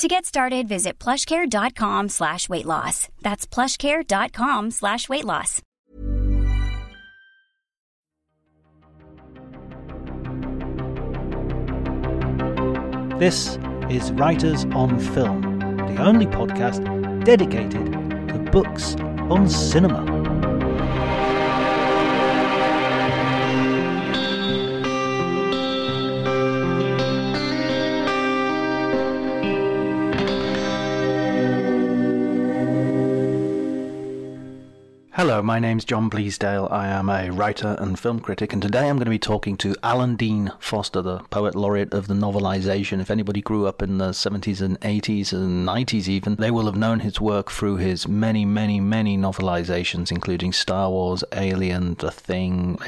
To 0.00 0.08
get 0.08 0.24
started, 0.24 0.66
visit 0.66 0.98
plushcare.com 0.98 2.08
slash 2.08 2.48
weight 2.48 2.64
loss. 2.64 3.10
That's 3.20 3.46
plushcare.com 3.46 4.70
slash 4.70 5.10
weight 5.10 5.26
loss. 5.26 5.60
This 13.18 13.58
is 13.90 14.10
Writers 14.12 14.64
on 14.72 14.98
Film, 14.98 15.58
the 15.76 16.02
only 16.02 16.24
podcast 16.24 16.82
dedicated 17.26 17.92
to 18.28 18.38
books 18.50 18.96
on 19.28 19.50
cinema. 19.50 20.19
Hello, 35.14 35.42
my 35.42 35.58
name's 35.58 35.84
John 35.84 36.08
Bleasdale. 36.08 36.70
I 36.70 36.86
am 36.86 37.08
a 37.08 37.30
writer 37.30 37.74
and 37.80 37.98
film 37.98 38.20
critic, 38.20 38.52
and 38.52 38.62
today 38.62 38.88
I'm 38.88 38.94
going 38.94 39.06
to 39.06 39.10
be 39.10 39.18
talking 39.18 39.56
to 39.56 39.74
Alan 39.82 40.14
Dean 40.14 40.52
Foster, 40.60 41.02
the 41.02 41.18
poet 41.30 41.56
laureate 41.56 41.92
of 41.92 42.06
the 42.06 42.14
novelization. 42.14 43.00
If 43.00 43.10
anybody 43.10 43.42
grew 43.42 43.66
up 43.66 43.82
in 43.82 43.98
the 43.98 44.10
70s 44.10 44.60
and 44.60 44.80
80s 44.80 45.32
and 45.32 45.66
90s, 45.66 46.06
even, 46.06 46.36
they 46.36 46.52
will 46.52 46.66
have 46.66 46.76
known 46.76 47.00
his 47.00 47.20
work 47.20 47.50
through 47.50 47.78
his 47.78 48.06
many, 48.06 48.44
many, 48.44 48.78
many 48.78 49.18
novelizations, 49.18 50.12
including 50.12 50.52
Star 50.52 50.88
Wars, 50.88 51.24
Alien, 51.32 51.96
The 51.96 52.12
Thing. 52.12 52.78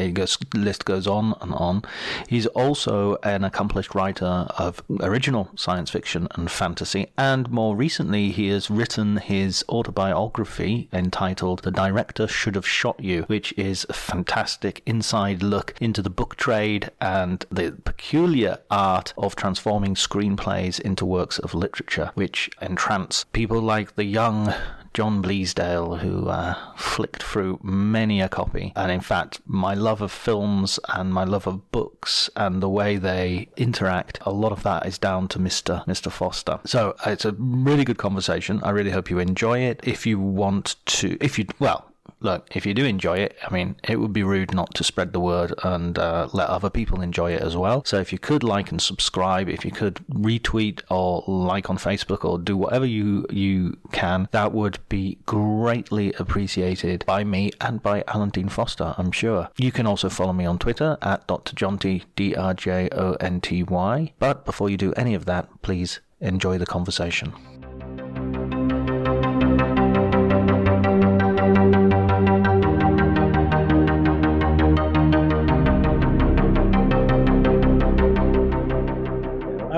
List 0.55 0.85
goes 0.85 1.09
on 1.09 1.35
and 1.41 1.53
on. 1.53 1.83
He's 2.29 2.47
also 2.47 3.17
an 3.25 3.43
accomplished 3.43 3.97
writer 3.97 4.47
of 4.57 4.81
original 5.01 5.51
science 5.57 5.91
fiction 5.91 6.29
and 6.37 6.49
fantasy, 6.49 7.09
and 7.19 7.51
more 7.51 7.75
recently, 7.75 8.31
he 8.31 8.47
has 8.51 8.71
written 8.71 9.17
his 9.17 9.65
autobiography 9.69 10.89
entitled 10.93 11.65
The 11.65 11.73
Director 11.73 12.13
should 12.29 12.55
have 12.55 12.67
shot 12.67 13.03
you, 13.03 13.23
which 13.23 13.53
is 13.59 13.87
a 13.89 13.93
fantastic 13.93 14.83
inside 14.87 15.43
look 15.43 15.75
into 15.81 16.03
the 16.03 16.11
book 16.11 16.37
trade 16.37 16.91
and 17.01 17.45
the 17.51 17.73
peculiar 17.85 18.59
art 18.71 19.13
of 19.17 19.37
transforming 19.37 19.95
screenplays 19.95 20.81
into 20.81 21.05
works 21.05 21.39
of 21.39 21.55
literature, 21.55 22.11
which 22.15 22.51
entrance 22.61 23.25
people 23.33 23.61
like 23.61 23.95
the 23.95 24.05
young 24.05 24.55
John 24.95 25.23
Bleasdale, 25.23 26.01
who 26.01 26.29
uh, 26.29 26.55
flicked 26.77 27.23
through 27.23 27.61
many 27.63 28.21
a 28.21 28.29
copy. 28.29 28.73
And 28.77 28.93
in 28.93 29.01
fact, 29.01 29.41
my 29.47 29.75
love 29.75 30.03
of 30.03 30.13
films 30.13 30.79
and 30.89 31.15
my 31.15 31.25
love 31.25 31.47
of 31.47 31.71
books 31.73 32.29
and 32.37 32.63
the 32.63 32.69
way 32.69 32.97
they 32.99 33.49
interact, 33.57 34.19
a 34.23 34.33
lot 34.33 34.53
of 34.53 34.63
that 34.65 34.85
is 34.87 34.99
down 34.99 35.29
to 35.29 35.39
Mr. 35.39 35.85
Mr. 35.87 36.11
Foster. 36.13 36.61
So 36.65 36.95
it's 37.07 37.25
a 37.25 37.33
really 37.33 37.85
good 37.85 37.99
conversation. 37.99 38.61
I 38.63 38.71
really 38.71 38.91
hope 38.91 39.09
you 39.09 39.19
enjoy 39.19 39.61
it. 39.61 39.81
If 39.83 40.07
you 40.07 40.19
want 40.19 40.77
to, 40.87 41.17
if 41.21 41.39
you, 41.39 41.47
well, 41.59 41.92
look, 42.23 42.47
if 42.55 42.65
you 42.67 42.75
do 42.75 42.85
enjoy 42.85 43.19
it, 43.19 43.37
I 43.45 43.53
mean, 43.53 43.77
it 43.85 44.01
would 44.01 44.13
be 44.13 44.23
rude 44.23 44.55
not 44.55 44.75
to 44.75 44.85
spread 44.85 45.13
the 45.13 45.21
word 45.21 45.55
and 45.63 45.99
uh, 45.99 46.29
let 46.33 46.49
other 46.49 46.71
people 46.71 47.01
enjoy 47.01 47.33
it 47.33 47.43
as 47.43 47.57
well. 47.57 47.85
So 47.85 47.99
if 47.99 48.13
you 48.13 48.19
could 48.19 48.43
like 48.43 48.71
and 48.71 48.81
subscribe, 48.81 49.49
if 49.49 49.65
you 49.65 49.71
could 49.71 49.97
retweet 50.11 50.83
or 50.91 51.25
like 51.27 51.71
on 51.71 51.79
Facebook 51.79 52.25
or 52.25 52.39
do 52.39 52.57
whatever 52.57 52.87
you 52.87 53.27
you 53.31 53.79
can, 53.93 54.29
that 54.33 54.53
would 54.53 54.79
be 54.89 55.19
greatly 55.27 56.13
appreciated 56.15 57.05
by 57.07 57.25
me 57.25 57.51
and 57.61 57.83
by 57.83 58.05
Alan 58.09 58.31
Dean 58.31 58.49
Foster, 58.49 58.95
I'm 58.97 59.13
sure. 59.13 59.49
You 59.57 59.73
can 59.73 59.87
also 59.87 60.09
follow 60.09 60.33
me 60.33 60.47
on 60.47 60.59
Twitter 60.59 60.99
at 61.03 61.27
Dr. 61.27 61.55
Jonty, 61.55 62.05
D-R-J-O-N-T-Y. 62.17 64.13
But 64.19 64.45
before 64.45 64.71
you 64.71 64.77
do 64.77 64.93
any 64.95 65.15
of 65.15 65.25
that, 65.27 65.49
please 65.63 66.01
enjoy 66.21 66.59
the 66.59 66.67
conversation. 66.67 67.52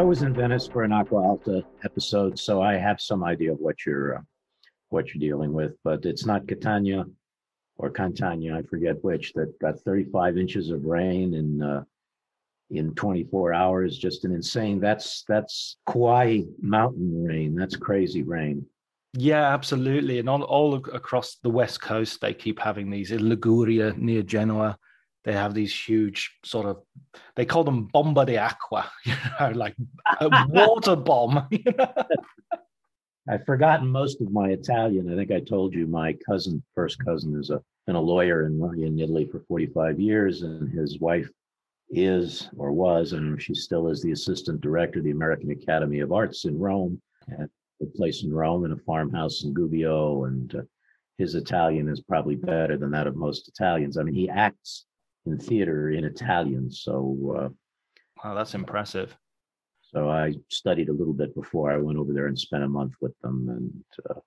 Was 0.04 0.22
in 0.22 0.34
Venice 0.34 0.66
for 0.66 0.82
an 0.82 0.92
Aqua 0.92 1.18
Alta 1.18 1.64
episode, 1.82 2.38
so 2.38 2.60
I 2.60 2.74
have 2.74 3.00
some 3.00 3.24
idea 3.24 3.52
of 3.52 3.58
what 3.58 3.86
you're 3.86 4.16
uh, 4.16 4.20
what 4.90 5.08
you're 5.08 5.20
dealing 5.20 5.52
with. 5.52 5.72
But 5.82 6.04
it's 6.04 6.26
not 6.26 6.46
Catania 6.46 7.06
or 7.76 7.90
Cantania, 7.90 8.56
I 8.56 8.62
forget 8.62 9.02
which, 9.02 9.32
that 9.32 9.58
got 9.60 9.80
35 9.80 10.38
inches 10.38 10.70
of 10.70 10.84
rain 10.84 11.34
in 11.34 11.62
uh, 11.62 11.84
in 12.70 12.94
24 12.94 13.54
hours. 13.54 13.98
Just 13.98 14.24
an 14.24 14.32
insane. 14.32 14.78
That's 14.78 15.24
that's 15.26 15.78
Kauai 15.86 16.42
mountain 16.60 17.24
rain. 17.24 17.54
That's 17.54 17.76
crazy 17.76 18.22
rain. 18.22 18.66
Yeah, 19.16 19.54
absolutely. 19.54 20.18
And 20.18 20.28
all, 20.28 20.42
all 20.42 20.74
across 20.74 21.36
the 21.42 21.50
west 21.50 21.80
coast, 21.80 22.20
they 22.20 22.34
keep 22.34 22.58
having 22.58 22.90
these 22.90 23.12
in 23.12 23.28
Liguria 23.28 23.94
near 23.96 24.22
Genoa. 24.22 24.76
They 25.24 25.32
have 25.32 25.54
these 25.54 25.74
huge 25.74 26.36
sort 26.44 26.66
of, 26.66 26.82
they 27.34 27.46
call 27.46 27.64
them 27.64 27.84
bomba 27.86 28.26
de 28.26 28.36
aqua, 28.36 28.90
you 29.04 29.14
know, 29.40 29.52
like 29.54 29.74
a 30.20 30.28
water 30.48 30.96
bomb. 30.96 31.48
I've 33.28 33.46
forgotten 33.46 33.88
most 33.88 34.20
of 34.20 34.30
my 34.30 34.50
Italian. 34.50 35.10
I 35.10 35.16
think 35.16 35.30
I 35.30 35.40
told 35.40 35.72
you 35.72 35.86
my 35.86 36.14
cousin, 36.28 36.62
first 36.74 37.02
cousin, 37.02 37.38
is 37.40 37.48
a 37.48 37.62
been 37.86 37.96
a 37.96 38.00
lawyer 38.00 38.46
in 38.46 38.62
in 38.82 38.98
Italy 38.98 39.26
for 39.26 39.40
45 39.40 40.00
years, 40.00 40.42
and 40.42 40.72
his 40.72 40.98
wife 41.00 41.28
is 41.90 42.48
or 42.56 42.72
was, 42.72 43.12
if 43.12 43.42
she 43.42 43.54
still 43.54 43.88
is, 43.88 44.02
the 44.02 44.12
assistant 44.12 44.60
director 44.60 44.98
of 44.98 45.04
the 45.04 45.10
American 45.10 45.50
Academy 45.50 46.00
of 46.00 46.12
Arts 46.12 46.44
in 46.44 46.58
Rome, 46.58 47.00
at 47.38 47.50
a 47.82 47.86
place 47.86 48.24
in 48.24 48.32
Rome 48.32 48.64
in 48.64 48.72
a 48.72 48.76
farmhouse 48.76 49.44
in 49.44 49.54
Gubbio, 49.54 50.26
and 50.26 50.54
uh, 50.54 50.62
his 51.18 51.34
Italian 51.34 51.88
is 51.88 52.00
probably 52.00 52.36
better 52.36 52.76
than 52.76 52.90
that 52.92 53.06
of 53.06 53.16
most 53.16 53.48
Italians. 53.48 53.98
I 53.98 54.02
mean, 54.02 54.14
he 54.14 54.28
acts 54.28 54.86
in 55.26 55.38
theater 55.38 55.90
in 55.90 56.04
Italian, 56.04 56.70
so. 56.70 57.36
Uh, 57.38 57.48
Wow, 58.24 58.34
that's 58.34 58.54
impressive. 58.54 59.14
so 59.82 60.08
I 60.08 60.34
studied 60.48 60.88
a 60.88 60.92
little 60.92 61.12
bit 61.12 61.34
before 61.34 61.70
I 61.70 61.76
went 61.76 61.98
over 61.98 62.14
there 62.14 62.26
and 62.26 62.38
spent 62.38 62.64
a 62.64 62.68
month 62.68 62.94
with 63.02 63.12
them. 63.20 63.46
And 63.50 63.84
uh, 64.08 64.20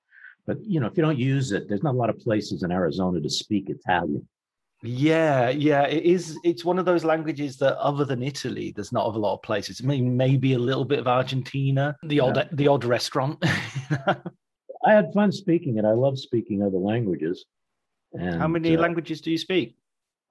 But 0.46 0.64
you 0.64 0.80
know, 0.80 0.86
if 0.86 0.96
you 0.96 1.02
don't 1.04 1.18
use 1.18 1.52
it, 1.52 1.68
there's 1.68 1.82
not 1.82 1.96
a 1.96 1.98
lot 1.98 2.12
of 2.12 2.20
places 2.20 2.62
in 2.62 2.72
Arizona 2.72 3.20
to 3.20 3.30
speak 3.30 3.70
Italian. 3.70 4.28
Yeah, 4.84 5.50
yeah, 5.50 5.88
it 5.88 6.04
is. 6.04 6.38
It's 6.44 6.64
one 6.64 6.78
of 6.78 6.86
those 6.86 7.04
languages 7.04 7.58
that, 7.58 7.76
other 7.80 8.06
than 8.06 8.22
Italy, 8.22 8.72
there's 8.76 8.92
not 8.92 9.08
a 9.08 9.18
lot 9.18 9.34
of 9.34 9.42
places. 9.42 9.82
I 9.84 9.88
mean, 9.88 10.16
maybe 10.16 10.54
a 10.54 10.60
little 10.60 10.86
bit 10.86 11.00
of 11.00 11.08
Argentina, 11.08 11.96
the 12.04 12.20
odd, 12.20 12.38
yeah. 12.38 12.48
the 12.52 12.68
odd 12.68 12.86
restaurant. 12.86 13.40
I 13.44 14.94
had 14.94 15.12
fun 15.14 15.32
speaking 15.32 15.78
it. 15.78 15.86
I 15.86 15.94
love 15.94 16.20
speaking 16.20 16.62
other 16.62 16.78
languages. 16.78 17.46
And, 18.14 18.40
How 18.40 18.48
many 18.48 18.78
uh, 18.78 18.80
languages 18.80 19.20
do 19.22 19.32
you 19.32 19.40
speak? 19.40 19.76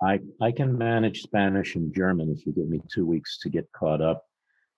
I 0.02 0.20
I 0.40 0.52
can 0.52 0.76
manage 0.76 1.22
Spanish 1.22 1.74
and 1.74 1.94
German 1.94 2.30
if 2.30 2.46
you 2.46 2.52
give 2.52 2.68
me 2.68 2.80
two 2.92 3.06
weeks 3.06 3.38
to 3.40 3.48
get 3.48 3.70
caught 3.72 4.02
up, 4.02 4.24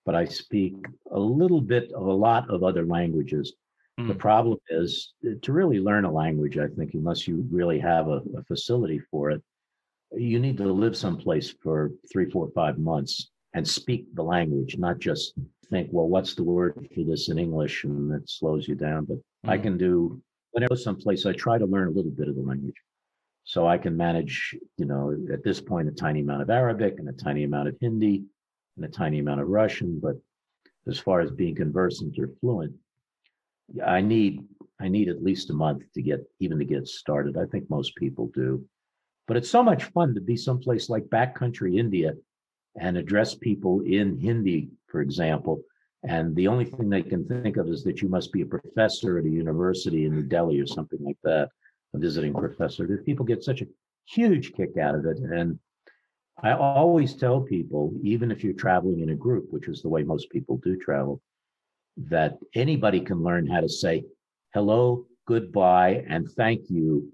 but 0.05 0.15
I 0.15 0.25
speak 0.25 0.75
a 1.11 1.19
little 1.19 1.61
bit 1.61 1.91
of 1.93 2.05
a 2.05 2.13
lot 2.13 2.49
of 2.49 2.63
other 2.63 2.85
languages. 2.85 3.53
Mm. 3.99 4.07
The 4.07 4.15
problem 4.15 4.57
is 4.69 5.13
to 5.41 5.51
really 5.51 5.79
learn 5.79 6.05
a 6.05 6.11
language. 6.11 6.57
I 6.57 6.67
think 6.67 6.93
unless 6.93 7.27
you 7.27 7.45
really 7.51 7.79
have 7.79 8.07
a, 8.07 8.21
a 8.37 8.43
facility 8.47 8.99
for 9.11 9.31
it, 9.31 9.41
you 10.11 10.39
need 10.39 10.57
to 10.57 10.71
live 10.71 10.95
someplace 10.95 11.53
for 11.61 11.91
three, 12.11 12.29
four, 12.29 12.49
five 12.55 12.77
months 12.77 13.29
and 13.53 13.67
speak 13.67 14.05
the 14.15 14.23
language, 14.23 14.77
not 14.77 14.99
just 14.99 15.33
think, 15.69 15.89
well, 15.91 16.07
what's 16.07 16.33
the 16.33 16.43
word 16.43 16.87
for 16.93 17.03
this 17.03 17.29
in 17.29 17.37
English? 17.37 17.83
And 17.83 18.11
it 18.13 18.29
slows 18.29 18.67
you 18.67 18.75
down. 18.75 19.05
But 19.05 19.17
mm. 19.17 19.49
I 19.49 19.57
can 19.57 19.77
do, 19.77 20.21
when 20.51 20.63
I 20.63 20.67
go 20.67 20.75
someplace, 20.75 21.25
I 21.25 21.33
try 21.33 21.57
to 21.57 21.65
learn 21.65 21.89
a 21.89 21.91
little 21.91 22.11
bit 22.11 22.27
of 22.27 22.35
the 22.35 22.41
language. 22.41 22.75
So 23.49 23.65
I 23.65 23.79
can 23.79 23.97
manage, 23.97 24.55
you 24.77 24.85
know, 24.85 25.17
at 25.33 25.43
this 25.43 25.59
point, 25.59 25.87
a 25.87 25.91
tiny 25.91 26.19
amount 26.19 26.43
of 26.43 26.51
Arabic 26.51 26.99
and 26.99 27.09
a 27.09 27.13
tiny 27.13 27.45
amount 27.45 27.67
of 27.67 27.75
Hindi 27.81 28.23
and 28.77 28.85
a 28.85 28.87
tiny 28.87 29.17
amount 29.17 29.41
of 29.41 29.47
Russian. 29.47 29.99
But 29.99 30.17
as 30.85 30.99
far 30.99 31.19
as 31.19 31.31
being 31.31 31.55
conversant 31.55 32.19
or 32.19 32.29
fluent, 32.39 32.75
I 33.83 34.01
need 34.01 34.45
I 34.79 34.87
need 34.87 35.09
at 35.09 35.23
least 35.23 35.49
a 35.49 35.53
month 35.53 35.81
to 35.95 36.01
get 36.03 36.23
even 36.39 36.59
to 36.59 36.63
get 36.63 36.87
started. 36.87 37.37
I 37.37 37.45
think 37.47 37.67
most 37.71 37.95
people 37.95 38.27
do. 38.35 38.63
But 39.27 39.35
it's 39.35 39.49
so 39.49 39.63
much 39.63 39.85
fun 39.85 40.13
to 40.13 40.21
be 40.21 40.37
someplace 40.37 40.87
like 40.87 41.05
backcountry 41.05 41.79
India 41.79 42.13
and 42.79 42.97
address 42.97 43.33
people 43.33 43.81
in 43.81 44.19
Hindi, 44.19 44.69
for 44.85 45.01
example. 45.01 45.63
And 46.03 46.35
the 46.35 46.47
only 46.47 46.65
thing 46.65 46.87
they 46.87 47.01
can 47.01 47.25
think 47.27 47.57
of 47.57 47.67
is 47.67 47.83
that 47.85 48.03
you 48.03 48.09
must 48.09 48.31
be 48.31 48.43
a 48.43 48.45
professor 48.45 49.17
at 49.17 49.25
a 49.25 49.29
university 49.43 50.05
in 50.05 50.13
New 50.13 50.21
Delhi 50.21 50.59
or 50.59 50.67
something 50.67 50.99
like 51.01 51.17
that, 51.23 51.49
a 51.93 51.97
visiting 51.97 52.33
professor. 52.33 52.85
That 52.87 53.05
people 53.05 53.25
get 53.25 53.43
such 53.43 53.61
a 53.61 53.67
huge 54.05 54.53
kick 54.53 54.77
out 54.77 54.95
of 54.95 55.05
it. 55.05 55.17
And 55.19 55.59
I 56.41 56.53
always 56.53 57.15
tell 57.15 57.41
people, 57.41 57.93
even 58.01 58.31
if 58.31 58.43
you're 58.43 58.53
traveling 58.53 59.01
in 59.01 59.09
a 59.09 59.15
group, 59.15 59.47
which 59.49 59.67
is 59.67 59.81
the 59.81 59.89
way 59.89 60.03
most 60.03 60.29
people 60.29 60.57
do 60.57 60.77
travel, 60.77 61.21
that 61.97 62.37
anybody 62.55 63.01
can 63.01 63.23
learn 63.23 63.45
how 63.45 63.59
to 63.59 63.69
say 63.69 64.05
hello, 64.53 65.05
goodbye, 65.25 66.03
and 66.07 66.29
thank 66.31 66.69
you 66.69 67.11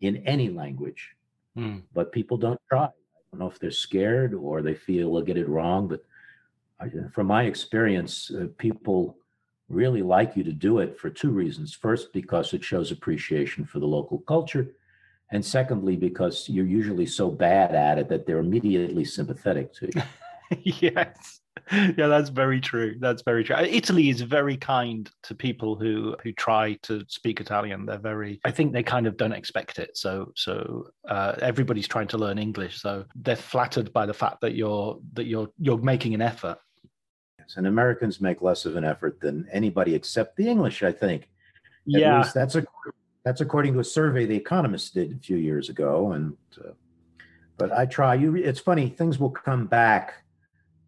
in 0.00 0.16
any 0.26 0.48
language. 0.48 1.10
Mm. 1.56 1.82
But 1.92 2.12
people 2.12 2.36
don't 2.36 2.60
try. 2.68 2.84
I 2.84 2.88
don't 3.32 3.40
know 3.40 3.50
if 3.50 3.58
they're 3.58 3.70
scared 3.70 4.34
or 4.34 4.62
they 4.62 4.74
feel 4.74 5.12
they'll 5.12 5.22
get 5.22 5.36
it 5.36 5.48
wrong. 5.48 5.88
But 5.88 6.04
I, 6.80 6.88
from 7.12 7.26
my 7.26 7.44
experience, 7.44 8.30
uh, 8.30 8.46
people 8.58 9.16
really 9.68 10.02
like 10.02 10.36
you 10.36 10.44
to 10.44 10.52
do 10.52 10.78
it 10.78 10.98
for 10.98 11.10
two 11.10 11.30
reasons. 11.30 11.74
First, 11.74 12.12
because 12.12 12.52
it 12.52 12.64
shows 12.64 12.90
appreciation 12.90 13.64
for 13.64 13.78
the 13.78 13.86
local 13.86 14.18
culture. 14.20 14.68
And 15.32 15.44
secondly, 15.44 15.96
because 15.96 16.48
you're 16.48 16.66
usually 16.66 17.06
so 17.06 17.30
bad 17.30 17.74
at 17.74 17.98
it 17.98 18.08
that 18.08 18.26
they're 18.26 18.38
immediately 18.38 19.04
sympathetic 19.04 19.72
to 19.74 19.90
you. 19.94 20.02
yes. 20.80 21.40
yeah, 21.72 22.08
that's 22.08 22.28
very 22.28 22.60
true. 22.60 22.96
That's 23.00 23.22
very 23.22 23.42
true. 23.42 23.56
Italy 23.56 24.10
is 24.10 24.20
very 24.20 24.56
kind 24.56 25.10
to 25.22 25.34
people 25.34 25.76
who 25.76 26.14
who 26.22 26.32
try 26.32 26.74
to 26.82 27.04
speak 27.08 27.40
Italian. 27.40 27.86
They're 27.86 27.98
very. 27.98 28.40
I 28.44 28.50
think 28.50 28.72
they 28.72 28.82
kind 28.82 29.06
of 29.06 29.16
don't 29.16 29.32
expect 29.32 29.78
it. 29.78 29.96
So 29.96 30.32
so 30.36 30.88
uh, 31.08 31.34
everybody's 31.40 31.88
trying 31.88 32.08
to 32.08 32.18
learn 32.18 32.38
English. 32.38 32.80
So 32.80 33.04
they're 33.14 33.36
flattered 33.36 33.92
by 33.92 34.04
the 34.04 34.14
fact 34.14 34.40
that 34.42 34.54
you're 34.54 34.98
that 35.14 35.24
you're 35.24 35.48
you're 35.58 35.78
making 35.78 36.14
an 36.14 36.22
effort. 36.22 36.58
Yes, 37.46 37.56
and 37.56 37.66
Americans 37.66 38.20
make 38.20 38.42
less 38.42 38.64
of 38.64 38.76
an 38.76 38.84
effort 38.84 39.20
than 39.20 39.48
anybody 39.52 39.94
except 39.94 40.36
the 40.36 40.48
English. 40.48 40.82
I 40.82 40.92
think. 40.92 41.22
At 41.22 42.00
yeah, 42.00 42.30
that's 42.34 42.54
a 42.54 42.64
that's 43.24 43.40
according 43.40 43.74
to 43.74 43.80
a 43.80 43.84
survey 43.84 44.26
the 44.26 44.36
Economist 44.36 44.94
did 44.94 45.12
a 45.12 45.18
few 45.18 45.36
years 45.36 45.68
ago. 45.68 46.12
And 46.12 46.36
uh, 46.58 46.72
but 47.56 47.72
I 47.72 47.86
try. 47.86 48.14
You, 48.14 48.34
it's 48.36 48.60
funny. 48.60 48.88
Things 48.88 49.18
will 49.18 49.30
come 49.30 49.66
back 49.66 50.14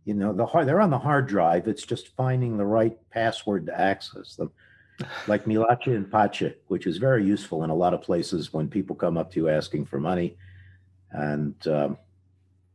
you 0.04 0.14
know 0.14 0.32
the 0.32 0.46
hard 0.46 0.68
they're 0.68 0.80
on 0.80 0.90
the 0.90 0.96
hard 0.96 1.26
drive 1.26 1.66
it's 1.66 1.82
just 1.82 2.14
finding 2.14 2.56
the 2.56 2.64
right 2.64 2.96
password 3.10 3.66
to 3.66 3.76
access 3.76 4.36
them 4.36 4.52
like 5.26 5.44
Milache 5.44 5.94
and 5.94 6.10
Pace, 6.10 6.54
which 6.68 6.86
is 6.86 6.98
very 6.98 7.24
useful 7.24 7.64
in 7.64 7.70
a 7.70 7.74
lot 7.74 7.94
of 7.94 8.02
places 8.02 8.52
when 8.52 8.68
people 8.68 8.96
come 8.96 9.16
up 9.16 9.30
to 9.32 9.40
you 9.40 9.48
asking 9.48 9.86
for 9.86 10.00
money. 10.00 10.36
And 11.10 11.54
um, 11.68 11.98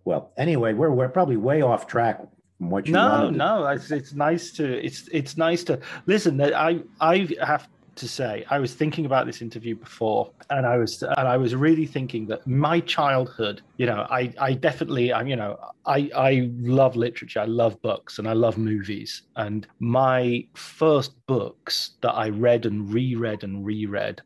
well, 0.05 0.31
anyway, 0.37 0.73
we're 0.73 0.91
we're 0.91 1.09
probably 1.09 1.37
way 1.37 1.61
off 1.61 1.87
track 1.87 2.21
what 2.69 2.87
you. 2.87 2.93
No, 2.93 3.29
no, 3.29 3.67
it's, 3.67 3.91
it's 3.91 4.13
nice 4.13 4.51
to 4.51 4.85
it's 4.85 5.09
it's 5.11 5.37
nice 5.37 5.63
to 5.65 5.79
listen. 6.05 6.41
I 6.41 6.81
I 6.99 7.27
have 7.43 7.67
to 7.95 8.07
say 8.07 8.45
i 8.49 8.57
was 8.57 8.73
thinking 8.73 9.05
about 9.05 9.25
this 9.25 9.41
interview 9.41 9.75
before 9.75 10.31
and 10.49 10.65
i 10.65 10.77
was 10.77 11.03
and 11.03 11.27
i 11.27 11.35
was 11.35 11.53
really 11.53 11.85
thinking 11.85 12.25
that 12.25 12.45
my 12.47 12.79
childhood 12.79 13.61
you 13.77 13.85
know 13.85 14.07
i 14.09 14.33
i 14.39 14.53
definitely 14.53 15.13
i'm 15.13 15.27
you 15.27 15.35
know 15.35 15.59
i 15.85 16.09
i 16.15 16.49
love 16.59 16.95
literature 16.95 17.41
i 17.41 17.45
love 17.45 17.79
books 17.81 18.17
and 18.17 18.27
i 18.27 18.33
love 18.33 18.57
movies 18.57 19.23
and 19.35 19.67
my 19.79 20.43
first 20.53 21.13
books 21.27 21.91
that 22.01 22.13
i 22.13 22.29
read 22.29 22.65
and 22.65 22.93
reread 22.93 23.43
and 23.43 23.65
reread 23.65 24.21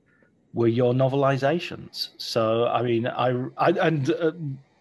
were 0.54 0.68
your 0.68 0.94
novelizations 0.94 2.10
so 2.18 2.68
i 2.68 2.84
mean 2.84 3.08
i, 3.08 3.30
I 3.58 3.72
and 3.72 4.12
uh, 4.12 4.31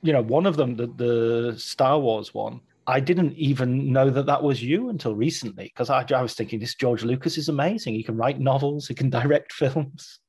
you 0.03 0.13
know 0.13 0.23
one 0.23 0.45
of 0.45 0.57
them 0.57 0.77
the, 0.77 0.87
the 0.87 1.59
star 1.59 1.99
wars 1.99 2.35
one 2.35 2.61
I 2.87 3.01
didn't 3.01 3.35
even 3.35 3.93
know 3.93 4.11
that 4.11 4.27
that 4.27 4.43
was 4.43 4.63
you 4.63 4.89
until 4.89 5.15
recently 5.15 5.65
because 5.65 5.91
I, 5.91 6.05
I, 6.15 6.23
was 6.23 6.35
thinking 6.35 6.59
this 6.59 6.75
George 6.75 7.03
Lucas 7.03 7.39
is 7.39 7.49
amazing. 7.49 7.95
He 7.95 8.03
can 8.03 8.17
write 8.17 8.41
novels, 8.41 8.89
he 8.89 8.95
can 8.95 9.11
direct 9.23 9.53
films. 9.53 10.21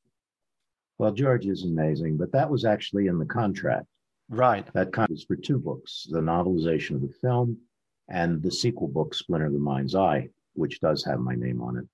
Well, 0.98 1.12
George 1.12 1.46
is 1.46 1.64
amazing, 1.64 2.18
but 2.18 2.32
that 2.32 2.50
was 2.50 2.64
actually 2.64 3.08
in 3.08 3.20
the 3.20 3.26
contract. 3.26 3.86
Right. 4.30 4.66
That 4.74 4.94
contract 4.94 5.12
was 5.12 5.26
for 5.26 5.36
two 5.36 5.60
books 5.60 6.08
the 6.10 6.22
novelization 6.22 6.96
of 6.96 7.02
the 7.02 7.14
film 7.22 7.58
and 8.08 8.42
the 8.42 8.52
sequel 8.52 8.88
book, 8.88 9.14
Splinter 9.14 9.48
of 9.48 9.54
the 9.54 9.60
Mind's 9.60 9.96
Eye, 9.96 10.30
which 10.54 10.80
does 10.80 11.04
have 11.06 11.20
my 11.20 11.36
name 11.36 11.62
on 11.62 11.78
it. 11.78 11.86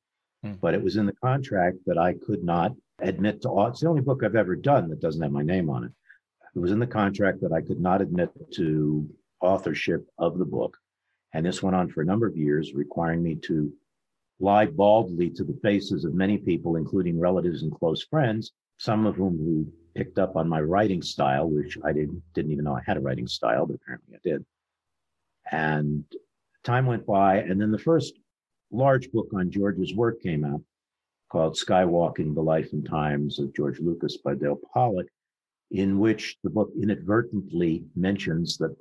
Hmm. 0.43 0.53
But 0.61 0.73
it 0.73 0.83
was 0.83 0.97
in 0.97 1.05
the 1.05 1.15
contract 1.23 1.77
that 1.85 1.97
I 1.97 2.13
could 2.13 2.43
not 2.43 2.73
admit 2.99 3.41
to. 3.41 3.49
all. 3.49 3.67
It's 3.67 3.81
the 3.81 3.87
only 3.87 4.01
book 4.01 4.23
I've 4.23 4.35
ever 4.35 4.55
done 4.55 4.89
that 4.89 5.01
doesn't 5.01 5.21
have 5.21 5.31
my 5.31 5.43
name 5.43 5.69
on 5.69 5.85
it. 5.85 5.91
It 6.55 6.59
was 6.59 6.71
in 6.71 6.79
the 6.79 6.87
contract 6.87 7.41
that 7.41 7.53
I 7.53 7.61
could 7.61 7.79
not 7.79 8.01
admit 8.01 8.29
to 8.55 9.09
authorship 9.41 10.07
of 10.17 10.37
the 10.37 10.45
book. 10.45 10.77
And 11.33 11.45
this 11.45 11.63
went 11.63 11.75
on 11.75 11.89
for 11.89 12.01
a 12.01 12.05
number 12.05 12.27
of 12.27 12.37
years, 12.37 12.73
requiring 12.73 13.23
me 13.23 13.35
to 13.47 13.71
lie 14.39 14.65
baldly 14.65 15.29
to 15.29 15.43
the 15.43 15.57
faces 15.61 16.03
of 16.03 16.13
many 16.13 16.37
people, 16.37 16.75
including 16.75 17.19
relatives 17.19 17.63
and 17.63 17.71
close 17.71 18.03
friends, 18.03 18.51
some 18.77 19.05
of 19.05 19.15
whom 19.15 19.37
who 19.37 19.67
picked 19.95 20.19
up 20.19 20.35
on 20.35 20.49
my 20.49 20.61
writing 20.61 21.01
style, 21.01 21.49
which 21.49 21.77
I 21.83 21.93
didn't 21.93 22.21
didn't 22.33 22.51
even 22.51 22.65
know 22.65 22.75
I 22.75 22.81
had 22.85 22.97
a 22.97 23.01
writing 23.01 23.27
style, 23.27 23.65
but 23.65 23.75
apparently 23.75 24.15
I 24.15 24.19
did. 24.23 24.45
And 25.51 26.05
time 26.63 26.85
went 26.85 27.05
by, 27.05 27.37
and 27.37 27.59
then 27.59 27.71
the 27.71 27.79
first 27.79 28.13
large 28.71 29.11
book 29.11 29.29
on 29.33 29.51
George's 29.51 29.93
work 29.93 30.21
came 30.21 30.45
out 30.45 30.61
called 31.31 31.55
Skywalking 31.55 32.33
the 32.33 32.41
Life 32.41 32.73
and 32.73 32.85
Times 32.85 33.39
of 33.39 33.55
George 33.55 33.79
Lucas 33.79 34.17
by 34.17 34.35
Dale 34.35 34.59
Pollock, 34.73 35.07
in 35.71 35.99
which 35.99 36.37
the 36.43 36.49
book 36.49 36.71
inadvertently 36.81 37.85
mentions 37.95 38.57
that 38.57 38.75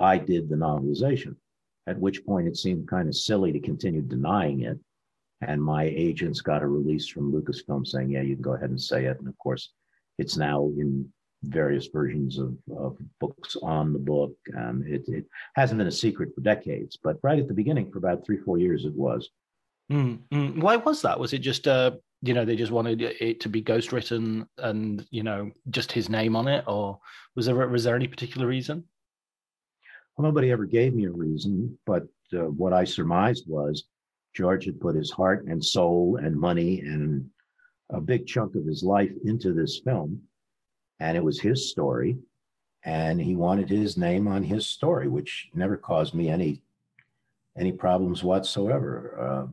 I 0.00 0.18
did 0.18 0.48
the 0.48 0.56
novelization, 0.56 1.36
at 1.86 1.98
which 1.98 2.24
point 2.24 2.48
it 2.48 2.56
seemed 2.56 2.88
kind 2.88 3.08
of 3.08 3.16
silly 3.16 3.52
to 3.52 3.60
continue 3.60 4.02
denying 4.02 4.62
it. 4.62 4.78
And 5.42 5.62
my 5.62 5.84
agents 5.84 6.40
got 6.40 6.62
a 6.62 6.66
release 6.66 7.06
from 7.06 7.32
Lucasfilm 7.32 7.86
saying, 7.86 8.10
yeah, 8.10 8.22
you 8.22 8.34
can 8.34 8.42
go 8.42 8.54
ahead 8.54 8.70
and 8.70 8.80
say 8.80 9.06
it. 9.06 9.18
And 9.18 9.28
of 9.28 9.38
course, 9.38 9.72
it's 10.18 10.36
now 10.36 10.70
in 10.76 11.10
various 11.42 11.86
versions 11.86 12.38
of, 12.38 12.54
of 12.76 12.98
books 13.20 13.56
on 13.62 13.92
the 13.92 13.98
book. 13.98 14.32
It, 14.46 15.08
it, 15.08 15.24
hasn't 15.54 15.78
been 15.78 15.86
a 15.86 15.92
secret 15.92 16.34
for 16.34 16.42
decades, 16.42 16.98
but 17.02 17.16
right 17.22 17.38
at 17.38 17.48
the 17.48 17.54
beginning, 17.54 17.90
for 17.90 17.98
about 17.98 18.24
three, 18.24 18.38
four 18.38 18.58
years, 18.58 18.84
it 18.84 18.94
was. 18.94 19.30
Mm, 19.90 20.60
Why 20.60 20.76
was 20.76 21.02
that? 21.02 21.18
Was 21.18 21.32
it 21.32 21.38
just, 21.38 21.66
uh, 21.66 21.92
you 22.22 22.34
know, 22.34 22.44
they 22.44 22.56
just 22.56 22.72
wanted 22.72 23.00
it 23.00 23.40
to 23.40 23.48
be 23.48 23.62
ghostwritten 23.62 24.46
and, 24.58 25.06
you 25.10 25.22
know, 25.22 25.50
just 25.70 25.90
his 25.90 26.10
name 26.10 26.36
on 26.36 26.48
it? 26.48 26.64
Or 26.66 27.00
was 27.34 27.46
there, 27.46 27.56
was 27.66 27.84
there 27.84 27.96
any 27.96 28.06
particular 28.06 28.46
reason? 28.46 28.84
Well, 30.20 30.28
nobody 30.28 30.50
ever 30.50 30.66
gave 30.66 30.92
me 30.92 31.06
a 31.06 31.10
reason, 31.10 31.78
but 31.86 32.02
uh, 32.34 32.50
what 32.50 32.74
I 32.74 32.84
surmised 32.84 33.44
was 33.48 33.84
George 34.34 34.66
had 34.66 34.78
put 34.78 34.94
his 34.94 35.10
heart 35.10 35.46
and 35.46 35.64
soul 35.64 36.18
and 36.22 36.38
money 36.38 36.80
and 36.80 37.24
a 37.88 38.02
big 38.02 38.26
chunk 38.26 38.54
of 38.54 38.66
his 38.66 38.82
life 38.82 39.10
into 39.24 39.54
this 39.54 39.80
film. 39.82 40.20
And 40.98 41.16
it 41.16 41.24
was 41.24 41.40
his 41.40 41.70
story. 41.70 42.18
And 42.84 43.18
he 43.18 43.34
wanted 43.34 43.70
his 43.70 43.96
name 43.96 44.28
on 44.28 44.42
his 44.42 44.66
story, 44.66 45.08
which 45.08 45.48
never 45.54 45.78
caused 45.78 46.12
me 46.12 46.28
any 46.28 46.60
any 47.56 47.72
problems 47.72 48.22
whatsoever. 48.22 49.16
Uh, 49.18 49.46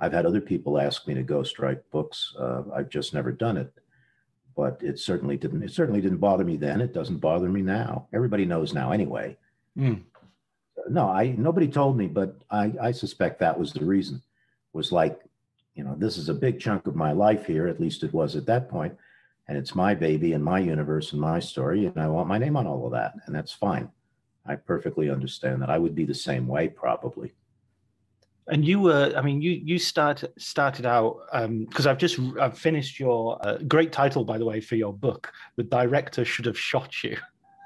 I've 0.00 0.12
had 0.12 0.26
other 0.26 0.40
people 0.40 0.80
ask 0.80 1.06
me 1.06 1.14
to 1.14 1.22
ghostwrite 1.22 1.82
books. 1.92 2.34
Uh, 2.36 2.62
I've 2.74 2.88
just 2.88 3.14
never 3.14 3.30
done 3.30 3.56
it, 3.56 3.72
but 4.56 4.80
it 4.82 4.98
certainly 4.98 5.36
didn't. 5.36 5.62
It 5.62 5.70
certainly 5.70 6.00
didn't 6.00 6.18
bother 6.18 6.42
me 6.42 6.56
then. 6.56 6.80
It 6.80 6.92
doesn't 6.92 7.18
bother 7.18 7.48
me 7.48 7.62
now. 7.62 8.08
Everybody 8.12 8.44
knows 8.44 8.74
now 8.74 8.90
anyway. 8.90 9.36
Mm. 9.78 10.02
No, 10.88 11.08
I 11.08 11.34
nobody 11.38 11.68
told 11.68 11.96
me, 11.96 12.06
but 12.06 12.36
I, 12.50 12.72
I 12.80 12.92
suspect 12.92 13.38
that 13.40 13.58
was 13.58 13.72
the 13.72 13.84
reason. 13.84 14.22
Was 14.72 14.90
like, 14.90 15.20
you 15.74 15.84
know, 15.84 15.94
this 15.96 16.16
is 16.16 16.28
a 16.28 16.34
big 16.34 16.58
chunk 16.60 16.86
of 16.86 16.96
my 16.96 17.12
life 17.12 17.46
here. 17.46 17.68
At 17.68 17.80
least 17.80 18.02
it 18.02 18.12
was 18.12 18.36
at 18.36 18.46
that 18.46 18.68
point, 18.68 18.96
and 19.48 19.56
it's 19.56 19.74
my 19.74 19.94
baby 19.94 20.32
and 20.32 20.44
my 20.44 20.58
universe 20.58 21.12
and 21.12 21.20
my 21.20 21.40
story, 21.40 21.86
and 21.86 21.98
I 21.98 22.08
want 22.08 22.28
my 22.28 22.38
name 22.38 22.56
on 22.56 22.66
all 22.66 22.86
of 22.86 22.92
that, 22.92 23.14
and 23.26 23.34
that's 23.34 23.52
fine. 23.52 23.90
I 24.46 24.56
perfectly 24.56 25.08
understand 25.10 25.62
that. 25.62 25.70
I 25.70 25.78
would 25.78 25.94
be 25.94 26.04
the 26.04 26.14
same 26.14 26.48
way, 26.48 26.68
probably. 26.68 27.32
And 28.48 28.66
you 28.66 28.80
were, 28.80 29.12
I 29.16 29.22
mean, 29.22 29.40
you 29.40 29.52
you 29.52 29.78
start 29.78 30.24
started 30.36 30.84
out 30.84 31.20
because 31.30 31.86
um, 31.86 31.90
I've 31.90 31.98
just 31.98 32.18
I've 32.40 32.58
finished 32.58 32.98
your 32.98 33.38
uh, 33.46 33.58
great 33.68 33.92
title, 33.92 34.24
by 34.24 34.36
the 34.36 34.44
way, 34.44 34.60
for 34.60 34.74
your 34.74 34.92
book. 34.92 35.32
The 35.56 35.62
director 35.62 36.24
should 36.24 36.46
have 36.46 36.58
shot 36.58 37.04
you. 37.04 37.16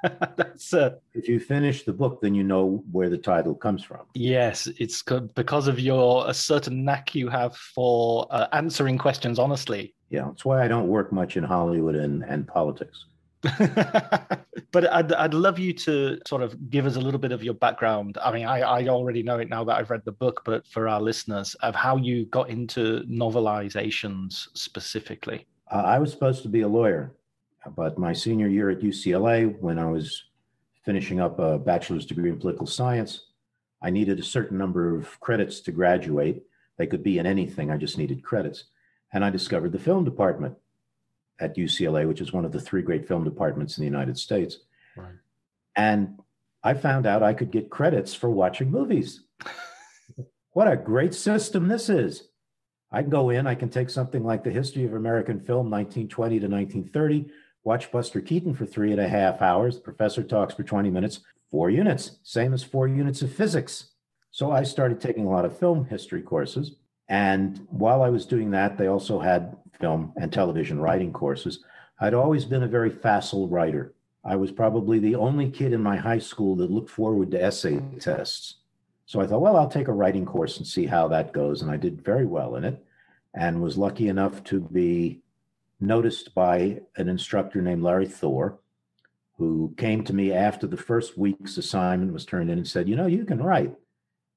That's 0.37 0.73
uh, 0.75 0.97
if 1.15 1.29
you 1.29 1.41
finish 1.41 1.85
the 1.85 1.93
book, 1.93 2.21
then 2.21 2.35
you 2.35 2.45
know 2.45 2.85
where 2.93 3.09
the 3.09 3.19
title 3.19 3.55
comes 3.55 3.83
from. 3.83 4.07
Yes, 4.15 4.67
it's 4.79 5.03
because 5.35 5.69
of 5.69 5.81
your 5.81 6.29
a 6.29 6.35
certain 6.35 6.85
knack 6.85 7.15
you 7.15 7.29
have 7.29 7.57
for 7.57 8.27
uh, 8.31 8.47
answering 8.53 8.99
questions 8.99 9.39
honestly. 9.39 9.95
Yeah, 10.11 10.27
that's 10.27 10.45
why 10.45 10.65
I 10.65 10.69
don't 10.69 10.89
work 10.89 11.13
much 11.13 11.37
in 11.37 11.45
Hollywood 11.45 11.97
and, 11.97 12.23
and 12.25 12.47
politics. 12.47 13.07
but 14.73 14.93
I'd, 14.93 15.13
I'd 15.13 15.35
love 15.35 15.59
you 15.59 15.73
to 15.73 16.19
sort 16.27 16.43
of 16.43 16.71
give 16.71 16.87
us 16.87 16.97
a 16.97 17.01
little 17.01 17.21
bit 17.21 17.33
of 17.33 17.43
your 17.43 17.55
background. 17.55 18.19
I 18.23 18.33
mean, 18.33 18.47
I, 18.47 18.61
I 18.61 18.89
already 18.89 19.23
know 19.23 19.39
it 19.39 19.49
now 19.49 19.65
that 19.65 19.77
I've 19.77 19.91
read 19.91 20.03
the 20.05 20.13
book, 20.13 20.43
but 20.45 20.67
for 20.67 20.89
our 20.89 21.01
listeners, 21.01 21.55
of 21.57 21.75
how 21.75 21.97
you 21.97 22.27
got 22.27 22.51
into 22.51 23.05
novelizations 23.05 24.49
specifically. 24.55 25.47
Uh, 25.71 25.83
I 25.85 25.99
was 25.99 26.11
supposed 26.13 26.43
to 26.43 26.49
be 26.49 26.63
a 26.63 26.69
lawyer, 26.69 27.13
but 27.75 27.99
my 27.99 28.13
senior 28.13 28.49
year 28.49 28.71
at 28.71 28.81
UCLA, 28.81 29.59
when 29.61 29.79
I 29.79 29.87
was 29.87 30.25
finishing 30.85 31.21
up 31.21 31.39
a 31.39 31.59
bachelor's 31.59 32.07
degree 32.07 32.31
in 32.31 32.39
political 32.39 32.67
science, 32.67 33.27
I 33.83 33.91
needed 33.91 34.19
a 34.19 34.25
certain 34.25 34.59
number 34.59 34.95
of 34.95 35.19
credits 35.21 35.61
to 35.61 35.73
graduate. 35.73 36.43
They 36.77 36.87
could 36.87 37.03
be 37.03 37.19
in 37.19 37.27
anything, 37.27 37.71
I 37.71 37.77
just 37.77 37.99
needed 37.99 38.23
credits. 38.23 38.65
And 39.13 39.25
I 39.25 39.31
discovered 39.31 39.73
the 39.73 39.79
film 39.79 40.05
department 40.05 40.57
at 41.41 41.57
UCLA, 41.57 42.07
which 42.07 42.21
is 42.21 42.33
one 42.33 42.45
of 42.45 42.53
the 42.53 42.61
three 42.61 42.83
great 42.83 43.07
film 43.07 43.25
departments 43.25 43.77
in 43.77 43.83
the 43.83 43.91
United 43.91 44.19
States. 44.19 44.59
Right. 44.97 45.15
And 45.77 46.19
I 46.63 46.75
found 46.75 47.07
out 47.07 47.23
I 47.23 47.35
could 47.35 47.51
get 47.51 47.71
credits 47.71 48.15
for 48.15 48.31
watching 48.31 48.71
movies. 48.71 49.23
what 50.53 50.71
a 50.71 50.77
great 50.77 51.15
system 51.15 51.69
this 51.69 51.89
is. 51.89 52.29
I 52.91 53.03
can 53.03 53.11
go 53.11 53.31
in, 53.31 53.47
I 53.47 53.55
can 53.55 53.69
take 53.69 53.91
something 53.91 54.25
like 54.25 54.43
the 54.43 54.51
history 54.51 54.85
of 54.85 54.95
American 54.95 55.41
film, 55.41 55.71
1920 55.71 56.41
to 56.41 56.47
1930, 56.47 57.27
watch 57.67 57.91
Buster 57.91 58.21
Keaton 58.21 58.55
for 58.55 58.65
three 58.65 58.93
and 58.93 59.01
a 59.01 59.09
half 59.09 59.43
hours. 59.43 59.75
The 59.75 59.83
professor 59.83 60.23
talks 60.23 60.55
for 60.55 60.63
20 60.63 60.89
minutes, 60.89 61.21
four 61.51 61.69
units, 61.69 62.19
same 62.23 62.55
as 62.55 62.63
four 62.63 62.87
units 62.87 63.23
of 63.23 63.35
physics. 63.35 63.89
So 64.31 64.53
I 64.53 64.63
started 64.63 65.01
taking 65.01 65.27
a 65.27 65.31
lot 65.31 65.45
of 65.45 65.59
film 65.59 65.85
history 65.85 66.23
courses. 66.23 66.77
And 67.09 67.67
while 67.71 68.03
I 68.03 68.09
was 68.09 68.25
doing 68.25 68.53
that, 68.53 68.79
they 68.79 68.87
also 68.87 69.19
had 69.19 69.57
film 69.81 70.13
and 70.17 70.33
television 70.33 70.79
writing 70.79 71.13
courses. 71.13 71.65
I'd 72.01 72.15
always 72.15 72.45
been 72.45 72.63
a 72.63 72.69
very 72.69 72.91
facile 72.91 73.49
writer. 73.49 73.95
I 74.25 74.37
was 74.37 74.53
probably 74.53 75.01
the 75.01 75.17
only 75.17 75.51
kid 75.51 75.73
in 75.73 75.83
my 75.83 75.97
high 75.97 76.21
school 76.21 76.55
that 76.57 76.71
looked 76.71 76.91
forward 76.91 77.33
to 77.33 77.43
essay 77.43 77.81
tests. 77.99 78.59
So 79.07 79.21
I 79.21 79.27
thought, 79.27 79.41
well, 79.41 79.57
I'll 79.57 79.69
take 79.69 79.89
a 79.89 79.93
writing 79.93 80.25
course 80.25 80.59
and 80.59 80.67
see 80.67 80.87
how 80.87 81.09
that 81.09 81.33
goes. 81.33 81.63
And 81.63 81.71
I 81.71 81.79
did 81.79 82.05
very 82.05 82.27
well 82.27 82.55
in 82.55 82.65
it 82.65 82.85
and 83.35 83.61
was 83.61 83.77
lucky 83.77 84.09
enough 84.09 84.45
to 84.45 84.61
be 84.61 85.21
noticed 85.81 86.35
by 86.35 86.81
an 86.97 87.09
instructor 87.09 87.61
named 87.61 87.83
Larry 87.83 88.07
Thor, 88.07 88.59
who 89.39 89.75
came 89.77 90.03
to 90.05 90.15
me 90.15 90.33
after 90.33 90.67
the 90.67 90.77
first 90.77 91.19
week's 91.19 91.59
assignment 91.59 92.13
was 92.13 92.25
turned 92.25 92.51
in 92.51 92.59
and 92.59 92.67
said, 92.67 92.89
You 92.89 92.97
know, 92.97 93.07
you 93.07 93.25
can 93.25 93.43
write 93.43 93.75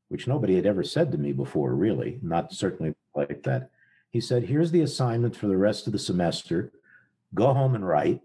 which 0.10 0.27
nobody 0.27 0.55
had 0.55 0.65
ever 0.65 0.84
said 0.84 1.12
to 1.12 1.17
me 1.17 1.31
before, 1.31 1.74
really, 1.74 2.19
not 2.22 2.51
certainly 2.51 2.93
like 3.15 3.43
that. 3.43 3.69
He 4.10 4.19
said, 4.19 4.43
Here's 4.43 4.72
the 4.72 4.81
assignment 4.81 5.36
for 5.36 5.48
the 5.48 5.58
rest 5.58 5.88
of 5.88 5.93
the 5.93 6.00
semester. 6.00 6.72
Go 7.34 7.53
home 7.53 7.75
and 7.75 7.88
write. 7.88 8.22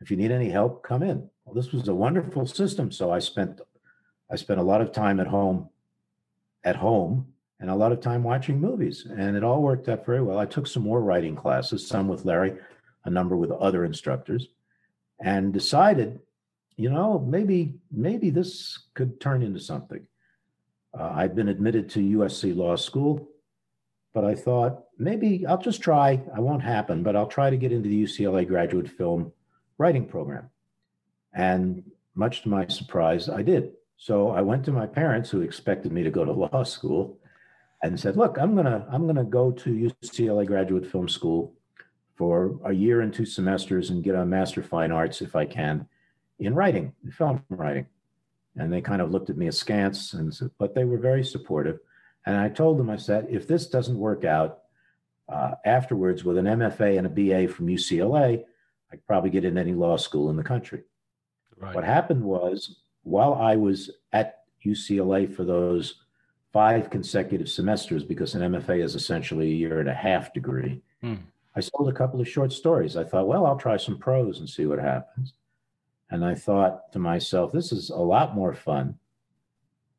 If 0.00 0.10
you 0.10 0.16
need 0.16 0.30
any 0.30 0.50
help, 0.50 0.82
come 0.82 1.02
in. 1.02 1.28
Well, 1.44 1.54
this 1.54 1.72
was 1.72 1.88
a 1.88 1.94
wonderful 1.94 2.46
system. 2.46 2.90
So 2.90 3.12
I 3.12 3.18
spent 3.20 3.60
I 4.30 4.36
spent 4.36 4.58
a 4.58 4.64
lot 4.64 4.80
of 4.80 4.90
time 4.90 5.20
at 5.20 5.28
home, 5.28 5.68
at 6.64 6.76
home, 6.76 7.32
and 7.60 7.70
a 7.70 7.74
lot 7.74 7.92
of 7.92 8.00
time 8.00 8.22
watching 8.22 8.60
movies. 8.60 9.06
And 9.06 9.36
it 9.36 9.44
all 9.44 9.62
worked 9.62 9.88
out 9.88 10.04
very 10.04 10.22
well. 10.22 10.38
I 10.38 10.46
took 10.46 10.66
some 10.66 10.82
more 10.82 11.00
writing 11.00 11.34
classes, 11.34 11.86
some 11.86 12.08
with 12.08 12.24
Larry, 12.24 12.58
a 13.04 13.10
number 13.10 13.36
with 13.36 13.50
other 13.50 13.84
instructors, 13.84 14.48
and 15.20 15.52
decided, 15.52 16.20
you 16.76 16.90
know, 16.90 17.18
maybe, 17.18 17.74
maybe 17.90 18.30
this 18.30 18.78
could 18.94 19.20
turn 19.20 19.42
into 19.42 19.60
something. 19.60 20.06
Uh, 20.98 21.12
I'd 21.14 21.34
been 21.34 21.48
admitted 21.48 21.88
to 21.90 22.00
USC 22.00 22.54
Law 22.54 22.76
School, 22.76 23.28
but 24.12 24.24
I 24.24 24.34
thought 24.34 24.84
maybe 24.98 25.46
I'll 25.46 25.60
just 25.60 25.82
try. 25.82 26.22
I 26.34 26.40
won't 26.40 26.62
happen, 26.62 27.02
but 27.02 27.16
I'll 27.16 27.26
try 27.26 27.50
to 27.50 27.56
get 27.56 27.72
into 27.72 27.88
the 27.88 28.04
UCLA 28.04 28.46
graduate 28.46 28.88
film 28.88 29.32
writing 29.78 30.06
program. 30.06 30.50
And 31.34 31.84
much 32.14 32.42
to 32.42 32.48
my 32.48 32.66
surprise, 32.66 33.28
I 33.28 33.42
did. 33.42 33.72
So 33.98 34.30
I 34.30 34.40
went 34.40 34.64
to 34.66 34.72
my 34.72 34.86
parents, 34.86 35.30
who 35.30 35.42
expected 35.42 35.92
me 35.92 36.02
to 36.02 36.10
go 36.10 36.24
to 36.24 36.32
law 36.32 36.62
school, 36.62 37.18
and 37.82 37.98
said, 37.98 38.16
"Look, 38.16 38.38
I'm 38.38 38.54
gonna 38.54 38.86
I'm 38.90 39.06
gonna 39.06 39.24
go 39.24 39.50
to 39.50 39.92
UCLA 40.02 40.46
graduate 40.46 40.86
film 40.86 41.08
school 41.08 41.54
for 42.16 42.58
a 42.64 42.72
year 42.72 43.02
and 43.02 43.12
two 43.12 43.26
semesters 43.26 43.90
and 43.90 44.02
get 44.02 44.14
a 44.14 44.24
master 44.24 44.60
of 44.60 44.68
fine 44.68 44.90
arts 44.90 45.20
if 45.20 45.36
I 45.36 45.44
can 45.44 45.86
in 46.38 46.54
writing, 46.54 46.92
in 47.04 47.10
film 47.10 47.42
writing." 47.48 47.86
And 48.56 48.72
they 48.72 48.80
kind 48.80 49.02
of 49.02 49.10
looked 49.10 49.28
at 49.28 49.36
me 49.36 49.48
askance, 49.48 50.14
and 50.14 50.32
said, 50.32 50.50
but 50.58 50.74
they 50.74 50.84
were 50.84 50.96
very 50.96 51.22
supportive. 51.22 51.78
And 52.24 52.36
I 52.36 52.48
told 52.48 52.78
them, 52.78 52.88
I 52.88 52.96
said, 52.96 53.26
if 53.30 53.46
this 53.46 53.66
doesn't 53.66 53.98
work 53.98 54.24
out 54.24 54.60
uh, 55.28 55.52
afterwards 55.64 56.24
with 56.24 56.38
an 56.38 56.46
MFA 56.46 56.96
and 56.96 57.06
a 57.06 57.10
BA 57.10 57.52
from 57.52 57.66
UCLA, 57.66 58.40
I 58.40 58.44
would 58.92 59.06
probably 59.06 59.30
get 59.30 59.44
in 59.44 59.58
any 59.58 59.72
law 59.72 59.96
school 59.96 60.30
in 60.30 60.36
the 60.36 60.42
country. 60.42 60.84
Right. 61.56 61.74
What 61.74 61.84
happened 61.84 62.22
was, 62.22 62.78
while 63.02 63.34
I 63.34 63.56
was 63.56 63.90
at 64.12 64.44
UCLA 64.64 65.32
for 65.32 65.44
those 65.44 66.02
five 66.56 66.88
consecutive 66.88 67.50
semesters, 67.50 68.02
because 68.02 68.34
an 68.34 68.40
MFA 68.40 68.82
is 68.82 68.94
essentially 68.94 69.48
a 69.48 69.54
year 69.54 69.78
and 69.78 69.90
a 69.90 69.94
half 69.94 70.32
degree, 70.32 70.80
hmm. 71.02 71.16
I 71.54 71.60
sold 71.60 71.90
a 71.90 71.92
couple 71.92 72.18
of 72.18 72.26
short 72.26 72.50
stories. 72.50 72.96
I 72.96 73.04
thought, 73.04 73.26
well, 73.26 73.44
I'll 73.44 73.58
try 73.58 73.76
some 73.76 73.98
prose 73.98 74.38
and 74.38 74.48
see 74.48 74.64
what 74.64 74.78
happens. 74.78 75.34
And 76.08 76.24
I 76.24 76.34
thought 76.34 76.90
to 76.92 76.98
myself, 76.98 77.52
this 77.52 77.72
is 77.72 77.90
a 77.90 77.98
lot 77.98 78.34
more 78.34 78.54
fun 78.54 78.98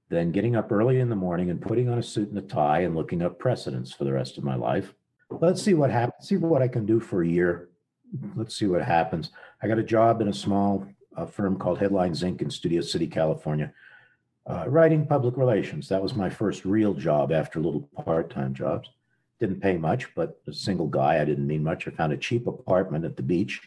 than 0.10 0.32
getting 0.32 0.56
up 0.56 0.72
early 0.72 1.00
in 1.00 1.10
the 1.10 1.16
morning 1.16 1.52
and 1.52 1.62
putting 1.62 1.90
on 1.90 2.00
a 2.00 2.04
suit 2.04 2.30
and 2.30 2.40
a 2.40 2.42
tie 2.42 2.80
and 2.80 2.96
looking 2.96 3.22
up 3.22 3.38
precedents 3.38 3.94
for 3.94 4.06
the 4.06 4.14
rest 4.14 4.40
of 4.40 4.44
my 4.44 4.56
life. 4.56 4.96
Let's 5.30 5.62
see 5.62 5.76
what 5.76 5.92
happens, 5.92 6.28
see 6.28 6.38
what 6.38 6.64
I 6.64 6.68
can 6.68 6.88
do 6.88 7.00
for 7.00 7.22
a 7.22 7.28
year. 7.28 7.70
Let's 8.36 8.56
see 8.56 8.66
what 8.66 8.82
happens. 8.82 9.30
I 9.62 9.68
got 9.68 9.78
a 9.78 9.84
job 9.84 10.22
in 10.22 10.30
a 10.30 10.34
small 10.34 10.88
uh, 11.16 11.28
firm 11.28 11.60
called 11.60 11.78
Headlines 11.78 12.24
Inc. 12.24 12.42
in 12.42 12.50
Studio 12.50 12.82
City, 12.82 13.06
California, 13.06 13.72
uh, 14.50 14.66
writing 14.68 15.06
public 15.06 15.38
relations. 15.38 15.90
That 15.90 16.02
was 16.02 16.16
my 16.16 16.30
first 16.30 16.66
real 16.66 16.94
job 16.94 17.32
after 17.32 17.60
little 17.60 17.90
part 18.04 18.30
time 18.30 18.54
jobs. 18.54 18.90
Didn't 19.40 19.62
pay 19.62 19.78
much, 19.78 20.14
but 20.16 20.42
a 20.48 20.54
single 20.54 20.88
guy, 20.88 21.22
I 21.22 21.26
didn't 21.26 21.48
need 21.48 21.62
much. 21.62 21.88
I 21.88 21.92
found 21.92 22.14
a 22.14 22.18
cheap 22.18 22.48
apartment 22.48 23.06
at 23.06 23.18
the 23.18 23.24
beach 23.24 23.62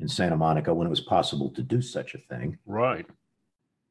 in 0.00 0.08
Santa 0.08 0.36
Monica 0.36 0.74
when 0.74 0.86
it 0.86 0.90
was 0.90 1.00
possible 1.00 1.50
to 1.50 1.62
do 1.62 1.80
such 1.80 2.14
a 2.14 2.18
thing. 2.18 2.58
Right. 2.66 3.06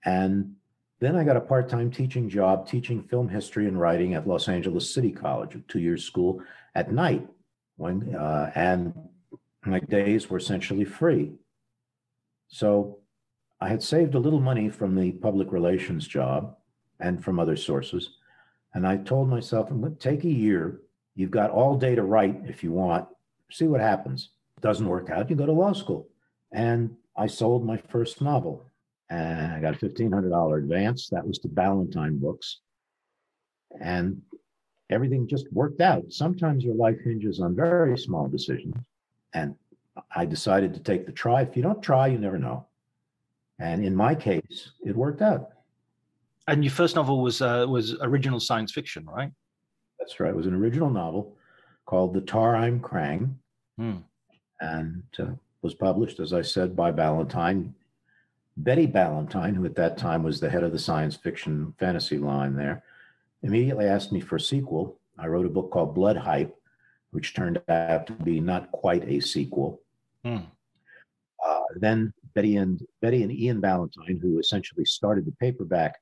And 0.04 0.56
then 1.00 1.16
I 1.16 1.24
got 1.24 1.38
a 1.38 1.42
part 1.42 1.70
time 1.70 1.92
teaching 1.92 2.30
job 2.30 2.68
teaching 2.68 3.04
film 3.04 3.30
history 3.30 3.68
and 3.68 3.80
writing 3.80 4.14
at 4.14 4.28
Los 4.28 4.48
Angeles 4.48 4.94
City 4.94 5.12
College, 5.12 5.56
a 5.56 5.60
two 5.60 5.80
year 5.80 5.98
school 5.98 6.42
at 6.74 6.92
night. 6.92 7.28
When, 7.78 8.16
uh, 8.16 8.52
and 8.56 8.94
my 9.66 9.80
days 9.80 10.30
were 10.30 10.38
essentially 10.38 10.86
free. 10.86 11.34
So 12.48 13.00
I 13.66 13.70
had 13.70 13.82
saved 13.82 14.14
a 14.14 14.20
little 14.20 14.40
money 14.40 14.70
from 14.70 14.94
the 14.94 15.12
public 15.14 15.52
relations 15.52 16.08
job 16.08 16.56
and 17.00 17.24
from 17.24 17.40
other 17.40 17.58
sources. 17.58 18.12
And 18.76 18.86
I 18.86 18.98
told 18.98 19.28
myself, 19.28 19.72
I'm 19.72 19.82
going 19.82 19.96
to 19.96 20.00
take 20.00 20.24
a 20.24 20.30
year. 20.30 20.82
You've 21.16 21.32
got 21.32 21.50
all 21.50 21.76
day 21.76 21.96
to 21.96 22.04
write 22.04 22.44
if 22.46 22.64
you 22.64 22.72
want. 22.72 23.08
See 23.52 23.66
what 23.66 23.82
happens 23.82 24.30
doesn't 24.62 24.88
work 24.88 25.10
out, 25.10 25.32
you 25.32 25.36
go 25.36 25.48
to 25.48 25.52
law 25.52 25.74
school. 25.74 26.08
And 26.52 26.96
I 27.18 27.26
sold 27.26 27.66
my 27.66 27.78
first 27.78 28.22
novel 28.22 28.64
and 29.10 29.52
I 29.52 29.60
got 29.60 29.82
a 29.82 29.90
$1,500 29.90 30.58
advance. 30.60 31.10
That 31.10 31.26
was 31.26 31.40
to 31.40 31.48
Ballantine 31.48 32.20
Books. 32.20 32.60
And 33.82 34.22
everything 34.92 35.28
just 35.28 35.52
worked 35.52 35.82
out. 35.82 36.14
Sometimes 36.14 36.64
your 36.64 36.76
life 36.76 37.00
hinges 37.04 37.40
on 37.40 37.56
very 37.56 37.98
small 37.98 38.28
decisions. 38.28 38.76
And 39.34 39.56
I 40.16 40.26
decided 40.26 40.76
to 40.76 40.80
take 40.82 41.08
the 41.08 41.12
try. 41.12 41.42
If 41.42 41.58
you 41.58 41.64
don't 41.64 41.82
try, 41.82 42.06
you 42.08 42.20
never 42.20 42.38
know. 42.38 42.68
And 43.60 43.84
in 43.86 43.96
my 43.96 44.16
case, 44.16 44.72
it 44.84 44.96
worked 44.96 45.22
out. 45.22 45.52
And 46.48 46.64
your 46.64 46.72
first 46.72 46.96
novel 46.96 47.22
was 47.22 47.42
uh, 47.42 47.66
was 47.68 47.96
original 48.02 48.40
science 48.40 48.72
fiction, 48.72 49.06
right? 49.06 49.32
That's 50.00 50.20
right. 50.20 50.30
It 50.30 50.36
was 50.36 50.46
an 50.46 50.54
original 50.54 50.90
novel 50.90 51.36
called 51.86 52.14
The 52.14 52.22
Tar-Aiym 52.22 52.82
Krang, 52.82 53.36
Hmm. 53.78 53.98
and 54.62 55.04
uh, 55.20 55.32
was 55.62 55.74
published, 55.74 56.20
as 56.20 56.34
I 56.34 56.42
said, 56.42 56.76
by 56.76 56.92
Ballantine. 56.92 57.74
Betty 58.58 58.86
Ballantine, 58.86 59.54
who 59.54 59.66
at 59.66 59.76
that 59.76 59.98
time 59.98 60.24
was 60.24 60.40
the 60.40 60.50
head 60.50 60.64
of 60.64 60.72
the 60.72 60.80
science 60.80 61.16
fiction 61.16 61.74
fantasy 61.78 62.18
line 62.18 62.56
there, 62.56 62.84
immediately 63.44 63.86
asked 63.86 64.12
me 64.12 64.22
for 64.22 64.38
a 64.38 64.40
sequel. 64.40 64.98
I 65.18 65.28
wrote 65.28 65.46
a 65.46 65.50
book 65.50 65.72
called 65.72 65.96
Bloodhype, 65.96 66.54
which 67.12 67.34
turned 67.34 67.62
out 67.68 68.08
to 68.08 68.14
be 68.14 68.40
not 68.40 68.72
quite 68.72 69.04
a 69.08 69.20
sequel. 69.20 69.82
Hmm. 70.24 70.38
Uh, 71.46 71.62
then 71.78 72.14
Betty 72.36 72.58
and 72.58 72.82
Betty 73.02 73.24
and 73.24 73.32
Ian 73.32 73.62
Ballantine, 73.62 74.20
who 74.22 74.40
essentially 74.40 74.86
started 74.86 75.26
the 75.26 75.32
paperback, 75.40 75.96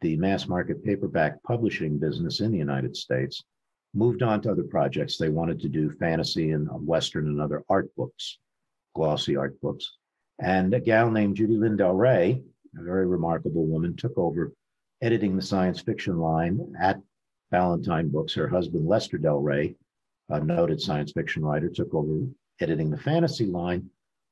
the 0.00 0.16
mass 0.16 0.48
market 0.48 0.82
paperback 0.82 1.42
publishing 1.42 1.98
business 1.98 2.40
in 2.40 2.50
the 2.50 2.58
United 2.58 2.96
States, 2.96 3.44
moved 3.92 4.22
on 4.22 4.40
to 4.40 4.50
other 4.50 4.62
projects. 4.62 5.18
They 5.18 5.28
wanted 5.28 5.60
to 5.60 5.68
do 5.68 5.90
fantasy 5.90 6.52
and 6.52 6.68
Western 6.86 7.26
and 7.26 7.40
other 7.40 7.62
art 7.68 7.94
books, 7.96 8.38
glossy 8.94 9.36
art 9.36 9.60
books. 9.60 9.98
And 10.40 10.72
a 10.72 10.80
gal 10.80 11.10
named 11.10 11.36
Judy 11.36 11.56
Lynn 11.56 11.76
Del 11.76 11.94
Rey, 11.94 12.42
a 12.78 12.82
very 12.82 13.06
remarkable 13.06 13.66
woman, 13.66 13.94
took 13.96 14.16
over 14.16 14.52
editing 15.02 15.36
the 15.36 15.42
science 15.42 15.80
fiction 15.80 16.18
line 16.18 16.74
at 16.80 17.00
Ballantine 17.50 18.08
Books. 18.08 18.32
Her 18.32 18.48
husband, 18.48 18.86
Lester 18.86 19.18
Del 19.18 19.40
Rey, 19.40 19.74
a 20.30 20.40
noted 20.40 20.80
science 20.80 21.12
fiction 21.12 21.44
writer, 21.44 21.68
took 21.68 21.92
over 21.92 22.26
editing 22.60 22.90
the 22.90 22.98
fantasy 22.98 23.44
line. 23.44 23.90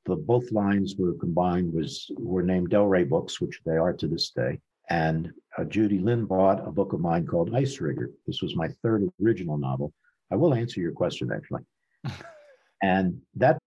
The 0.09 0.15
both 0.15 0.51
lines 0.51 0.95
were 0.97 1.13
combined 1.13 1.71
was 1.71 2.09
were 2.17 2.41
named 2.41 2.71
Del 2.71 2.87
Rey 2.87 3.03
Books, 3.03 3.39
which 3.39 3.61
they 3.63 3.77
are 3.77 3.93
to 3.93 4.07
this 4.07 4.31
day. 4.31 4.59
And 4.89 5.31
uh, 5.55 5.65
Judy 5.65 5.99
Lynn 5.99 6.25
bought 6.25 6.67
a 6.67 6.71
book 6.71 6.93
of 6.93 6.99
mine 6.99 7.27
called 7.27 7.51
Icerigger. 7.51 8.07
This 8.25 8.41
was 8.41 8.55
my 8.55 8.69
third 8.81 9.07
original 9.23 9.59
novel. 9.59 9.93
I 10.31 10.35
will 10.35 10.55
answer 10.55 10.81
your 10.81 10.93
question 10.93 11.29
actually. 11.31 11.61
and 12.81 13.21
that 13.35 13.59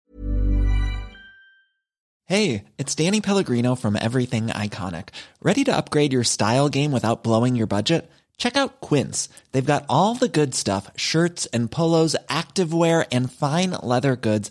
Hey, 2.26 2.64
it's 2.76 2.96
Danny 2.96 3.20
Pellegrino 3.20 3.76
from 3.76 3.94
Everything 3.94 4.48
Iconic. 4.48 5.10
Ready 5.42 5.62
to 5.62 5.76
upgrade 5.76 6.12
your 6.12 6.24
style 6.24 6.68
game 6.68 6.90
without 6.90 7.22
blowing 7.22 7.54
your 7.54 7.68
budget? 7.68 8.10
Check 8.36 8.56
out 8.56 8.80
Quince. 8.80 9.28
They've 9.52 9.64
got 9.64 9.84
all 9.88 10.14
the 10.14 10.28
good 10.28 10.54
stuff 10.54 10.90
shirts 10.96 11.46
and 11.46 11.70
polos, 11.70 12.16
activewear, 12.28 13.06
and 13.12 13.30
fine 13.30 13.70
leather 13.82 14.16
goods, 14.16 14.50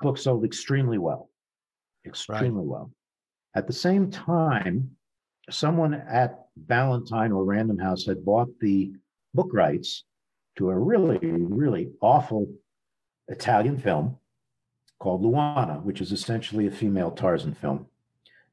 book 0.00 0.18
sold 0.18 0.44
extremely 0.44 0.98
well, 0.98 1.30
extremely 2.06 2.64
well. 2.66 2.90
At 3.54 3.66
the 3.66 3.72
same 3.72 4.10
time, 4.10 4.90
someone 5.50 5.94
at 5.94 6.46
Ballantine 6.56 7.32
or 7.32 7.44
Random 7.44 7.78
House 7.78 8.06
had 8.06 8.24
bought 8.24 8.48
the 8.60 8.92
book 9.34 9.50
rights 9.52 10.04
to 10.56 10.70
a 10.70 10.78
really, 10.78 11.18
really 11.22 11.90
awful 12.00 12.46
Italian 13.28 13.78
film 13.78 14.16
called 14.98 15.22
Luana, 15.22 15.82
which 15.82 16.00
is 16.00 16.12
essentially 16.12 16.66
a 16.66 16.70
female 16.70 17.10
Tarzan 17.10 17.54
film, 17.54 17.86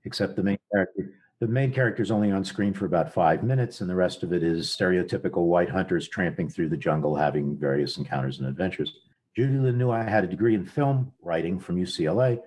except 0.06 0.36
the 0.36 0.44
main 0.44 0.60
character. 0.72 1.14
The 1.40 1.48
main 1.48 1.72
character 1.72 2.02
is 2.02 2.10
only 2.10 2.32
on 2.32 2.44
screen 2.44 2.74
for 2.74 2.86
about 2.86 3.14
five 3.14 3.44
minutes, 3.44 3.82
and 3.82 3.90
the 3.90 3.96
rest 3.96 4.24
of 4.24 4.34
it 4.34 4.42
is 4.42 4.68
stereotypical 4.68 5.46
white 5.46 5.70
hunters 5.70 6.08
tramping 6.08 6.50
through 6.50 6.70
the 6.70 6.78
jungle, 6.78 7.16
having 7.16 7.56
various 7.58 7.98
encounters 7.98 8.40
and 8.40 8.48
adventures. 8.48 8.94
Judy 9.38 9.56
Lynn 9.60 9.78
knew 9.78 9.92
I 9.92 10.02
had 10.02 10.24
a 10.24 10.28
degree 10.28 10.56
in 10.56 10.66
film 10.66 11.14
writing 11.22 11.60
from 11.60 11.76
UCLA, 11.76 12.40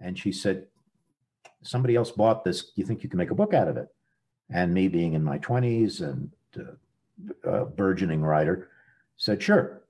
and 0.00 0.18
she 0.18 0.32
said, 0.32 0.66
Somebody 1.62 1.94
else 1.94 2.10
bought 2.10 2.42
this. 2.42 2.64
Do 2.64 2.72
you 2.74 2.84
think 2.84 3.04
you 3.04 3.08
can 3.08 3.18
make 3.18 3.30
a 3.30 3.36
book 3.36 3.54
out 3.54 3.68
of 3.68 3.76
it? 3.76 3.86
And 4.50 4.74
me 4.74 4.88
being 4.88 5.12
in 5.12 5.22
my 5.22 5.38
20s 5.38 6.00
and 6.00 6.32
uh, 6.58 7.48
a 7.48 7.64
burgeoning 7.64 8.22
writer, 8.22 8.70
said, 9.16 9.40
Sure. 9.40 9.82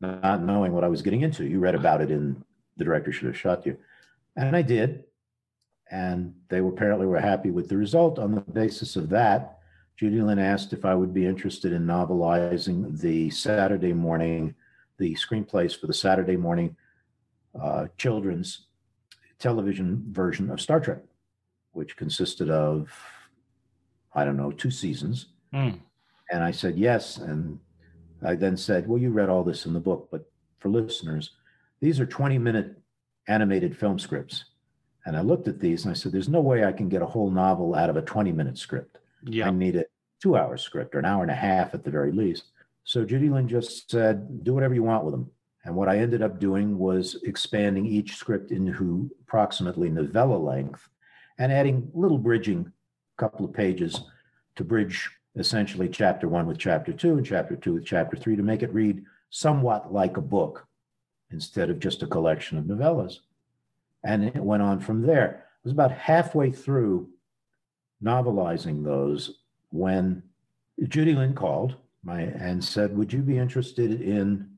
Not 0.00 0.44
knowing 0.44 0.72
what 0.72 0.84
I 0.84 0.88
was 0.88 1.02
getting 1.02 1.22
into. 1.22 1.44
You 1.44 1.58
read 1.58 1.74
about 1.74 2.00
it 2.00 2.12
in 2.12 2.44
The 2.76 2.84
Director 2.84 3.10
Should 3.10 3.26
Have 3.26 3.36
Shot 3.36 3.66
You. 3.66 3.76
And 4.36 4.54
I 4.54 4.62
did. 4.62 5.02
And 5.90 6.32
they 6.48 6.60
were 6.60 6.70
apparently 6.70 7.06
were 7.06 7.18
happy 7.18 7.50
with 7.50 7.68
the 7.68 7.76
result. 7.76 8.20
On 8.20 8.36
the 8.36 8.40
basis 8.40 8.94
of 8.94 9.08
that, 9.08 9.58
Judy 9.96 10.20
Lynn 10.20 10.38
asked 10.38 10.72
if 10.72 10.84
I 10.84 10.94
would 10.94 11.12
be 11.12 11.26
interested 11.26 11.72
in 11.72 11.86
novelizing 11.86 13.00
the 13.00 13.30
Saturday 13.30 13.92
morning 13.92 14.54
the 14.98 15.14
screenplays 15.14 15.78
for 15.78 15.86
the 15.86 15.94
Saturday 15.94 16.36
morning 16.36 16.76
uh, 17.60 17.86
children's 17.96 18.66
television 19.38 20.04
version 20.10 20.50
of 20.50 20.60
Star 20.60 20.80
Trek, 20.80 21.02
which 21.72 21.96
consisted 21.96 22.50
of, 22.50 22.90
I 24.14 24.24
don't 24.24 24.36
know, 24.36 24.50
two 24.50 24.70
seasons. 24.70 25.26
Mm. 25.52 25.80
And 26.30 26.42
I 26.42 26.50
said 26.50 26.76
yes. 26.76 27.18
And 27.18 27.58
I 28.24 28.34
then 28.34 28.56
said, 28.56 28.88
Well, 28.88 29.00
you 29.00 29.10
read 29.10 29.28
all 29.28 29.44
this 29.44 29.66
in 29.66 29.72
the 29.72 29.80
book, 29.80 30.08
but 30.10 30.30
for 30.58 30.68
listeners, 30.68 31.32
these 31.80 32.00
are 32.00 32.06
20 32.06 32.38
minute 32.38 32.76
animated 33.28 33.76
film 33.76 33.98
scripts. 33.98 34.46
And 35.04 35.16
I 35.16 35.20
looked 35.20 35.46
at 35.46 35.60
these 35.60 35.84
and 35.84 35.92
I 35.92 35.94
said, 35.94 36.12
There's 36.12 36.28
no 36.28 36.40
way 36.40 36.64
I 36.64 36.72
can 36.72 36.88
get 36.88 37.02
a 37.02 37.06
whole 37.06 37.30
novel 37.30 37.74
out 37.74 37.90
of 37.90 37.96
a 37.96 38.02
20 38.02 38.32
minute 38.32 38.58
script. 38.58 38.98
Yeah. 39.24 39.48
I 39.48 39.50
need 39.50 39.76
a 39.76 39.84
two 40.22 40.36
hour 40.36 40.56
script 40.56 40.94
or 40.94 40.98
an 40.98 41.04
hour 41.04 41.22
and 41.22 41.30
a 41.30 41.34
half 41.34 41.74
at 41.74 41.84
the 41.84 41.90
very 41.90 42.12
least. 42.12 42.44
So 42.86 43.04
Judy 43.04 43.28
Lynn 43.28 43.48
just 43.48 43.90
said, 43.90 44.44
do 44.44 44.54
whatever 44.54 44.72
you 44.72 44.84
want 44.84 45.04
with 45.04 45.12
them. 45.12 45.28
And 45.64 45.74
what 45.74 45.88
I 45.88 45.98
ended 45.98 46.22
up 46.22 46.38
doing 46.38 46.78
was 46.78 47.20
expanding 47.24 47.84
each 47.84 48.14
script 48.14 48.52
into 48.52 49.10
approximately 49.22 49.90
novella 49.90 50.36
length 50.36 50.88
and 51.36 51.52
adding 51.52 51.90
little 51.92 52.16
bridging 52.16 52.72
couple 53.16 53.44
of 53.44 53.52
pages 53.52 54.02
to 54.54 54.62
bridge 54.62 55.10
essentially 55.34 55.88
chapter 55.88 56.28
one 56.28 56.46
with 56.46 56.58
chapter 56.58 56.92
two 56.92 57.16
and 57.16 57.26
chapter 57.26 57.56
two 57.56 57.74
with 57.74 57.84
chapter 57.84 58.16
three 58.16 58.36
to 58.36 58.42
make 58.44 58.62
it 58.62 58.72
read 58.72 59.02
somewhat 59.30 59.92
like 59.92 60.16
a 60.16 60.22
book 60.22 60.68
instead 61.32 61.70
of 61.70 61.80
just 61.80 62.04
a 62.04 62.06
collection 62.06 62.56
of 62.56 62.66
novellas. 62.66 63.18
And 64.04 64.22
it 64.22 64.36
went 64.36 64.62
on 64.62 64.78
from 64.78 65.02
there. 65.02 65.44
I 65.44 65.58
was 65.64 65.72
about 65.72 65.90
halfway 65.90 66.52
through 66.52 67.08
novelizing 68.00 68.84
those 68.84 69.40
when 69.70 70.22
Judy 70.86 71.14
Lynn 71.14 71.34
called 71.34 71.74
my 72.06 72.20
and 72.20 72.62
said, 72.64 72.96
"Would 72.96 73.12
you 73.12 73.20
be 73.20 73.36
interested 73.36 74.00
in 74.00 74.48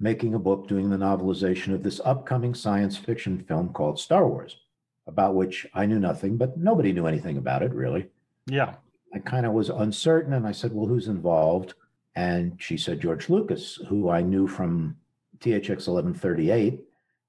making 0.00 0.34
a 0.34 0.38
book 0.38 0.66
doing 0.66 0.90
the 0.90 0.96
novelization 0.96 1.72
of 1.72 1.82
this 1.82 2.00
upcoming 2.04 2.54
science 2.54 2.96
fiction 2.96 3.38
film 3.38 3.72
called 3.72 3.98
Star 3.98 4.28
Wars, 4.28 4.58
about 5.06 5.36
which 5.36 5.66
I 5.72 5.86
knew 5.86 6.00
nothing, 6.00 6.36
but 6.36 6.58
nobody 6.58 6.92
knew 6.92 7.06
anything 7.06 7.38
about 7.38 7.62
it 7.62 7.72
really." 7.72 8.10
Yeah. 8.46 8.74
I 9.14 9.20
kind 9.20 9.46
of 9.46 9.52
was 9.52 9.70
uncertain, 9.70 10.34
and 10.34 10.46
I 10.46 10.52
said, 10.52 10.74
"Well, 10.74 10.86
who's 10.86 11.08
involved?" 11.08 11.74
And 12.14 12.60
she 12.60 12.76
said 12.76 13.00
George 13.00 13.30
Lucas, 13.30 13.76
who 13.88 14.08
I 14.10 14.20
knew 14.22 14.48
from 14.48 14.96
THX 15.38 15.86
1138 15.86 16.84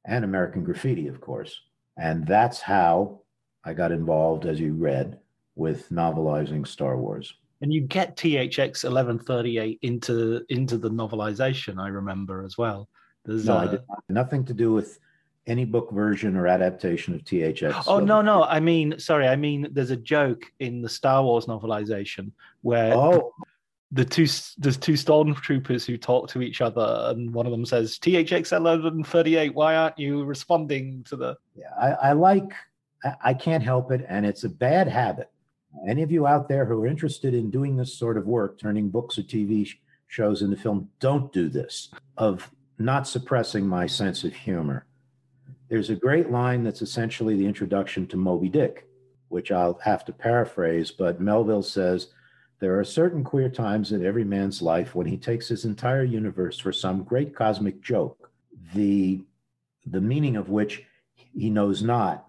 and 0.06 0.26
American 0.26 0.63
Graffiti, 0.63 1.08
of 1.08 1.22
course. 1.22 1.62
And 1.96 2.26
that's 2.26 2.62
how 2.62 3.22
I 3.63 3.74
got 3.74 3.92
involved, 3.92 4.48
as 4.48 4.60
you 4.60 4.74
read, 4.74 5.20
with 5.56 5.89
novelizing 5.89 6.65
Star 6.65 6.98
Wars 6.98 7.36
and 7.62 7.74
you 7.74 7.82
get 7.82 8.15
THX 8.15 8.84
1138 8.84 9.80
into 9.82 10.45
into 10.50 10.78
the 10.78 10.89
novelization. 10.89 11.82
I 11.82 11.89
remember 11.89 12.43
as 12.43 12.58
well. 12.58 12.89
There's 13.26 13.45
no, 13.45 13.56
uh, 13.56 13.78
nothing 14.08 14.45
to 14.45 14.54
do 14.54 14.72
with 14.72 15.00
any 15.48 15.65
book 15.65 15.91
version 15.91 16.36
or 16.36 16.48
adaptation 16.48 17.15
of 17.15 17.22
THX. 17.24 17.84
Oh 17.88 18.00
no, 18.00 18.22
no, 18.22 18.43
I 18.43 18.60
mean, 18.60 18.98
sorry, 19.00 19.28
I 19.28 19.36
mean, 19.36 19.67
there's 19.72 19.91
a 19.91 19.98
joke 19.98 20.43
in 20.60 20.82
the 20.82 20.89
Star 20.89 21.24
Wars 21.24 21.48
novelization 21.48 22.32
where 22.62 22.93
oh. 22.93 23.34
the 23.91 24.06
two 24.06 24.28
there's 24.58 24.78
two 24.78 24.93
stormtroopers 24.93 25.86
who 25.86 25.98
talk 25.98 26.30
to 26.30 26.41
each 26.41 26.62
other, 26.62 27.08
and 27.10 27.34
one 27.34 27.45
of 27.45 27.52
them 27.52 27.65
says, 27.65 27.98
"THX 28.00 28.52
1138, 28.52 29.54
why 29.54 29.76
aren't 29.76 30.00
you 30.00 30.24
responding 30.24 31.04
to 31.06 31.15
the?" 31.15 31.38
Yeah, 31.56 31.74
I, 31.80 32.10
I 32.10 32.12
like 32.13 32.52
I 33.24 33.34
can't 33.34 33.63
help 33.63 33.91
it, 33.91 34.06
and 34.08 34.26
it's 34.26 34.43
a 34.43 34.50
bad 34.50 34.88
habit. 34.88 35.30
Any 35.88 36.03
of 36.03 36.12
you 36.12 36.27
out 36.27 36.47
there 36.47 36.65
who 36.65 36.82
are 36.84 36.88
interested 36.88 37.34
in 37.34 37.49
doing 37.49 37.75
this 37.75 37.97
sort 37.97 38.17
of 38.17 38.27
work, 38.27 38.60
turning 38.60 38.89
books 38.89 39.17
or 39.17 39.23
TV 39.23 39.69
shows 40.08 40.41
into 40.41 40.58
film, 40.58 40.89
don't 40.99 41.32
do 41.32 41.47
this 41.47 41.89
of 42.17 42.51
not 42.79 43.08
suppressing 43.08 43.67
my 43.67 43.86
sense 43.86 44.23
of 44.23 44.34
humor. 44.34 44.86
There's 45.69 45.89
a 45.89 45.95
great 45.95 46.32
line 46.32 46.63
that's 46.63 46.82
essentially 46.82 47.36
the 47.36 47.45
introduction 47.45 48.08
to 48.08 48.17
Moby 48.17 48.49
Dick, 48.49 48.88
which 49.27 49.51
I'll 49.51 49.79
have 49.84 50.03
to 50.05 50.13
paraphrase, 50.13 50.89
but 50.89 51.21
Melville 51.21 51.62
says, 51.62 52.08
There 52.60 52.79
are 52.79 52.84
certain 52.84 53.23
queer 53.23 53.49
times 53.49 53.91
in 53.91 54.03
every 54.03 54.23
man's 54.23 54.62
life 54.62 54.95
when 54.95 55.05
he 55.05 55.17
takes 55.17 55.47
his 55.47 55.65
entire 55.65 56.03
universe 56.03 56.58
for 56.58 56.71
some 56.73 57.03
great 57.03 57.36
cosmic 57.36 57.82
joke, 57.82 58.32
the, 58.73 59.21
the 59.86 60.01
meaning 60.01 60.36
of 60.36 60.49
which 60.49 60.84
he 61.13 61.51
knows 61.51 61.84
not, 61.84 62.29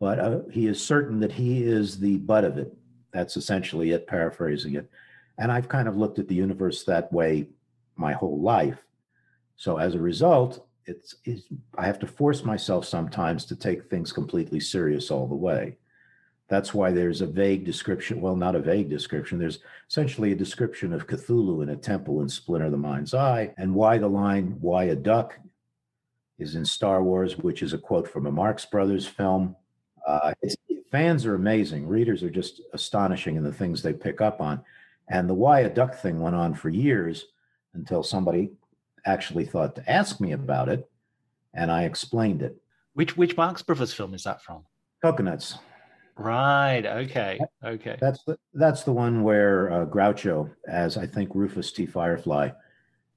but 0.00 0.18
uh, 0.18 0.40
he 0.50 0.66
is 0.66 0.84
certain 0.84 1.20
that 1.20 1.30
he 1.30 1.62
is 1.62 2.00
the 2.00 2.16
butt 2.16 2.44
of 2.44 2.58
it. 2.58 2.74
That's 3.12 3.36
essentially 3.36 3.92
it, 3.92 4.06
paraphrasing 4.06 4.74
it. 4.74 4.90
And 5.38 5.52
I've 5.52 5.68
kind 5.68 5.86
of 5.86 5.96
looked 5.96 6.18
at 6.18 6.26
the 6.26 6.34
universe 6.34 6.84
that 6.84 7.12
way 7.12 7.48
my 7.96 8.12
whole 8.12 8.40
life. 8.40 8.78
So 9.56 9.76
as 9.76 9.94
a 9.94 10.00
result, 10.00 10.66
it's, 10.86 11.16
it's, 11.24 11.42
I 11.76 11.84
have 11.84 11.98
to 12.00 12.06
force 12.06 12.44
myself 12.44 12.86
sometimes 12.86 13.44
to 13.46 13.56
take 13.56 13.90
things 13.90 14.12
completely 14.12 14.58
serious 14.58 15.10
all 15.10 15.28
the 15.28 15.34
way. 15.34 15.76
That's 16.48 16.74
why 16.74 16.90
there's 16.90 17.20
a 17.20 17.26
vague 17.26 17.64
description. 17.64 18.20
Well, 18.20 18.34
not 18.34 18.56
a 18.56 18.60
vague 18.60 18.88
description. 18.88 19.38
There's 19.38 19.60
essentially 19.88 20.32
a 20.32 20.36
description 20.36 20.92
of 20.92 21.06
Cthulhu 21.06 21.62
in 21.62 21.68
a 21.68 21.76
temple 21.76 22.22
in 22.22 22.28
Splinter 22.28 22.70
the 22.70 22.76
Mind's 22.76 23.14
Eye, 23.14 23.54
and 23.56 23.72
why 23.72 23.98
the 23.98 24.08
line 24.08 24.56
"Why 24.60 24.84
a 24.84 24.96
duck" 24.96 25.38
is 26.40 26.56
in 26.56 26.64
Star 26.64 27.04
Wars, 27.04 27.38
which 27.38 27.62
is 27.62 27.72
a 27.72 27.78
quote 27.78 28.08
from 28.08 28.26
a 28.26 28.32
Marx 28.32 28.64
Brothers 28.64 29.06
film. 29.06 29.54
Uh, 30.06 30.32
fans 30.90 31.26
are 31.26 31.34
amazing. 31.34 31.86
Readers 31.86 32.22
are 32.22 32.30
just 32.30 32.62
astonishing 32.72 33.36
in 33.36 33.44
the 33.44 33.52
things 33.52 33.82
they 33.82 33.92
pick 33.92 34.20
up 34.20 34.40
on. 34.40 34.62
And 35.08 35.28
the 35.28 35.34
why 35.34 35.60
a 35.60 35.70
duck 35.70 35.96
thing 35.96 36.20
went 36.20 36.36
on 36.36 36.54
for 36.54 36.68
years 36.68 37.26
until 37.74 38.02
somebody 38.02 38.52
actually 39.06 39.44
thought 39.44 39.74
to 39.76 39.90
ask 39.90 40.20
me 40.20 40.32
about 40.32 40.68
it, 40.68 40.88
and 41.54 41.70
I 41.70 41.84
explained 41.84 42.42
it. 42.42 42.56
Which 42.94 43.16
which 43.16 43.36
Marx 43.36 43.62
Brothers 43.62 43.94
film 43.94 44.14
is 44.14 44.24
that 44.24 44.42
from? 44.42 44.64
Cocoanuts. 45.02 45.58
Right. 46.16 46.84
Okay. 46.84 47.40
Okay. 47.64 47.96
That's 48.00 48.22
the 48.24 48.38
that's 48.54 48.82
the 48.82 48.92
one 48.92 49.22
where 49.22 49.72
uh, 49.72 49.86
Groucho, 49.86 50.50
as 50.68 50.96
I 50.96 51.06
think 51.06 51.34
Rufus 51.34 51.72
T. 51.72 51.86
Firefly, 51.86 52.50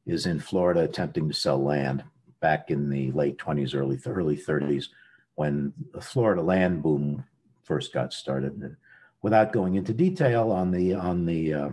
is 0.06 0.26
in 0.26 0.39
Florida 0.39 0.82
attempting 0.82 1.28
to 1.28 1.34
sell 1.34 1.62
land 1.62 2.04
back 2.39 2.72
in 2.72 2.89
the 2.89 3.12
late 3.12 3.38
twenties, 3.38 3.74
early 3.74 4.00
early 4.06 4.36
thirties, 4.38 4.89
when 5.36 5.74
the 5.93 6.02
Florida 6.02 6.41
land 6.41 6.84
boom 6.84 7.24
first 7.63 7.93
got 7.93 8.13
started. 8.13 8.54
And 8.54 8.76
without 9.24 9.54
going 9.54 9.76
into 9.76 9.93
detail 9.93 10.52
on 10.52 10.69
the 10.69 10.93
on 10.93 11.26
the 11.26 11.54
uh, 11.54 11.69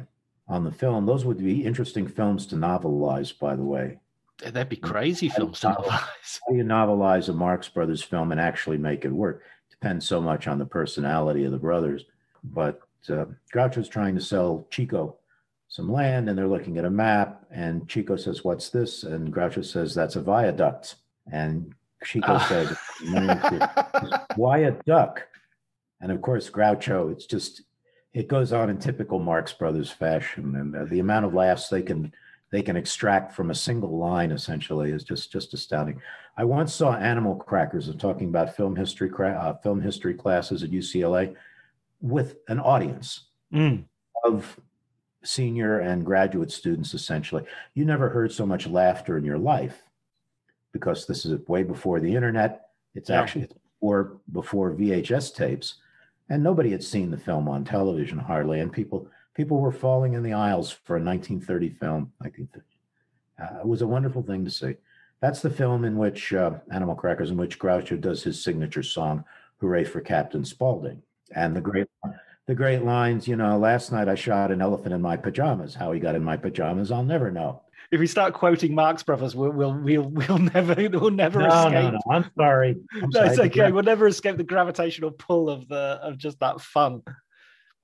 on 0.50 0.64
the 0.64 0.72
film. 0.72 1.06
Those 1.06 1.24
would 1.24 1.38
be 1.38 1.64
interesting 1.64 2.08
films 2.08 2.46
to 2.46 2.56
novelize, 2.56 3.38
by 3.38 3.54
the 3.54 3.62
way. 3.62 3.98
That'd 4.38 4.68
be 4.68 4.76
crazy 4.76 5.28
films 5.28 5.60
to 5.60 5.68
novelize. 5.68 6.40
How 6.40 6.50
do 6.50 6.56
you 6.56 6.64
novelize 6.64 7.28
a 7.28 7.32
Marx 7.32 7.68
Brothers 7.68 8.02
film 8.02 8.32
and 8.32 8.40
actually 8.40 8.78
make 8.78 9.04
it 9.04 9.12
work? 9.12 9.42
Depends 9.70 10.06
so 10.06 10.20
much 10.20 10.48
on 10.48 10.58
the 10.58 10.66
personality 10.66 11.44
of 11.44 11.52
the 11.52 11.58
brothers. 11.58 12.04
But 12.42 12.80
uh, 13.08 13.26
Groucho's 13.54 13.88
trying 13.88 14.14
to 14.16 14.20
sell 14.20 14.66
Chico 14.70 15.16
some 15.68 15.92
land, 15.92 16.28
and 16.28 16.36
they're 16.36 16.48
looking 16.48 16.78
at 16.78 16.84
a 16.84 16.90
map, 16.90 17.44
and 17.50 17.88
Chico 17.88 18.16
says, 18.16 18.44
"What's 18.44 18.70
this?" 18.70 19.04
And 19.04 19.32
Groucho 19.32 19.64
says, 19.64 19.94
"That's 19.94 20.16
a 20.16 20.22
viaduct." 20.22 20.96
And 21.30 21.74
Chico 22.04 22.34
uh. 22.34 22.48
says, 22.48 22.76
"Why 24.36 24.58
a 24.58 24.72
duck?" 24.86 25.26
And 26.00 26.10
of 26.10 26.22
course, 26.22 26.48
Groucho, 26.48 27.12
it's 27.12 27.26
just 27.26 27.62
it 28.12 28.28
goes 28.28 28.52
on 28.52 28.70
in 28.70 28.78
typical 28.78 29.18
Marx 29.18 29.52
Brothers 29.52 29.90
fashion, 29.90 30.56
and 30.56 30.74
uh, 30.74 30.84
the 30.86 31.00
amount 31.00 31.26
of 31.26 31.34
laughs 31.34 31.68
they 31.68 31.82
can 31.82 32.12
they 32.50 32.62
can 32.62 32.76
extract 32.76 33.32
from 33.32 33.50
a 33.50 33.54
single 33.54 33.96
line 33.96 34.32
essentially 34.32 34.90
is 34.90 35.04
just 35.04 35.30
just 35.30 35.54
astounding. 35.54 36.00
I 36.36 36.44
once 36.44 36.74
saw 36.74 36.94
Animal 36.94 37.36
Crackers. 37.36 37.88
I'm 37.88 37.98
talking 37.98 38.28
about 38.28 38.56
film 38.56 38.74
history 38.74 39.10
uh, 39.18 39.54
film 39.54 39.80
history 39.80 40.14
classes 40.14 40.62
at 40.62 40.70
UCLA 40.70 41.34
with 42.00 42.36
an 42.48 42.58
audience 42.60 43.26
mm. 43.52 43.84
of 44.24 44.58
senior 45.22 45.80
and 45.80 46.04
graduate 46.04 46.50
students. 46.50 46.94
Essentially, 46.94 47.44
you 47.74 47.84
never 47.84 48.08
heard 48.08 48.32
so 48.32 48.46
much 48.46 48.66
laughter 48.66 49.18
in 49.18 49.24
your 49.24 49.38
life 49.38 49.82
because 50.72 51.06
this 51.06 51.24
is 51.24 51.46
way 51.48 51.62
before 51.62 52.00
the 52.00 52.14
internet. 52.14 52.70
It's 52.94 53.10
yeah. 53.10 53.20
actually 53.20 53.48
before 53.80 54.18
before 54.32 54.74
VHS 54.74 55.34
tapes 55.34 55.76
and 56.30 56.42
nobody 56.42 56.70
had 56.70 56.82
seen 56.82 57.10
the 57.10 57.18
film 57.18 57.48
on 57.48 57.64
television 57.64 58.18
hardly, 58.18 58.60
and 58.60 58.72
people 58.72 59.08
people 59.34 59.58
were 59.58 59.72
falling 59.72 60.14
in 60.14 60.22
the 60.22 60.32
aisles 60.32 60.70
for 60.70 60.96
a 60.96 61.02
1930 61.02 61.70
film. 61.70 62.12
I 62.22 62.30
think 62.30 62.48
uh, 63.38 63.60
it 63.60 63.66
was 63.66 63.82
a 63.82 63.86
wonderful 63.86 64.22
thing 64.22 64.44
to 64.44 64.50
see. 64.50 64.76
That's 65.20 65.42
the 65.42 65.50
film 65.50 65.84
in 65.84 65.98
which 65.98 66.32
uh, 66.32 66.52
Animal 66.72 66.94
Crackers, 66.94 67.30
in 67.30 67.36
which 67.36 67.58
Groucho 67.58 68.00
does 68.00 68.22
his 68.22 68.42
signature 68.42 68.82
song, 68.82 69.24
"Hooray 69.58 69.84
for 69.84 70.00
Captain 70.00 70.44
Spaulding," 70.44 71.02
and 71.34 71.54
the 71.54 71.60
great 71.60 71.88
the 72.46 72.54
great 72.54 72.84
lines. 72.84 73.26
You 73.26 73.36
know, 73.36 73.58
last 73.58 73.90
night 73.90 74.08
I 74.08 74.14
shot 74.14 74.52
an 74.52 74.62
elephant 74.62 74.94
in 74.94 75.02
my 75.02 75.16
pajamas. 75.16 75.74
How 75.74 75.90
he 75.90 76.00
got 76.00 76.14
in 76.14 76.24
my 76.24 76.36
pajamas, 76.36 76.92
I'll 76.92 77.02
never 77.02 77.30
know 77.30 77.60
if 77.90 77.98
we 77.98 78.06
start 78.06 78.34
quoting 78.34 78.74
Marx 78.74 79.02
Brothers, 79.02 79.34
we'll 79.34 79.50
we'll 79.50 79.74
we'll, 79.74 80.02
we'll 80.02 80.38
never 80.38 80.74
we'll 80.92 81.10
never 81.10 81.40
no, 81.40 81.46
escape. 81.46 81.72
No, 81.72 81.90
no, 81.90 82.00
I'm 82.10 82.30
sorry. 82.36 82.76
I'm 82.94 83.00
no, 83.00 83.10
sorry. 83.10 83.28
it's 83.28 83.38
okay. 83.38 83.72
We'll 83.72 83.82
never 83.82 84.06
escape 84.06 84.36
the 84.36 84.44
gravitational 84.44 85.10
pull 85.10 85.50
of 85.50 85.68
the 85.68 85.98
of 86.02 86.16
just 86.16 86.38
that 86.40 86.60
fun. 86.60 87.02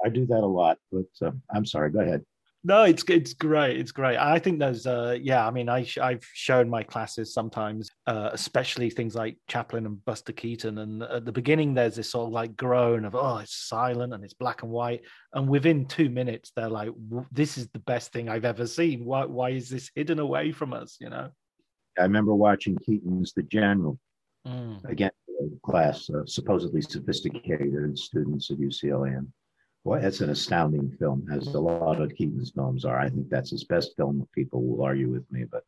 I 0.04 0.08
do 0.08 0.26
that 0.26 0.40
a 0.40 0.46
lot, 0.46 0.78
but 0.92 1.06
uh, 1.26 1.32
I'm 1.50 1.66
sorry. 1.66 1.90
Go 1.90 2.00
ahead. 2.00 2.24
No, 2.66 2.82
it's 2.82 3.04
it's 3.08 3.32
great. 3.32 3.78
It's 3.78 3.92
great. 3.92 4.16
I 4.16 4.40
think 4.40 4.58
there's 4.58 4.88
uh 4.88 5.16
yeah. 5.22 5.46
I 5.46 5.52
mean, 5.52 5.68
I 5.68 5.86
I've 6.02 6.26
shown 6.32 6.68
my 6.68 6.82
classes 6.82 7.32
sometimes, 7.32 7.92
uh, 8.08 8.30
especially 8.32 8.90
things 8.90 9.14
like 9.14 9.36
Chaplin 9.46 9.86
and 9.86 10.04
Buster 10.04 10.32
Keaton. 10.32 10.78
And 10.78 11.04
at 11.04 11.24
the 11.24 11.30
beginning, 11.30 11.74
there's 11.74 11.94
this 11.94 12.10
sort 12.10 12.26
of 12.26 12.32
like 12.32 12.56
groan 12.56 13.04
of 13.04 13.14
oh, 13.14 13.36
it's 13.36 13.54
silent 13.54 14.12
and 14.14 14.24
it's 14.24 14.34
black 14.34 14.64
and 14.64 14.72
white. 14.72 15.02
And 15.32 15.48
within 15.48 15.86
two 15.86 16.10
minutes, 16.10 16.50
they're 16.56 16.68
like, 16.68 16.90
this 17.30 17.56
is 17.56 17.68
the 17.68 17.78
best 17.78 18.12
thing 18.12 18.28
I've 18.28 18.44
ever 18.44 18.66
seen. 18.66 19.04
Why 19.04 19.26
why 19.26 19.50
is 19.50 19.70
this 19.70 19.92
hidden 19.94 20.18
away 20.18 20.50
from 20.50 20.72
us? 20.72 20.96
You 20.98 21.10
know. 21.10 21.30
I 21.96 22.02
remember 22.02 22.34
watching 22.34 22.76
Keaton's 22.78 23.32
The 23.32 23.44
General. 23.44 23.96
Mm. 24.44 24.84
Again, 24.90 25.12
class 25.62 26.10
uh, 26.10 26.26
supposedly 26.26 26.82
sophisticated 26.82 27.96
students 27.96 28.50
at 28.50 28.58
UCLA. 28.58 29.18
And 29.18 29.28
well, 29.86 30.04
it's 30.04 30.20
an 30.20 30.30
astounding 30.30 30.90
film, 30.98 31.28
as 31.32 31.46
a 31.54 31.60
lot 31.60 32.00
of 32.00 32.12
Keaton's 32.16 32.50
films 32.50 32.84
are. 32.84 32.98
I 32.98 33.08
think 33.08 33.28
that's 33.30 33.50
his 33.50 33.62
best 33.62 33.94
film. 33.96 34.26
People 34.34 34.64
will 34.64 34.82
argue 34.82 35.08
with 35.08 35.30
me, 35.30 35.44
but 35.44 35.62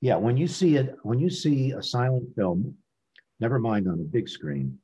yeah, 0.00 0.16
when 0.16 0.38
you 0.38 0.48
see 0.48 0.76
it, 0.76 0.96
when 1.02 1.18
you 1.18 1.28
see 1.28 1.72
a 1.72 1.82
silent 1.82 2.34
film, 2.34 2.74
never 3.38 3.58
mind 3.58 3.86
on 3.86 4.00
a 4.00 4.12
big 4.16 4.30
screen, 4.30 4.78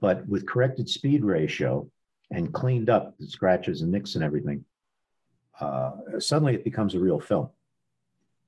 but 0.00 0.24
with 0.28 0.46
corrected 0.46 0.88
speed 0.88 1.24
ratio 1.24 1.90
and 2.30 2.54
cleaned 2.54 2.90
up 2.90 3.18
the 3.18 3.26
scratches 3.26 3.82
and 3.82 3.90
nicks 3.90 4.14
and 4.14 4.22
everything, 4.22 4.64
uh, 5.58 5.90
suddenly 6.20 6.54
it 6.54 6.62
becomes 6.62 6.94
a 6.94 7.00
real 7.00 7.18
film, 7.18 7.48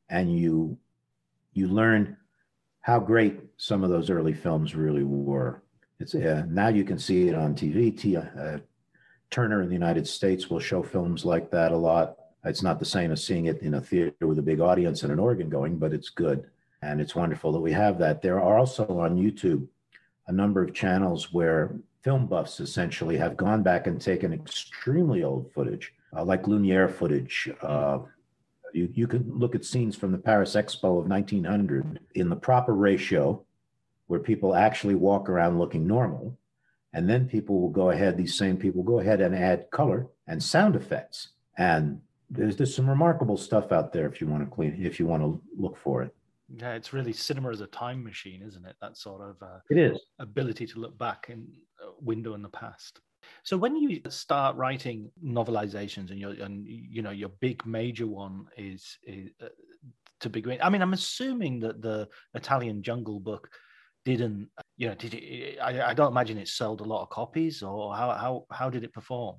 and 0.09 0.39
you 0.39 0.79
you 1.53 1.67
learn 1.67 2.17
how 2.81 3.01
great 3.01 3.41
some 3.57 3.83
of 3.83 3.91
those 3.91 4.09
early 4.09 4.35
films 4.35 4.77
really 4.77 5.03
were. 5.03 5.65
It's 5.99 6.15
uh, 6.15 6.45
now 6.49 6.69
you 6.69 6.85
can 6.85 6.97
see 6.97 7.27
it 7.27 7.35
on 7.35 7.57
TV. 7.57 7.99
T, 7.99 8.17
uh, 8.17 8.59
Turner 9.33 9.63
in 9.63 9.69
the 9.69 9.75
United 9.75 10.07
States 10.07 10.49
will 10.49 10.61
show 10.61 10.83
films 10.83 11.25
like 11.25 11.51
that 11.51 11.73
a 11.73 11.77
lot. 11.77 12.17
It's 12.45 12.63
not 12.63 12.79
the 12.79 12.85
same 12.85 13.11
as 13.11 13.25
seeing 13.25 13.47
it 13.47 13.63
in 13.63 13.75
a 13.75 13.81
theater 13.81 14.27
with 14.27 14.39
a 14.39 14.43
big 14.43 14.61
audience 14.61 15.03
and 15.03 15.11
an 15.11 15.19
organ 15.19 15.49
going, 15.49 15.79
but 15.79 15.93
it's 15.93 16.11
good. 16.11 16.45
And 16.83 17.01
it's 17.01 17.15
wonderful 17.15 17.51
that 17.53 17.61
we 17.61 17.73
have 17.73 17.99
that. 17.99 18.21
There 18.21 18.41
are 18.41 18.59
also 18.59 18.87
on 18.87 19.17
YouTube 19.17 19.67
a 20.29 20.33
number 20.33 20.63
of 20.63 20.75
channels 20.75 21.33
where 21.33 21.75
film 22.03 22.27
buffs 22.27 22.61
essentially 22.61 23.17
have 23.17 23.37
gone 23.37 23.63
back 23.63 23.87
and 23.87 24.01
taken 24.01 24.33
extremely 24.33 25.25
old 25.25 25.51
footage, 25.53 25.95
uh, 26.17 26.25
like 26.25 26.47
Lumiere 26.47 26.89
footage. 26.89 27.51
Uh, 27.63 28.01
you, 28.73 28.89
you 28.93 29.07
can 29.07 29.25
look 29.39 29.55
at 29.55 29.65
scenes 29.65 29.97
from 29.97 30.13
the 30.13 30.19
Paris 30.19 30.55
Expo 30.57 31.01
of 31.01 31.09
1900 31.09 32.01
in 32.15 32.29
the 32.29 32.37
proper 32.37 32.75
ratio 32.75 33.43
where 34.09 34.21
people 34.21 34.55
actually 34.55 34.95
walk 34.95 35.29
around 35.29 35.59
looking 35.59 35.87
normal 35.87 36.37
and 36.93 37.09
then 37.09 37.27
people 37.27 37.61
will 37.61 37.71
go 37.71 37.91
ahead, 37.91 38.17
these 38.17 38.37
same 38.37 38.57
people 38.57 38.83
go 38.83 39.01
ahead 39.01 39.21
and 39.21 39.35
add 39.35 39.71
color 39.71 40.09
and 40.27 40.43
sound 40.43 40.77
effects. 40.77 41.29
And 41.59 42.01
there's 42.31 42.57
there's 42.57 42.75
some 42.75 42.89
remarkable 42.89 43.37
stuff 43.37 43.73
out 43.73 43.93
there 43.93 44.07
if 44.07 44.21
you 44.21 44.27
want 44.27 44.43
to 44.43 44.55
clean 44.55 44.77
if 44.85 44.99
you 44.99 45.07
want 45.07 45.23
to 45.23 45.41
look 45.57 45.77
for 45.77 46.03
it. 46.03 46.15
Yeah, 46.55 46.75
it's 46.75 46.93
really 46.93 47.13
cinema 47.13 47.51
as 47.51 47.61
a 47.61 47.67
time 47.67 48.03
machine, 48.03 48.43
isn't 48.43 48.65
it? 48.67 48.77
That 48.81 48.97
sort 48.97 49.23
of 49.23 49.37
uh, 49.43 49.59
it 49.71 49.79
is 49.79 49.99
ability 50.19 50.67
to 50.69 50.81
look 50.81 50.99
back 50.99 51.27
in 51.29 51.47
a 51.81 52.03
window 52.03 52.35
in 52.35 52.43
the 52.43 52.49
past. 52.49 53.01
So 53.43 53.57
when 53.57 53.77
you 53.77 54.01
start 54.09 54.57
writing 54.57 55.11
novelizations 55.25 56.11
and 56.11 56.19
your 56.19 56.31
and 56.33 56.67
you 56.67 57.03
know 57.03 57.11
your 57.11 57.31
big 57.41 57.65
major 57.67 58.07
one 58.07 58.47
is, 58.57 58.99
is 59.05 59.31
uh, 59.43 59.49
to 60.21 60.31
begin. 60.31 60.59
I 60.63 60.71
mean, 60.71 60.83
I'm 60.83 60.93
assuming 60.93 61.61
that 61.61 61.83
the 61.83 62.09
Italian 62.35 62.83
Jungle 62.83 63.21
Book 63.21 63.49
didn't, 64.05 64.49
you 64.77 64.89
know, 64.89 64.95
did 64.95 65.15
it? 65.15 65.59
I, 65.61 65.91
I 65.91 65.95
don't 65.95 66.13
imagine 66.13 66.39
it 66.39 66.49
sold 66.49 66.81
a 66.81 66.85
lot 66.85 67.03
of 67.03 67.11
copies, 67.11 67.63
or 67.63 67.95
how 67.95 68.11
how 68.13 68.47
how 68.51 68.71
did 68.71 68.85
it 68.85 68.93
perform? 68.93 69.37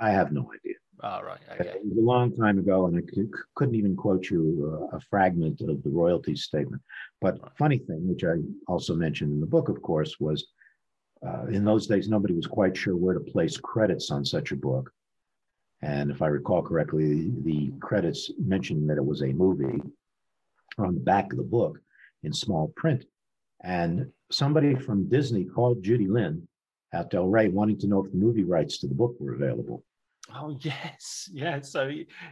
I 0.00 0.10
have 0.10 0.32
no 0.32 0.50
idea. 0.52 0.74
All 1.02 1.20
oh, 1.20 1.26
right. 1.26 1.40
Okay. 1.52 1.70
It 1.70 1.84
was 1.84 1.98
a 1.98 2.00
long 2.00 2.34
time 2.36 2.58
ago, 2.58 2.86
and 2.86 2.96
i 2.96 3.22
couldn't 3.56 3.74
even 3.74 3.96
quote 3.96 4.30
you 4.30 4.88
uh, 4.92 4.96
a 4.96 5.00
fragment 5.00 5.60
of 5.60 5.82
the 5.82 5.90
royalties 5.90 6.44
statement. 6.44 6.82
But 7.20 7.40
funny 7.56 7.78
thing, 7.78 8.08
which 8.08 8.24
I 8.24 8.34
also 8.68 8.94
mentioned 8.94 9.32
in 9.32 9.40
the 9.40 9.46
book, 9.46 9.68
of 9.68 9.82
course, 9.82 10.20
was 10.20 10.46
uh, 11.26 11.46
in 11.46 11.64
those 11.64 11.86
days 11.86 12.08
nobody 12.08 12.34
was 12.34 12.46
quite 12.46 12.76
sure 12.76 12.96
where 12.96 13.14
to 13.14 13.20
place 13.20 13.56
credits 13.56 14.10
on 14.10 14.24
such 14.24 14.52
a 14.52 14.56
book. 14.56 14.92
And 15.82 16.10
if 16.10 16.22
I 16.22 16.26
recall 16.28 16.62
correctly, 16.62 17.32
the 17.42 17.72
credits 17.80 18.30
mentioning 18.38 18.86
that 18.86 18.98
it 18.98 19.04
was 19.04 19.22
a 19.22 19.32
movie 19.32 19.82
on 20.78 20.94
the 20.94 21.00
back 21.00 21.32
of 21.32 21.38
the 21.38 21.44
book 21.44 21.78
in 22.22 22.32
small 22.32 22.72
print. 22.76 23.04
And 23.62 24.10
somebody 24.30 24.74
from 24.74 25.08
Disney 25.08 25.44
called 25.44 25.82
Judy 25.82 26.08
Lynn 26.08 26.46
at 26.92 27.10
Del 27.10 27.28
Rey 27.28 27.48
wanting 27.48 27.78
to 27.78 27.86
know 27.86 28.04
if 28.04 28.10
the 28.10 28.18
movie 28.18 28.44
rights 28.44 28.78
to 28.78 28.86
the 28.86 28.94
book 28.94 29.14
were 29.18 29.34
available. 29.34 29.84
Oh 30.34 30.56
yes, 30.60 31.28
yeah. 31.32 31.60
So 31.60 31.90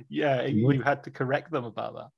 yeah, 0.09 0.47
you 0.47 0.81
had 0.83 1.05
to 1.05 1.11
correct 1.11 1.51
them 1.51 1.65
about 1.65 1.95
that. 1.95 2.09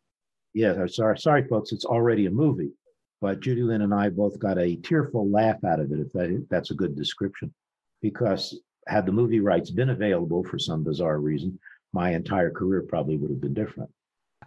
Yeah, 0.55 0.87
sorry, 0.87 1.19
sorry, 1.19 1.47
folks. 1.49 1.73
It's 1.73 1.87
already 1.87 2.27
a 2.27 2.31
movie, 2.31 2.73
but 3.21 3.41
Judy 3.41 3.63
Lynn 3.63 3.83
and 3.83 3.95
I 3.95 4.11
both 4.11 4.39
got 4.39 4.59
a 4.59 4.77
tearful 4.77 5.31
laugh 5.31 5.65
out 5.65 5.81
of 5.81 5.93
it. 5.93 5.99
If, 5.99 6.13
that, 6.13 6.31
if 6.31 6.49
that's 6.51 6.71
a 6.71 6.75
good 6.75 6.95
description, 6.95 7.53
because 8.03 8.61
had 8.87 9.07
the 9.07 9.13
movie 9.13 9.41
rights 9.41 9.71
been 9.71 9.91
available 9.91 10.45
for 10.45 10.59
some 10.59 10.85
bizarre 10.85 11.21
reason, 11.21 11.59
my 11.93 12.13
entire 12.13 12.51
career 12.51 12.83
probably 12.83 13.17
would 13.17 13.31
have 13.31 13.41
been 13.41 13.55
different. 13.55 13.91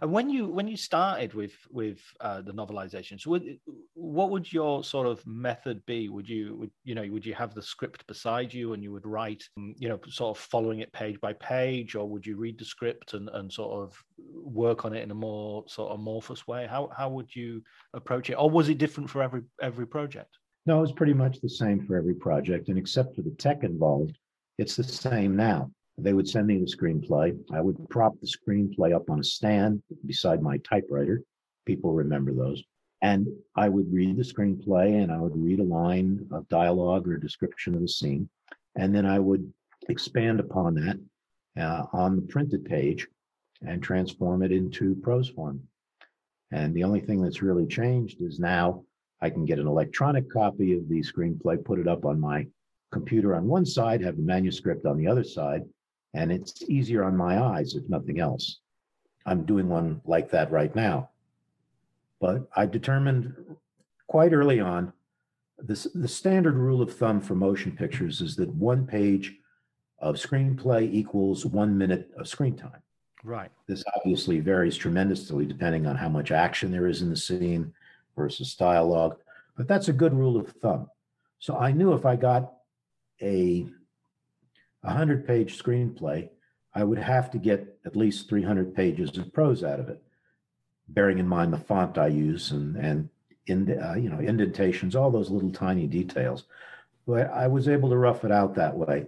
And 0.00 0.12
when 0.12 0.28
you 0.28 0.48
when 0.48 0.68
you 0.68 0.76
started 0.76 1.32
with 1.34 1.54
with 1.70 2.00
uh, 2.20 2.42
the 2.42 2.52
novelizations, 2.52 3.26
would 3.26 3.58
what 3.94 4.30
would 4.30 4.52
your 4.52 4.84
sort 4.84 5.06
of 5.06 5.26
method 5.26 5.84
be? 5.86 6.08
Would 6.08 6.28
you 6.28 6.56
would 6.56 6.70
you 6.84 6.94
know 6.94 7.06
would 7.10 7.24
you 7.24 7.34
have 7.34 7.54
the 7.54 7.62
script 7.62 8.06
beside 8.06 8.52
you 8.52 8.74
and 8.74 8.82
you 8.82 8.92
would 8.92 9.06
write 9.06 9.44
um, 9.56 9.74
you 9.78 9.88
know 9.88 9.98
sort 10.08 10.36
of 10.36 10.42
following 10.42 10.80
it 10.80 10.92
page 10.92 11.20
by 11.20 11.32
page, 11.34 11.94
or 11.94 12.08
would 12.08 12.26
you 12.26 12.36
read 12.36 12.58
the 12.58 12.64
script 12.64 13.14
and, 13.14 13.28
and 13.30 13.52
sort 13.52 13.82
of 13.82 14.04
work 14.18 14.84
on 14.84 14.94
it 14.94 15.02
in 15.02 15.10
a 15.10 15.14
more 15.14 15.64
sort 15.66 15.92
of 15.92 16.00
amorphous 16.00 16.46
way? 16.46 16.66
How 16.68 16.90
how 16.96 17.08
would 17.08 17.34
you 17.34 17.62
approach 17.94 18.28
it, 18.28 18.34
or 18.34 18.50
was 18.50 18.68
it 18.68 18.78
different 18.78 19.08
for 19.08 19.22
every 19.22 19.42
every 19.62 19.86
project? 19.86 20.36
No, 20.66 20.78
it 20.78 20.82
was 20.82 20.92
pretty 20.92 21.14
much 21.14 21.40
the 21.40 21.48
same 21.48 21.86
for 21.86 21.96
every 21.96 22.14
project, 22.14 22.68
and 22.68 22.76
except 22.76 23.14
for 23.14 23.22
the 23.22 23.34
tech 23.38 23.62
involved, 23.62 24.18
it's 24.58 24.76
the 24.76 24.84
same 24.84 25.36
now. 25.36 25.70
They 25.98 26.12
would 26.12 26.28
send 26.28 26.46
me 26.46 26.58
the 26.58 26.66
screenplay. 26.66 27.38
I 27.52 27.60
would 27.60 27.88
prop 27.88 28.14
the 28.20 28.26
screenplay 28.26 28.94
up 28.94 29.08
on 29.08 29.20
a 29.20 29.24
stand 29.24 29.82
beside 30.04 30.42
my 30.42 30.58
typewriter. 30.58 31.22
People 31.64 31.92
remember 31.92 32.32
those. 32.32 32.62
And 33.02 33.28
I 33.56 33.68
would 33.68 33.92
read 33.92 34.16
the 34.16 34.22
screenplay 34.22 35.02
and 35.02 35.10
I 35.10 35.18
would 35.18 35.36
read 35.36 35.60
a 35.60 35.64
line 35.64 36.26
of 36.32 36.48
dialogue 36.48 37.08
or 37.08 37.14
a 37.14 37.20
description 37.20 37.74
of 37.74 37.80
the 37.80 37.88
scene. 37.88 38.28
And 38.76 38.94
then 38.94 39.06
I 39.06 39.18
would 39.18 39.50
expand 39.88 40.40
upon 40.40 40.74
that 40.74 40.98
uh, 41.58 41.86
on 41.92 42.16
the 42.16 42.22
printed 42.22 42.64
page 42.64 43.06
and 43.66 43.82
transform 43.82 44.42
it 44.42 44.52
into 44.52 44.96
prose 44.96 45.28
form. 45.28 45.62
And 46.52 46.74
the 46.74 46.84
only 46.84 47.00
thing 47.00 47.22
that's 47.22 47.42
really 47.42 47.66
changed 47.66 48.20
is 48.20 48.38
now 48.38 48.84
I 49.20 49.30
can 49.30 49.44
get 49.44 49.58
an 49.58 49.66
electronic 49.66 50.30
copy 50.30 50.76
of 50.76 50.88
the 50.88 51.00
screenplay, 51.02 51.64
put 51.64 51.78
it 51.78 51.88
up 51.88 52.04
on 52.04 52.20
my 52.20 52.46
computer 52.92 53.34
on 53.34 53.46
one 53.46 53.64
side, 53.64 54.02
have 54.02 54.16
the 54.16 54.22
manuscript 54.22 54.86
on 54.86 54.98
the 54.98 55.06
other 55.06 55.24
side, 55.24 55.62
and 56.16 56.32
it's 56.32 56.62
easier 56.62 57.04
on 57.04 57.16
my 57.16 57.38
eyes, 57.40 57.74
if 57.74 57.88
nothing 57.88 58.18
else. 58.18 58.60
I'm 59.26 59.44
doing 59.44 59.68
one 59.68 60.00
like 60.06 60.30
that 60.30 60.50
right 60.50 60.74
now. 60.74 61.10
But 62.20 62.48
I 62.56 62.64
determined 62.64 63.34
quite 64.08 64.32
early 64.32 64.58
on 64.58 64.92
this, 65.58 65.86
the 65.94 66.08
standard 66.08 66.54
rule 66.54 66.80
of 66.80 66.96
thumb 66.96 67.20
for 67.20 67.34
motion 67.34 67.72
pictures 67.72 68.20
is 68.20 68.34
that 68.36 68.48
one 68.48 68.86
page 68.86 69.34
of 69.98 70.16
screenplay 70.16 70.90
equals 70.90 71.44
one 71.44 71.76
minute 71.76 72.10
of 72.18 72.28
screen 72.28 72.56
time. 72.56 72.82
Right. 73.22 73.50
This 73.66 73.84
obviously 73.96 74.40
varies 74.40 74.76
tremendously 74.76 75.44
depending 75.44 75.86
on 75.86 75.96
how 75.96 76.08
much 76.08 76.30
action 76.30 76.70
there 76.70 76.86
is 76.86 77.02
in 77.02 77.10
the 77.10 77.16
scene 77.16 77.72
versus 78.16 78.54
dialogue, 78.54 79.16
but 79.56 79.68
that's 79.68 79.88
a 79.88 79.92
good 79.92 80.14
rule 80.14 80.36
of 80.38 80.48
thumb. 80.62 80.88
So 81.40 81.58
I 81.58 81.72
knew 81.72 81.92
if 81.92 82.06
I 82.06 82.16
got 82.16 82.52
a 83.20 83.66
100 84.86 85.26
page 85.26 85.62
screenplay, 85.62 86.28
I 86.74 86.84
would 86.84 86.98
have 86.98 87.30
to 87.30 87.38
get 87.38 87.78
at 87.84 87.96
least 87.96 88.28
300 88.28 88.74
pages 88.74 89.16
of 89.16 89.32
prose 89.32 89.64
out 89.64 89.80
of 89.80 89.88
it, 89.88 90.02
bearing 90.88 91.18
in 91.18 91.26
mind 91.26 91.52
the 91.52 91.58
font 91.58 91.98
I 91.98 92.08
use 92.08 92.50
and, 92.50 92.76
and 92.76 93.08
in, 93.46 93.80
uh, 93.80 93.94
you 93.94 94.10
know, 94.10 94.20
indentations, 94.20 94.94
all 94.94 95.10
those 95.10 95.30
little 95.30 95.50
tiny 95.50 95.86
details. 95.86 96.44
But 97.06 97.30
I 97.30 97.46
was 97.46 97.68
able 97.68 97.88
to 97.90 97.96
rough 97.96 98.24
it 98.24 98.32
out 98.32 98.54
that 98.56 98.76
way. 98.76 99.06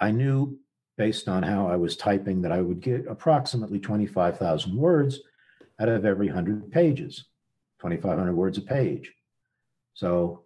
I 0.00 0.10
knew 0.10 0.58
based 0.96 1.28
on 1.28 1.42
how 1.42 1.66
I 1.66 1.76
was 1.76 1.96
typing 1.96 2.42
that 2.42 2.52
I 2.52 2.60
would 2.60 2.80
get 2.80 3.06
approximately 3.06 3.80
25,000 3.80 4.76
words 4.76 5.20
out 5.80 5.88
of 5.88 6.04
every 6.04 6.26
100 6.26 6.70
pages, 6.70 7.24
2,500 7.80 8.34
words 8.34 8.58
a 8.58 8.60
page. 8.60 9.12
So 9.94 10.42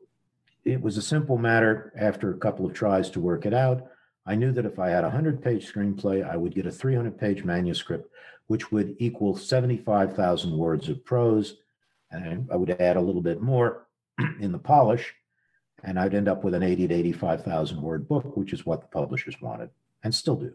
it 0.65 0.81
was 0.81 0.97
a 0.97 1.03
simple 1.03 1.37
matter 1.37 1.93
after 1.99 2.31
a 2.31 2.39
couple 2.39 2.65
of 2.65 2.73
tries 2.73 3.11
to 3.11 3.21
work 3.21 3.45
it 3.47 3.55
out. 3.55 3.89
I 4.27 4.35
knew 4.35 4.53
that 4.53 4.67
if 4.67 4.79
I 4.79 4.89
had 4.89 5.05
a 5.05 5.09
100 5.09 5.43
page 5.43 5.73
screenplay, 5.73 6.29
I 6.29 6.37
would 6.37 6.55
get 6.55 6.67
a 6.67 6.73
300 6.73 7.19
page 7.19 7.45
manuscript, 7.45 8.11
which 8.49 8.73
would 8.73 8.97
equal 8.99 9.37
75,000 9.37 10.57
words 10.57 10.89
of 10.89 11.05
prose. 11.05 11.57
And 12.11 12.49
I 12.53 12.57
would 12.57 12.71
add 12.71 12.97
a 12.97 13.01
little 13.01 13.23
bit 13.23 13.41
more 13.41 13.87
in 14.41 14.53
the 14.53 14.59
polish, 14.59 15.15
and 15.85 15.99
I'd 15.99 16.15
end 16.15 16.29
up 16.29 16.43
with 16.43 16.55
an 16.55 16.63
80 16.63 16.89
to 16.89 16.95
85,000 16.95 17.81
word 17.81 18.09
book, 18.09 18.37
which 18.37 18.53
is 18.53 18.67
what 18.67 18.81
the 18.81 18.89
publishers 18.89 19.41
wanted 19.41 19.71
and 20.03 20.15
still 20.15 20.37
do. 20.37 20.55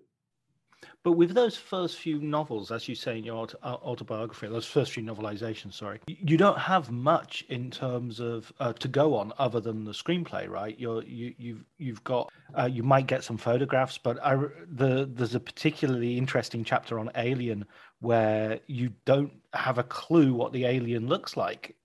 But 1.04 1.14
with 1.14 1.34
those 1.34 1.58
first 1.58 1.98
few 1.98 2.20
novels, 2.20 2.72
as 2.72 2.88
you 2.88 2.94
say 2.94 3.18
in 3.18 3.24
your 3.24 3.48
uh, 3.64 3.76
autobiography, 3.84 4.48
those 4.48 4.66
first 4.66 4.92
few 4.92 5.04
novelizations, 5.04 5.74
sorry, 5.74 6.00
you 6.08 6.38
don't 6.38 6.58
have 6.58 6.92
much 6.92 7.44
in 7.50 7.72
terms 7.72 8.20
of 8.20 8.54
uh, 8.60 8.74
to 8.74 8.88
go 8.88 9.16
on 9.16 9.34
other 9.40 9.60
than 9.60 9.84
the 9.84 9.92
screenplay, 9.92 10.48
right? 10.48 10.80
You're 10.80 11.04
you 11.04 11.34
you've 11.38 11.66
you've 11.78 12.04
got 12.04 12.32
uh, 12.58 12.70
you 12.72 12.84
might 12.84 13.08
get 13.08 13.24
some 13.24 13.38
photographs, 13.38 13.98
but 13.98 14.24
I, 14.24 14.36
the 14.36 15.10
there's 15.12 15.36
a 15.36 15.40
particularly 15.40 16.18
interesting 16.18 16.64
chapter 16.64 17.00
on 17.00 17.10
Alien 17.16 17.66
where 18.00 18.60
you 18.68 18.92
don't 19.06 19.32
have 19.54 19.78
a 19.78 19.84
clue 19.84 20.34
what 20.34 20.54
the 20.54 20.66
alien 20.66 21.08
looks 21.08 21.38
like. 21.38 21.76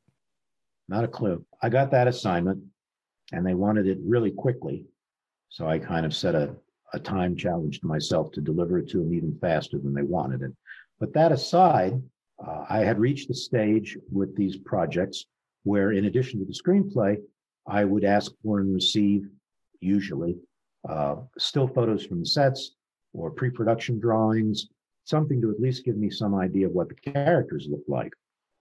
Not 0.89 1.05
a 1.05 1.09
clue. 1.09 1.45
I 1.63 1.69
got 1.69 1.91
that 1.91 2.07
assignment, 2.07 2.63
and 3.33 3.47
they 3.47 3.55
wanted 3.55 3.87
it 3.87 3.99
really 4.05 4.31
quickly, 4.31 4.87
so 5.49 5.67
I 5.69 5.79
kind 5.79 6.05
of 6.05 6.15
set 6.15 6.35
a 6.35 6.55
a 6.93 6.99
time 6.99 7.37
challenge 7.37 7.81
to 7.81 7.87
myself 7.87 8.31
to 8.33 8.41
deliver 8.41 8.79
it 8.79 8.89
to 8.91 8.99
them 8.99 9.13
even 9.13 9.37
faster 9.41 9.79
than 9.79 9.95
they 9.95 10.03
wanted 10.03 10.43
it. 10.43 10.53
But 10.99 11.13
that 11.15 11.33
aside, 11.33 12.01
uh, 12.45 12.65
I 12.69 12.79
had 12.79 12.99
reached 12.99 13.29
the 13.29 13.35
stage 13.35 13.99
with 14.11 14.37
these 14.37 14.57
projects 14.57 15.27
where, 15.65 15.93
in 15.93 16.05
addition 16.05 16.39
to 16.41 16.47
the 16.47 16.53
screenplay, 16.53 17.17
I 17.67 17.85
would 17.85 18.05
ask 18.05 18.33
for 18.43 18.61
and 18.61 18.73
receive, 18.73 19.29
usually, 19.81 20.37
uh, 20.89 21.17
still 21.39 21.67
photos 21.67 22.07
from 22.07 22.21
the 22.21 22.27
sets 22.27 22.77
or 23.13 23.31
pre 23.31 23.51
production 23.51 23.99
drawings, 23.99 24.69
something 25.05 25.41
to 25.41 25.51
at 25.51 25.61
least 25.61 25.85
give 25.85 25.97
me 25.97 26.11
some 26.11 26.35
idea 26.35 26.67
of 26.67 26.73
what 26.73 26.89
the 26.89 26.95
characters 26.95 27.67
look 27.69 27.83
like. 27.89 28.13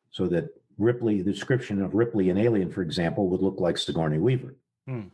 So 0.09 0.27
that 0.27 0.47
Ripley, 0.77 1.21
the 1.21 1.31
description 1.31 1.81
of 1.81 1.93
Ripley 1.93 2.29
in 2.29 2.37
Alien, 2.37 2.71
for 2.71 2.81
example, 2.81 3.29
would 3.29 3.41
look 3.41 3.59
like 3.59 3.77
Sigourney 3.77 4.17
Weaver. 4.17 4.55
Hmm. 4.87 5.07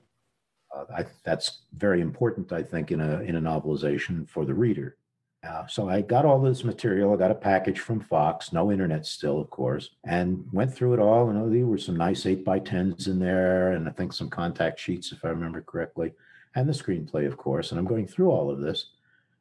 Uh, 0.76 0.86
I, 0.98 1.06
that's 1.24 1.62
very 1.74 2.02
important, 2.02 2.52
I 2.52 2.64
think, 2.64 2.92
in 2.92 3.02
a 3.02 3.22
in 3.22 3.36
a 3.36 3.42
novelization 3.42 4.28
for 4.30 4.46
the 4.46 4.54
reader. 4.54 4.98
Uh, 5.48 5.66
so 5.66 5.90
I 5.90 6.02
got 6.02 6.24
all 6.24 6.40
this 6.40 6.64
material. 6.64 7.14
I 7.14 7.18
got 7.18 7.32
a 7.32 7.36
package 7.36 7.80
from 7.80 8.00
Fox, 8.00 8.54
no 8.54 8.72
internet 8.72 9.08
still, 9.08 9.42
of 9.42 9.50
course, 9.50 9.90
and 10.06 10.46
went 10.54 10.74
through 10.74 10.94
it 10.94 11.00
all. 11.00 11.30
And 11.30 11.40
oh, 11.40 11.50
there 11.50 11.66
were 11.66 11.80
some 11.80 11.96
nice 11.98 12.28
eight 12.28 12.46
by 12.46 12.60
tens 12.60 13.08
in 13.08 13.18
there, 13.18 13.72
and 13.72 13.90
I 13.90 13.92
think 13.92 14.14
some 14.14 14.30
contact 14.30 14.80
sheets, 14.80 15.12
if 15.12 15.26
I 15.26 15.30
remember 15.30 15.62
correctly, 15.62 16.14
and 16.54 16.70
the 16.70 16.74
screenplay, 16.74 17.26
of 17.26 17.38
course. 17.38 17.72
And 17.72 17.80
I'm 17.80 17.88
going 17.88 18.08
through 18.08 18.30
all 18.30 18.52
of 18.52 18.60
this, 18.60 18.92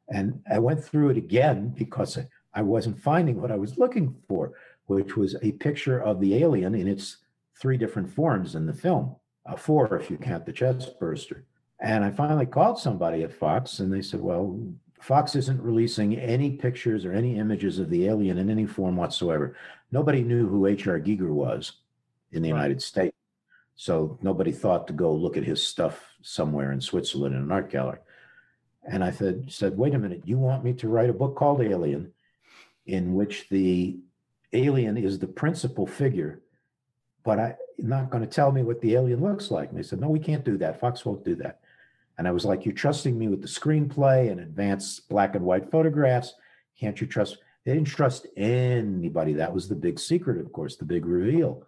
and 0.09 0.41
I 0.51 0.57
went 0.57 0.83
through 0.83 1.09
it 1.09 1.17
again 1.17 1.69
because 1.69 2.17
I 2.53 2.61
wasn't 2.63 2.99
finding 2.99 3.39
what 3.39 3.51
I 3.51 3.57
was 3.57 3.77
looking 3.77 4.15
for, 4.27 4.53
which 4.87 5.15
was 5.15 5.35
a 5.43 5.51
picture 5.53 6.01
of 6.01 6.19
the 6.19 6.35
alien 6.37 6.73
in 6.73 6.87
its 6.87 7.17
three 7.59 7.77
different 7.77 8.11
forms 8.11 8.55
in 8.55 8.65
the 8.65 8.73
film 8.73 9.15
uh, 9.45 9.55
four 9.55 9.95
if 9.97 10.09
you 10.09 10.17
count 10.17 10.45
the 10.45 10.53
chest 10.53 10.99
burster. 10.99 11.45
And 11.79 12.03
I 12.03 12.11
finally 12.11 12.45
called 12.45 12.79
somebody 12.79 13.23
at 13.23 13.33
Fox 13.33 13.79
and 13.79 13.91
they 13.91 14.01
said, 14.01 14.21
well, 14.21 14.59
Fox 14.99 15.35
isn't 15.35 15.61
releasing 15.61 16.15
any 16.17 16.51
pictures 16.51 17.05
or 17.05 17.11
any 17.11 17.37
images 17.37 17.79
of 17.79 17.89
the 17.89 18.07
alien 18.07 18.37
in 18.37 18.49
any 18.51 18.67
form 18.67 18.95
whatsoever. 18.95 19.55
Nobody 19.91 20.21
knew 20.23 20.47
who 20.47 20.67
H.R. 20.67 20.99
Giger 20.99 21.31
was 21.31 21.73
in 22.31 22.43
the. 22.43 22.49
United 22.49 22.81
States. 22.81 23.15
So 23.75 24.19
nobody 24.21 24.51
thought 24.51 24.85
to 24.87 24.93
go 24.93 25.11
look 25.11 25.37
at 25.37 25.43
his 25.43 25.65
stuff 25.65 26.05
somewhere 26.21 26.71
in 26.71 26.79
Switzerland 26.79 27.33
in 27.33 27.41
an 27.41 27.51
art 27.51 27.71
gallery. 27.71 27.97
And 28.87 29.03
I 29.03 29.09
said, 29.09 29.51
said, 29.51 29.75
wait 29.75 29.95
a 29.95 29.99
minute, 29.99 30.21
you 30.25 30.37
want 30.37 30.63
me 30.63 30.73
to 30.73 30.87
write 30.87 31.09
a 31.09 31.13
book 31.13 31.35
called 31.35 31.61
Alien, 31.61 32.11
in 32.85 33.15
which 33.15 33.49
the 33.49 33.97
alien 34.53 34.97
is 34.97 35.17
the 35.17 35.27
principal 35.27 35.87
figure 35.87 36.41
but 37.23 37.39
I'm 37.39 37.55
not 37.77 38.09
going 38.09 38.23
to 38.23 38.29
tell 38.29 38.51
me 38.51 38.63
what 38.63 38.81
the 38.81 38.95
alien 38.95 39.21
looks 39.21 39.51
like. 39.51 39.69
And 39.69 39.77
they 39.77 39.83
said, 39.83 39.99
no, 39.99 40.09
we 40.09 40.19
can't 40.19 40.45
do 40.45 40.57
that. 40.57 40.79
Fox 40.79 41.05
won't 41.05 41.25
do 41.25 41.35
that. 41.35 41.59
And 42.17 42.27
I 42.27 42.31
was 42.31 42.45
like, 42.45 42.65
you're 42.65 42.75
trusting 42.75 43.17
me 43.17 43.27
with 43.27 43.41
the 43.41 43.47
screenplay 43.47 44.31
and 44.31 44.39
advanced 44.39 45.09
black 45.09 45.35
and 45.35 45.43
white 45.43 45.71
photographs. 45.71 46.33
Can't 46.79 46.99
you 46.99 47.07
trust? 47.07 47.37
They 47.65 47.73
didn't 47.73 47.87
trust 47.87 48.27
anybody. 48.37 49.33
That 49.33 49.53
was 49.53 49.67
the 49.67 49.75
big 49.75 49.99
secret, 49.99 50.39
of 50.39 50.51
course, 50.51 50.75
the 50.75 50.85
big 50.85 51.05
reveal. 51.05 51.65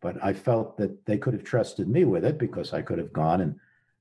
But 0.00 0.22
I 0.22 0.32
felt 0.32 0.76
that 0.76 1.06
they 1.06 1.18
could 1.18 1.34
have 1.34 1.44
trusted 1.44 1.88
me 1.88 2.04
with 2.04 2.24
it 2.24 2.38
because 2.38 2.72
I 2.72 2.82
could 2.82 2.98
have 2.98 3.12
gone 3.12 3.40
and 3.40 3.58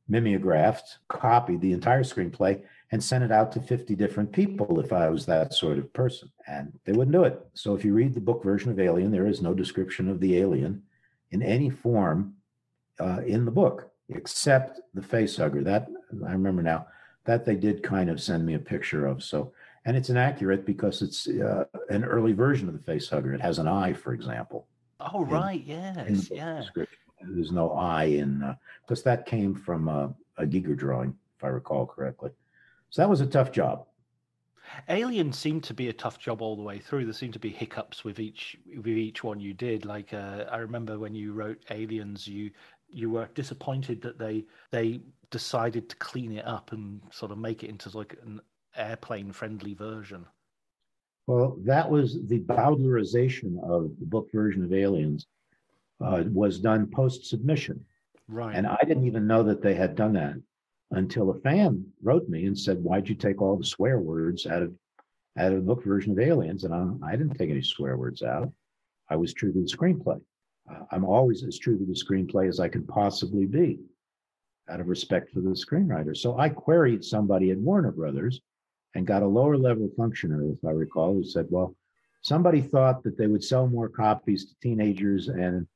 mimeographed, 0.08 1.00
copied 1.08 1.62
the 1.62 1.74
entire 1.74 2.04
screenplay, 2.04 2.62
and 2.92 3.04
sent 3.04 3.24
it 3.24 3.32
out 3.32 3.52
to 3.54 3.60
50 3.60 3.96
different 3.96 4.32
people 4.32 4.80
if 4.80 4.94
I 4.94 5.10
was 5.10 5.26
that 5.26 5.54
sort 5.54 5.80
of 5.80 5.92
person. 5.94 6.32
And 6.48 6.78
they 6.86 6.92
wouldn't 6.92 7.16
do 7.16 7.24
it. 7.24 7.40
So 7.54 7.74
if 7.76 7.84
you 7.84 7.94
read 7.94 8.14
the 8.14 8.22
book 8.22 8.44
version 8.44 8.72
of 8.72 8.80
Alien, 8.80 9.12
there 9.12 9.28
is 9.28 9.42
no 9.42 9.54
description 9.54 10.08
of 10.08 10.20
the 10.20 10.38
alien 10.38 10.84
in 11.32 11.42
any 11.42 11.70
form 11.70 12.36
uh, 13.00 13.22
in 13.26 13.46
the 13.46 13.52
book 13.52 13.92
except 14.10 14.82
the 14.94 15.02
face 15.02 15.38
hugger. 15.38 15.64
That 15.64 15.88
I 16.28 16.32
remember 16.32 16.62
now. 16.62 16.88
That 17.26 17.44
they 17.44 17.56
did 17.56 17.82
kind 17.82 18.12
of 18.12 18.22
send 18.22 18.46
me 18.46 18.54
a 18.54 18.60
picture 18.60 19.08
of. 19.08 19.24
So, 19.24 19.52
and 19.86 19.98
it's 19.98 20.12
inaccurate 20.12 20.64
because 20.64 21.02
it's 21.02 21.28
uh, 21.28 21.64
an 21.90 22.04
early 22.04 22.34
version 22.34 22.68
of 22.68 22.76
the 22.76 22.84
face 22.84 23.10
hugger. 23.10 23.34
It 23.34 23.42
has 23.42 23.58
an 23.58 23.68
eye, 23.68 23.94
for 23.94 24.14
example. 24.14 24.68
Oh, 25.00 25.24
in, 25.24 25.30
right. 25.30 25.64
Yes. 25.66 26.30
Yeah. 26.30 26.64
There's 27.22 27.52
no 27.52 27.72
eye 27.72 28.04
in, 28.04 28.44
uh, 28.44 28.56
because 28.82 29.02
that 29.04 29.26
came 29.26 29.56
from 29.56 29.88
a, 29.88 30.14
a 30.38 30.46
Giger 30.46 30.78
drawing, 30.78 31.16
if 31.36 31.44
I 31.44 31.48
recall 31.48 31.88
correctly. 31.88 32.30
So 32.92 33.02
that 33.02 33.10
was 33.10 33.22
a 33.22 33.26
tough 33.26 33.52
job. 33.52 33.88
Alien 34.90 35.32
seemed 35.34 35.64
to 35.66 35.74
be 35.74 35.90
a 35.90 35.94
tough 35.94 36.20
job 36.20 36.42
all 36.42 36.56
the 36.56 36.62
way 36.62 36.80
through. 36.80 37.06
There 37.06 37.14
seemed 37.14 37.34
to 37.34 37.40
be 37.40 37.50
hiccups 37.50 38.04
with 38.04 38.20
each 38.20 38.58
with 38.76 38.88
each 38.88 39.24
one 39.24 39.40
you 39.40 39.54
did. 39.54 39.86
Like 39.86 40.14
uh, 40.14 40.46
I 40.52 40.58
remember 40.58 41.00
when 41.00 41.16
you 41.16 41.34
wrote 41.34 41.64
Aliens, 41.70 42.28
you 42.28 42.52
you 42.90 43.10
were 43.10 43.28
disappointed 43.34 44.02
that 44.02 44.18
they 44.18 44.46
they 44.72 45.02
decided 45.32 45.90
to 45.90 45.96
clean 45.98 46.34
it 46.34 46.46
up 46.46 46.72
and 46.72 47.02
sort 47.12 47.32
of 47.32 47.38
make 47.38 47.64
it 47.64 47.70
into 47.70 47.96
like 47.98 48.18
an 48.24 48.42
airplane 48.76 49.32
friendly 49.32 49.74
version. 49.74 50.26
Well, 51.28 51.58
that 51.64 51.90
was 51.90 52.20
the 52.28 52.40
Bowdlerization 52.42 53.58
of 53.64 53.92
the 54.00 54.06
book 54.06 54.30
version 54.32 54.64
of 54.64 54.74
Aliens 54.74 55.26
uh, 56.00 56.24
was 56.32 56.60
done 56.60 56.88
post 56.88 57.26
submission. 57.26 57.84
Right. 58.28 58.56
And 58.56 58.68
I 58.68 58.78
didn't 58.88 59.06
even 59.06 59.28
know 59.28 59.44
that 59.44 59.62
they 59.62 59.74
had 59.74 59.96
done 59.96 60.14
that 60.14 60.36
until 60.92 61.30
a 61.30 61.40
fan 61.40 61.86
wrote 62.02 62.30
me 62.30 62.46
and 62.46 62.58
said, 62.58 62.84
"Why'd 62.84 63.10
you 63.10 63.16
take 63.16 63.42
all 63.42 63.58
the 63.58 63.66
swear 63.66 64.00
words 64.00 64.46
out 64.46 64.64
of 64.64 64.74
out 65.38 65.52
of 65.52 65.58
the 65.58 65.62
book 65.74 65.84
version 65.84 66.12
of 66.12 66.20
Aliens?" 66.20 66.64
And 66.64 66.74
I, 66.74 67.12
I 67.12 67.16
didn't 67.16 67.36
take 67.36 67.50
any 67.50 67.62
swear 67.62 67.98
words 67.98 68.22
out. 68.24 68.52
I 69.10 69.16
was 69.16 69.34
true 69.34 69.52
to 69.54 69.60
the 69.60 69.68
screenplay. 69.68 70.22
Uh, 70.70 70.86
I'm 70.92 71.06
always 71.06 71.44
as 71.44 71.60
true 71.60 71.78
to 71.78 71.86
the 71.86 71.94
screenplay 71.94 72.48
as 72.48 72.60
I 72.60 72.70
can 72.70 72.86
possibly 72.86 73.46
be, 73.46 73.80
out 74.70 74.80
of 74.80 74.88
respect 74.88 75.32
for 75.32 75.42
the 75.42 75.50
screenwriter. 75.52 76.16
So 76.18 76.38
I 76.40 76.50
queried 76.50 77.04
somebody 77.04 77.52
at 77.52 77.58
Warner 77.58 77.92
Brothers 77.92 78.42
and 78.96 79.06
got 79.06 79.24
a 79.24 79.28
lower 79.28 79.58
level 79.58 79.90
functionary, 79.98 80.50
if 80.50 80.64
I 80.66 80.72
recall, 80.72 81.14
who 81.14 81.24
said, 81.24 81.48
"Well, 81.50 81.76
somebody 82.22 82.62
thought 82.62 83.04
that 83.04 83.18
they 83.18 83.28
would 83.28 83.44
sell 83.44 83.68
more 83.68 83.90
copies 83.90 84.46
to 84.46 84.56
teenagers 84.62 85.28
and 85.28 85.68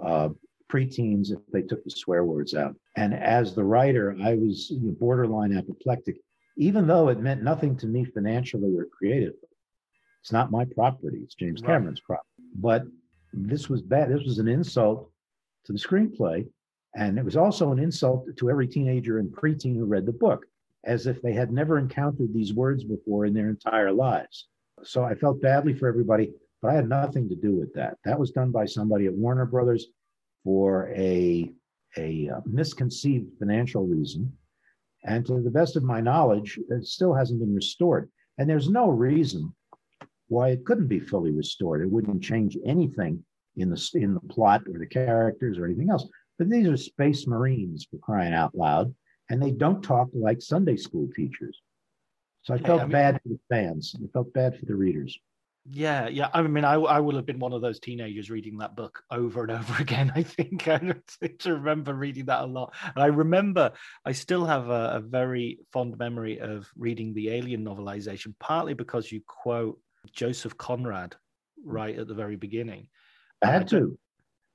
uh, 0.00 0.28
preteens 0.70 1.30
if 1.30 1.38
they 1.52 1.62
took 1.62 1.82
the 1.84 1.90
swear 1.90 2.24
words 2.24 2.54
out. 2.54 2.74
And 2.96 3.14
as 3.14 3.54
the 3.54 3.64
writer, 3.64 4.16
I 4.22 4.34
was 4.34 4.72
borderline 5.00 5.56
apoplectic, 5.56 6.16
even 6.56 6.86
though 6.86 7.08
it 7.08 7.20
meant 7.20 7.42
nothing 7.42 7.76
to 7.78 7.86
me 7.86 8.04
financially 8.04 8.76
or 8.76 8.86
creatively. 8.86 9.48
It's 10.22 10.32
not 10.32 10.50
my 10.50 10.64
property, 10.64 11.20
it's 11.24 11.34
James 11.34 11.62
Cameron's 11.62 12.00
property. 12.00 12.28
But 12.54 12.84
this 13.32 13.68
was 13.68 13.82
bad. 13.82 14.10
This 14.10 14.24
was 14.24 14.38
an 14.38 14.48
insult 14.48 15.10
to 15.64 15.72
the 15.72 15.78
screenplay. 15.78 16.46
And 16.96 17.18
it 17.18 17.24
was 17.24 17.36
also 17.36 17.72
an 17.72 17.78
insult 17.78 18.26
to 18.36 18.50
every 18.50 18.66
teenager 18.66 19.18
and 19.18 19.30
preteen 19.30 19.76
who 19.76 19.84
read 19.84 20.06
the 20.06 20.12
book, 20.12 20.44
as 20.84 21.06
if 21.06 21.22
they 21.22 21.32
had 21.32 21.52
never 21.52 21.78
encountered 21.78 22.34
these 22.34 22.52
words 22.52 22.84
before 22.84 23.26
in 23.26 23.32
their 23.32 23.48
entire 23.48 23.92
lives. 23.92 24.48
So 24.82 25.04
I 25.04 25.14
felt 25.14 25.40
badly 25.40 25.72
for 25.72 25.88
everybody, 25.88 26.32
but 26.60 26.72
I 26.72 26.74
had 26.74 26.88
nothing 26.88 27.28
to 27.28 27.36
do 27.36 27.54
with 27.54 27.72
that. 27.74 27.98
That 28.04 28.18
was 28.18 28.32
done 28.32 28.50
by 28.50 28.66
somebody 28.66 29.06
at 29.06 29.14
Warner 29.14 29.46
Brothers 29.46 29.86
for 30.44 30.90
a, 30.94 31.52
a 31.96 32.30
uh, 32.30 32.40
misconceived 32.46 33.26
financial 33.38 33.86
reason. 33.86 34.32
And 35.04 35.24
to 35.26 35.40
the 35.40 35.50
best 35.50 35.76
of 35.76 35.82
my 35.82 36.00
knowledge, 36.00 36.58
it 36.68 36.86
still 36.86 37.14
hasn't 37.14 37.40
been 37.40 37.54
restored. 37.54 38.10
And 38.38 38.48
there's 38.48 38.68
no 38.68 38.88
reason 38.88 39.54
why 40.28 40.50
it 40.50 40.64
couldn't 40.64 40.88
be 40.88 41.00
fully 41.00 41.30
restored. 41.30 41.82
It 41.82 41.90
wouldn't 41.90 42.22
change 42.22 42.56
anything 42.64 43.24
in 43.56 43.70
the, 43.70 43.90
in 43.94 44.14
the 44.14 44.20
plot 44.20 44.62
or 44.72 44.78
the 44.78 44.86
characters 44.86 45.58
or 45.58 45.66
anything 45.66 45.90
else. 45.90 46.06
But 46.38 46.48
these 46.48 46.68
are 46.68 46.76
space 46.76 47.26
marines 47.26 47.86
for 47.90 47.98
crying 47.98 48.32
out 48.32 48.54
loud, 48.54 48.94
and 49.28 49.42
they 49.42 49.50
don't 49.50 49.82
talk 49.82 50.08
like 50.14 50.40
Sunday 50.40 50.76
school 50.76 51.08
teachers. 51.14 51.60
So 52.42 52.54
I 52.54 52.58
felt 52.58 52.78
yeah, 52.78 52.84
I 52.84 52.86
mean, 52.86 52.92
bad 52.92 53.20
for 53.22 53.28
the 53.28 53.40
fans. 53.50 53.94
I 54.02 54.06
felt 54.12 54.32
bad 54.32 54.58
for 54.58 54.64
the 54.64 54.74
readers. 54.74 55.18
Yeah, 55.68 56.08
yeah. 56.08 56.30
I 56.32 56.42
mean, 56.42 56.64
I, 56.64 56.74
I 56.74 57.00
will 57.00 57.16
have 57.16 57.26
been 57.26 57.38
one 57.38 57.52
of 57.52 57.60
those 57.60 57.80
teenagers 57.80 58.30
reading 58.30 58.58
that 58.58 58.74
book 58.74 59.02
over 59.10 59.42
and 59.42 59.50
over 59.58 59.80
again. 59.80 60.12
I 60.14 60.22
think 60.22 60.66
I 60.68 60.78
to 61.40 61.54
remember 61.54 61.94
reading 61.94 62.26
that 62.26 62.42
a 62.42 62.46
lot. 62.46 62.74
And 62.94 63.02
I 63.02 63.06
remember 63.06 63.72
I 64.04 64.12
still 64.12 64.44
have 64.46 64.68
a, 64.68 64.92
a, 64.94 65.00
very 65.00 65.60
fond 65.72 65.98
memory 65.98 66.40
of 66.40 66.68
reading 66.76 67.12
the 67.12 67.30
Alien 67.30 67.64
novelization, 67.64 68.34
partly 68.40 68.74
because 68.74 69.12
you 69.12 69.20
quote 69.26 69.78
Joseph 70.12 70.56
Conrad 70.56 71.16
right 71.62 71.98
at 71.98 72.08
the 72.08 72.14
very 72.14 72.36
beginning. 72.36 72.88
I 73.42 73.48
had 73.48 73.68
to. 73.68 73.98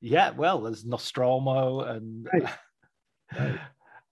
Yeah, 0.02 0.32
well, 0.32 0.62
there's 0.62 0.86
Nostromo 0.86 1.82
and. 1.82 2.28
Right. 2.32 2.50
Right. 3.38 3.60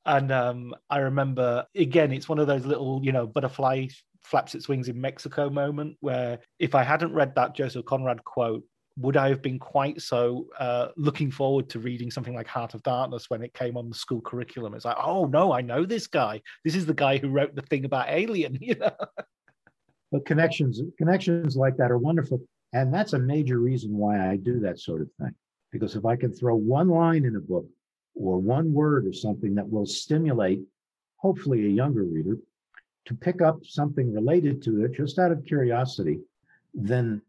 And 0.06 0.32
um, 0.32 0.76
I 0.90 0.98
remember 0.98 1.66
again, 1.76 2.12
it's 2.12 2.28
one 2.28 2.40
of 2.40 2.48
those 2.48 2.66
little, 2.66 3.00
you 3.04 3.12
know, 3.12 3.28
butterfly 3.28 3.88
flaps 4.24 4.56
its 4.56 4.68
wings 4.68 4.88
in 4.88 5.00
Mexico 5.00 5.50
moment 5.50 5.98
where 6.00 6.40
if 6.60 6.76
I 6.76 6.84
hadn't 6.84 7.14
read 7.14 7.36
that 7.36 7.56
Joseph 7.56 7.86
Conrad 7.86 8.24
quote, 8.24 8.64
would 8.98 9.18
I 9.18 9.30
have 9.30 9.42
been 9.42 9.60
quite 9.60 10.02
so 10.02 10.48
uh, 10.60 10.90
looking 10.96 11.32
forward 11.32 11.70
to 11.70 11.80
reading 11.80 12.12
something 12.12 12.36
like 12.36 12.48
Heart 12.48 12.76
of 12.76 12.84
Darkness 12.84 13.30
when 13.30 13.42
it 13.42 13.54
came 13.54 13.76
on 13.76 13.90
the 13.90 13.96
school 13.96 14.22
curriculum? 14.22 14.74
It's 14.76 14.86
like, 14.86 14.98
oh 15.04 15.26
no, 15.26 15.52
I 15.52 15.62
know 15.62 15.86
this 15.86 16.08
guy. 16.08 16.42
This 16.64 16.76
is 16.76 16.86
the 16.86 16.94
guy 16.94 17.18
who 17.18 17.30
wrote 17.30 17.56
the 17.56 17.64
thing 17.64 17.86
about 17.86 18.10
Alien. 18.10 18.58
You 18.64 18.76
know. 18.76 18.92
But 20.12 20.26
connections, 20.26 20.80
connections 20.98 21.58
like 21.58 21.76
that 21.78 21.92
are 21.92 21.98
wonderful, 21.98 22.40
and 22.72 22.94
that's 22.94 23.14
a 23.14 23.20
major 23.20 23.60
reason 23.60 23.98
why 23.98 24.30
I 24.30 24.38
do 24.38 24.60
that 24.60 24.80
sort 24.80 25.02
of 25.02 25.10
thing. 25.20 25.34
Because 25.72 25.96
if 25.96 26.06
I 26.06 26.16
can 26.16 26.32
throw 26.32 26.56
one 26.56 26.88
line 26.88 27.26
in 27.26 27.36
a 27.36 27.40
book 27.40 27.66
or 28.16 28.38
one 28.38 28.74
word 28.74 29.08
or 29.08 29.12
something 29.12 29.56
that 29.56 29.68
will 29.68 29.88
stimulate, 29.88 30.62
hopefully, 31.18 31.66
a 31.66 31.70
younger 31.70 32.04
reader 32.04 32.38
to 33.06 33.14
pick 33.14 33.42
up 33.42 33.66
something 33.66 34.14
related 34.14 34.62
to 34.64 34.86
it 34.86 34.94
just 34.94 35.20
out 35.20 35.32
of 35.32 35.46
curiosity, 35.46 36.20
then 36.74 37.22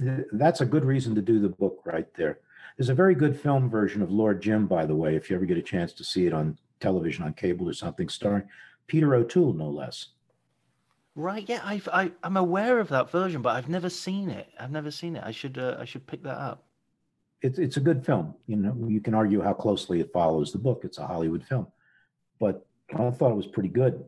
th- 0.00 0.26
that's 0.32 0.60
a 0.60 0.66
good 0.66 0.84
reason 0.84 1.14
to 1.14 1.22
do 1.22 1.40
the 1.40 1.48
book 1.48 1.80
right 1.84 2.12
there. 2.14 2.38
There's 2.76 2.90
a 2.90 2.94
very 2.94 3.14
good 3.14 3.38
film 3.38 3.70
version 3.70 4.02
of 4.02 4.10
Lord 4.10 4.40
Jim, 4.40 4.66
by 4.66 4.86
the 4.86 4.94
way, 4.94 5.16
if 5.16 5.30
you 5.30 5.36
ever 5.36 5.46
get 5.46 5.56
a 5.56 5.62
chance 5.62 5.92
to 5.94 6.04
see 6.04 6.26
it 6.26 6.32
on 6.32 6.58
television, 6.80 7.24
on 7.24 7.32
cable 7.32 7.68
or 7.68 7.72
something, 7.72 8.08
starring 8.08 8.44
Peter 8.86 9.14
O'Toole, 9.14 9.54
no 9.54 9.68
less. 9.68 10.08
Right. 11.14 11.48
Yeah, 11.48 11.62
I've, 11.64 11.88
I, 11.90 12.12
am 12.22 12.36
aware 12.36 12.78
of 12.78 12.88
that 12.90 13.10
version, 13.10 13.40
but 13.40 13.56
I've 13.56 13.70
never 13.70 13.88
seen 13.88 14.28
it. 14.28 14.48
I've 14.60 14.70
never 14.70 14.90
seen 14.90 15.16
it. 15.16 15.22
I 15.24 15.30
should 15.30 15.56
uh, 15.56 15.78
I 15.80 15.86
should 15.86 16.06
pick 16.06 16.22
that 16.24 16.36
up. 16.36 16.64
It's 17.40 17.58
it's 17.58 17.78
a 17.78 17.80
good 17.80 18.04
film. 18.04 18.34
You 18.46 18.56
know, 18.56 18.76
you 18.86 19.00
can 19.00 19.14
argue 19.14 19.40
how 19.40 19.54
closely 19.54 20.00
it 20.00 20.12
follows 20.12 20.52
the 20.52 20.58
book. 20.58 20.82
It's 20.84 20.98
a 20.98 21.06
Hollywood 21.06 21.42
film, 21.42 21.68
but 22.38 22.66
I 22.94 23.10
thought 23.10 23.32
it 23.32 23.36
was 23.36 23.46
pretty 23.46 23.70
good 23.70 24.04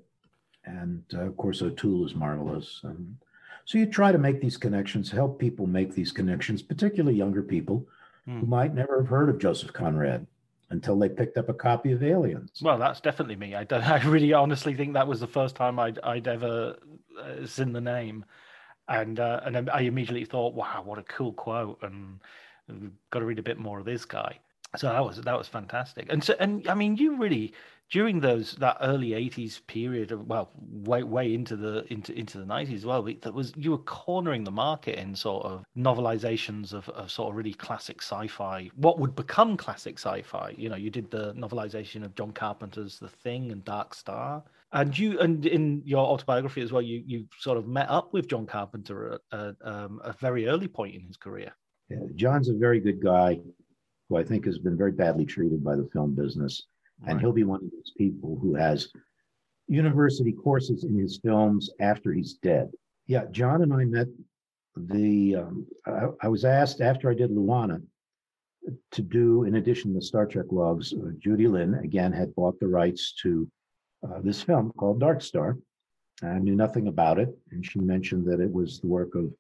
and 0.68 1.02
uh, 1.14 1.22
of 1.22 1.36
course 1.36 1.62
O'Toole 1.62 2.06
is 2.06 2.14
marvelous. 2.14 2.80
And 2.84 3.16
so 3.64 3.78
you 3.78 3.86
try 3.86 4.12
to 4.12 4.18
make 4.18 4.40
these 4.40 4.56
connections, 4.56 5.10
help 5.10 5.38
people 5.38 5.66
make 5.66 5.94
these 5.94 6.12
connections, 6.12 6.62
particularly 6.62 7.16
younger 7.16 7.42
people 7.42 7.86
mm. 8.28 8.40
who 8.40 8.46
might 8.46 8.74
never 8.74 8.98
have 8.98 9.08
heard 9.08 9.28
of 9.28 9.38
Joseph 9.38 9.72
Conrad 9.72 10.26
until 10.70 10.98
they 10.98 11.08
picked 11.08 11.38
up 11.38 11.48
a 11.48 11.54
copy 11.54 11.92
of 11.92 12.02
Aliens. 12.02 12.60
Well, 12.60 12.78
that's 12.78 13.00
definitely 13.00 13.36
me. 13.36 13.54
I, 13.54 13.66
I 13.70 14.02
really 14.04 14.32
honestly 14.32 14.74
think 14.74 14.94
that 14.94 15.08
was 15.08 15.20
the 15.20 15.26
first 15.26 15.56
time 15.56 15.78
I'd, 15.78 15.98
I'd 16.00 16.28
ever 16.28 16.76
uh, 17.20 17.46
seen 17.46 17.72
the 17.72 17.80
name. 17.80 18.24
And 18.90 19.20
uh, 19.20 19.40
and 19.44 19.68
I 19.68 19.80
immediately 19.80 20.24
thought, 20.24 20.54
wow, 20.54 20.80
what 20.82 20.98
a 20.98 21.02
cool 21.02 21.34
quote, 21.34 21.78
and 21.82 22.20
we've 22.68 22.90
got 23.10 23.18
to 23.18 23.26
read 23.26 23.38
a 23.38 23.42
bit 23.42 23.58
more 23.58 23.78
of 23.78 23.84
this 23.84 24.06
guy. 24.06 24.38
So 24.76 24.88
that 24.88 25.04
was 25.04 25.16
that 25.22 25.38
was 25.38 25.48
fantastic. 25.48 26.06
And 26.10 26.22
so 26.22 26.34
and 26.38 26.68
I 26.68 26.74
mean, 26.74 26.96
you 26.96 27.16
really 27.16 27.54
during 27.90 28.20
those 28.20 28.52
that 28.56 28.76
early 28.82 29.10
80s 29.10 29.66
period 29.66 30.12
of 30.12 30.26
well 30.26 30.50
way 30.60 31.02
way 31.02 31.32
into 31.32 31.56
the 31.56 31.90
into 31.92 32.12
into 32.12 32.38
the 32.38 32.44
90s 32.44 32.74
as 32.74 32.86
well 32.86 33.02
that 33.02 33.32
was 33.32 33.52
you 33.56 33.70
were 33.70 33.78
cornering 33.78 34.44
the 34.44 34.50
market 34.50 34.98
in 34.98 35.14
sort 35.14 35.44
of 35.46 35.64
novelizations 35.76 36.72
of, 36.72 36.88
of 36.90 37.10
sort 37.10 37.30
of 37.30 37.36
really 37.36 37.54
classic 37.54 38.02
sci-fi 38.02 38.70
what 38.76 38.98
would 38.98 39.16
become 39.16 39.56
classic 39.56 39.98
sci-fi. 39.98 40.54
You 40.56 40.68
know 40.68 40.76
you 40.76 40.90
did 40.90 41.10
the 41.10 41.32
novelization 41.34 42.04
of 42.04 42.14
john 42.14 42.32
carpenter's 42.32 42.98
the 42.98 43.08
thing 43.08 43.50
and 43.52 43.64
dark 43.64 43.94
star. 43.94 44.44
And 44.70 44.96
you 44.98 45.18
and 45.20 45.46
in 45.46 45.80
your 45.86 46.06
autobiography 46.06 46.60
as 46.60 46.72
well 46.72 46.82
you 46.82 47.02
you 47.06 47.26
sort 47.38 47.56
of 47.56 47.66
met 47.66 47.88
up 47.88 48.12
with 48.12 48.28
john 48.28 48.44
carpenter 48.44 49.18
at, 49.32 49.38
at 49.38 49.56
um, 49.62 50.00
a 50.04 50.12
very 50.12 50.46
early 50.46 50.68
point 50.68 50.94
in 50.94 51.00
his 51.00 51.16
career. 51.16 51.52
Yeah, 51.88 52.00
john's 52.14 52.50
a 52.50 52.54
very 52.54 52.80
good 52.80 53.02
guy 53.02 53.40
who 54.08 54.16
I 54.16 54.24
think 54.24 54.44
has 54.46 54.58
been 54.58 54.76
very 54.76 54.92
badly 54.92 55.24
treated 55.24 55.62
by 55.62 55.76
the 55.76 55.88
film 55.92 56.14
business. 56.14 56.66
Right. 57.00 57.12
And 57.12 57.20
he'll 57.20 57.32
be 57.32 57.44
one 57.44 57.62
of 57.62 57.70
those 57.70 57.92
people 57.96 58.38
who 58.40 58.54
has 58.54 58.88
university 59.68 60.32
courses 60.32 60.84
in 60.84 60.98
his 60.98 61.18
films 61.22 61.70
after 61.80 62.12
he's 62.12 62.34
dead. 62.34 62.70
Yeah, 63.06 63.24
John 63.30 63.62
and 63.62 63.72
I 63.72 63.84
met 63.84 64.08
the, 64.76 65.36
um, 65.36 65.66
I, 65.86 66.06
I, 66.22 66.28
was 66.28 66.44
asked 66.44 66.80
after 66.80 67.10
I 67.10 67.14
did 67.14 67.30
Luana 67.30 67.82
to 68.92 69.02
do, 69.02 69.44
in 69.44 69.56
addition 69.56 69.94
to 69.94 70.00
Star 70.00 70.26
Trek 70.26 70.46
logs, 70.50 70.92
uh, 70.92 71.10
Judy 71.18 71.48
Lynn 71.48 71.74
again 71.74 72.12
had 72.12 72.34
bought 72.34 72.58
the 72.60 72.68
rights 72.68 73.14
to 73.22 73.50
uh, 74.06 74.20
this 74.22 74.42
film 74.42 74.72
called 74.78 75.00
Dark 75.00 75.22
Star. 75.22 75.58
I 76.22 76.38
knew 76.38 76.56
nothing 76.56 76.88
about 76.88 77.18
it. 77.18 77.36
And 77.50 77.64
she 77.64 77.78
mentioned 77.80 78.26
that 78.26 78.40
it 78.40 78.52
was 78.52 78.80
the 78.80 78.88
work 78.88 79.14
of 79.14 79.32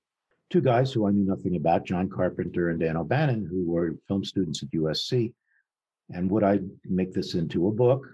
two 0.50 0.60
guys 0.60 0.92
who 0.92 1.06
I 1.06 1.10
knew 1.10 1.24
nothing 1.24 1.56
about, 1.56 1.84
John 1.84 2.08
Carpenter 2.08 2.70
and 2.70 2.80
Dan 2.80 2.96
O'Bannon, 2.96 3.46
who 3.46 3.70
were 3.70 3.96
film 4.06 4.24
students 4.24 4.62
at 4.62 4.70
USC. 4.70 5.32
And 6.10 6.30
would 6.30 6.42
I 6.42 6.60
make 6.84 7.12
this 7.12 7.34
into 7.34 7.68
a 7.68 7.72
book? 7.72 8.06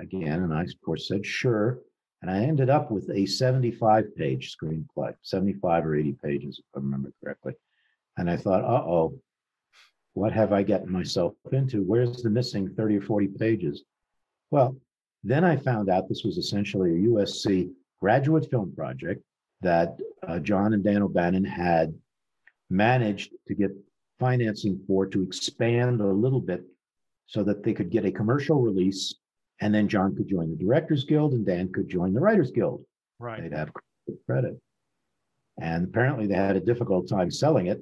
Again, 0.00 0.42
and 0.42 0.52
I, 0.52 0.62
of 0.62 0.80
course, 0.84 1.08
said 1.08 1.24
sure. 1.24 1.78
And 2.20 2.30
I 2.30 2.38
ended 2.38 2.70
up 2.70 2.90
with 2.90 3.08
a 3.10 3.26
75 3.26 4.14
page 4.16 4.54
screenplay, 4.56 5.14
75 5.22 5.86
or 5.86 5.94
80 5.94 6.12
pages, 6.22 6.58
if 6.58 6.64
I 6.74 6.80
remember 6.80 7.12
correctly. 7.22 7.54
And 8.16 8.30
I 8.30 8.36
thought, 8.36 8.64
uh 8.64 8.84
oh, 8.86 9.18
what 10.14 10.32
have 10.32 10.52
I 10.52 10.62
gotten 10.62 10.90
myself 10.90 11.34
into? 11.52 11.82
Where's 11.82 12.22
the 12.22 12.30
missing 12.30 12.72
30 12.74 12.98
or 12.98 13.02
40 13.02 13.28
pages? 13.28 13.84
Well, 14.50 14.76
then 15.22 15.44
I 15.44 15.56
found 15.56 15.90
out 15.90 16.08
this 16.08 16.24
was 16.24 16.38
essentially 16.38 16.92
a 16.92 17.08
USC 17.08 17.70
graduate 18.00 18.48
film 18.50 18.72
project 18.74 19.22
that 19.64 19.98
uh, 20.26 20.38
John 20.38 20.72
and 20.72 20.84
Dan 20.84 21.02
O'Bannon 21.02 21.44
had 21.44 21.94
managed 22.70 23.32
to 23.48 23.54
get 23.54 23.70
financing 24.18 24.80
for 24.86 25.06
to 25.06 25.22
expand 25.22 26.00
a 26.00 26.06
little 26.06 26.40
bit 26.40 26.64
so 27.26 27.42
that 27.42 27.62
they 27.62 27.72
could 27.72 27.90
get 27.90 28.04
a 28.04 28.12
commercial 28.12 28.60
release. 28.60 29.14
And 29.60 29.74
then 29.74 29.88
John 29.88 30.14
could 30.14 30.28
join 30.28 30.50
the 30.50 30.56
Directors 30.56 31.04
Guild 31.04 31.32
and 31.32 31.46
Dan 31.46 31.72
could 31.72 31.88
join 31.88 32.12
the 32.12 32.20
Writers 32.20 32.50
Guild. 32.50 32.84
Right. 33.18 33.42
They'd 33.42 33.52
have 33.52 33.70
credit. 34.26 34.60
And 35.60 35.84
apparently 35.84 36.26
they 36.26 36.34
had 36.34 36.56
a 36.56 36.60
difficult 36.60 37.08
time 37.08 37.30
selling 37.30 37.66
it. 37.66 37.80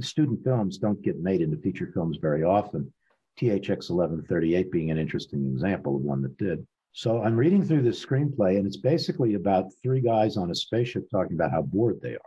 Student 0.00 0.44
films 0.44 0.78
don't 0.78 1.02
get 1.02 1.20
made 1.20 1.40
into 1.40 1.56
feature 1.56 1.90
films 1.92 2.18
very 2.20 2.42
often. 2.42 2.92
THX 3.40 3.90
1138 3.90 4.70
being 4.70 4.90
an 4.90 4.98
interesting 4.98 5.46
example 5.46 5.96
of 5.96 6.02
one 6.02 6.22
that 6.22 6.36
did. 6.36 6.66
So 6.96 7.24
I'm 7.24 7.36
reading 7.36 7.64
through 7.64 7.82
this 7.82 8.04
screenplay, 8.06 8.56
and 8.56 8.64
it's 8.64 8.76
basically 8.76 9.34
about 9.34 9.72
three 9.82 10.00
guys 10.00 10.36
on 10.36 10.52
a 10.52 10.54
spaceship 10.54 11.10
talking 11.10 11.34
about 11.34 11.50
how 11.50 11.62
bored 11.62 12.00
they 12.00 12.14
are. 12.14 12.20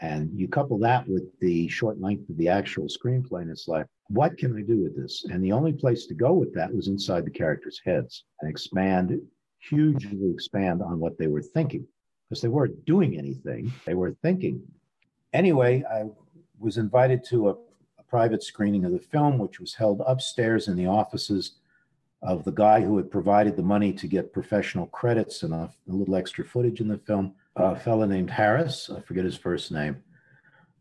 And 0.00 0.30
you 0.38 0.46
couple 0.46 0.78
that 0.78 1.08
with 1.08 1.24
the 1.40 1.66
short 1.66 2.00
length 2.00 2.30
of 2.30 2.36
the 2.36 2.48
actual 2.48 2.84
screenplay, 2.84 3.42
and 3.42 3.50
it's 3.50 3.66
like, 3.66 3.86
what 4.10 4.38
can 4.38 4.56
I 4.56 4.62
do 4.62 4.84
with 4.84 4.96
this? 4.96 5.24
And 5.24 5.42
the 5.42 5.50
only 5.50 5.72
place 5.72 6.06
to 6.06 6.14
go 6.14 6.32
with 6.32 6.54
that 6.54 6.72
was 6.72 6.86
inside 6.86 7.24
the 7.24 7.30
characters' 7.32 7.80
heads 7.84 8.22
and 8.40 8.48
expand, 8.48 9.20
hugely 9.58 10.30
expand 10.30 10.80
on 10.80 11.00
what 11.00 11.18
they 11.18 11.26
were 11.26 11.42
thinking, 11.42 11.84
because 12.28 12.40
they 12.40 12.46
weren't 12.46 12.84
doing 12.84 13.18
anything, 13.18 13.72
they 13.84 13.94
were 13.94 14.12
thinking. 14.22 14.62
Anyway, 15.32 15.82
I 15.92 16.04
was 16.60 16.76
invited 16.76 17.24
to 17.30 17.48
a, 17.48 17.52
a 17.98 18.04
private 18.06 18.44
screening 18.44 18.84
of 18.84 18.92
the 18.92 19.00
film, 19.00 19.38
which 19.38 19.58
was 19.58 19.74
held 19.74 20.02
upstairs 20.06 20.68
in 20.68 20.76
the 20.76 20.86
offices 20.86 21.56
of 22.24 22.42
the 22.44 22.52
guy 22.52 22.80
who 22.80 22.96
had 22.96 23.10
provided 23.10 23.54
the 23.54 23.62
money 23.62 23.92
to 23.92 24.06
get 24.06 24.32
professional 24.32 24.86
credits 24.86 25.42
and 25.42 25.52
a, 25.52 25.70
a 25.88 25.92
little 25.92 26.16
extra 26.16 26.44
footage 26.44 26.80
in 26.80 26.88
the 26.88 26.98
film, 26.98 27.34
a 27.56 27.76
fellow 27.76 28.06
named 28.06 28.30
Harris. 28.30 28.90
I 28.90 29.00
forget 29.00 29.24
his 29.24 29.36
first 29.36 29.70
name. 29.70 30.02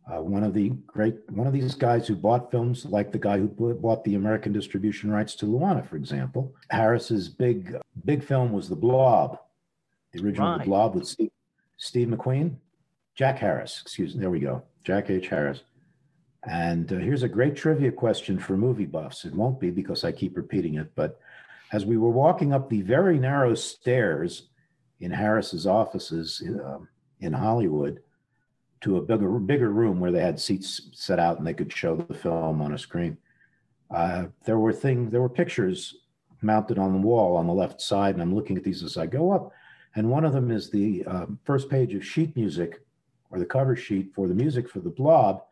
Uh, 0.10 0.22
one 0.22 0.44
of 0.44 0.54
the 0.54 0.70
great, 0.88 1.16
one 1.32 1.48
of 1.48 1.54
these 1.54 1.76
guys 1.76 2.08
who 2.08 2.16
bought 2.16 2.50
films, 2.50 2.86
like 2.86 3.12
the 3.12 3.20
guy 3.20 3.38
who 3.38 3.48
bought 3.48 4.04
the 4.04 4.16
American 4.16 4.52
distribution 4.52 5.12
rights 5.12 5.36
to 5.36 5.46
Luana, 5.46 5.88
for 5.88 5.98
example. 5.98 6.54
Harris's 6.72 7.30
big, 7.30 7.76
big 8.06 8.24
film 8.24 8.52
was 8.52 8.68
The 8.68 8.76
Blob, 8.76 9.40
the 10.12 10.24
original 10.24 10.50
right. 10.50 10.60
The 10.60 10.66
Blob 10.66 10.96
with 10.96 11.08
Steve, 11.08 11.32
Steve 11.78 12.08
McQueen, 12.08 12.56
Jack 13.16 13.38
Harris. 13.38 13.80
Excuse 13.82 14.16
me. 14.16 14.22
There 14.22 14.30
we 14.30 14.40
go, 14.40 14.64
Jack 14.84 15.10
H. 15.10 15.28
Harris. 15.28 15.64
And 16.46 16.92
uh, 16.92 16.98
here's 16.98 17.24
a 17.24 17.30
great 17.30 17.56
trivia 17.56 17.92
question 17.92 18.38
for 18.38 18.58
movie 18.58 18.86
buffs. 18.86 19.24
It 19.24 19.34
won't 19.34 19.60
be 19.60 19.70
because 19.70 20.04
I 20.04 20.12
keep 20.12 20.36
repeating 20.36 20.76
it, 20.76 20.92
but 20.96 21.22
as 21.74 21.86
we 21.86 21.98
were 21.98 22.12
walking 22.12 22.54
up 22.54 22.70
the 22.70 22.84
very 22.84 23.18
narrow 23.18 23.56
stairs 23.56 24.44
in 25.00 25.12
Harris's 25.12 25.66
offices 25.68 26.42
uh, 26.64 26.78
in 27.20 27.34
Hollywood 27.34 28.00
to 28.82 28.98
a 28.98 29.02
bigger 29.02 29.40
bigger 29.40 29.70
room 29.70 30.00
where 30.00 30.12
they 30.12 30.22
had 30.22 30.40
seats 30.40 30.90
set 30.94 31.20
out 31.20 31.40
and 31.40 31.48
they 31.48 31.54
could 31.54 31.74
show 31.74 31.96
the 31.96 32.14
film 32.14 32.62
on 32.62 32.74
a 32.74 32.78
screen. 32.78 33.18
Uh, 33.94 34.26
there 34.46 34.60
were 34.60 34.72
things, 34.72 35.12
there 35.12 35.22
were 35.22 35.30
pictures 35.30 35.96
mounted 36.42 36.78
on 36.78 36.94
the 36.94 37.08
wall 37.08 37.36
on 37.36 37.48
the 37.48 37.54
left 37.54 37.82
side, 37.82 38.14
and 38.14 38.22
I'm 38.22 38.36
looking 38.36 38.58
at 38.58 38.64
these 38.64 38.84
as 38.84 38.98
I 38.98 39.08
go 39.08 39.32
up. 39.32 39.52
And 39.96 40.10
one 40.10 40.26
of 40.26 40.34
them 40.34 40.52
is 40.52 40.70
the 40.70 41.04
uh, 41.06 41.26
first 41.44 41.70
page 41.70 41.94
of 41.94 42.06
sheet 42.06 42.36
music, 42.36 42.82
or 43.32 43.40
the 43.40 43.46
cover 43.46 43.76
sheet 43.76 44.14
for 44.14 44.28
the 44.28 44.36
music 44.36 44.70
for 44.70 44.80
the 44.80 44.90
Blob, 44.90 45.44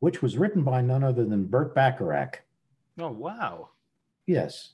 which 0.00 0.22
was 0.22 0.38
written 0.38 0.62
by 0.62 0.82
none 0.82 1.04
other 1.04 1.24
than 1.24 1.44
Burt 1.44 1.74
Bacharach. 1.74 2.42
Oh 2.98 3.12
wow! 3.12 3.68
Yes, 4.26 4.72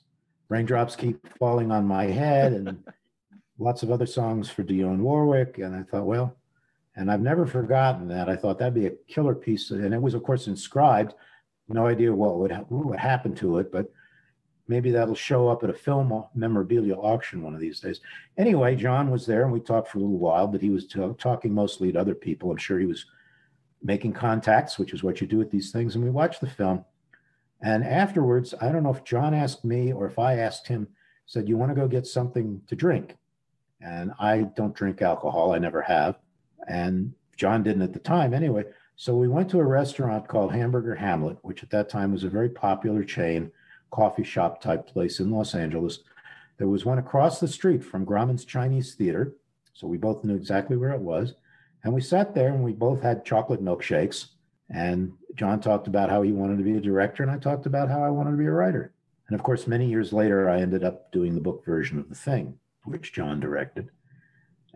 Raindrops 0.49 0.95
Keep 0.95 1.37
Falling 1.37 1.71
on 1.71 1.85
My 1.85 2.05
Head 2.05 2.53
and 2.53 2.83
lots 3.59 3.83
of 3.83 3.91
other 3.91 4.05
songs 4.05 4.49
for 4.49 4.63
Dionne 4.63 4.99
Warwick. 4.99 5.57
And 5.57 5.75
I 5.75 5.83
thought, 5.83 6.05
well, 6.05 6.35
and 6.95 7.11
I've 7.11 7.21
never 7.21 7.45
forgotten 7.45 8.07
that. 8.07 8.29
I 8.29 8.35
thought 8.35 8.57
that'd 8.59 8.73
be 8.73 8.87
a 8.87 8.95
killer 9.07 9.35
piece. 9.35 9.71
And 9.71 9.93
it 9.93 10.01
was, 10.01 10.13
of 10.13 10.23
course, 10.23 10.47
inscribed. 10.47 11.13
No 11.67 11.85
idea 11.85 12.13
what 12.13 12.37
would, 12.37 12.51
what 12.69 12.85
would 12.85 12.99
happen 12.99 13.35
to 13.35 13.57
it, 13.59 13.71
but 13.71 13.91
maybe 14.67 14.89
that'll 14.91 15.15
show 15.15 15.49
up 15.49 15.63
at 15.63 15.69
a 15.69 15.73
film 15.73 16.23
memorabilia 16.33 16.95
auction 16.95 17.41
one 17.41 17.53
of 17.53 17.59
these 17.59 17.79
days. 17.79 18.01
Anyway, 18.37 18.75
John 18.75 19.11
was 19.11 19.25
there 19.25 19.43
and 19.43 19.51
we 19.51 19.59
talked 19.59 19.89
for 19.89 19.97
a 19.97 20.01
little 20.01 20.17
while, 20.17 20.47
but 20.47 20.61
he 20.61 20.69
was 20.69 20.87
t- 20.87 21.01
talking 21.17 21.53
mostly 21.53 21.91
to 21.91 21.99
other 21.99 22.15
people. 22.15 22.51
I'm 22.51 22.57
sure 22.57 22.79
he 22.79 22.85
was 22.85 23.05
making 23.83 24.13
contacts, 24.13 24.79
which 24.79 24.93
is 24.93 25.03
what 25.03 25.21
you 25.21 25.27
do 25.27 25.37
with 25.37 25.51
these 25.51 25.71
things. 25.71 25.95
And 25.95 26.03
we 26.03 26.09
watched 26.09 26.41
the 26.41 26.49
film. 26.49 26.83
And 27.61 27.83
afterwards, 27.83 28.53
I 28.61 28.71
don't 28.71 28.83
know 28.83 28.93
if 28.93 29.03
John 29.03 29.33
asked 29.33 29.65
me 29.65 29.91
or 29.91 30.05
if 30.05 30.19
I 30.19 30.37
asked 30.37 30.67
him, 30.67 30.87
said, 31.25 31.47
You 31.47 31.57
want 31.57 31.71
to 31.71 31.75
go 31.75 31.87
get 31.87 32.05
something 32.05 32.61
to 32.67 32.75
drink? 32.75 33.17
And 33.81 34.11
I 34.19 34.41
don't 34.55 34.75
drink 34.75 35.01
alcohol, 35.01 35.53
I 35.53 35.59
never 35.59 35.81
have. 35.81 36.17
And 36.67 37.13
John 37.35 37.63
didn't 37.63 37.83
at 37.83 37.93
the 37.93 37.99
time 37.99 38.33
anyway. 38.33 38.65
So 38.95 39.15
we 39.15 39.27
went 39.27 39.49
to 39.51 39.59
a 39.59 39.65
restaurant 39.65 40.27
called 40.27 40.51
Hamburger 40.51 40.95
Hamlet, 40.95 41.37
which 41.43 41.61
at 41.61 41.69
that 41.69 41.89
time 41.89 42.11
was 42.11 42.23
a 42.23 42.29
very 42.29 42.49
popular 42.49 43.03
chain, 43.03 43.51
coffee 43.91 44.23
shop 44.23 44.59
type 44.59 44.87
place 44.87 45.19
in 45.19 45.31
Los 45.31 45.53
Angeles. 45.53 45.99
There 46.57 46.67
was 46.67 46.85
one 46.85 46.97
across 46.97 47.39
the 47.39 47.47
street 47.47 47.83
from 47.83 48.05
Grauman's 48.05 48.45
Chinese 48.45 48.95
Theater. 48.95 49.33
So 49.73 49.85
we 49.85 49.97
both 49.97 50.23
knew 50.23 50.35
exactly 50.35 50.77
where 50.77 50.93
it 50.93 50.99
was. 50.99 51.35
And 51.83 51.93
we 51.93 52.01
sat 52.01 52.33
there 52.33 52.47
and 52.47 52.63
we 52.63 52.73
both 52.73 53.03
had 53.03 53.23
chocolate 53.23 53.63
milkshakes 53.63 54.29
and 54.69 55.13
John 55.37 55.59
talked 55.59 55.87
about 55.87 56.09
how 56.09 56.23
he 56.23 56.31
wanted 56.31 56.57
to 56.57 56.63
be 56.63 56.77
a 56.77 56.81
director, 56.81 57.21
and 57.21 57.31
I 57.31 57.37
talked 57.37 57.67
about 57.67 57.89
how 57.89 58.03
I 58.03 58.09
wanted 58.09 58.31
to 58.31 58.37
be 58.37 58.47
a 58.47 58.51
writer. 58.51 58.91
And 59.27 59.35
of 59.39 59.43
course, 59.43 59.67
many 59.67 59.87
years 59.87 60.11
later, 60.11 60.49
I 60.49 60.59
ended 60.59 60.83
up 60.83 61.11
doing 61.11 61.35
the 61.35 61.41
book 61.41 61.63
version 61.63 61.99
of 61.99 62.09
The 62.09 62.15
Thing, 62.15 62.57
which 62.85 63.13
John 63.13 63.39
directed. 63.39 63.91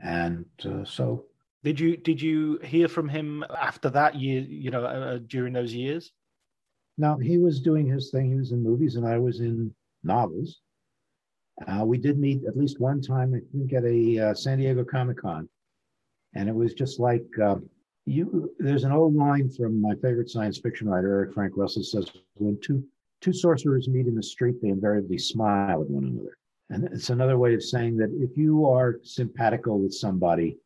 And 0.03 0.45
uh, 0.63 0.85
so. 0.85 1.25
Did 1.63 1.79
you 1.79 1.97
did 1.97 2.21
you 2.21 2.59
hear 2.63 2.87
from 2.87 3.07
him 3.07 3.43
after 3.55 3.89
that 3.91 4.15
year? 4.15 4.41
You 4.41 4.71
know, 4.71 4.83
uh, 4.83 5.15
uh, 5.15 5.19
during 5.27 5.53
those 5.53 5.73
years. 5.73 6.11
No, 6.97 7.17
he 7.17 7.37
was 7.37 7.59
doing 7.59 7.87
his 7.87 8.09
thing. 8.11 8.31
He 8.31 8.35
was 8.35 8.51
in 8.51 8.63
movies, 8.63 8.95
and 8.95 9.07
I 9.07 9.17
was 9.17 9.39
in 9.39 9.73
novels. 10.03 10.61
Uh, 11.67 11.85
we 11.85 11.97
did 11.97 12.19
meet 12.19 12.43
at 12.45 12.57
least 12.57 12.79
one 12.79 13.01
time, 13.01 13.33
I 13.35 13.41
think, 13.51 13.73
at 13.73 13.85
a 13.85 14.19
uh, 14.19 14.33
San 14.33 14.57
Diego 14.57 14.83
Comic 14.83 15.17
Con, 15.17 15.47
and 16.33 16.49
it 16.49 16.55
was 16.55 16.73
just 16.73 16.99
like 16.99 17.25
uh, 17.41 17.57
you 18.05 18.51
there's 18.57 18.83
an 18.83 18.91
old 18.91 19.15
line 19.15 19.49
from 19.49 19.79
my 19.79 19.93
favorite 19.95 20.29
science 20.29 20.57
fiction 20.57 20.89
writer 20.89 21.09
Eric 21.09 21.33
Frank 21.33 21.53
Russell 21.55 21.83
says 21.83 22.05
when 22.35 22.59
two 22.61 22.83
two 23.21 23.33
sorcerers 23.33 23.87
meet 23.87 24.07
in 24.07 24.15
the 24.15 24.23
street 24.23 24.55
they 24.61 24.69
invariably 24.69 25.17
smile 25.17 25.81
at 25.81 25.89
one 25.89 26.05
another. 26.05 26.37
And 26.69 26.85
it's 26.85 27.09
another 27.09 27.37
way 27.37 27.53
of 27.53 27.63
saying 27.63 27.97
that 27.97 28.09
if 28.13 28.37
you 28.37 28.65
are 28.65 28.99
simpatico 29.03 29.75
with 29.75 29.93
somebody 29.93 30.57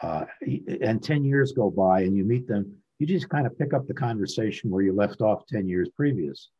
uh, 0.00 0.24
and 0.82 1.02
10 1.02 1.24
years 1.24 1.52
go 1.52 1.70
by 1.70 2.02
and 2.02 2.16
you 2.16 2.24
meet 2.24 2.46
them 2.46 2.76
you 2.98 3.06
just 3.06 3.28
kind 3.28 3.46
of 3.46 3.58
pick 3.58 3.74
up 3.74 3.86
the 3.86 3.94
conversation 3.94 4.70
where 4.70 4.82
you 4.82 4.92
left 4.92 5.20
off 5.20 5.46
10 5.46 5.68
years 5.68 5.88
previous. 5.94 6.50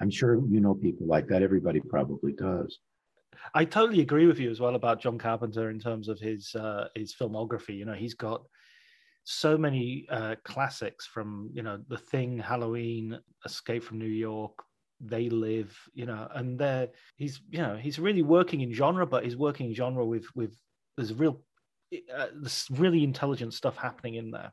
I'm 0.00 0.10
sure 0.10 0.40
you 0.48 0.60
know 0.60 0.74
people 0.74 1.06
like 1.06 1.26
that. 1.28 1.42
Everybody 1.42 1.80
probably 1.80 2.32
does. 2.32 2.78
I 3.54 3.64
totally 3.64 4.00
agree 4.00 4.26
with 4.26 4.38
you 4.38 4.50
as 4.50 4.60
well 4.60 4.74
about 4.74 5.00
John 5.00 5.18
Carpenter 5.18 5.70
in 5.70 5.78
terms 5.78 6.08
of 6.08 6.18
his 6.18 6.54
uh, 6.54 6.88
his 6.94 7.14
filmography. 7.14 7.76
You 7.76 7.84
know, 7.84 7.94
he's 7.94 8.14
got 8.14 8.42
so 9.24 9.56
many 9.58 10.06
uh, 10.10 10.36
classics 10.44 11.06
from 11.06 11.50
you 11.52 11.62
know 11.62 11.80
The 11.88 11.98
Thing, 11.98 12.38
Halloween, 12.38 13.18
Escape 13.44 13.84
from 13.84 13.98
New 13.98 14.06
York, 14.06 14.62
They 15.00 15.28
Live, 15.28 15.76
you 15.94 16.06
know, 16.06 16.28
and 16.34 16.58
they're 16.58 16.88
he's 17.16 17.40
you 17.50 17.58
know 17.58 17.76
he's 17.76 17.98
really 17.98 18.22
working 18.22 18.60
in 18.60 18.72
genre, 18.72 19.06
but 19.06 19.24
he's 19.24 19.36
working 19.36 19.68
in 19.68 19.74
genre 19.74 20.04
with 20.04 20.26
with 20.34 20.56
there's 20.96 21.14
real 21.14 21.42
uh, 22.14 22.26
there's 22.34 22.66
really 22.70 23.04
intelligent 23.04 23.54
stuff 23.54 23.76
happening 23.76 24.14
in 24.14 24.30
there. 24.30 24.52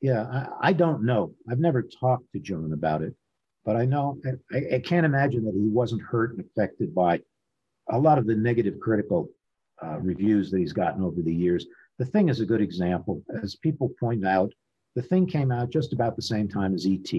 Yeah, 0.00 0.22
I, 0.22 0.68
I 0.68 0.72
don't 0.72 1.04
know. 1.04 1.34
I've 1.50 1.60
never 1.60 1.82
talked 1.82 2.32
to 2.32 2.40
John 2.40 2.72
about 2.72 3.02
it. 3.02 3.14
but 3.64 3.76
I 3.76 3.84
know 3.84 4.18
I, 4.52 4.76
I 4.76 4.78
can't 4.78 5.06
imagine 5.06 5.44
that 5.44 5.54
he 5.54 5.68
wasn't 5.68 6.02
hurt 6.02 6.32
and 6.36 6.44
affected 6.44 6.94
by 6.94 7.20
a 7.90 7.98
lot 7.98 8.18
of 8.18 8.26
the 8.26 8.34
negative 8.34 8.78
critical 8.80 9.28
uh, 9.82 9.98
reviews 10.00 10.50
that 10.50 10.58
he's 10.58 10.72
gotten 10.72 11.02
over 11.02 11.22
the 11.22 11.34
years. 11.34 11.66
The 11.98 12.04
thing 12.04 12.28
is 12.28 12.40
a 12.40 12.46
good 12.46 12.60
example. 12.60 13.22
As 13.42 13.54
people 13.56 13.90
point 14.00 14.26
out, 14.26 14.52
the 14.94 15.02
thing 15.02 15.26
came 15.26 15.50
out 15.50 15.70
just 15.70 15.92
about 15.92 16.16
the 16.16 16.22
same 16.22 16.48
time 16.48 16.74
as 16.74 16.86
ET. 16.86 17.12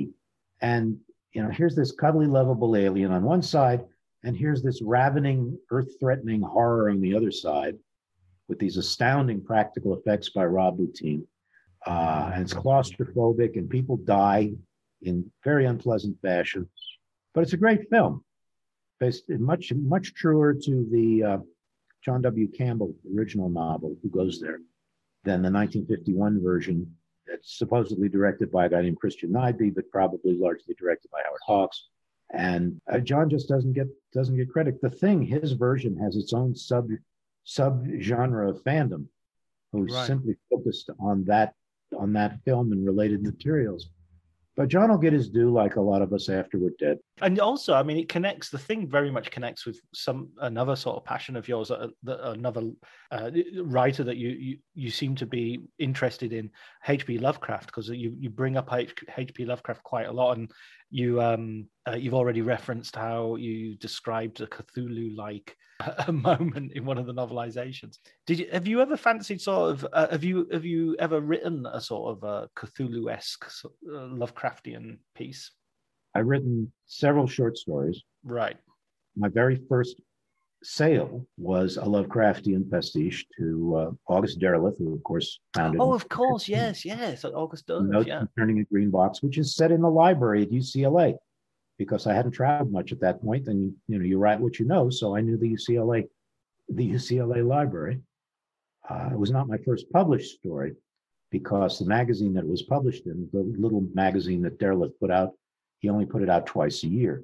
And, 0.62 0.98
you 1.34 1.44
know, 1.44 1.50
here's 1.50 1.76
this 1.76 1.92
cuddly, 1.92 2.28
lovable 2.28 2.76
alien 2.76 3.12
on 3.12 3.24
one 3.24 3.42
side, 3.42 3.86
and 4.24 4.36
here's 4.36 4.64
this 4.64 4.82
ravening, 4.82 5.58
earth 5.72 6.00
threatening 6.00 6.42
horror 6.42 6.90
on 6.90 7.02
the 7.02 7.16
other 7.16 7.32
side 7.32 7.78
with 8.48 8.60
these 8.60 8.78
astounding 8.78 9.44
practical 9.44 9.96
effects 9.98 10.30
by 10.30 10.46
Rob 10.46 10.78
Bottin. 10.78 11.26
Uh, 11.86 12.32
and 12.34 12.42
it's 12.42 12.54
claustrophobic, 12.54 13.56
and 13.58 13.70
people 13.70 13.98
die 13.98 14.52
in 15.04 15.32
very 15.44 15.66
unpleasant 15.66 16.20
fashion. 16.22 16.68
But 17.34 17.42
it's 17.42 17.54
a 17.54 17.58
great 17.58 17.90
film, 17.90 18.24
based 19.00 19.30
much 19.30 19.72
much 19.74 20.14
truer 20.16 20.54
to 20.54 20.88
the 20.92 21.24
uh, 21.24 21.38
John 22.06 22.22
W. 22.22 22.48
Campbell 22.48 22.94
original 23.16 23.50
novel, 23.50 23.98
Who 24.04 24.10
Goes 24.10 24.40
There, 24.40 24.60
than 25.24 25.42
the 25.42 25.52
1951 25.52 26.42
version 26.44 26.96
that's 27.28 27.58
supposedly 27.58 28.08
directed 28.08 28.52
by 28.52 28.66
a 28.66 28.70
guy 28.70 28.84
named 28.84 29.00
Christian 29.00 29.32
Nyby, 29.32 29.74
but 29.74 29.90
probably 29.92 30.38
largely 30.38 30.76
directed 30.76 31.10
by 31.10 31.22
Howard 31.26 31.42
Hawks. 31.44 31.88
And 32.32 32.80
uh, 32.92 33.00
John 33.00 33.30
just 33.30 33.50
doesn't 33.50 33.74
get 33.74 33.88
doesn't 34.14 34.38
get 34.38 34.52
credit. 34.52 34.82
The 34.82 34.90
thing, 34.90 35.24
his 35.24 35.54
version 35.54 35.98
has 35.98 36.16
its 36.16 36.34
own 36.34 36.56
sub 36.56 36.90
sub 37.44 37.86
genre 38.00 38.50
of 38.50 38.64
fandom, 38.64 39.06
who's 39.72 39.92
right. 39.92 40.08
simply 40.08 40.36
focused 40.52 40.92
on 41.00 41.24
that 41.26 41.54
on 41.98 42.14
that 42.14 42.40
film 42.44 42.72
and 42.72 42.86
related 42.86 43.24
materials. 43.24 43.90
But 44.56 44.70
John 44.70 44.90
will 44.90 44.98
get 44.98 45.12
his 45.12 45.30
due, 45.30 45.52
like 45.52 45.76
a 45.76 45.82
lot 45.82 46.02
of 46.02 46.14
us 46.14 46.30
after 46.30 46.58
we're 46.58 46.72
dead. 46.80 47.00
And 47.22 47.40
also, 47.40 47.74
I 47.74 47.84
mean, 47.84 47.98
it 47.98 48.08
connects. 48.08 48.50
The 48.50 48.58
thing 48.58 48.88
very 48.88 49.12
much 49.12 49.30
connects 49.30 49.66
with 49.66 49.82
some 49.94 50.30
another 50.40 50.78
sort 50.78 50.96
of 50.96 51.04
passion 51.04 51.36
of 51.36 51.48
yours, 51.48 51.72
uh, 51.72 51.88
another 52.06 52.72
uh, 53.12 53.32
writer 53.64 54.06
that 54.06 54.16
you, 54.16 54.30
you 54.30 54.58
you 54.74 54.90
seem 54.90 55.14
to 55.16 55.26
be 55.26 55.62
interested 55.78 56.32
in, 56.32 56.50
H.P. 56.88 57.18
Lovecraft, 57.18 57.68
because 57.68 57.90
you 57.90 58.16
you 58.18 58.30
bring 58.30 58.56
up 58.56 58.72
H.P. 58.72 59.46
Lovecraft 59.46 59.84
quite 59.84 60.08
a 60.08 60.14
lot, 60.14 60.38
and 60.38 60.50
you 60.96 61.22
um 61.22 61.68
uh, 61.88 61.96
you've 61.96 62.14
already 62.14 62.42
referenced 62.42 62.96
how 62.96 63.36
you 63.36 63.76
described 63.76 64.40
a 64.40 64.48
Cthulhu-like 64.48 65.56
a 66.08 66.12
moment 66.12 66.72
in 66.72 66.86
one 66.86 66.98
of 66.98 67.06
the 67.06 67.14
novelizations. 67.14 67.98
Did 68.26 68.40
you 68.40 68.48
have 68.52 68.66
you 68.66 68.80
ever 68.82 68.96
fancied 68.96 69.42
sort 69.42 69.72
of 69.72 69.88
uh, 69.92 70.08
have 70.10 70.24
you 70.24 70.48
have 70.54 70.64
you 70.64 70.96
ever 70.98 71.20
written 71.20 71.66
a 71.66 71.82
sort 71.82 72.16
of 72.16 72.24
a 72.24 72.50
Cthulhu-esque 72.56 73.46
uh, 73.46 74.08
Lovecraftian 74.22 75.00
piece? 75.16 75.52
I've 76.16 76.28
written 76.28 76.72
several 76.86 77.28
short 77.28 77.58
stories. 77.58 78.02
Right. 78.24 78.56
My 79.18 79.28
very 79.28 79.60
first 79.68 80.00
sale 80.66 81.26
was 81.38 81.78
a 81.78 81.82
Lovecraftian 81.82 82.70
pastiche 82.70 83.26
to 83.38 83.76
uh, 83.78 84.14
August 84.14 84.40
Derleth, 84.40 84.78
who 84.78 84.94
of 84.94 85.04
course 85.04 85.40
founded. 85.54 85.80
Oh, 85.80 85.94
of 85.94 86.10
course, 86.10 86.48
yes, 86.48 86.84
yes, 86.84 87.24
August 87.24 87.68
Derleth. 87.68 88.08
yeah. 88.08 88.20
Concerning 88.20 88.60
a 88.60 88.64
Green 88.66 88.90
Box, 88.90 89.22
which 89.22 89.38
is 89.38 89.56
set 89.56 89.72
in 89.72 89.82
the 89.82 89.90
library 89.90 90.44
at 90.44 90.52
UCLA 90.52 91.16
because 91.78 92.08
I 92.08 92.14
hadn't 92.14 92.32
traveled 92.32 92.72
much 92.72 92.92
at 92.92 93.00
that 93.02 93.22
point. 93.22 93.46
point, 93.46 93.48
and 93.48 93.74
you 93.88 94.00
know 94.00 94.06
you 94.06 94.18
write 94.18 94.40
what 94.40 94.60
you 94.60 94.66
know. 94.66 94.90
So 94.90 95.16
I 95.16 95.22
knew 95.22 95.38
the 95.38 95.54
UCLA, 95.54 96.06
the 96.70 96.90
UCLA 96.90 97.46
library. 97.46 98.02
Uh, 98.90 99.10
it 99.12 99.18
was 99.18 99.32
not 99.32 99.48
my 99.48 99.58
first 99.66 99.90
published 99.92 100.38
story 100.38 100.74
because 101.32 101.80
the 101.80 101.86
magazine 101.86 102.34
that 102.34 102.44
it 102.44 102.50
was 102.50 102.62
published 102.62 103.08
in, 103.08 103.28
the 103.34 103.42
little 103.58 103.86
magazine 103.94 104.42
that 104.44 104.60
Derleth 104.60 104.94
put 105.00 105.12
out, 105.12 105.32
he 105.80 105.90
only 105.90 106.06
put 106.06 106.22
it 106.22 106.30
out 106.30 106.46
twice 106.46 106.84
a 106.84 106.88
year. 106.88 107.24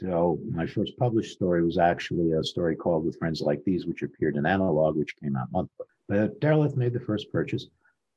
So 0.00 0.38
my 0.50 0.66
first 0.66 0.96
published 0.96 1.32
story 1.32 1.62
was 1.62 1.76
actually 1.76 2.32
a 2.32 2.42
story 2.42 2.74
called 2.74 3.04
With 3.04 3.18
Friends 3.18 3.42
Like 3.42 3.62
These, 3.64 3.84
which 3.84 4.00
appeared 4.00 4.36
in 4.36 4.46
Analog, 4.46 4.96
which 4.96 5.14
came 5.16 5.36
out 5.36 5.52
monthly. 5.52 5.84
But 6.08 6.40
Derleth 6.40 6.74
made 6.74 6.94
the 6.94 7.00
first 7.00 7.30
purchase. 7.30 7.66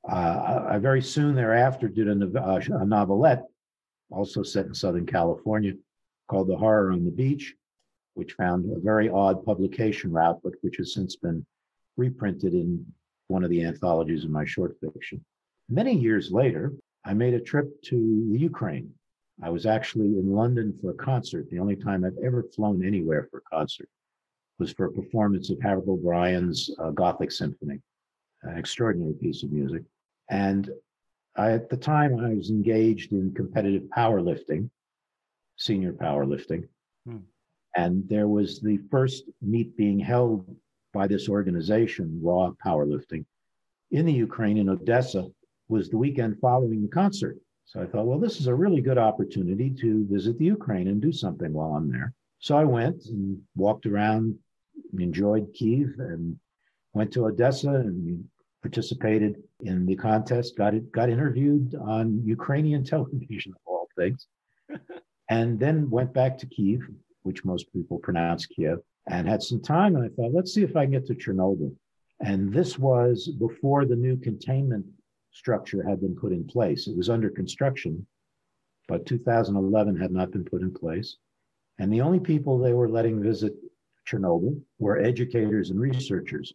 Uh, 0.10 0.66
I 0.70 0.78
very 0.78 1.02
soon 1.02 1.36
thereafter 1.36 1.90
did 1.90 2.08
a, 2.08 2.42
uh, 2.42 2.62
a 2.72 2.86
novelette 2.86 3.44
also 4.12 4.44
set 4.44 4.66
in 4.66 4.74
Southern 4.74 5.06
California, 5.06 5.74
called 6.30 6.48
The 6.48 6.56
Horror 6.56 6.92
on 6.92 7.04
the 7.04 7.12
Beach, 7.12 7.54
which 8.14 8.32
found 8.34 8.66
a 8.66 8.80
very 8.80 9.10
odd 9.10 9.44
publication 9.44 10.10
route, 10.10 10.40
but 10.42 10.54
which 10.62 10.78
has 10.78 10.94
since 10.94 11.18
been 11.18 11.46
reprinted 11.98 12.54
in 12.54 12.86
one 13.28 13.44
of 13.44 13.50
the 13.50 13.64
anthologies 13.64 14.24
of 14.24 14.30
my 14.30 14.46
short 14.46 14.78
fiction. 14.80 15.24
Many 15.68 15.98
years 15.98 16.32
later, 16.32 16.72
I 17.04 17.14
made 17.14 17.34
a 17.34 17.42
trip 17.42 17.82
to 17.84 18.30
the 18.32 18.40
Ukraine. 18.40 18.94
I 19.42 19.50
was 19.50 19.66
actually 19.66 20.20
in 20.20 20.32
London 20.32 20.78
for 20.82 20.92
a 20.92 20.96
concert. 20.96 21.50
The 21.50 21.60
only 21.60 21.76
time 21.76 22.04
I've 22.04 22.18
ever 22.24 22.44
flown 22.44 22.86
anywhere 22.86 23.28
for 23.32 23.38
a 23.40 23.56
concert 23.56 23.90
was 24.60 24.72
for 24.72 24.86
a 24.86 24.92
performance 24.92 25.50
of 25.50 25.60
Havergal 25.60 25.98
Brian's 25.98 26.70
uh, 26.80 26.92
Gothic 26.92 27.32
Symphony, 27.32 27.80
an 28.44 28.58
extraordinary 28.58 29.14
piece 29.14 29.44
of 29.44 29.52
music. 29.52 29.84
And 30.30 30.70
I, 31.36 31.52
at 31.52 31.70
the 31.70 31.78
time, 31.78 32.20
I 32.20 32.34
was 32.34 32.52
engaged 32.52 33.12
in 33.12 33.34
competitive 33.34 33.84
powerlifting, 33.98 34.70
senior 35.58 35.94
powerlifting. 35.94 36.68
Hmm. 37.08 37.18
And 37.76 38.08
there 38.08 38.28
was 38.28 38.62
the 38.62 38.78
first 38.92 39.24
meet 39.42 39.76
being 39.76 40.00
held 40.00 40.46
by 40.94 41.08
this 41.08 41.28
organization, 41.28 42.20
Raw 42.22 42.52
Powerlifting, 42.64 43.26
in 43.94 44.06
the 44.06 44.14
Ukraine, 44.14 44.58
in 44.58 44.70
Odessa, 44.70 45.28
was 45.70 45.90
the 45.90 45.98
weekend 45.98 46.40
following 46.40 46.82
the 46.82 46.88
concert. 46.88 47.38
So 47.66 47.82
I 47.82 47.86
thought, 47.86 48.06
well, 48.06 48.20
this 48.20 48.40
is 48.40 48.48
a 48.48 48.56
really 48.56 48.82
good 48.82 48.98
opportunity 48.98 49.70
to 49.82 50.06
visit 50.10 50.38
the 50.38 50.46
Ukraine 50.46 50.88
and 50.88 51.02
do 51.02 51.12
something 51.12 51.52
while 51.54 51.76
I'm 51.76 51.92
there. 51.92 52.14
So 52.40 52.58
I 52.58 52.66
went 52.66 53.06
and 53.06 53.42
walked 53.56 53.86
around, 53.86 54.38
enjoyed 54.98 55.54
Kiev, 55.54 55.96
and 55.98 56.38
went 56.94 57.12
to 57.14 57.26
Odessa 57.26 57.70
and 57.70 58.26
participated 58.62 59.42
in 59.62 59.86
the 59.86 59.96
contest, 59.96 60.58
got 60.58 60.74
it, 60.74 60.92
got 60.92 61.10
interviewed 61.10 61.76
on 61.76 62.22
Ukrainian 62.26 62.84
television, 62.94 63.54
of 63.54 63.62
all 63.66 63.88
things, 63.98 64.28
and 65.30 65.60
then 65.60 65.90
went 65.90 66.14
back 66.14 66.38
to 66.40 66.46
Kiev, 66.46 66.82
which 67.24 67.46
most 67.46 67.72
people 67.74 67.98
pronounce 68.00 68.46
Kiev, 68.46 68.80
and 69.08 69.28
had 69.28 69.42
some 69.42 69.62
time. 69.62 69.96
And 69.96 70.06
I 70.06 70.10
thought, 70.10 70.34
let's 70.34 70.54
see 70.54 70.64
if 70.64 70.76
I 70.76 70.84
can 70.84 70.92
get 70.92 71.06
to 71.08 71.16
Chernobyl. 71.16 71.76
And 72.20 72.54
this 72.54 72.80
was 72.80 73.28
before 73.28 73.86
the 73.86 73.96
new 73.96 74.16
containment 74.18 74.86
structure 75.34 75.84
had 75.84 76.00
been 76.00 76.16
put 76.16 76.32
in 76.32 76.46
place. 76.46 76.88
It 76.88 76.96
was 76.96 77.10
under 77.10 77.30
construction, 77.30 78.06
but 78.88 79.06
2011 79.06 80.00
had 80.00 80.12
not 80.12 80.32
been 80.32 80.46
put 80.46 80.62
in 80.62 80.74
place. 80.74 81.18
And 81.80 81.92
the 81.92 82.02
only 82.02 82.20
people 82.20 82.58
they 82.58 82.74
were 82.74 82.90
letting 82.90 83.22
visit 83.22 83.54
Chernobyl 84.08 84.62
were 84.80 85.00
educators 85.00 85.70
and 85.70 85.80
researchers. 85.80 86.54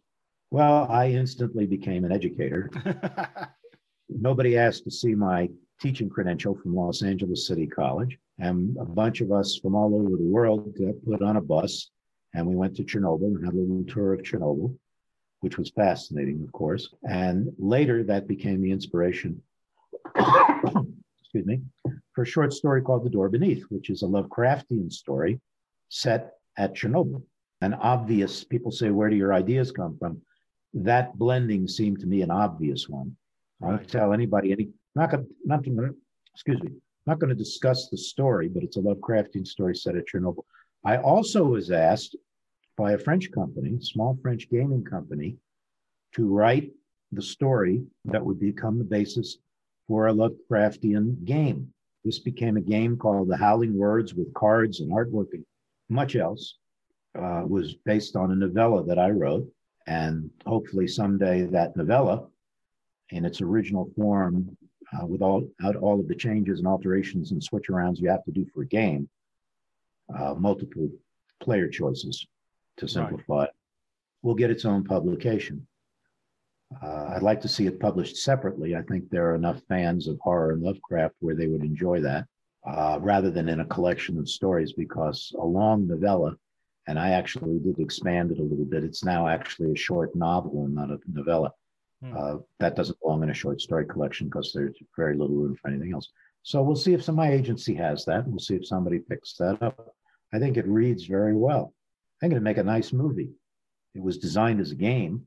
Well, 0.51 0.87
I 0.89 1.09
instantly 1.09 1.65
became 1.65 2.05
an 2.05 2.11
educator. 2.11 2.69
Nobody 4.09 4.57
asked 4.57 4.85
to 4.85 4.91
see 4.91 5.13
my 5.13 5.49
teaching 5.79 6.09
credential 6.09 6.55
from 6.55 6.75
Los 6.75 7.03
Angeles 7.03 7.47
City 7.47 7.67
College. 7.67 8.17
And 8.39 8.75
a 8.77 8.85
bunch 8.85 9.21
of 9.21 9.31
us 9.31 9.59
from 9.61 9.75
all 9.75 9.93
over 9.93 10.17
the 10.17 10.23
world 10.23 10.75
got 10.77 11.03
put 11.05 11.21
on 11.21 11.37
a 11.37 11.41
bus 11.41 11.91
and 12.33 12.45
we 12.45 12.55
went 12.55 12.75
to 12.75 12.83
Chernobyl 12.83 13.35
and 13.35 13.45
had 13.45 13.53
a 13.53 13.57
little 13.57 13.83
tour 13.85 14.13
of 14.13 14.21
Chernobyl, 14.21 14.75
which 15.41 15.57
was 15.57 15.69
fascinating, 15.71 16.43
of 16.43 16.51
course. 16.51 16.93
And 17.03 17.51
later 17.57 18.03
that 18.03 18.27
became 18.27 18.61
the 18.61 18.71
inspiration, 18.71 19.41
excuse 20.15 21.45
me, 21.45 21.61
for 22.13 22.23
a 22.23 22.27
short 22.27 22.53
story 22.53 22.81
called 22.81 23.05
The 23.05 23.09
Door 23.09 23.29
Beneath, 23.29 23.63
which 23.69 23.89
is 23.89 24.03
a 24.03 24.07
Lovecraftian 24.07 24.91
story 24.91 25.39
set 25.89 26.33
at 26.57 26.75
Chernobyl. 26.75 27.23
An 27.61 27.73
obvious, 27.73 28.43
people 28.43 28.71
say, 28.71 28.89
where 28.89 29.09
do 29.09 29.15
your 29.15 29.33
ideas 29.33 29.71
come 29.71 29.97
from? 29.97 30.21
that 30.73 31.17
blending 31.17 31.67
seemed 31.67 31.99
to 31.99 32.07
me 32.07 32.21
an 32.21 32.31
obvious 32.31 32.87
one. 32.87 33.15
I 33.63 33.69
don't 33.69 33.87
tell 33.87 34.13
anybody 34.13 34.51
any. 34.51 34.69
Not 34.95 35.11
gonna, 35.11 35.23
not 35.43 35.63
gonna, 35.63 35.89
excuse 36.33 36.61
me. 36.61 36.71
Not 37.05 37.19
going 37.19 37.29
to 37.29 37.35
discuss 37.35 37.89
the 37.89 37.97
story, 37.97 38.49
but 38.49 38.63
it's 38.63 38.77
a 38.77 38.81
Lovecraftian 38.81 39.47
story 39.47 39.75
set 39.75 39.95
at 39.95 40.05
Chernobyl. 40.07 40.43
I 40.85 40.97
also 40.97 41.43
was 41.43 41.71
asked 41.71 42.15
by 42.79 42.93
a 42.93 42.97
French 42.97 43.29
company, 43.31 43.77
small 43.81 44.17
French 44.21 44.49
gaming 44.49 44.85
company, 44.85 45.35
to 46.15 46.25
write 46.33 46.71
the 47.11 47.21
story 47.21 47.83
that 48.05 48.25
would 48.25 48.39
become 48.39 48.77
the 48.77 48.85
basis 48.85 49.37
for 49.85 50.07
a 50.07 50.13
Lovecraftian 50.13 51.25
game. 51.25 51.73
This 52.05 52.19
became 52.19 52.55
a 52.55 52.61
game 52.61 52.95
called 52.95 53.27
The 53.27 53.35
Howling 53.35 53.77
Words 53.77 54.13
with 54.13 54.33
cards 54.33 54.79
and 54.79 54.93
artwork 54.93 55.33
and 55.33 55.45
much 55.89 56.15
else. 56.15 56.55
Uh, 57.15 57.41
was 57.45 57.73
based 57.85 58.15
on 58.15 58.31
a 58.31 58.35
novella 58.35 58.85
that 58.85 58.99
I 58.99 59.09
wrote 59.09 59.51
and 59.87 60.29
hopefully 60.45 60.87
someday 60.87 61.41
that 61.47 61.75
novella 61.75 62.27
in 63.09 63.25
its 63.25 63.41
original 63.41 63.89
form 63.97 64.55
uh, 64.93 65.07
without 65.07 65.43
all 65.81 65.99
of 65.99 66.07
the 66.07 66.13
changes 66.13 66.59
and 66.59 66.67
alterations 66.67 67.31
and 67.31 67.43
switch 67.43 67.67
arounds 67.67 67.99
you 67.99 68.07
have 68.07 68.23
to 68.25 68.31
do 68.31 68.45
for 68.53 68.61
a 68.61 68.67
game 68.67 69.09
uh, 70.15 70.35
multiple 70.35 70.87
player 71.41 71.67
choices 71.67 72.27
to 72.79 72.87
simplify 72.87 73.39
right. 73.39 73.49
it 73.49 73.55
will 74.23 74.35
get 74.35 74.51
its 74.51 74.65
own 74.65 74.83
publication 74.83 75.65
uh, 76.83 77.11
i'd 77.15 77.23
like 77.23 77.41
to 77.41 77.47
see 77.47 77.67
it 77.67 77.79
published 77.79 78.17
separately 78.17 78.75
i 78.75 78.81
think 78.83 79.09
there 79.09 79.29
are 79.29 79.35
enough 79.35 79.61
fans 79.67 80.07
of 80.07 80.17
horror 80.21 80.51
and 80.51 80.61
lovecraft 80.61 81.15
where 81.19 81.35
they 81.35 81.47
would 81.47 81.63
enjoy 81.63 81.99
that 81.99 82.25
uh, 82.65 82.99
rather 83.01 83.31
than 83.31 83.49
in 83.49 83.61
a 83.61 83.65
collection 83.65 84.17
of 84.17 84.29
stories 84.29 84.73
because 84.73 85.33
a 85.39 85.45
long 85.45 85.87
novella, 85.87 86.35
and 86.87 86.99
I 86.99 87.11
actually 87.11 87.59
did 87.59 87.79
expand 87.79 88.31
it 88.31 88.39
a 88.39 88.43
little 88.43 88.65
bit. 88.65 88.83
It's 88.83 89.03
now 89.03 89.27
actually 89.27 89.71
a 89.71 89.77
short 89.77 90.15
novel 90.15 90.65
and 90.65 90.75
not 90.75 90.91
a 90.91 90.99
novella. 91.11 91.51
Hmm. 92.03 92.17
Uh, 92.17 92.35
that 92.59 92.75
doesn't 92.75 92.99
belong 93.01 93.23
in 93.23 93.29
a 93.29 93.33
short 93.33 93.61
story 93.61 93.85
collection 93.85 94.27
because 94.27 94.51
there's 94.53 94.75
very 94.95 95.15
little 95.15 95.35
room 95.35 95.55
for 95.55 95.69
anything 95.69 95.93
else. 95.93 96.09
So 96.43 96.61
we'll 96.61 96.75
see 96.75 96.93
if 96.93 97.03
some 97.03 97.15
my 97.15 97.31
agency 97.31 97.73
has 97.75 98.05
that. 98.05 98.27
We'll 98.27 98.39
see 98.39 98.55
if 98.55 98.65
somebody 98.65 98.99
picks 98.99 99.35
that 99.35 99.61
up. 99.61 99.93
I 100.33 100.39
think 100.39 100.57
it 100.57 100.67
reads 100.67 101.05
very 101.05 101.35
well. 101.35 101.73
I 102.19 102.25
think 102.25 102.33
it'd 102.33 102.43
make 102.43 102.57
a 102.57 102.63
nice 102.63 102.91
movie. 102.91 103.29
It 103.95 104.01
was 104.01 104.17
designed 104.17 104.59
as 104.59 104.71
a 104.71 104.75
game, 104.75 105.23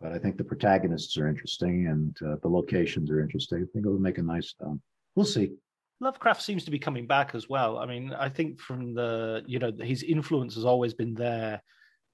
but 0.00 0.12
I 0.12 0.18
think 0.18 0.36
the 0.36 0.44
protagonists 0.44 1.16
are 1.16 1.28
interesting 1.28 1.86
and 1.86 2.16
uh, 2.26 2.36
the 2.42 2.48
locations 2.48 3.08
are 3.10 3.20
interesting. 3.20 3.58
I 3.58 3.66
think 3.72 3.86
it 3.86 3.90
would 3.90 4.00
make 4.00 4.18
a 4.18 4.22
nice 4.22 4.52
film. 4.58 4.82
We'll 5.14 5.26
see. 5.26 5.52
Lovecraft 6.00 6.42
seems 6.42 6.64
to 6.64 6.72
be 6.72 6.78
coming 6.78 7.06
back 7.06 7.36
as 7.36 7.48
well. 7.48 7.78
I 7.78 7.86
mean, 7.86 8.12
I 8.12 8.28
think 8.28 8.58
from 8.58 8.94
the 8.94 9.44
you 9.46 9.60
know 9.60 9.72
his 9.80 10.02
influence 10.02 10.56
has 10.56 10.64
always 10.64 10.92
been 10.92 11.14
there 11.14 11.62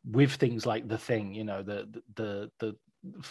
with 0.05 0.33
things 0.33 0.67
like 0.67 0.87
the 0.87 0.99
thing. 0.99 1.35
You 1.35 1.45
know, 1.45 1.63
the 1.63 1.89
the 2.15 2.51
the, 2.61 2.77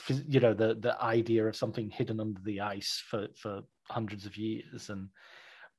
the 0.10 0.24
you 0.28 0.40
know 0.40 0.56
the 0.56 0.74
the 0.74 1.02
idea 1.02 1.46
of 1.46 1.56
something 1.56 1.92
hidden 1.92 2.20
under 2.20 2.42
the 2.44 2.62
ice 2.62 3.02
for 3.10 3.28
for 3.36 3.62
hundreds 3.88 4.26
of 4.26 4.38
years 4.38 4.90
and 4.90 5.10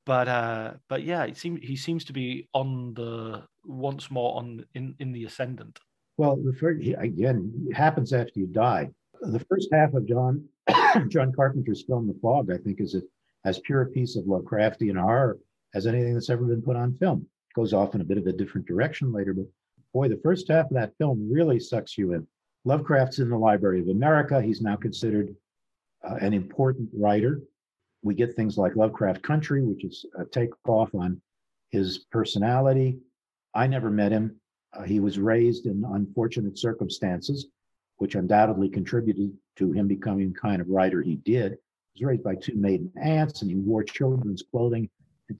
but 0.05 0.27
uh 0.27 0.73
but 0.87 1.03
yeah 1.03 1.23
it 1.23 1.37
seems 1.37 1.59
he 1.61 1.75
seems 1.75 2.03
to 2.05 2.13
be 2.13 2.47
on 2.53 2.93
the 2.93 3.43
once 3.65 4.09
more 4.09 4.37
on 4.37 4.65
in 4.73 4.95
in 4.99 5.11
the 5.11 5.25
ascendant. 5.25 5.79
Well 6.17 6.37
the 6.37 6.53
first 6.53 6.81
again 6.97 7.51
it 7.67 7.75
happens 7.75 8.13
after 8.13 8.39
you 8.39 8.47
die. 8.47 8.89
The 9.21 9.39
first 9.39 9.69
half 9.71 9.93
of 9.93 10.07
john 10.07 10.45
john 11.07 11.31
carpenter's 11.31 11.83
film 11.83 12.07
the 12.07 12.17
fog 12.21 12.51
i 12.51 12.57
think 12.57 12.81
is 12.81 12.95
a, 12.95 13.01
as 13.45 13.59
pure 13.59 13.81
a 13.81 13.85
piece 13.87 14.15
of 14.15 14.25
lovecraftian 14.25 14.99
horror 14.99 15.39
as 15.73 15.87
anything 15.87 16.13
that's 16.13 16.29
ever 16.29 16.43
been 16.43 16.61
put 16.61 16.75
on 16.75 16.97
film. 16.97 17.25
It 17.49 17.55
goes 17.55 17.73
off 17.73 17.95
in 17.95 18.01
a 18.01 18.05
bit 18.05 18.17
of 18.17 18.27
a 18.27 18.33
different 18.33 18.67
direction 18.67 19.11
later 19.13 19.33
but 19.33 19.45
boy 19.93 20.07
the 20.07 20.19
first 20.23 20.47
half 20.47 20.65
of 20.65 20.73
that 20.73 20.97
film 20.97 21.29
really 21.31 21.59
sucks 21.59 21.97
you 21.97 22.13
in. 22.13 22.27
Lovecraft's 22.65 23.19
in 23.19 23.29
the 23.29 23.37
library 23.37 23.79
of 23.79 23.87
america. 23.87 24.41
He's 24.41 24.61
now 24.61 24.75
considered 24.75 25.35
uh, 26.03 26.15
an 26.15 26.33
important 26.33 26.89
writer 26.97 27.41
we 28.03 28.15
get 28.15 28.35
things 28.35 28.57
like 28.57 28.75
Lovecraft 28.75 29.21
Country, 29.21 29.63
which 29.63 29.83
is 29.83 30.05
a 30.17 30.25
takeoff 30.25 30.93
on 30.95 31.21
his 31.69 31.99
personality. 32.11 32.99
I 33.53 33.67
never 33.67 33.89
met 33.89 34.11
him. 34.11 34.39
Uh, 34.73 34.83
he 34.83 34.99
was 34.99 35.19
raised 35.19 35.65
in 35.65 35.83
unfortunate 35.93 36.57
circumstances, 36.57 37.47
which 37.97 38.15
undoubtedly 38.15 38.69
contributed 38.69 39.33
to 39.57 39.71
him 39.71 39.87
becoming 39.87 40.33
the 40.33 40.39
kind 40.39 40.61
of 40.61 40.69
writer 40.69 41.01
he 41.01 41.15
did. 41.17 41.57
He 41.93 42.05
was 42.05 42.09
raised 42.09 42.23
by 42.23 42.35
two 42.35 42.55
maiden 42.55 42.91
aunts, 43.01 43.41
and 43.41 43.51
he 43.51 43.57
wore 43.57 43.83
children's 43.83 44.43
clothing 44.49 44.89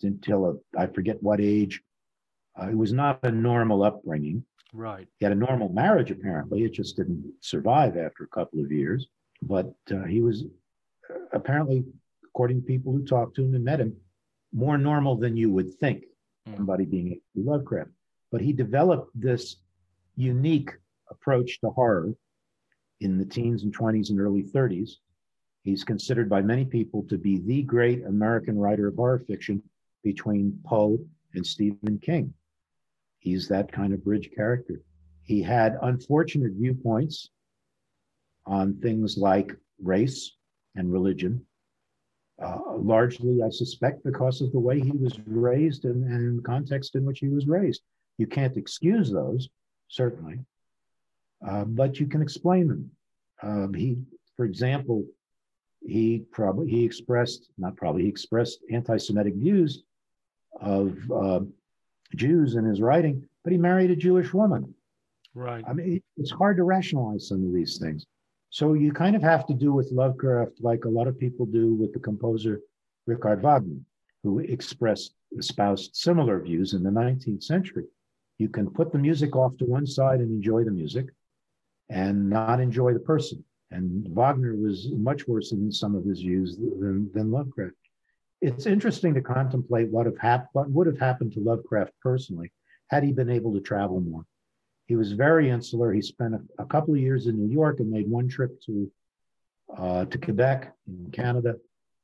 until 0.03 0.45
a, 0.45 0.79
I 0.79 0.87
forget 0.87 1.21
what 1.21 1.41
age. 1.41 1.81
Uh, 2.61 2.69
it 2.69 2.77
was 2.77 2.93
not 2.93 3.19
a 3.23 3.31
normal 3.31 3.83
upbringing. 3.83 4.45
Right. 4.73 5.07
He 5.19 5.25
had 5.25 5.31
a 5.33 5.35
normal 5.35 5.69
marriage, 5.69 6.11
apparently. 6.11 6.63
It 6.63 6.73
just 6.73 6.95
didn't 6.95 7.33
survive 7.41 7.97
after 7.97 8.23
a 8.23 8.27
couple 8.27 8.61
of 8.61 8.71
years. 8.71 9.07
But 9.41 9.73
uh, 9.89 10.03
he 10.03 10.21
was 10.21 10.43
uh, 11.09 11.15
apparently 11.33 11.85
according 12.33 12.61
to 12.61 12.67
people 12.67 12.93
who 12.93 13.03
talked 13.03 13.35
to 13.35 13.43
him 13.43 13.55
and 13.55 13.65
met 13.65 13.81
him, 13.81 13.95
more 14.53 14.77
normal 14.77 15.15
than 15.15 15.37
you 15.37 15.51
would 15.51 15.73
think, 15.75 16.03
mm. 16.47 16.55
somebody 16.55 16.85
being 16.85 17.13
a 17.13 17.19
Lovecraft. 17.35 17.89
But 18.31 18.41
he 18.41 18.53
developed 18.53 19.09
this 19.13 19.57
unique 20.15 20.71
approach 21.09 21.59
to 21.61 21.69
horror 21.69 22.13
in 23.01 23.17
the 23.17 23.25
teens 23.25 23.63
and 23.63 23.75
20s 23.75 24.09
and 24.09 24.19
early 24.19 24.43
30s. 24.43 24.91
He's 25.63 25.83
considered 25.83 26.29
by 26.29 26.41
many 26.41 26.65
people 26.65 27.03
to 27.09 27.17
be 27.17 27.39
the 27.39 27.63
great 27.63 28.05
American 28.05 28.57
writer 28.57 28.87
of 28.87 28.95
horror 28.95 29.19
fiction 29.19 29.61
between 30.03 30.59
Poe 30.65 30.97
and 31.33 31.45
Stephen 31.45 31.99
King. 31.99 32.33
He's 33.19 33.47
that 33.49 33.71
kind 33.71 33.93
of 33.93 34.03
bridge 34.03 34.31
character. 34.35 34.81
He 35.23 35.41
had 35.41 35.77
unfortunate 35.81 36.53
viewpoints 36.53 37.29
on 38.45 38.79
things 38.79 39.17
like 39.17 39.55
race 39.81 40.35
and 40.75 40.91
religion, 40.91 41.45
uh, 42.43 42.75
largely, 42.75 43.41
I 43.43 43.49
suspect, 43.49 44.03
because 44.03 44.41
of 44.41 44.51
the 44.51 44.59
way 44.59 44.79
he 44.79 44.91
was 44.91 45.19
raised 45.25 45.85
and, 45.85 46.03
and 46.03 46.39
the 46.39 46.43
context 46.43 46.95
in 46.95 47.05
which 47.05 47.19
he 47.19 47.29
was 47.29 47.47
raised. 47.47 47.81
You 48.17 48.27
can't 48.27 48.57
excuse 48.57 49.11
those, 49.11 49.49
certainly, 49.87 50.39
uh, 51.47 51.65
but 51.65 51.99
you 51.99 52.07
can 52.07 52.21
explain 52.21 52.67
them. 52.67 52.91
Uh, 53.41 53.67
he, 53.75 53.97
for 54.35 54.45
example, 54.45 55.05
he 55.85 56.23
probably 56.31 56.69
he 56.69 56.83
expressed 56.83 57.49
not 57.57 57.75
probably 57.75 58.03
he 58.03 58.09
expressed 58.09 58.59
anti-Semitic 58.71 59.35
views 59.35 59.83
of 60.59 60.95
uh, 61.11 61.39
Jews 62.15 62.55
in 62.55 62.65
his 62.65 62.81
writing, 62.81 63.27
but 63.43 63.51
he 63.51 63.57
married 63.57 63.91
a 63.91 63.95
Jewish 63.95 64.33
woman. 64.33 64.75
Right. 65.33 65.63
I 65.67 65.73
mean, 65.73 66.01
it's 66.17 66.31
hard 66.31 66.57
to 66.57 66.63
rationalize 66.63 67.27
some 67.27 67.45
of 67.45 67.53
these 67.53 67.77
things. 67.77 68.05
So 68.51 68.73
you 68.73 68.91
kind 68.91 69.15
of 69.15 69.21
have 69.23 69.47
to 69.47 69.53
do 69.53 69.71
with 69.71 69.93
Lovecraft 69.93 70.59
like 70.59 70.83
a 70.83 70.89
lot 70.89 71.07
of 71.07 71.17
people 71.17 71.45
do 71.45 71.73
with 71.73 71.93
the 71.93 71.99
composer 71.99 72.59
Richard 73.07 73.41
Wagner, 73.41 73.79
who 74.23 74.39
expressed, 74.39 75.15
espoused 75.37 75.95
similar 75.95 76.37
views 76.41 76.73
in 76.73 76.83
the 76.83 76.89
19th 76.89 77.43
century. 77.43 77.85
You 78.39 78.49
can 78.49 78.69
put 78.69 78.91
the 78.91 78.97
music 78.99 79.37
off 79.37 79.55
to 79.57 79.65
one 79.65 79.87
side 79.87 80.19
and 80.19 80.29
enjoy 80.31 80.65
the 80.65 80.71
music 80.71 81.07
and 81.89 82.29
not 82.29 82.59
enjoy 82.59 82.93
the 82.93 82.99
person. 82.99 83.41
And 83.71 84.05
Wagner 84.13 84.53
was 84.57 84.89
much 84.91 85.29
worse 85.29 85.53
in 85.53 85.71
some 85.71 85.95
of 85.95 86.03
his 86.03 86.19
views 86.19 86.57
than, 86.57 87.09
than 87.13 87.31
Lovecraft. 87.31 87.75
It's 88.41 88.65
interesting 88.65 89.13
to 89.13 89.21
contemplate 89.21 89.89
what, 89.91 90.07
have 90.07 90.17
hap- 90.17 90.49
what 90.51 90.69
would 90.69 90.87
have 90.87 90.99
happened 90.99 91.31
to 91.33 91.39
Lovecraft 91.39 91.93
personally 92.01 92.51
had 92.89 93.03
he 93.03 93.13
been 93.13 93.29
able 93.29 93.53
to 93.53 93.61
travel 93.61 94.01
more. 94.01 94.25
He 94.91 94.97
was 94.97 95.13
very 95.13 95.49
insular. 95.49 95.93
He 95.93 96.01
spent 96.01 96.33
a, 96.33 96.41
a 96.63 96.65
couple 96.65 96.93
of 96.93 96.99
years 96.99 97.27
in 97.27 97.37
New 97.37 97.49
York 97.49 97.79
and 97.79 97.89
made 97.89 98.09
one 98.09 98.27
trip 98.27 98.61
to 98.63 98.91
uh, 99.77 100.03
to 100.03 100.17
Quebec 100.17 100.73
in 100.85 101.09
Canada, 101.11 101.55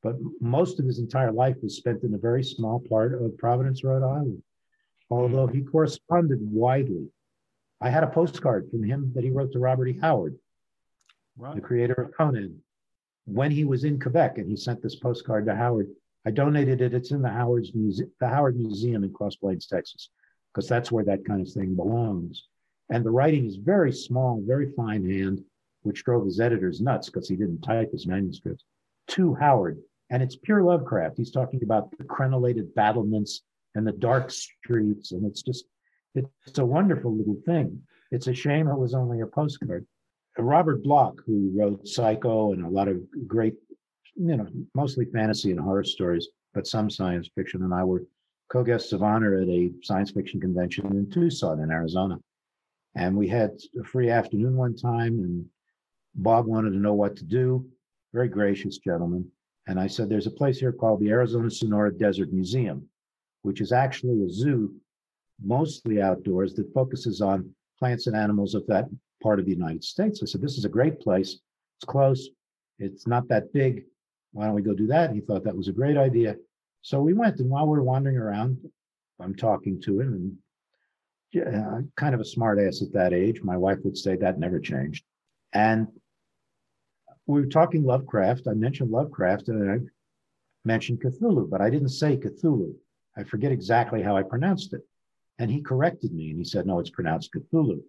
but 0.02 0.16
most 0.40 0.80
of 0.80 0.86
his 0.86 0.98
entire 0.98 1.30
life 1.30 1.56
was 1.62 1.76
spent 1.76 2.02
in 2.02 2.14
a 2.14 2.24
very 2.28 2.42
small 2.42 2.80
part 2.80 3.12
of 3.12 3.36
Providence, 3.36 3.84
Rhode 3.84 4.02
Island. 4.02 4.42
Although 5.10 5.48
he 5.48 5.60
corresponded 5.60 6.38
widely, 6.40 7.08
I 7.78 7.90
had 7.90 8.04
a 8.04 8.14
postcard 8.20 8.70
from 8.70 8.82
him 8.82 9.12
that 9.14 9.22
he 9.22 9.28
wrote 9.28 9.52
to 9.52 9.58
Robert 9.58 9.88
E. 9.88 9.98
Howard, 10.00 10.38
right. 11.36 11.56
the 11.56 11.60
creator 11.60 11.92
of 11.92 12.16
Conan, 12.16 12.62
when 13.26 13.50
he 13.50 13.64
was 13.66 13.84
in 13.84 14.00
Quebec, 14.00 14.38
and 14.38 14.48
he 14.48 14.56
sent 14.56 14.80
this 14.80 14.96
postcard 14.96 15.44
to 15.44 15.54
Howard. 15.54 15.90
I 16.24 16.30
donated 16.30 16.80
it. 16.80 16.94
It's 16.94 17.10
in 17.10 17.20
the 17.20 17.28
Howard's 17.28 17.74
Muse- 17.74 18.10
the 18.18 18.28
Howard 18.28 18.56
Museum 18.56 19.04
in 19.04 19.12
Cross 19.12 19.36
Plains, 19.36 19.66
Texas, 19.66 20.08
because 20.54 20.66
that's 20.66 20.90
where 20.90 21.04
that 21.04 21.26
kind 21.26 21.42
of 21.42 21.52
thing 21.52 21.74
belongs. 21.74 22.48
And 22.90 23.04
the 23.04 23.10
writing 23.10 23.46
is 23.46 23.56
very 23.56 23.92
small, 23.92 24.42
very 24.46 24.72
fine 24.72 25.08
hand, 25.08 25.44
which 25.82 26.04
drove 26.04 26.24
his 26.24 26.40
editors 26.40 26.80
nuts 26.80 27.08
because 27.08 27.28
he 27.28 27.36
didn't 27.36 27.62
type 27.62 27.92
his 27.92 28.06
manuscripts 28.06 28.64
to 29.08 29.34
Howard. 29.34 29.78
And 30.10 30.22
it's 30.22 30.36
pure 30.36 30.62
Lovecraft. 30.62 31.18
He's 31.18 31.30
talking 31.30 31.62
about 31.62 31.90
the 31.96 32.04
crenellated 32.04 32.74
battlements 32.74 33.42
and 33.74 33.86
the 33.86 33.92
dark 33.92 34.30
streets. 34.30 35.12
And 35.12 35.26
it's 35.26 35.42
just, 35.42 35.66
it's 36.14 36.58
a 36.58 36.64
wonderful 36.64 37.14
little 37.14 37.36
thing. 37.44 37.82
It's 38.10 38.26
a 38.26 38.34
shame 38.34 38.68
it 38.68 38.78
was 38.78 38.94
only 38.94 39.20
a 39.20 39.26
postcard. 39.26 39.86
Robert 40.38 40.82
Bloch, 40.82 41.20
who 41.26 41.50
wrote 41.54 41.86
Psycho 41.86 42.52
and 42.52 42.64
a 42.64 42.68
lot 42.68 42.88
of 42.88 43.00
great, 43.26 43.54
you 44.14 44.36
know, 44.36 44.46
mostly 44.74 45.04
fantasy 45.06 45.50
and 45.50 45.60
horror 45.60 45.84
stories, 45.84 46.28
but 46.54 46.66
some 46.66 46.88
science 46.88 47.28
fiction, 47.34 47.62
and 47.62 47.74
I 47.74 47.84
were 47.84 48.04
co 48.50 48.62
guests 48.62 48.92
of 48.92 49.02
honor 49.02 49.34
at 49.34 49.48
a 49.48 49.72
science 49.82 50.12
fiction 50.12 50.40
convention 50.40 50.86
in 50.86 51.10
Tucson, 51.10 51.60
in 51.60 51.70
Arizona. 51.70 52.18
And 52.98 53.16
we 53.16 53.28
had 53.28 53.52
a 53.80 53.84
free 53.84 54.10
afternoon 54.10 54.56
one 54.56 54.74
time, 54.74 55.20
and 55.20 55.46
Bob 56.16 56.46
wanted 56.46 56.70
to 56.70 56.78
know 56.78 56.94
what 56.94 57.14
to 57.18 57.24
do. 57.24 57.64
Very 58.12 58.28
gracious 58.28 58.78
gentleman. 58.78 59.30
And 59.68 59.78
I 59.78 59.86
said, 59.86 60.08
There's 60.08 60.26
a 60.26 60.32
place 60.32 60.58
here 60.58 60.72
called 60.72 60.98
the 60.98 61.10
Arizona 61.10 61.48
Sonora 61.48 61.96
Desert 61.96 62.32
Museum, 62.32 62.88
which 63.42 63.60
is 63.60 63.70
actually 63.70 64.24
a 64.24 64.28
zoo, 64.28 64.74
mostly 65.40 66.02
outdoors, 66.02 66.54
that 66.54 66.74
focuses 66.74 67.20
on 67.20 67.48
plants 67.78 68.08
and 68.08 68.16
animals 68.16 68.56
of 68.56 68.66
that 68.66 68.86
part 69.22 69.38
of 69.38 69.44
the 69.44 69.52
United 69.52 69.84
States. 69.84 70.20
I 70.20 70.26
said, 70.26 70.40
This 70.40 70.58
is 70.58 70.64
a 70.64 70.68
great 70.68 70.98
place. 70.98 71.38
It's 71.76 71.84
close. 71.86 72.30
It's 72.80 73.06
not 73.06 73.28
that 73.28 73.52
big. 73.52 73.84
Why 74.32 74.46
don't 74.46 74.56
we 74.56 74.62
go 74.62 74.74
do 74.74 74.88
that? 74.88 75.10
And 75.10 75.14
he 75.14 75.24
thought 75.24 75.44
that 75.44 75.56
was 75.56 75.68
a 75.68 75.72
great 75.72 75.96
idea. 75.96 76.34
So 76.82 77.00
we 77.00 77.12
went. 77.14 77.38
And 77.38 77.48
while 77.48 77.66
we 77.68 77.78
we're 77.78 77.84
wandering 77.84 78.16
around, 78.16 78.58
I'm 79.20 79.36
talking 79.36 79.80
to 79.82 80.00
him 80.00 80.14
and 80.14 80.36
yeah, 81.32 81.80
kind 81.96 82.14
of 82.14 82.20
a 82.20 82.24
smart 82.24 82.58
ass 82.58 82.82
at 82.82 82.92
that 82.92 83.12
age. 83.12 83.42
My 83.42 83.56
wife 83.56 83.78
would 83.84 83.96
say 83.96 84.16
that 84.16 84.38
never 84.38 84.58
changed. 84.58 85.04
And 85.52 85.88
we 87.26 87.40
were 87.40 87.46
talking 87.46 87.84
Lovecraft. 87.84 88.48
I 88.48 88.54
mentioned 88.54 88.90
Lovecraft 88.90 89.48
and 89.48 89.70
I 89.70 89.78
mentioned 90.64 91.00
Cthulhu, 91.02 91.48
but 91.48 91.60
I 91.60 91.70
didn't 91.70 91.90
say 91.90 92.16
Cthulhu. 92.16 92.74
I 93.16 93.24
forget 93.24 93.52
exactly 93.52 94.02
how 94.02 94.16
I 94.16 94.22
pronounced 94.22 94.72
it. 94.72 94.80
And 95.38 95.50
he 95.50 95.60
corrected 95.60 96.12
me 96.12 96.30
and 96.30 96.38
he 96.38 96.44
said, 96.44 96.66
no, 96.66 96.78
it's 96.78 96.90
pronounced 96.90 97.32
Cthulhu. 97.32 97.80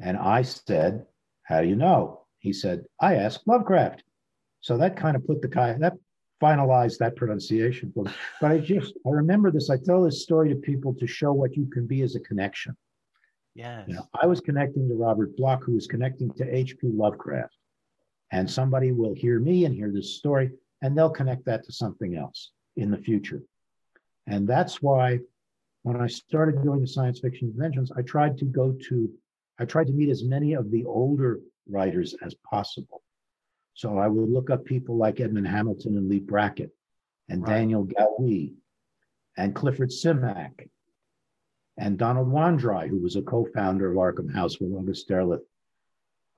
And 0.00 0.16
I 0.16 0.42
said, 0.42 1.06
how 1.44 1.60
do 1.60 1.68
you 1.68 1.76
know? 1.76 2.26
He 2.38 2.52
said, 2.52 2.84
I 3.00 3.16
asked 3.16 3.46
Lovecraft. 3.46 4.02
So 4.60 4.76
that 4.78 4.96
kind 4.96 5.16
of 5.16 5.26
put 5.26 5.42
the 5.42 5.48
guy, 5.48 5.72
that 5.74 5.94
finalize 6.40 6.98
that 6.98 7.16
pronunciation 7.16 7.92
for 7.92 8.04
me. 8.04 8.12
But 8.40 8.52
I 8.52 8.58
just 8.58 8.94
I 9.06 9.10
remember 9.10 9.50
this. 9.50 9.70
I 9.70 9.76
tell 9.76 10.02
this 10.02 10.22
story 10.22 10.48
to 10.48 10.56
people 10.56 10.94
to 10.94 11.06
show 11.06 11.32
what 11.32 11.56
you 11.56 11.66
can 11.66 11.86
be 11.86 12.02
as 12.02 12.16
a 12.16 12.20
connection. 12.20 12.76
Yes. 13.54 13.84
You 13.88 13.94
know, 13.94 14.08
I 14.20 14.26
was 14.26 14.40
connecting 14.40 14.88
to 14.88 14.94
Robert 14.94 15.36
Bloch, 15.36 15.64
who 15.64 15.74
was 15.74 15.86
connecting 15.86 16.32
to 16.34 16.54
H.P. 16.54 16.88
Lovecraft. 16.88 17.54
And 18.32 18.48
somebody 18.48 18.92
will 18.92 19.14
hear 19.14 19.40
me 19.40 19.64
and 19.64 19.74
hear 19.74 19.90
this 19.90 20.16
story, 20.16 20.52
and 20.82 20.96
they'll 20.96 21.10
connect 21.10 21.44
that 21.46 21.64
to 21.64 21.72
something 21.72 22.16
else 22.16 22.52
in 22.76 22.90
the 22.90 22.96
future. 22.96 23.42
And 24.28 24.46
that's 24.46 24.80
why 24.80 25.18
when 25.82 25.96
I 25.96 26.06
started 26.06 26.62
going 26.62 26.80
to 26.80 26.86
science 26.86 27.20
fiction 27.20 27.50
conventions, 27.50 27.90
I 27.96 28.02
tried 28.02 28.38
to 28.38 28.44
go 28.44 28.76
to, 28.88 29.10
I 29.58 29.64
tried 29.64 29.88
to 29.88 29.92
meet 29.92 30.10
as 30.10 30.22
many 30.22 30.52
of 30.52 30.70
the 30.70 30.84
older 30.84 31.40
writers 31.68 32.14
as 32.24 32.34
possible. 32.48 33.02
So 33.74 33.98
I 33.98 34.08
would 34.08 34.30
look 34.30 34.50
up 34.50 34.64
people 34.64 34.96
like 34.96 35.20
Edmund 35.20 35.46
Hamilton 35.46 35.96
and 35.96 36.08
Leigh 36.08 36.20
Brackett 36.20 36.70
and 37.28 37.42
Right. 37.42 37.54
Daniel 37.54 37.86
Galouye 37.86 38.54
and 39.36 39.54
Clifford 39.54 39.90
Simak 39.90 40.68
and 41.78 41.98
Donald 41.98 42.28
Wandrei, 42.28 42.88
who 42.88 42.98
was 42.98 43.16
a 43.16 43.22
co-founder 43.22 43.90
of 43.90 43.96
Arkham 43.96 44.32
House 44.32 44.60
with 44.60 44.72
August 44.72 45.08
Derleth, 45.08 45.40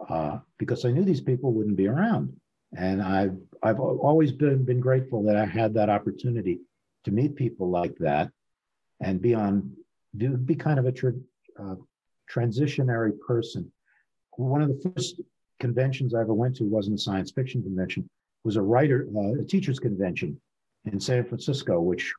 uh, 0.09 0.39
because 0.59 0.85
I 0.85 0.91
knew 0.93 1.05
these 1.05 1.21
people 1.21 1.53
wouldn't 1.53 1.77
be 1.77 1.89
around. 1.89 2.37
And 2.77 3.03
I've, 3.03 3.37
I've 3.63 3.81
always 3.81 4.33
been, 4.33 4.65
been 4.65 4.81
grateful 4.81 5.23
that 5.25 5.37
I 5.37 5.45
had 5.45 5.75
that 5.75 5.91
opportunity 5.91 6.61
to 7.05 7.11
meet 7.11 7.35
people 7.35 7.69
like 7.69 7.97
that 7.99 8.31
and 9.01 9.21
be 9.21 9.35
on, 9.35 9.73
be 10.17 10.55
kind 10.55 10.79
of 10.79 10.87
a 10.87 10.93
tra- 10.93 11.13
uh, 11.61 11.75
transitionary 12.33 13.19
person. 13.27 13.71
One 14.37 14.63
of 14.63 14.69
the 14.69 14.91
first 14.95 15.21
conventions 15.63 16.13
I 16.13 16.21
ever 16.21 16.35
went 16.35 16.57
to 16.57 16.65
wasn't 16.65 16.99
a 16.99 17.03
science 17.03 17.31
fiction 17.31 17.63
convention, 17.63 18.11
was 18.43 18.57
a 18.57 18.63
writer, 18.63 19.07
uh, 19.17 19.41
a 19.41 19.45
teachers 19.45 19.79
convention 19.79 20.39
in 20.85 20.99
San 20.99 21.25
Francisco, 21.25 21.81
which 21.81 22.13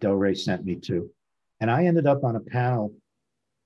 Del 0.00 0.14
Rey 0.14 0.34
sent 0.34 0.64
me 0.64 0.74
to. 0.74 1.08
And 1.60 1.70
I 1.70 1.84
ended 1.84 2.08
up 2.08 2.24
on 2.24 2.34
a 2.34 2.40
panel 2.40 2.92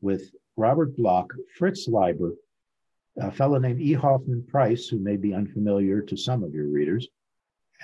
with 0.03 0.31
Robert 0.57 0.95
Bloch, 0.99 1.33
Fritz 1.57 1.89
Leiber, 1.89 2.35
a 3.19 3.33
fellow 3.33 3.59
named 3.59 3.81
E. 3.81 3.95
Hoffman 3.95 4.45
Price, 4.47 4.87
who 4.87 4.99
may 4.99 5.17
be 5.17 5.33
unfamiliar 5.33 6.03
to 6.03 6.17
some 6.17 6.45
of 6.45 6.53
your 6.53 6.69
readers, 6.69 7.09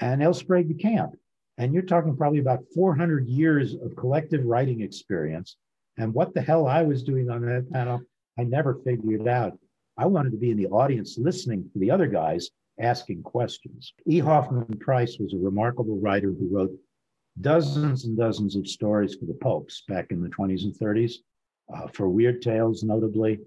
and 0.03 0.23
L. 0.23 0.35
Sprague 0.35 0.69
de 0.69 0.75
Camp. 0.75 1.17
And 1.57 1.73
you're 1.73 1.83
talking 1.83 2.15
probably 2.15 2.41
about 2.41 2.65
400 2.75 3.27
years 3.27 3.75
of 3.75 3.97
collective 3.97 4.45
writing 4.45 4.83
experience. 4.83 5.57
And 5.97 6.13
what 6.13 6.35
the 6.35 6.43
hell 6.43 6.67
I 6.67 6.83
was 6.83 7.03
doing 7.03 7.31
on 7.31 7.41
that 7.47 7.71
panel, 7.73 8.03
I 8.39 8.45
never 8.45 8.81
figured 8.85 9.27
out. 9.27 9.59
I 10.01 10.07
wanted 10.07 10.31
to 10.31 10.39
be 10.39 10.51
in 10.51 10.57
the 10.57 10.69
audience 10.69 11.19
listening 11.19 11.69
to 11.75 11.79
the 11.79 11.91
other 11.91 12.07
guys 12.07 12.49
asking 12.81 13.23
questions. 13.23 13.93
E. 14.07 14.19
Hoffman 14.19 14.79
Price 14.79 15.19
was 15.19 15.35
a 15.35 15.37
remarkable 15.37 16.01
writer 16.01 16.29
who 16.29 16.49
wrote 16.51 16.73
dozens 17.43 18.07
and 18.07 18.17
dozens 18.17 18.57
of 18.57 18.67
stories 18.67 19.15
for 19.15 19.27
the 19.27 19.35
pulps 19.35 19.83
back 19.89 20.07
in 20.11 20.23
the 20.23 20.31
20s 20.31 20.63
and 20.63 20.75
30s, 20.75 21.17
uh, 21.75 21.87
for 21.89 22.09
Weird 22.09 22.41
Tales, 22.41 22.83
notably. 22.83 23.41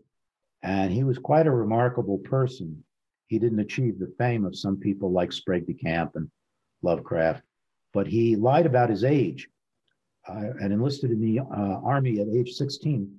And 0.62 0.93
he 0.93 1.04
was 1.04 1.18
quite 1.18 1.47
a 1.47 1.51
remarkable 1.51 2.20
person. 2.20 2.84
He 3.26 3.39
didn't 3.39 3.60
achieve 3.60 3.97
the 3.97 4.14
fame 4.20 4.45
of 4.45 4.56
some 4.56 4.78
people 4.78 5.12
like 5.12 5.34
Sprague 5.34 5.66
de 5.66 5.74
Camp 5.74 6.12
and 6.14 6.30
Lovecraft, 6.84 7.41
but 7.93 8.06
he 8.06 8.36
lied 8.36 8.68
about 8.68 8.91
his 8.91 9.04
age 9.04 9.49
uh, 10.30 10.51
and 10.62 10.72
enlisted 10.72 11.10
in 11.10 11.20
the 11.20 11.39
uh, 11.39 11.80
army 11.84 12.20
at 12.20 12.28
age 12.28 12.51
16 12.51 13.12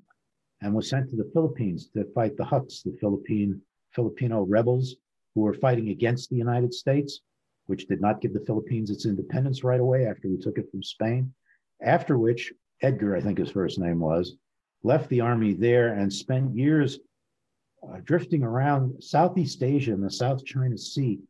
and 0.64 0.74
was 0.74 0.88
sent 0.88 1.10
to 1.10 1.16
the 1.16 1.30
Philippines 1.34 1.90
to 1.90 2.06
fight 2.14 2.38
the 2.38 2.44
Huts, 2.44 2.82
the 2.82 2.96
Philippine 2.98 3.60
Filipino 3.92 4.42
rebels 4.42 4.96
who 5.34 5.42
were 5.42 5.52
fighting 5.52 5.90
against 5.90 6.30
the 6.30 6.36
United 6.36 6.72
States, 6.72 7.20
which 7.66 7.86
did 7.86 8.00
not 8.00 8.22
give 8.22 8.32
the 8.32 8.44
Philippines 8.46 8.90
its 8.90 9.04
independence 9.04 9.62
right 9.62 9.78
away 9.78 10.06
after 10.06 10.26
we 10.26 10.38
took 10.38 10.56
it 10.56 10.70
from 10.70 10.82
Spain. 10.82 11.32
After 11.82 12.18
which, 12.18 12.50
Edgar, 12.80 13.14
I 13.14 13.20
think 13.20 13.38
his 13.38 13.50
first 13.50 13.78
name 13.78 14.00
was, 14.00 14.36
left 14.82 15.10
the 15.10 15.20
army 15.20 15.52
there 15.52 15.92
and 15.92 16.10
spent 16.10 16.56
years 16.56 16.98
uh, 17.86 18.00
drifting 18.02 18.42
around 18.42 19.02
Southeast 19.02 19.62
Asia 19.62 19.92
and 19.92 20.02
the 20.02 20.10
South 20.10 20.46
China 20.46 20.78
Sea 20.78 21.20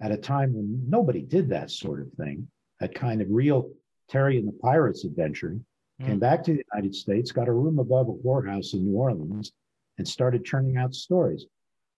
at 0.00 0.10
a 0.10 0.16
time 0.16 0.54
when 0.54 0.82
nobody 0.88 1.20
did 1.20 1.50
that 1.50 1.70
sort 1.70 2.00
of 2.00 2.10
thing, 2.14 2.48
that 2.80 2.94
kind 2.94 3.20
of 3.20 3.28
real 3.30 3.70
Terry 4.08 4.38
and 4.38 4.48
the 4.48 4.52
Pirates 4.52 5.04
adventure. 5.04 5.58
Came 6.00 6.16
mm. 6.16 6.20
back 6.20 6.42
to 6.44 6.52
the 6.52 6.64
United 6.74 6.94
States, 6.94 7.30
got 7.30 7.48
a 7.48 7.52
room 7.52 7.78
above 7.78 8.08
a 8.08 8.12
whorehouse 8.12 8.72
in 8.72 8.86
New 8.86 8.96
Orleans, 8.96 9.52
and 9.98 10.08
started 10.08 10.44
churning 10.44 10.76
out 10.78 10.94
stories. 10.94 11.46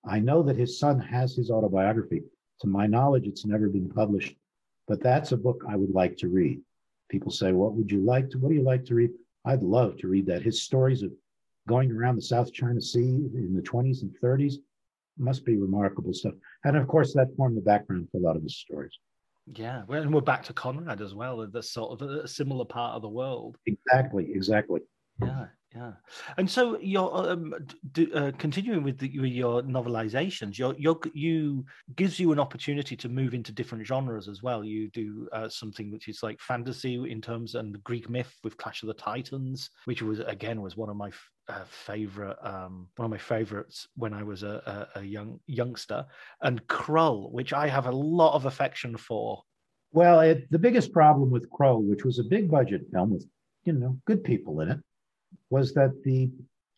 I 0.05 0.19
know 0.19 0.43
that 0.43 0.57
his 0.57 0.79
son 0.79 0.99
has 0.99 1.37
his 1.37 1.51
autobiography. 1.51 2.23
To 2.61 2.67
my 2.67 2.87
knowledge, 2.87 3.27
it's 3.27 3.47
never 3.47 3.69
been 3.69 3.89
published, 3.89 4.37
but 4.89 5.01
that's 5.01 5.33
a 5.33 5.37
book 5.37 5.63
I 5.69 5.77
would 5.77 5.91
like 5.91 6.17
to 6.19 6.29
read. 6.29 6.61
People 7.09 7.31
say, 7.31 7.53
What 7.53 7.75
would 7.75 7.93
you 7.93 8.01
like 8.01 8.31
to? 8.31 8.39
What 8.39 8.49
do 8.49 8.55
you 8.55 8.63
like 8.63 8.85
to 8.87 8.95
read? 8.95 9.11
I'd 9.45 9.63
love 9.63 9.97
to 9.99 10.09
read 10.09 10.27
that. 10.27 10.43
His 10.43 10.63
stories 10.63 11.03
of 11.03 11.13
going 11.69 11.93
around 11.93 12.17
the 12.17 12.23
South 12.23 12.53
China 12.53 12.81
Sea 12.81 13.01
in 13.35 13.53
the 13.55 13.63
20s 13.63 14.03
and 14.03 14.15
30s 14.21 14.55
must 15.19 15.45
be 15.45 15.57
remarkable 15.57 16.13
stuff. 16.13 16.35
And 16.65 16.77
of 16.77 16.89
course, 16.89 17.13
that 17.15 17.37
formed 17.37 17.57
the 17.57 17.61
background 17.61 18.09
for 18.11 18.19
a 18.19 18.21
lot 18.21 18.37
of 18.37 18.43
his 18.43 18.57
stories. 18.57 18.99
Yeah, 19.47 19.83
well, 19.89 20.03
and 20.03 20.15
we're 20.15 20.21
back 20.21 20.45
to 20.45 20.53
Conrad 20.53 21.01
as 21.01 21.15
well. 21.15 21.47
That's 21.47 21.71
sort 21.71 22.01
of 22.01 22.09
a 22.09 22.29
similar 22.29 22.65
part 22.65 22.95
of 22.95 23.03
the 23.03 23.09
world. 23.09 23.59
Exactly, 23.67 24.31
exactly. 24.33 24.81
Yeah, 25.21 25.47
yeah. 25.75 25.93
And 26.37 26.51
so 26.51 26.79
you're 26.81 27.31
um, 27.31 27.55
d- 27.93 28.13
uh, 28.15 28.33
continuing 28.39 28.83
with, 28.83 28.99
the, 28.99 29.19
with 29.19 29.33
your 29.33 29.63
novelizations. 29.63 30.59
Your 30.59 30.75
your 30.79 30.99
you 31.15 31.65
gives 31.97 32.21
you 32.21 32.33
an 32.33 32.39
opportunity 32.39 32.97
to 32.97 33.09
move 33.09 33.35
into 33.35 33.53
different 33.53 33.87
genres 33.87 34.29
as 34.29 34.43
well. 34.43 34.65
You 34.65 34.91
do 34.91 35.29
uh, 35.33 35.49
something 35.49 35.91
which 35.91 36.09
is 36.09 36.23
like 36.23 36.41
fantasy 36.41 37.11
in 37.11 37.21
terms 37.21 37.55
and 37.55 37.83
Greek 37.85 38.11
myth 38.11 38.35
with 38.45 38.57
Clash 38.57 38.83
of 38.83 38.89
the 38.89 38.95
Titans, 38.95 39.71
which 39.87 40.03
was 40.03 40.21
again 40.21 40.61
was 40.61 40.77
one 40.77 40.91
of 40.91 40.97
my 40.97 41.09
f- 41.09 41.31
uh, 41.49 41.65
favorite 41.67 42.37
um, 42.43 42.89
one 42.97 43.07
of 43.07 43.11
my 43.11 43.19
favorites 43.19 43.89
when 43.97 44.13
I 44.13 44.23
was 44.23 44.43
a, 44.43 44.89
a, 44.95 45.01
a 45.01 45.03
young 45.03 45.41
youngster, 45.47 46.05
and 46.43 46.67
Krull, 46.67 47.33
which 47.33 47.53
I 47.53 47.69
have 47.69 47.87
a 47.87 47.93
lot 47.93 48.35
of 48.35 48.47
affection 48.47 48.97
for. 48.97 49.43
Well, 49.95 50.21
it, 50.21 50.51
the 50.51 50.59
biggest 50.59 50.93
problem 50.93 51.31
with 51.31 51.51
Krull, 51.51 51.83
which 51.83 52.05
was 52.05 52.19
a 52.19 52.25
big 52.25 52.51
budget 52.51 52.83
film 52.91 53.11
with, 53.11 53.27
you 53.65 53.75
know, 53.75 53.99
good 54.07 54.25
people 54.25 54.61
in 54.61 54.71
it, 54.71 54.81
was 55.51 55.75
that 55.75 56.03
the, 56.05 56.31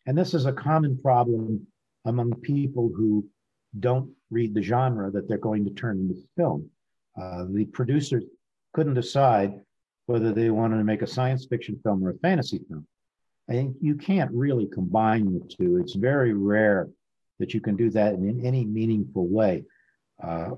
and 0.05 0.17
this 0.17 0.33
is 0.33 0.45
a 0.45 0.53
common 0.53 0.97
problem 0.97 1.65
among 2.05 2.33
people 2.41 2.91
who 2.95 3.25
don't 3.79 4.09
read 4.31 4.53
the 4.53 4.61
genre 4.61 5.11
that 5.11 5.27
they're 5.27 5.37
going 5.37 5.65
to 5.65 5.71
turn 5.71 5.99
into 5.99 6.21
film. 6.37 6.69
Uh, 7.19 7.45
the 7.49 7.65
producers 7.65 8.23
couldn't 8.73 8.93
decide 8.93 9.59
whether 10.05 10.31
they 10.31 10.49
wanted 10.49 10.77
to 10.77 10.83
make 10.83 11.01
a 11.01 11.07
science 11.07 11.45
fiction 11.49 11.79
film 11.83 12.03
or 12.03 12.11
a 12.11 12.17
fantasy 12.19 12.59
film. 12.69 12.85
I 13.49 13.53
think 13.53 13.75
you 13.79 13.95
can't 13.95 14.31
really 14.31 14.67
combine 14.67 15.33
the 15.33 15.47
two. 15.47 15.77
It's 15.77 15.95
very 15.95 16.33
rare 16.33 16.89
that 17.39 17.53
you 17.53 17.61
can 17.61 17.75
do 17.75 17.89
that 17.91 18.13
in 18.13 18.45
any 18.45 18.65
meaningful 18.65 19.27
way. 19.27 19.63
Uh, 20.21 20.51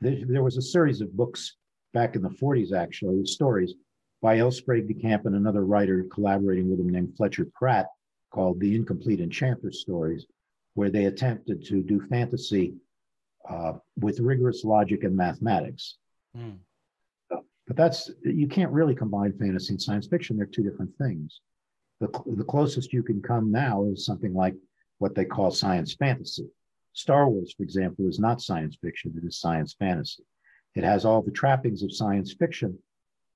there, 0.00 0.18
there 0.26 0.42
was 0.42 0.56
a 0.56 0.62
series 0.62 1.00
of 1.00 1.16
books 1.16 1.56
back 1.92 2.16
in 2.16 2.22
the 2.22 2.30
40s, 2.30 2.72
actually, 2.72 3.24
stories 3.26 3.74
by 4.22 4.38
L. 4.38 4.52
Sprague 4.52 4.86
de 4.86 4.94
Camp 4.94 5.26
and 5.26 5.34
another 5.34 5.64
writer 5.66 6.04
collaborating 6.04 6.70
with 6.70 6.80
him 6.80 6.88
named 6.88 7.14
Fletcher 7.16 7.46
Pratt 7.52 7.88
called 8.30 8.60
The 8.60 8.74
Incomplete 8.74 9.20
Enchanter 9.20 9.72
Stories, 9.72 10.26
where 10.74 10.90
they 10.90 11.06
attempted 11.06 11.64
to 11.66 11.82
do 11.82 12.00
fantasy 12.08 12.74
uh, 13.48 13.74
with 13.98 14.20
rigorous 14.20 14.64
logic 14.64 15.02
and 15.02 15.16
mathematics. 15.16 15.98
Mm. 16.36 16.58
But 17.28 17.76
that's, 17.76 18.10
you 18.24 18.48
can't 18.48 18.72
really 18.72 18.94
combine 18.94 19.32
fantasy 19.38 19.74
and 19.74 19.82
science 19.82 20.06
fiction. 20.06 20.36
They're 20.36 20.46
two 20.46 20.62
different 20.62 20.96
things. 20.98 21.40
The, 22.00 22.08
the 22.36 22.44
closest 22.44 22.92
you 22.92 23.02
can 23.02 23.20
come 23.20 23.50
now 23.50 23.84
is 23.84 24.06
something 24.06 24.34
like 24.34 24.54
what 24.98 25.14
they 25.14 25.24
call 25.24 25.50
science 25.50 25.94
fantasy. 25.94 26.46
Star 26.92 27.28
Wars, 27.28 27.54
for 27.56 27.62
example, 27.62 28.08
is 28.08 28.18
not 28.18 28.40
science 28.40 28.76
fiction, 28.80 29.14
it 29.16 29.26
is 29.26 29.40
science 29.40 29.74
fantasy. 29.78 30.24
It 30.74 30.84
has 30.84 31.04
all 31.04 31.22
the 31.22 31.30
trappings 31.30 31.82
of 31.82 31.92
science 31.92 32.34
fiction, 32.34 32.78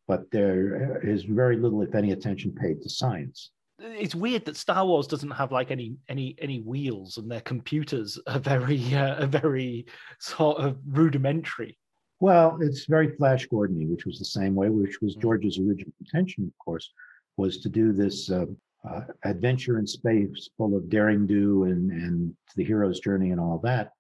but 0.09 0.31
there 0.31 1.01
is 1.07 1.25
very 1.25 1.57
little, 1.57 1.83
if 1.83 1.95
any, 1.95 2.13
attention 2.13 2.53
paid 2.53 2.83
to 2.83 2.89
science. 2.89 3.51
It's 3.79 4.15
weird 4.15 4.45
that 4.47 4.57
Star 4.57 4.87
Wars 4.87 5.07
doesn't 5.07 5.31
have 5.33 5.53
like 5.53 5.71
any 5.71 5.97
any 6.09 6.35
any 6.39 6.61
wheels, 6.61 7.19
and 7.19 7.31
their 7.31 7.43
computers 7.43 8.19
are 8.27 8.39
very 8.39 8.95
uh, 8.95 9.25
are 9.25 9.27
very 9.27 9.87
sort 10.19 10.59
of 10.59 10.79
rudimentary. 10.89 11.79
Well, 12.19 12.59
it's 12.63 12.87
very 12.87 13.15
Flash 13.17 13.47
Gordony, 13.49 13.87
which 13.89 14.07
was 14.07 14.19
the 14.19 14.25
same 14.25 14.55
way, 14.55 14.71
which 14.71 15.03
was 15.03 15.15
George's 15.17 15.59
original 15.59 15.93
intention, 16.01 16.45
of 16.45 16.65
course, 16.65 16.91
was 17.37 17.59
to 17.59 17.69
do 17.69 17.93
this 17.93 18.31
uh, 18.31 18.47
uh, 18.89 19.03
adventure 19.25 19.79
in 19.79 19.87
space 19.87 20.49
full 20.57 20.75
of 20.75 20.89
daring 20.89 21.27
do 21.27 21.65
and, 21.65 21.91
and 21.91 22.35
the 22.57 22.65
hero's 22.65 23.01
journey 23.01 23.33
and 23.33 23.41
all 23.41 23.59
that. 23.59 23.93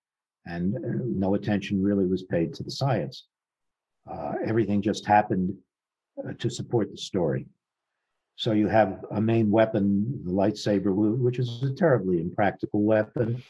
And 0.46 0.76
uh, 0.76 1.04
no 1.04 1.34
attention 1.34 1.82
really 1.82 2.06
was 2.06 2.22
paid 2.22 2.54
to 2.54 2.62
the 2.62 2.70
science. 2.70 3.26
Uh, 4.10 4.34
everything 4.46 4.80
just 4.80 5.04
happened 5.04 5.54
to 6.38 6.50
support 6.50 6.90
the 6.90 6.96
story. 6.96 7.46
So 8.36 8.52
you 8.52 8.68
have 8.68 9.04
a 9.12 9.20
main 9.20 9.50
weapon, 9.50 10.22
the 10.24 10.32
lightsaber, 10.32 10.94
which 10.94 11.38
is 11.38 11.62
a 11.62 11.72
terribly 11.72 12.20
impractical 12.20 12.82
weapon, 12.82 13.42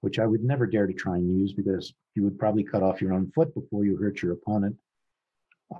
which 0.00 0.18
I 0.18 0.26
would 0.26 0.42
never 0.42 0.66
dare 0.66 0.86
to 0.86 0.92
try 0.92 1.16
and 1.16 1.40
use 1.40 1.52
because 1.52 1.94
you 2.14 2.24
would 2.24 2.38
probably 2.38 2.64
cut 2.64 2.82
off 2.82 3.00
your 3.00 3.12
own 3.12 3.30
foot 3.34 3.54
before 3.54 3.84
you 3.84 3.96
hurt 3.96 4.20
your 4.20 4.32
opponent. 4.32 4.76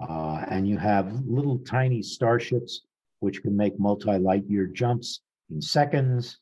Uh, 0.01 0.45
and 0.49 0.67
you 0.67 0.79
have 0.79 1.13
little 1.27 1.59
tiny 1.59 2.03
starships 2.03 2.83
which 3.23 3.43
can 3.43 3.57
make 3.57 3.79
multi 3.79 4.19
light 4.19 4.45
year 4.49 4.67
jumps 4.67 5.21
in 5.51 5.63
seconds. 5.63 6.39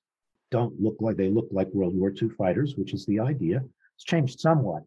Don't 0.51 0.80
look 0.80 0.96
like 1.01 1.16
they 1.16 1.28
look 1.28 1.48
like 1.51 1.68
World 1.72 1.94
War 1.94 2.11
II 2.11 2.30
fighters, 2.30 2.76
which 2.76 2.94
is 2.94 3.07
the 3.07 3.20
idea. 3.20 3.62
It's 3.96 4.05
changed 4.05 4.40
somewhat 4.40 4.82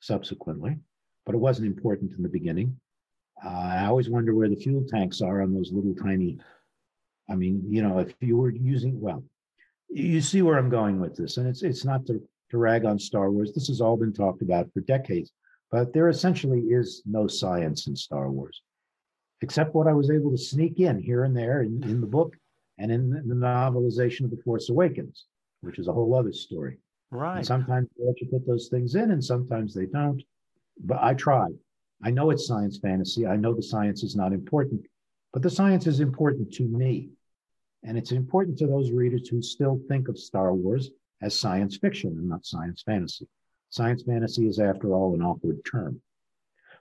subsequently, 0.00 0.76
but 1.24 1.34
it 1.34 1.38
wasn't 1.38 1.66
important 1.68 2.12
in 2.12 2.22
the 2.22 2.28
beginning. 2.28 2.78
Uh, 3.44 3.48
I 3.48 3.86
always 3.86 4.08
wonder 4.08 4.34
where 4.34 4.48
the 4.48 4.56
fuel 4.56 4.84
tanks 4.88 5.20
are 5.20 5.42
on 5.42 5.54
those 5.54 5.72
little 5.72 5.94
tiny. 5.94 6.38
I 7.30 7.34
mean, 7.34 7.62
you 7.68 7.82
know, 7.82 7.98
if 7.98 8.14
you 8.20 8.36
were 8.36 8.50
using, 8.50 9.00
well, 9.00 9.22
you 9.88 10.20
see 10.20 10.42
where 10.42 10.58
I'm 10.58 10.70
going 10.70 11.00
with 11.00 11.16
this, 11.16 11.36
and 11.36 11.46
it's 11.46 11.62
it's 11.62 11.84
not 11.84 12.06
to, 12.06 12.20
to 12.50 12.58
rag 12.58 12.84
on 12.84 12.98
Star 12.98 13.30
Wars. 13.30 13.52
This 13.52 13.68
has 13.68 13.80
all 13.80 13.96
been 13.96 14.12
talked 14.12 14.42
about 14.42 14.72
for 14.72 14.80
decades, 14.80 15.32
but 15.70 15.92
there 15.92 16.08
essentially 16.08 16.60
is 16.60 17.02
no 17.06 17.26
science 17.26 17.86
in 17.86 17.96
Star 17.96 18.30
Wars, 18.30 18.62
except 19.40 19.74
what 19.74 19.86
I 19.86 19.92
was 19.92 20.10
able 20.10 20.30
to 20.30 20.38
sneak 20.38 20.80
in 20.80 21.00
here 21.00 21.24
and 21.24 21.36
there 21.36 21.62
in, 21.62 21.82
in 21.84 22.00
the 22.00 22.06
book 22.06 22.36
and 22.78 22.90
in 22.90 23.10
the 23.10 23.34
novelization 23.34 24.24
of 24.24 24.30
The 24.30 24.42
Force 24.44 24.68
Awakens, 24.68 25.26
which 25.60 25.78
is 25.78 25.88
a 25.88 25.92
whole 25.92 26.14
other 26.14 26.32
story. 26.32 26.78
Right. 27.10 27.38
And 27.38 27.46
sometimes 27.46 27.88
they 27.96 28.04
let 28.04 28.20
you 28.20 28.28
put 28.28 28.46
those 28.46 28.68
things 28.68 28.94
in, 28.94 29.10
and 29.10 29.24
sometimes 29.24 29.74
they 29.74 29.86
don't. 29.86 30.22
But 30.80 30.98
I 31.02 31.14
tried. 31.14 31.54
I 32.02 32.10
know 32.10 32.30
it's 32.30 32.46
science 32.46 32.78
fantasy. 32.78 33.26
I 33.26 33.36
know 33.36 33.54
the 33.54 33.62
science 33.62 34.02
is 34.02 34.14
not 34.14 34.32
important, 34.32 34.86
but 35.32 35.42
the 35.42 35.50
science 35.50 35.86
is 35.86 36.00
important 36.00 36.52
to 36.54 36.64
me. 36.64 37.10
And 37.84 37.96
it's 37.96 38.12
important 38.12 38.58
to 38.58 38.66
those 38.66 38.90
readers 38.90 39.28
who 39.28 39.42
still 39.42 39.80
think 39.88 40.08
of 40.08 40.18
Star 40.18 40.54
Wars 40.54 40.90
as 41.22 41.38
science 41.38 41.76
fiction 41.76 42.10
and 42.10 42.28
not 42.28 42.46
science 42.46 42.82
fantasy. 42.82 43.26
Science 43.70 44.02
fantasy 44.02 44.46
is, 44.46 44.58
after 44.58 44.92
all, 44.94 45.14
an 45.14 45.22
awkward 45.22 45.64
term. 45.64 46.00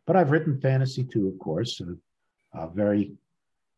But 0.05 0.15
I've 0.15 0.32
written 0.32 0.59
fantasy 0.61 1.03
too, 1.03 1.28
of 1.28 1.38
course, 1.39 1.82
uh, 1.82 2.57
uh, 2.57 2.68
very 2.68 3.13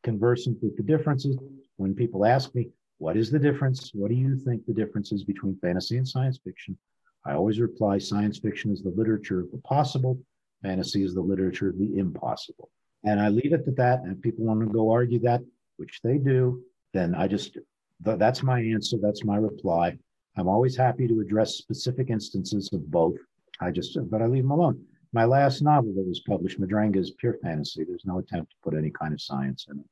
conversant 0.03 0.61
with 0.61 0.77
the 0.77 0.83
differences. 0.83 1.37
When 1.77 1.95
people 1.95 2.25
ask 2.25 2.53
me, 2.53 2.69
what 2.97 3.17
is 3.17 3.31
the 3.31 3.39
difference? 3.39 3.91
What 3.93 4.09
do 4.09 4.15
you 4.15 4.37
think 4.37 4.65
the 4.65 4.73
difference 4.73 5.11
is 5.11 5.23
between 5.23 5.57
fantasy 5.61 5.97
and 5.97 6.07
science 6.07 6.39
fiction? 6.43 6.77
I 7.25 7.33
always 7.33 7.59
reply 7.59 7.97
science 7.97 8.37
fiction 8.37 8.71
is 8.71 8.81
the 8.81 8.93
literature 8.95 9.39
of 9.41 9.51
the 9.51 9.57
possible, 9.59 10.19
fantasy 10.61 11.03
is 11.03 11.13
the 11.13 11.21
literature 11.21 11.69
of 11.69 11.77
the 11.77 11.97
impossible. 11.97 12.69
And 13.05 13.19
I 13.19 13.29
leave 13.29 13.53
it 13.53 13.67
at 13.67 13.75
that. 13.77 14.01
And 14.01 14.15
if 14.15 14.21
people 14.21 14.45
want 14.45 14.59
to 14.61 14.67
go 14.67 14.91
argue 14.91 15.19
that, 15.19 15.41
which 15.77 16.01
they 16.03 16.17
do, 16.17 16.61
then 16.93 17.15
I 17.15 17.27
just, 17.27 17.57
that's 18.01 18.43
my 18.43 18.59
answer. 18.59 18.97
That's 19.01 19.23
my 19.23 19.37
reply. 19.37 19.97
I'm 20.37 20.47
always 20.47 20.75
happy 20.75 21.07
to 21.07 21.21
address 21.21 21.55
specific 21.55 22.09
instances 22.09 22.69
of 22.73 22.89
both. 22.91 23.15
I 23.61 23.71
just, 23.71 23.97
but 24.09 24.21
I 24.21 24.25
leave 24.25 24.43
them 24.43 24.51
alone. 24.51 24.83
My 25.11 25.25
last 25.25 25.61
novel 25.61 25.93
that 25.95 26.07
was 26.07 26.21
published, 26.21 26.59
Madrenga, 26.61 26.97
is 26.97 27.11
pure 27.11 27.37
fantasy. 27.41 27.83
There's 27.83 28.05
no 28.05 28.19
attempt 28.19 28.51
to 28.51 28.57
put 28.63 28.77
any 28.77 28.91
kind 28.91 29.13
of 29.13 29.21
science 29.21 29.67
in 29.69 29.79
it. 29.79 29.85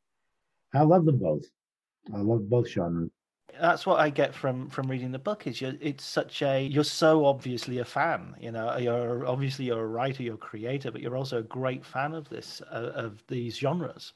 I 0.74 0.84
love 0.84 1.06
them 1.06 1.18
both. 1.18 1.46
I 2.14 2.20
love 2.20 2.50
both 2.50 2.70
genres. 2.70 3.10
That's 3.60 3.86
what 3.86 4.00
I 4.00 4.10
get 4.10 4.36
from 4.36 4.70
from 4.70 4.90
reading 4.90 5.12
the 5.12 5.20
book. 5.20 5.48
Is 5.48 5.62
you 5.62 5.78
it's 5.82 6.04
such 6.04 6.42
a 6.42 6.64
you're 6.64 6.84
so 6.84 7.26
obviously 7.26 7.80
a 7.80 7.86
fan. 7.86 8.36
You 8.40 8.52
know, 8.52 8.78
you're 8.78 9.26
obviously 9.26 9.66
you're 9.66 9.84
a 9.84 9.88
writer, 9.88 10.24
you're 10.24 10.36
a 10.36 10.38
creator, 10.38 10.92
but 10.92 11.02
you're 11.02 11.18
also 11.18 11.40
a 11.40 11.44
great 11.44 11.86
fan 11.86 12.14
of 12.14 12.30
this 12.30 12.62
uh, 12.72 12.92
of 12.94 13.24
these 13.28 13.58
genres. 13.58 14.14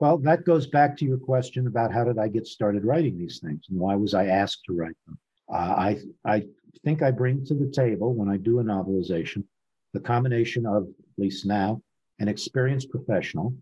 Well, 0.00 0.18
that 0.18 0.44
goes 0.44 0.66
back 0.66 0.96
to 0.98 1.04
your 1.04 1.18
question 1.18 1.66
about 1.66 1.92
how 1.92 2.04
did 2.04 2.18
I 2.18 2.28
get 2.28 2.46
started 2.46 2.84
writing 2.84 3.16
these 3.16 3.40
things 3.40 3.66
and 3.70 3.78
why 3.78 3.94
was 3.94 4.12
I 4.12 4.26
asked 4.26 4.64
to 4.66 4.74
write 4.74 4.96
them. 5.06 5.18
Uh, 5.52 5.56
I 5.56 5.98
I 6.24 6.42
think 6.84 7.02
I 7.02 7.10
bring 7.10 7.44
to 7.46 7.54
the 7.54 7.70
table 7.70 8.14
when 8.14 8.28
I 8.28 8.36
do 8.36 8.60
a 8.60 8.64
novelization 8.64 9.44
the 9.94 10.00
combination 10.00 10.66
of 10.66 10.82
at 10.82 11.18
least 11.18 11.46
now 11.46 11.80
an 12.18 12.28
experienced 12.28 12.90
professional 12.90 13.54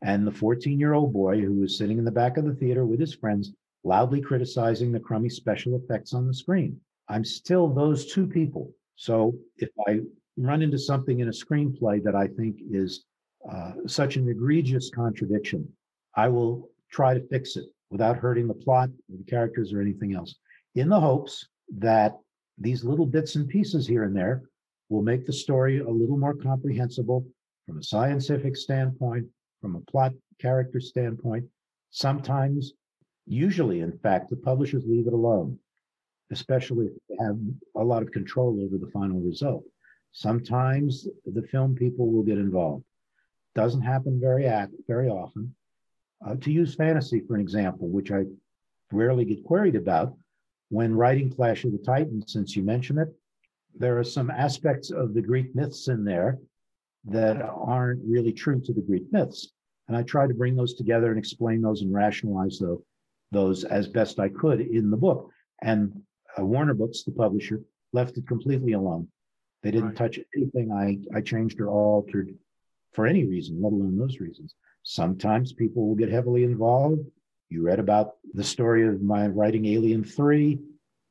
and 0.00 0.26
the 0.26 0.32
14 0.32 0.80
year 0.80 0.94
old 0.94 1.12
boy 1.12 1.40
who 1.40 1.60
was 1.60 1.76
sitting 1.76 1.98
in 1.98 2.04
the 2.04 2.10
back 2.10 2.38
of 2.38 2.44
the 2.44 2.54
theater 2.54 2.86
with 2.86 2.98
his 2.98 3.14
friends, 3.14 3.52
loudly 3.84 4.20
criticizing 4.20 4.92
the 4.92 5.00
crummy 5.00 5.28
special 5.28 5.76
effects 5.76 6.14
on 6.14 6.26
the 6.26 6.34
screen. 6.34 6.78
I'm 7.08 7.24
still 7.24 7.68
those 7.68 8.12
two 8.12 8.26
people. 8.26 8.70
So 8.96 9.34
if 9.56 9.70
I 9.88 10.00
run 10.36 10.62
into 10.62 10.78
something 10.78 11.20
in 11.20 11.28
a 11.28 11.32
screenplay 11.32 12.02
that 12.04 12.14
I 12.14 12.28
think 12.28 12.60
is 12.70 13.04
uh, 13.50 13.72
such 13.86 14.16
an 14.16 14.28
egregious 14.28 14.90
contradiction, 14.90 15.68
I 16.16 16.28
will 16.28 16.70
try 16.90 17.14
to 17.14 17.28
fix 17.28 17.56
it 17.56 17.64
without 17.90 18.16
hurting 18.16 18.48
the 18.48 18.54
plot 18.54 18.88
or 19.10 19.16
the 19.18 19.24
characters 19.24 19.72
or 19.72 19.80
anything 19.80 20.14
else, 20.14 20.34
in 20.74 20.88
the 20.88 21.00
hopes 21.00 21.46
that 21.78 22.16
these 22.58 22.84
little 22.84 23.06
bits 23.06 23.34
and 23.34 23.48
pieces 23.48 23.86
here 23.86 24.04
and 24.04 24.16
there 24.16 24.42
will 24.88 25.02
make 25.02 25.26
the 25.26 25.32
story 25.32 25.80
a 25.80 25.88
little 25.88 26.18
more 26.18 26.34
comprehensible 26.34 27.26
from 27.66 27.78
a 27.78 27.82
scientific 27.82 28.56
standpoint, 28.56 29.26
from 29.60 29.76
a 29.76 29.80
plot 29.90 30.12
character 30.40 30.80
standpoint. 30.80 31.44
Sometimes, 31.90 32.72
usually, 33.32 33.80
in 33.80 33.98
fact, 33.98 34.28
the 34.28 34.36
publishers 34.36 34.84
leave 34.86 35.06
it 35.06 35.12
alone, 35.12 35.58
especially 36.30 36.86
if 36.86 36.92
they 37.08 37.24
have 37.24 37.38
a 37.76 37.82
lot 37.82 38.02
of 38.02 38.12
control 38.12 38.62
over 38.62 38.78
the 38.78 38.90
final 38.92 39.20
result. 39.20 39.64
Sometimes 40.12 41.08
the 41.24 41.42
film 41.42 41.74
people 41.74 42.12
will 42.12 42.22
get 42.22 42.38
involved. 42.38 42.84
Doesn't 43.54 43.82
happen 43.82 44.20
very 44.20 44.46
act, 44.46 44.72
very 44.86 45.08
often. 45.08 45.54
Uh, 46.24 46.36
to 46.36 46.52
use 46.52 46.74
fantasy 46.74 47.20
for 47.20 47.34
an 47.34 47.40
example, 47.40 47.88
which 47.88 48.12
I 48.12 48.24
rarely 48.92 49.24
get 49.24 49.44
queried 49.44 49.76
about, 49.76 50.14
when 50.68 50.94
writing 50.94 51.30
Clash 51.30 51.64
of 51.64 51.72
the 51.72 51.78
Titans, 51.78 52.32
since 52.32 52.54
you 52.54 52.62
mentioned 52.62 52.98
it, 52.98 53.08
there 53.74 53.98
are 53.98 54.04
some 54.04 54.30
aspects 54.30 54.90
of 54.90 55.14
the 55.14 55.22
Greek 55.22 55.54
myths 55.54 55.88
in 55.88 56.04
there 56.04 56.38
that 57.06 57.40
aren't 57.42 58.00
really 58.06 58.32
true 58.32 58.60
to 58.60 58.72
the 58.72 58.82
Greek 58.82 59.10
myths. 59.10 59.52
And 59.88 59.96
I 59.96 60.02
try 60.02 60.26
to 60.26 60.34
bring 60.34 60.54
those 60.54 60.74
together 60.74 61.08
and 61.10 61.18
explain 61.18 61.60
those 61.60 61.82
and 61.82 61.92
rationalize 61.92 62.58
the, 62.58 62.80
those 63.32 63.64
as 63.64 63.88
best 63.88 64.20
I 64.20 64.28
could 64.28 64.60
in 64.60 64.90
the 64.90 64.96
book. 64.96 65.30
And 65.62 66.02
uh, 66.38 66.44
Warner 66.44 66.74
Books, 66.74 67.02
the 67.02 67.12
publisher, 67.12 67.60
left 67.92 68.16
it 68.16 68.28
completely 68.28 68.72
alone. 68.72 69.08
They 69.62 69.70
didn't 69.70 69.88
right. 69.88 69.96
touch 69.96 70.18
anything 70.36 70.72
I, 70.72 71.16
I 71.16 71.20
changed 71.20 71.60
or 71.60 71.68
altered 71.68 72.34
for 72.92 73.06
any 73.06 73.24
reason, 73.24 73.60
let 73.60 73.72
alone 73.72 73.98
those 73.98 74.20
reasons. 74.20 74.54
Sometimes 74.82 75.52
people 75.52 75.88
will 75.88 75.94
get 75.94 76.10
heavily 76.10 76.44
involved. 76.44 77.00
You 77.48 77.62
read 77.62 77.78
about 77.78 78.14
the 78.34 78.44
story 78.44 78.86
of 78.86 79.02
my 79.02 79.26
writing 79.28 79.66
Alien 79.66 80.04
3 80.04 80.58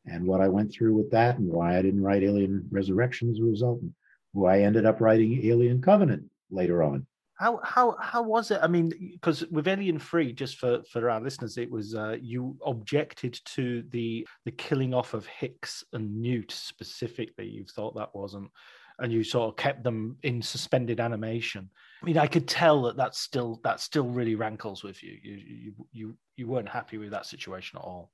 and 0.06 0.26
what 0.26 0.42
I 0.42 0.48
went 0.48 0.72
through 0.72 0.96
with 0.96 1.12
that 1.12 1.38
and 1.38 1.48
why 1.48 1.78
I 1.78 1.82
didn't 1.82 2.04
write 2.04 2.24
Alien 2.24 2.68
Resurrection 2.72 3.30
as 3.30 3.40
a 3.40 3.44
result. 3.44 3.82
And 3.82 3.94
who 4.34 4.46
I 4.46 4.60
ended 4.60 4.86
up 4.86 5.02
writing 5.02 5.46
Alien 5.46 5.82
Covenant 5.82 6.24
later 6.50 6.84
on. 6.84 7.06
How 7.42 7.60
how 7.64 7.96
how 8.00 8.22
was 8.22 8.52
it? 8.52 8.60
I 8.62 8.68
mean, 8.68 8.92
because 9.14 9.44
with 9.48 9.68
Alien 9.68 9.98
3, 9.98 10.32
just 10.32 10.58
for 10.58 10.84
for 10.84 11.10
our 11.10 11.20
listeners, 11.20 11.58
it 11.58 11.72
was 11.72 11.96
uh, 11.96 12.18
you 12.22 12.56
objected 12.64 13.40
to 13.56 13.82
the 13.90 14.28
the 14.46 14.52
killing 14.52 14.94
off 14.94 15.16
of 15.16 15.26
Hicks 15.26 15.84
and 15.92 16.22
Newt 16.22 16.52
specifically. 16.52 17.48
You 17.48 17.66
thought 17.66 17.96
that 17.96 18.14
wasn't, 18.14 18.52
and 19.00 19.12
you 19.12 19.24
sort 19.24 19.50
of 19.50 19.56
kept 19.56 19.84
them 19.84 20.18
in 20.22 20.44
suspended 20.44 21.00
animation. 21.00 21.68
I 22.04 22.06
mean, 22.06 22.20
I 22.20 22.28
could 22.28 22.48
tell 22.48 22.84
that 22.84 22.98
that 22.98 23.16
still 23.16 23.60
that 23.64 23.80
still 23.80 24.06
really 24.06 24.36
rankles 24.36 24.84
with 24.84 25.02
you. 25.02 25.18
You 25.24 25.34
you 25.34 25.74
you 25.92 26.18
you 26.38 26.48
weren't 26.48 26.70
happy 26.70 27.00
with 27.00 27.10
that 27.10 27.26
situation 27.26 27.80
at 27.80 27.84
all. 27.84 28.12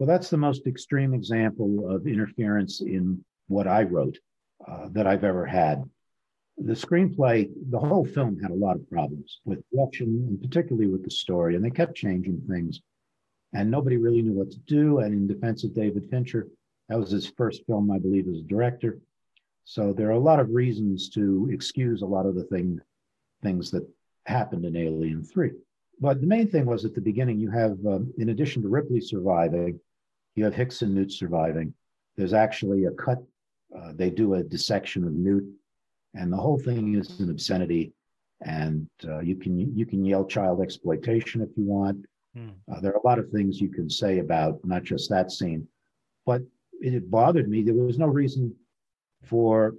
Well, 0.00 0.08
that's 0.08 0.30
the 0.30 0.36
most 0.36 0.66
extreme 0.66 1.14
example 1.14 1.94
of 1.94 2.08
interference 2.08 2.80
in 2.80 3.24
what 3.46 3.68
I 3.68 3.84
wrote 3.84 4.18
uh, 4.66 4.88
that 4.90 5.06
I've 5.06 5.22
ever 5.22 5.46
had. 5.46 5.84
The 6.60 6.74
screenplay, 6.74 7.48
the 7.70 7.78
whole 7.78 8.04
film 8.04 8.38
had 8.40 8.50
a 8.50 8.54
lot 8.54 8.76
of 8.76 8.90
problems 8.90 9.40
with 9.44 9.68
production 9.70 10.26
and 10.28 10.42
particularly 10.42 10.88
with 10.88 11.04
the 11.04 11.10
story, 11.10 11.54
and 11.54 11.64
they 11.64 11.70
kept 11.70 11.96
changing 11.96 12.42
things. 12.48 12.80
And 13.54 13.70
nobody 13.70 13.96
really 13.96 14.22
knew 14.22 14.32
what 14.32 14.50
to 14.50 14.58
do. 14.66 14.98
And 14.98 15.14
in 15.14 15.26
defense 15.26 15.64
of 15.64 15.74
David 15.74 16.08
Fincher, 16.10 16.48
that 16.88 16.98
was 16.98 17.10
his 17.10 17.26
first 17.26 17.64
film, 17.66 17.90
I 17.90 17.98
believe, 17.98 18.28
as 18.28 18.40
a 18.40 18.42
director. 18.42 18.98
So 19.64 19.92
there 19.92 20.08
are 20.08 20.12
a 20.12 20.18
lot 20.18 20.40
of 20.40 20.50
reasons 20.50 21.08
to 21.10 21.48
excuse 21.52 22.02
a 22.02 22.06
lot 22.06 22.26
of 22.26 22.34
the 22.34 22.44
thing, 22.44 22.80
things 23.42 23.70
that 23.70 23.88
happened 24.26 24.64
in 24.64 24.76
Alien 24.76 25.24
3. 25.24 25.52
But 26.00 26.20
the 26.20 26.26
main 26.26 26.48
thing 26.48 26.66
was 26.66 26.84
at 26.84 26.94
the 26.94 27.00
beginning, 27.00 27.38
you 27.38 27.50
have, 27.50 27.78
um, 27.86 28.12
in 28.18 28.30
addition 28.30 28.62
to 28.62 28.68
Ripley 28.68 29.00
surviving, 29.00 29.80
you 30.34 30.44
have 30.44 30.54
Hicks 30.54 30.82
and 30.82 30.94
Newt 30.94 31.12
surviving. 31.12 31.74
There's 32.16 32.32
actually 32.32 32.84
a 32.84 32.90
cut 32.92 33.22
uh, 33.76 33.92
they 33.94 34.10
do 34.10 34.34
a 34.34 34.42
dissection 34.42 35.04
of 35.04 35.12
Newt, 35.12 35.44
and 36.14 36.32
the 36.32 36.36
whole 36.36 36.58
thing 36.58 36.94
is 36.94 37.20
an 37.20 37.30
obscenity. 37.30 37.92
And 38.42 38.88
uh, 39.04 39.20
you 39.20 39.36
can 39.36 39.76
you 39.76 39.84
can 39.84 40.04
yell 40.04 40.24
child 40.24 40.60
exploitation 40.60 41.40
if 41.40 41.48
you 41.56 41.64
want. 41.64 42.06
Mm. 42.36 42.52
Uh, 42.72 42.80
there 42.80 42.92
are 42.92 43.00
a 43.00 43.06
lot 43.06 43.18
of 43.18 43.30
things 43.30 43.60
you 43.60 43.68
can 43.68 43.90
say 43.90 44.20
about 44.20 44.64
not 44.64 44.84
just 44.84 45.10
that 45.10 45.32
scene, 45.32 45.66
but 46.24 46.42
it, 46.80 46.94
it 46.94 47.10
bothered 47.10 47.48
me. 47.48 47.62
There 47.62 47.74
was 47.74 47.98
no 47.98 48.06
reason 48.06 48.54
for 49.24 49.74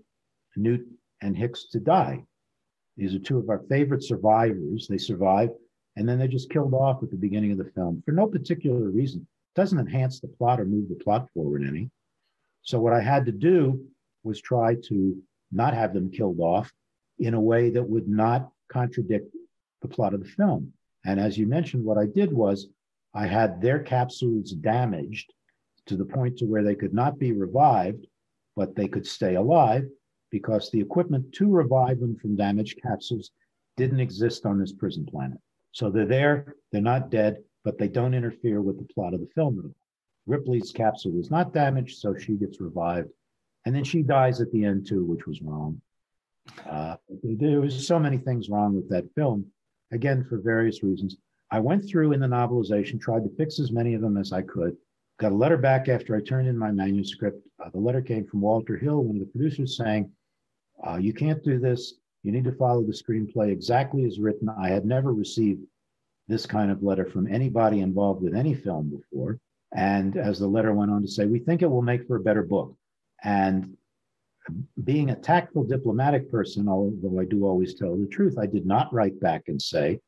Newt 0.58 0.86
and 1.22 1.38
Hicks 1.38 1.68
to 1.72 1.80
die. 1.80 2.24
These 2.98 3.16
are 3.16 3.20
two 3.20 3.38
of 3.38 3.50
our 3.50 3.64
favorite 3.70 4.04
survivors. 4.04 4.88
They 4.90 4.98
survive, 4.98 5.52
and 5.96 6.08
then 6.08 6.20
they're 6.20 6.28
just 6.28 6.50
killed 6.50 6.74
off 6.74 7.02
at 7.02 7.12
the 7.12 7.18
beginning 7.18 7.54
of 7.54 7.58
the 7.58 7.72
film 7.76 8.04
for 8.06 8.12
no 8.12 8.28
particular 8.28 8.90
reason. 8.90 9.22
It 9.22 9.60
doesn't 9.60 9.80
enhance 9.80 10.20
the 10.20 10.28
plot 10.28 10.60
or 10.60 10.66
move 10.66 10.90
the 10.90 11.02
plot 11.02 11.30
forward 11.34 11.64
any. 11.66 11.90
So 12.62 12.78
what 12.80 12.92
I 12.92 13.02
had 13.02 13.26
to 13.26 13.32
do 13.32 13.82
was 14.24 14.42
try 14.42 14.76
to 14.90 15.18
not 15.52 15.74
have 15.74 15.94
them 15.94 16.12
killed 16.12 16.40
off 16.40 16.72
in 17.20 17.34
a 17.34 17.42
way 17.42 17.70
that 17.70 17.90
would 17.90 18.08
not 18.08 18.50
contradict 18.72 19.34
the 19.82 19.88
plot 19.88 20.14
of 20.14 20.22
the 20.22 20.30
film. 20.30 20.74
And 21.06 21.20
as 21.20 21.38
you 21.38 21.48
mentioned, 21.48 21.84
what 21.84 21.98
I 21.98 22.06
did 22.06 22.32
was 22.34 22.68
I 23.14 23.26
had 23.26 23.62
their 23.62 23.80
capsules 23.80 24.52
damaged 24.52 25.34
to 25.88 25.96
the 25.96 26.06
point 26.06 26.38
to 26.38 26.46
where 26.46 26.64
they 26.64 26.76
could 26.76 26.94
not 26.94 27.18
be 27.18 27.32
revived, 27.32 28.06
but 28.56 28.76
they 28.76 28.88
could 28.88 29.08
stay 29.08 29.36
alive 29.36 29.86
because 30.30 30.70
the 30.70 30.80
equipment 30.80 31.34
to 31.34 31.50
revive 31.50 32.00
them 32.00 32.16
from 32.16 32.36
damaged 32.36 32.80
capsules 32.82 33.32
didn't 33.78 34.00
exist 34.00 34.46
on 34.46 34.60
this 34.60 34.74
prison 34.74 35.06
planet. 35.06 35.40
So 35.72 35.90
they're 35.90 36.06
there, 36.06 36.56
they're 36.72 36.82
not 36.82 37.10
dead, 37.10 37.38
but 37.64 37.78
they 37.78 37.88
don't 37.88 38.14
interfere 38.14 38.62
with 38.62 38.78
the 38.78 38.94
plot 38.94 39.14
of 39.14 39.22
the 39.22 39.30
film 39.34 39.60
at 39.60 39.66
all. 39.66 39.76
Ripley's 40.28 40.72
capsule 40.72 41.12
was 41.12 41.32
not 41.32 41.54
damaged, 41.54 41.98
so 41.98 42.16
she 42.16 42.34
gets 42.34 42.62
revived. 42.62 43.10
And 43.66 43.76
then 43.76 43.84
she 43.84 44.02
dies 44.02 44.42
at 44.42 44.52
the 44.52 44.66
end 44.66 44.88
too, 44.88 45.04
which 45.04 45.28
was 45.28 45.42
wrong. 45.42 45.82
Uh, 46.70 46.96
there 47.24 47.62
was 47.62 47.86
so 47.86 48.00
many 48.00 48.18
things 48.18 48.50
wrong 48.50 48.76
with 48.76 48.90
that 48.90 49.14
film, 49.16 49.46
again, 49.92 50.26
for 50.28 50.38
various 50.40 50.82
reasons. 50.84 51.18
I 51.52 51.60
went 51.60 51.88
through 51.88 52.14
in 52.14 52.20
the 52.20 52.28
novelization, 52.28 53.00
tried 53.00 53.24
to 53.24 53.36
fix 53.36 53.60
as 53.60 53.72
many 53.72 53.94
of 53.94 54.02
them 54.02 54.18
as 54.18 54.32
I 54.32 54.42
could. 54.42 54.78
Got 55.20 55.32
a 55.32 55.36
letter 55.36 55.58
back 55.58 55.90
after 55.90 56.16
I 56.16 56.22
turned 56.22 56.48
in 56.48 56.58
my 56.58 56.72
manuscript. 56.72 57.46
Uh, 57.64 57.70
the 57.70 57.80
letter 57.80 58.02
came 58.02 58.26
from 58.26 58.42
Walter 58.42 58.78
Hill, 58.78 59.04
one 59.04 59.18
of 59.18 59.22
the 59.22 59.32
producers, 59.32 59.76
saying, 59.76 60.12
uh, 60.88 60.98
You 60.98 61.14
can't 61.14 61.44
do 61.44 61.60
this. 61.60 61.96
You 62.24 62.32
need 62.32 62.46
to 62.46 62.52
follow 62.54 62.84
the 62.84 62.94
screenplay 62.94 63.52
exactly 63.52 64.06
as 64.06 64.20
written. 64.20 64.50
I 64.50 64.70
had 64.70 64.86
never 64.86 65.14
received 65.14 65.64
this 66.28 66.46
kind 66.46 66.72
of 66.72 66.84
letter 66.84 67.06
from 67.06 67.28
anybody 67.28 67.82
involved 67.82 68.22
with 68.22 68.36
any 68.36 68.54
film 68.54 68.90
before. 68.90 69.40
And 69.74 70.18
as 70.18 70.40
the 70.40 70.48
letter 70.48 70.74
went 70.74 70.92
on 70.92 71.02
to 71.02 71.08
say, 71.08 71.26
we 71.26 71.40
think 71.40 71.62
it 71.62 71.70
will 71.70 71.82
make 71.82 72.08
for 72.08 72.16
a 72.16 72.22
better 72.22 72.44
book. 72.44 72.76
And 73.24 73.78
being 74.84 75.12
a 75.12 75.16
tactful 75.16 75.64
diplomatic 75.64 76.32
person, 76.32 76.68
although 76.68 77.20
I 77.20 77.26
do 77.26 77.46
always 77.46 77.76
tell 77.76 77.96
the 77.96 78.08
truth, 78.08 78.38
I 78.40 78.48
did 78.48 78.66
not 78.66 78.94
write 78.94 79.20
back 79.20 79.44
and 79.48 79.62
say, 79.62 80.00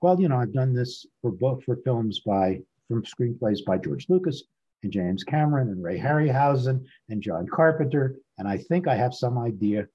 well, 0.00 0.20
you 0.20 0.28
know, 0.28 0.38
I've 0.38 0.52
done 0.52 0.74
this 0.74 1.06
for 1.22 1.30
book 1.30 1.62
for 1.62 1.76
films 1.76 2.20
by 2.20 2.60
from 2.88 3.04
screenplays 3.04 3.64
by 3.64 3.78
George 3.78 4.06
Lucas 4.08 4.44
and 4.82 4.92
James 4.92 5.24
Cameron 5.24 5.70
and 5.70 5.82
Ray 5.82 5.98
Harryhausen 5.98 6.84
and 7.08 7.22
John 7.22 7.46
Carpenter, 7.46 8.16
and 8.38 8.46
I 8.46 8.58
think 8.58 8.86
I 8.86 8.96
have 8.96 9.14
some 9.14 9.38
idea 9.38 9.86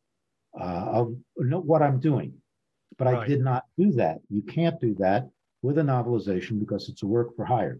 uh, 0.60 0.86
of 0.92 1.16
what 1.36 1.82
I'm 1.82 2.00
doing. 2.00 2.34
But 2.98 3.06
right. 3.06 3.20
I 3.20 3.28
did 3.28 3.42
not 3.42 3.66
do 3.78 3.92
that. 3.94 4.20
You 4.30 4.42
can't 4.42 4.80
do 4.82 4.96
that 4.96 5.30
with 5.62 5.78
a 5.78 5.82
novelization 5.82 6.60
because 6.60 6.90
it's 6.90 7.04
a 7.04 7.08
work 7.08 7.36
for 7.36 7.46
hire. 7.46 7.80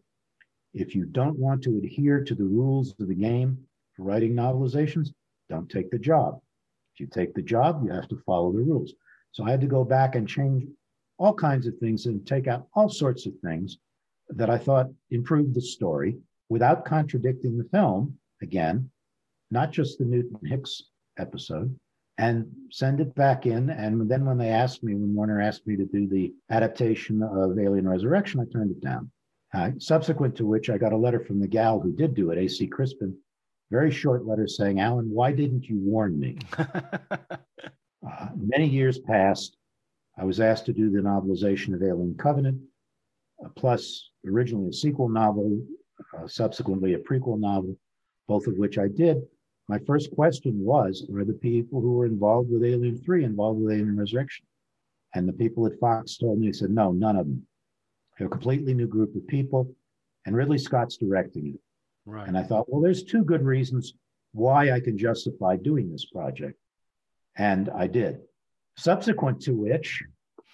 If 0.74 0.94
you 0.96 1.06
don't 1.06 1.38
want 1.38 1.64
to 1.64 1.78
adhere 1.78 2.24
to 2.24 2.36
the 2.36 2.44
rules 2.44 2.94
of 3.00 3.08
the 3.08 3.16
game 3.16 3.58
writing 4.00 4.34
novelizations, 4.34 5.10
don't 5.50 5.70
take 5.70 5.92
the 5.92 6.00
job. 6.00 6.40
If 6.94 7.00
you 7.00 7.08
take 7.08 7.34
the 7.34 7.42
job, 7.42 7.84
you 7.84 7.92
have 7.92 8.08
to 8.10 8.22
follow 8.26 8.52
the 8.52 8.60
rules. 8.60 8.94
So 9.32 9.44
I 9.44 9.52
had 9.52 9.62
to 9.62 9.68
go 9.68 9.84
back 9.84 10.16
and 10.16 10.28
change 10.28 10.66
all 11.18 11.34
kinds 11.34 11.68
of 11.68 11.78
things 11.78 12.06
and 12.06 12.26
take 12.26 12.48
out 12.48 12.68
all 12.74 12.90
sorts 12.90 13.26
of 13.26 13.34
things 13.44 13.78
that 14.30 14.50
I 14.50 14.58
thought 14.58 14.90
improved 15.12 15.54
the 15.54 15.62
story 15.62 16.18
without 16.50 16.86
contradicting 16.86 17.58
the 17.58 17.70
film 17.70 18.18
again, 18.42 18.90
not 19.52 19.72
just 19.72 19.98
the 19.98 20.06
Newt 20.06 20.32
and 20.32 20.50
Hicks 20.50 20.84
episode, 21.18 21.76
and 22.18 22.48
send 22.72 23.00
it 23.00 23.16
back 23.16 23.46
in. 23.46 23.70
And 23.70 24.10
then 24.10 24.26
when 24.26 24.38
they 24.38 24.50
asked 24.50 24.84
me, 24.84 24.94
when 24.94 25.16
Warner 25.16 25.42
asked 25.42 25.66
me 25.68 25.76
to 25.78 25.86
do 25.86 26.08
the 26.08 26.34
adaptation 26.50 27.24
of 27.24 27.58
Alien 27.58 27.88
Resurrection, 27.88 28.40
I 28.40 28.46
turned 28.52 28.72
it 28.72 28.82
down. 28.82 29.12
Uh, 29.54 29.72
subsequent 29.80 30.36
to 30.36 30.46
which, 30.46 30.70
I 30.70 30.78
got 30.78 30.94
a 30.94 30.98
letter 30.98 31.20
from 31.20 31.40
the 31.40 31.48
gal 31.48 31.80
who 31.80 31.92
did 31.92 32.14
do 32.14 32.30
it, 32.32 32.38
A.C. 32.38 32.68
Crispin, 32.68 33.16
very 33.72 33.92
short 33.92 34.26
letter 34.26 34.48
saying, 34.48 34.80
Alan, 34.80 35.10
why 35.10 35.32
didn't 35.32 35.66
you 35.66 35.80
warn 35.80 36.20
me? 36.20 36.38
uh, 36.58 38.28
many 38.36 38.68
years 38.68 39.00
passed. 39.00 39.58
I 40.18 40.26
was 40.26 40.40
asked 40.40 40.66
to 40.66 40.74
do 40.74 40.90
the 40.90 41.00
novelization 41.00 41.74
of 41.74 41.84
Alien 41.84 42.16
Covenant, 42.18 42.60
uh, 43.44 43.50
plus 43.56 44.10
originally 44.28 44.70
a 44.70 44.74
sequel 44.74 45.08
novel, 45.08 45.62
uh, 46.18 46.28
subsequently 46.28 46.94
a 46.94 47.00
prequel 47.00 47.40
novel, 47.40 47.78
both 48.28 48.48
of 48.48 48.58
which 48.58 48.78
I 48.78 48.88
did. 48.88 49.22
My 49.68 49.80
first 49.86 50.14
question 50.16 50.60
was 50.60 51.08
Are 51.16 51.24
the 51.24 51.34
people 51.34 51.80
who 51.80 51.94
were 51.94 52.08
involved 52.08 52.52
with 52.52 52.64
Alien 52.64 52.98
3 52.98 53.24
involved 53.24 53.62
with 53.62 53.72
Alien 53.72 53.98
Resurrection? 53.98 54.46
And 55.14 55.28
the 55.28 55.34
people 55.34 55.66
at 55.68 55.80
Fox 55.80 56.18
told 56.18 56.40
me, 56.40 56.48
they 56.48 56.54
said, 56.54 56.72
No, 56.72 56.92
none 56.92 57.16
of 57.16 57.28
them. 57.28 57.46
They're 58.18 58.28
a 58.28 58.32
completely 58.32 58.74
new 58.74 58.88
group 58.88 59.16
of 59.16 59.26
people, 59.28 59.74
and 60.26 60.36
Ridley 60.36 60.58
Scott's 60.58 60.98
directing 60.98 61.54
it. 61.54 61.60
Right. 62.10 62.28
And 62.28 62.38
I 62.38 62.44
thought, 62.44 62.66
well, 62.68 62.82
there's 62.82 63.04
two 63.04 63.24
good 63.24 63.44
reasons 63.44 63.94
why 64.32 64.72
I 64.72 64.80
can 64.80 64.98
justify 64.98 65.58
doing 65.58 65.92
this 65.92 66.06
project. 66.06 66.60
And 67.38 67.70
I 67.70 67.86
did. 67.86 68.20
Subsequent 68.78 69.42
to 69.42 69.54
which, 69.54 70.04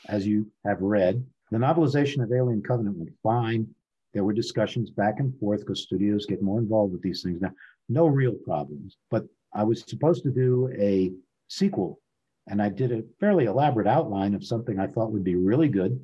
as 0.09 0.27
you 0.27 0.51
have 0.65 0.81
read, 0.81 1.25
the 1.51 1.57
novelization 1.57 2.21
of 2.21 2.33
Alien 2.33 2.61
Covenant 2.61 2.97
went 2.97 3.13
fine. 3.23 3.67
There 4.13 4.25
were 4.25 4.33
discussions 4.33 4.89
back 4.89 5.19
and 5.19 5.37
forth 5.39 5.61
because 5.61 5.83
studios 5.83 6.25
get 6.25 6.41
more 6.41 6.59
involved 6.59 6.91
with 6.91 7.01
these 7.01 7.23
things 7.23 7.41
now. 7.41 7.51
No 7.87 8.07
real 8.07 8.33
problems. 8.33 8.97
But 9.09 9.25
I 9.53 9.63
was 9.63 9.83
supposed 9.87 10.23
to 10.23 10.31
do 10.31 10.69
a 10.77 11.11
sequel, 11.47 12.01
and 12.47 12.61
I 12.61 12.69
did 12.69 12.91
a 12.91 13.03
fairly 13.19 13.45
elaborate 13.45 13.87
outline 13.87 14.33
of 14.33 14.43
something 14.43 14.77
I 14.77 14.87
thought 14.87 15.11
would 15.11 15.23
be 15.23 15.35
really 15.35 15.69
good 15.69 15.99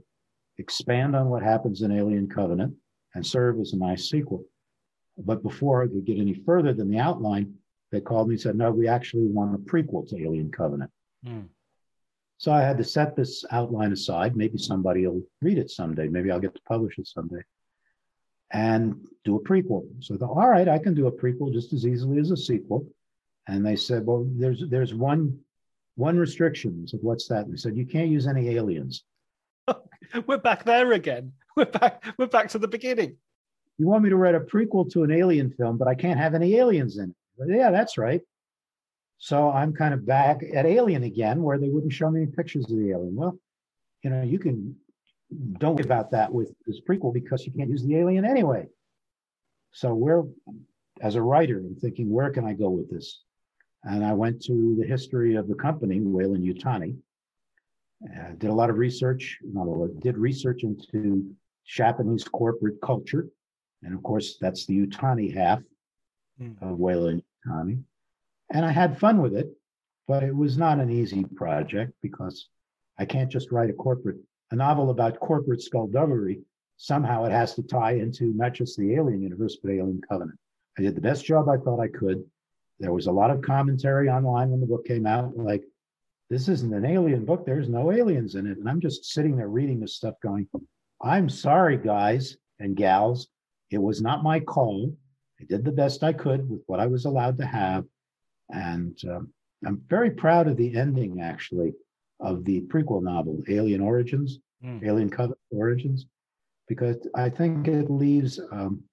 expand 0.58 1.16
on 1.16 1.30
what 1.30 1.44
happens 1.44 1.82
in 1.82 1.92
Alien 1.92 2.30
Covenant, 2.30 2.74
and 3.16 3.26
serve 3.26 3.60
as 3.60 3.74
a 3.74 3.78
nice 3.78 4.10
sequel. 4.10 4.46
But 5.26 5.44
before 5.44 5.84
I 5.84 5.88
could 5.88 6.06
get 6.06 6.20
any 6.20 6.34
further 6.34 6.74
than 6.74 6.90
the 6.90 7.00
outline, 7.00 7.54
they 7.92 8.02
called 8.02 8.28
me 8.28 8.36
and 8.36 8.42
said, 8.42 8.56
No, 8.56 8.72
we 8.72 8.88
actually 8.88 9.28
want 9.28 9.56
a 9.56 9.58
prequel 9.58 10.08
to 10.10 10.22
Alien 10.22 10.52
Covenant. 10.52 10.92
Mm. 11.26 11.48
So 12.38 12.52
I 12.52 12.62
had 12.62 12.78
to 12.78 12.84
set 12.84 13.16
this 13.16 13.46
outline 13.52 13.92
aside. 13.92 14.36
Maybe 14.36 14.58
somebody 14.58 15.06
will 15.06 15.22
read 15.42 15.60
it 15.60 15.70
someday. 15.70 16.08
Maybe 16.08 16.32
I'll 16.32 16.40
get 16.40 16.56
to 16.56 16.62
publish 16.68 16.98
it 16.98 17.08
someday 17.08 17.44
and 18.52 18.96
do 19.24 19.36
a 19.36 19.40
prequel. 19.40 19.86
So 20.00 20.16
I 20.16 20.18
thought, 20.18 20.32
all 20.32 20.50
right, 20.50 20.68
I 20.68 20.80
can 20.80 20.94
do 20.94 21.08
a 21.08 21.12
prequel 21.12 21.54
just 21.54 21.72
as 21.74 21.86
easily 21.86 22.20
as 22.20 22.32
a 22.32 22.38
sequel. 22.38 22.88
And 23.48 23.66
they 23.66 23.76
said, 23.76 24.06
well, 24.06 24.28
there's 24.28 24.64
there's 24.70 24.94
one 24.94 25.40
one 25.96 26.18
restriction. 26.18 26.84
I 26.84 26.90
said, 26.90 27.02
what's 27.04 27.28
that? 27.28 27.46
And 27.46 27.54
they 27.54 27.58
said, 27.58 27.78
you 27.78 27.86
can't 27.86 28.10
use 28.10 28.28
any 28.28 28.50
aliens. 28.50 29.04
we're 30.26 30.38
back 30.38 30.64
there 30.64 30.94
again. 30.94 31.34
We're 31.56 31.66
back. 31.66 32.04
We're 32.18 32.28
back 32.28 32.50
to 32.50 32.60
the 32.60 32.68
beginning. 32.68 33.18
You 33.82 33.88
want 33.88 34.04
me 34.04 34.12
to 34.12 34.16
write 34.16 34.36
a 34.36 34.40
prequel 34.40 34.88
to 34.92 35.02
an 35.02 35.12
alien 35.12 35.50
film, 35.50 35.80
but 35.80 35.88
I 35.88 35.96
can't 35.96 36.20
have 36.20 36.36
any 36.36 36.54
aliens 36.58 37.00
in 37.00 37.10
it. 37.10 37.16
But 37.36 37.48
yeah, 37.50 37.72
that's 37.72 37.98
right. 37.98 38.22
So 39.18 39.50
I'm 39.50 39.74
kind 39.74 39.92
of 39.92 40.06
back 40.06 40.44
at 40.54 40.68
Alien 40.68 41.02
again, 41.02 41.42
where 41.42 41.58
they 41.58 41.70
wouldn't 41.70 41.92
show 41.92 42.12
me 42.12 42.22
any 42.22 42.32
pictures 42.32 42.66
of 42.66 42.78
the 42.78 42.92
alien. 42.92 43.16
Well, 43.16 43.40
you 44.04 44.12
know, 44.12 44.22
you 44.22 44.38
can 44.38 44.76
don't 45.58 45.78
worry 45.78 45.84
about 45.84 46.12
that 46.12 46.32
with 46.32 46.54
this 46.68 46.80
prequel 46.88 47.12
because 47.12 47.44
you 47.44 47.54
can't 47.54 47.72
use 47.72 47.84
the 47.84 47.98
alien 47.98 48.24
anyway. 48.24 48.68
So 49.72 49.96
where, 49.96 50.26
as 51.02 51.16
a 51.16 51.22
writer, 51.24 51.58
I'm 51.58 51.76
thinking, 51.76 52.08
where 52.08 52.30
can 52.30 52.46
I 52.46 52.54
go 52.54 52.70
with 52.70 52.88
this? 52.92 53.24
And 53.84 54.06
I 54.06 54.14
went 54.14 54.44
to 54.44 54.76
the 54.80 54.86
history 54.86 55.34
of 55.34 55.48
the 55.48 55.56
company, 55.56 56.00
Weyland-Yutani, 56.00 56.98
uh, 58.16 58.30
did 58.38 58.52
a 58.52 58.54
lot 58.54 58.70
of 58.70 58.78
research, 58.78 59.40
not 59.42 59.66
a 59.66 59.72
lot, 59.72 60.00
did 60.02 60.20
research 60.20 60.62
into 60.62 61.36
Japanese 61.66 62.26
corporate 62.26 62.80
culture. 62.84 63.26
And 63.84 63.94
of 63.94 64.04
course, 64.04 64.38
that's 64.40 64.66
the 64.66 64.86
Yutani 64.86 65.34
half 65.34 65.62
mm. 66.40 66.62
of 66.62 66.78
Weyland 66.78 67.24
Yutani. 67.48 67.84
And 68.54 68.66
I 68.66 68.72
had 68.72 69.00
fun 69.00 69.22
with 69.22 69.36
it, 69.36 69.52
but 70.08 70.24
it 70.24 70.36
was 70.36 70.58
not 70.58 70.80
an 70.80 70.92
easy 70.92 71.24
project 71.24 71.94
because 72.02 72.48
I 72.98 73.06
can't 73.06 73.32
just 73.32 73.52
write 73.52 73.70
a 73.70 73.74
corporate, 73.74 74.18
a 74.52 74.56
novel 74.56 74.90
about 74.90 75.20
corporate 75.20 75.62
skullduggery. 75.62 76.42
Somehow 76.78 77.26
it 77.26 77.32
has 77.32 77.54
to 77.56 77.64
tie 77.64 77.94
into 77.94 78.34
not 78.34 78.54
just 78.54 78.78
the 78.78 78.96
Alien 78.96 79.22
universe, 79.22 79.58
but 79.62 79.72
Alien 79.72 80.02
Covenant. 80.10 80.38
I 80.78 80.82
did 80.82 80.96
the 80.96 81.02
best 81.02 81.26
job 81.26 81.48
I 81.50 81.58
thought 81.58 81.80
I 81.80 81.88
could. 81.88 82.24
There 82.80 82.94
was 82.94 83.08
a 83.08 83.12
lot 83.12 83.30
of 83.30 83.42
commentary 83.42 84.10
online 84.10 84.50
when 84.50 84.60
the 84.60 84.66
book 84.66 84.86
came 84.86 85.06
out, 85.06 85.38
like, 85.38 85.64
this 86.32 86.48
isn't 86.48 86.74
an 86.74 86.86
alien 86.86 87.26
book. 87.26 87.46
There's 87.46 87.68
no 87.68 87.92
aliens 87.92 88.36
in 88.36 88.48
it. 88.48 88.58
And 88.58 88.70
I'm 88.70 88.80
just 88.80 89.04
sitting 89.04 89.36
there 89.36 89.50
reading 89.50 89.82
this 89.82 89.98
stuff 89.98 90.16
going, 90.24 90.48
I'm 91.02 91.28
sorry, 91.28 91.78
guys 91.78 92.38
and 92.58 92.74
gals. 92.74 93.28
It 93.72 93.82
was 93.82 94.02
not 94.02 94.24
my 94.24 94.40
call. 94.40 94.94
I 95.40 95.46
did 95.46 95.64
the 95.64 95.72
best 95.72 96.04
I 96.04 96.14
could 96.14 96.48
with 96.50 96.62
what 96.68 96.80
I 96.80 96.88
was 96.88 97.06
allowed 97.06 97.38
to 97.38 97.46
have. 97.46 97.86
And 98.50 98.98
um, 99.10 99.34
I'm 99.66 99.82
very 99.88 100.12
proud 100.12 100.48
of 100.48 100.58
the 100.58 100.76
ending, 100.76 101.22
actually, 101.22 101.74
of 102.20 102.44
the 102.46 102.62
prequel 102.62 103.02
novel, 103.02 103.42
Alien 103.48 103.82
Origins, 103.82 104.40
mm. 104.64 104.86
Alien 104.86 105.10
Covenant 105.10 105.40
Origins, 105.52 106.06
because 106.68 106.98
I 107.16 107.30
think 107.30 107.68
it 107.68 107.90
leaves 107.90 108.40
um, 108.52 108.84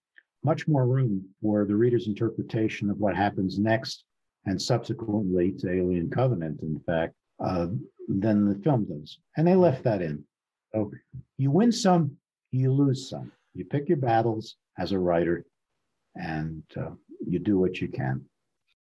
much 0.44 0.68
more 0.68 0.86
room 0.86 1.24
for 1.42 1.64
the 1.64 1.74
reader's 1.74 2.06
interpretation 2.06 2.88
of 2.90 2.98
what 2.98 3.16
happens 3.16 3.58
next 3.58 4.04
and 4.46 4.60
subsequently 4.60 5.52
to 5.52 5.70
Alien 5.70 6.08
Covenant, 6.08 6.60
in 6.62 6.80
fact 6.86 7.14
uh, 7.40 7.66
than 8.08 8.48
the 8.48 8.58
film 8.62 8.84
does. 8.84 9.18
And 9.36 9.46
they 9.46 9.54
left 9.54 9.84
that 9.84 10.02
in. 10.02 10.24
So 10.72 10.90
you 11.36 11.50
win 11.50 11.72
some, 11.72 12.16
you 12.50 12.72
lose 12.72 13.08
some. 13.10 13.32
You 13.54 13.64
pick 13.64 13.88
your 13.88 13.98
battles 13.98 14.56
as 14.78 14.92
a 14.92 14.98
writer 14.98 15.44
and 16.14 16.62
uh, 16.76 16.90
you 17.26 17.38
do 17.38 17.58
what 17.58 17.80
you 17.80 17.88
can. 17.88 18.24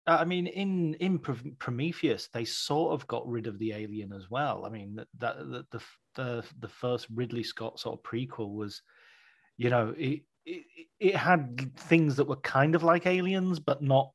I 0.09 0.25
mean, 0.25 0.47
in 0.47 0.95
in 0.95 1.19
Prometheus, 1.19 2.29
they 2.33 2.45
sort 2.45 2.93
of 2.93 3.07
got 3.09 3.27
rid 3.27 3.49
of 3.49 3.59
the 3.59 3.73
alien 3.73 4.13
as 4.13 4.31
well. 4.31 4.65
I 4.65 4.69
mean, 4.69 4.95
that, 4.95 5.09
that 5.19 5.71
the 5.71 5.81
the 6.15 6.45
the 6.61 6.69
first 6.69 7.09
Ridley 7.13 7.43
Scott 7.43 7.81
sort 7.81 7.99
of 7.99 8.05
prequel 8.05 8.55
was, 8.55 8.83
you 9.57 9.69
know, 9.69 9.95
it, 9.99 10.23
it 10.45 10.65
it 11.01 11.17
had 11.17 11.77
things 11.77 12.15
that 12.17 12.29
were 12.29 12.37
kind 12.37 12.77
of 12.77 12.85
like 12.85 13.07
aliens, 13.07 13.59
but 13.59 13.83
not 13.83 14.13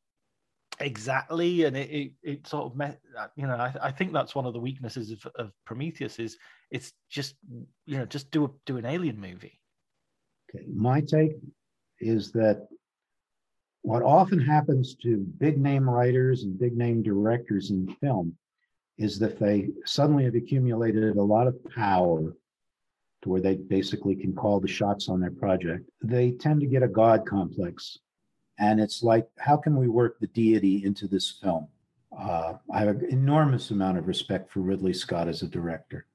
exactly 0.80 1.66
and 1.66 1.78
it, 1.78 1.90
it, 1.92 2.12
it 2.24 2.48
sort 2.48 2.66
of 2.66 2.76
met 2.76 3.00
uh, 3.16 3.28
you 3.36 3.46
know 3.46 3.56
I, 3.56 3.74
I 3.84 3.92
think 3.92 4.14
that's 4.14 4.34
one 4.34 4.48
of 4.48 4.54
the 4.54 4.60
weaknesses 4.60 5.12
of, 5.12 5.26
of 5.36 5.52
prometheus 5.64 6.18
is 6.18 6.38
it's 6.72 6.94
just 7.08 7.36
you 7.86 7.98
know 8.00 8.06
just 8.06 8.32
do 8.32 8.46
a 8.46 8.50
do 8.66 8.78
an 8.78 8.86
alien 8.86 9.20
movie 9.20 9.61
okay 10.54 10.66
my 10.74 11.02
take 11.02 11.34
is 12.00 12.32
that 12.32 12.68
what 13.84 14.04
often 14.04 14.40
happens 14.40 14.96
to 14.96 15.18
big 15.18 15.58
name 15.58 15.90
writers 15.90 16.44
and 16.44 16.60
big 16.60 16.78
name 16.78 17.02
directors 17.02 17.72
in 17.72 17.88
film 18.02 18.36
is 18.98 19.18
that 19.18 19.40
they 19.40 19.70
suddenly 19.86 20.26
have 20.26 20.36
accumulated 20.36 21.16
a 21.16 21.22
lot 21.22 21.48
of 21.48 21.56
power 21.74 22.36
to 23.24 23.30
where 23.30 23.42
they 23.42 23.56
basically 23.56 24.16
can 24.16 24.34
call 24.34 24.60
the 24.60 24.68
shots 24.68 25.10
on 25.10 25.20
their 25.20 25.32
project 25.32 25.90
they 26.04 26.32
tend 26.32 26.60
to 26.60 26.68
get 26.68 26.84
a 26.84 26.88
god 26.88 27.26
complex 27.26 27.98
and 28.62 28.80
it's 28.80 29.02
like, 29.02 29.28
how 29.40 29.58
can 29.58 29.76
we 29.76 29.88
work 29.88 30.20
the 30.20 30.28
deity 30.28 30.86
into 30.86 31.08
this 31.08 31.32
film? 31.42 31.68
Uh, 32.16 32.54
I 32.72 32.82
have 32.82 32.90
an 32.90 33.06
enormous 33.10 33.72
amount 33.72 33.98
of 33.98 34.08
respect 34.08 34.52
for 34.52 34.60
Ridley 34.60 34.94
Scott 34.94 35.28
as 35.28 35.42
a 35.42 35.48
director. 35.48 36.06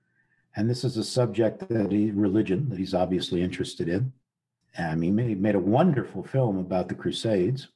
And 0.55 0.71
this 0.71 0.85
is 0.85 0.97
a 0.97 1.03
subject 1.03 1.69
that 1.69 1.91
he, 1.91 2.13
religion, 2.13 2.69
that 2.69 2.79
he's 2.79 2.95
obviously 2.95 3.43
interested 3.43 3.89
in. 3.89 4.13
Mean, 4.79 5.19
he 5.19 5.35
made 5.35 5.55
a 5.55 5.61
wonderful 5.61 6.23
film 6.23 6.59
about 6.59 6.89
the 6.89 6.95
Crusades. 6.95 7.69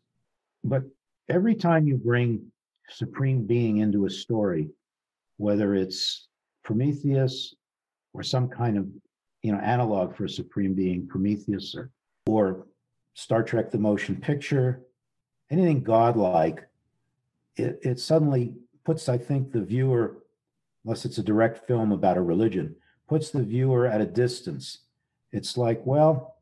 But 0.65 0.83
every 1.29 1.55
time 1.55 1.87
you 1.87 1.97
bring 1.97 2.51
supreme 2.89 3.47
being 3.47 3.79
into 3.79 4.07
a 4.07 4.11
story, 4.11 4.69
whether 5.37 5.75
it's 5.75 6.29
Prometheus 6.65 7.55
or 8.13 8.23
some 8.23 8.49
kind 8.49 8.77
of 8.77 8.87
you 9.43 9.53
know 9.53 9.59
analog 9.59 10.15
for 10.15 10.25
a 10.25 10.29
supreme 10.29 10.75
being, 10.75 11.07
Prometheus 11.07 11.75
or 11.75 11.91
or 12.27 12.67
Star 13.15 13.43
Trek 13.43 13.71
the 13.71 13.79
motion 13.79 14.17
picture, 14.17 14.83
anything 15.51 15.83
godlike, 15.83 16.67
it, 17.57 17.79
it 17.83 18.01
suddenly 18.01 18.55
puts, 18.85 19.09
I 19.09 19.19
think, 19.19 19.53
the 19.53 19.63
viewer, 19.63 20.19
unless 20.85 21.05
it's 21.05 21.19
a 21.19 21.23
direct 21.23 21.67
film 21.67 21.93
about 21.93 22.17
a 22.17 22.23
religion, 22.23 22.75
puts 23.09 23.31
the 23.31 23.43
viewer 23.43 23.87
at 23.87 24.01
a 24.01 24.07
distance. 24.07 24.79
It's 25.33 25.57
like, 25.57 25.81
well, 25.85 26.37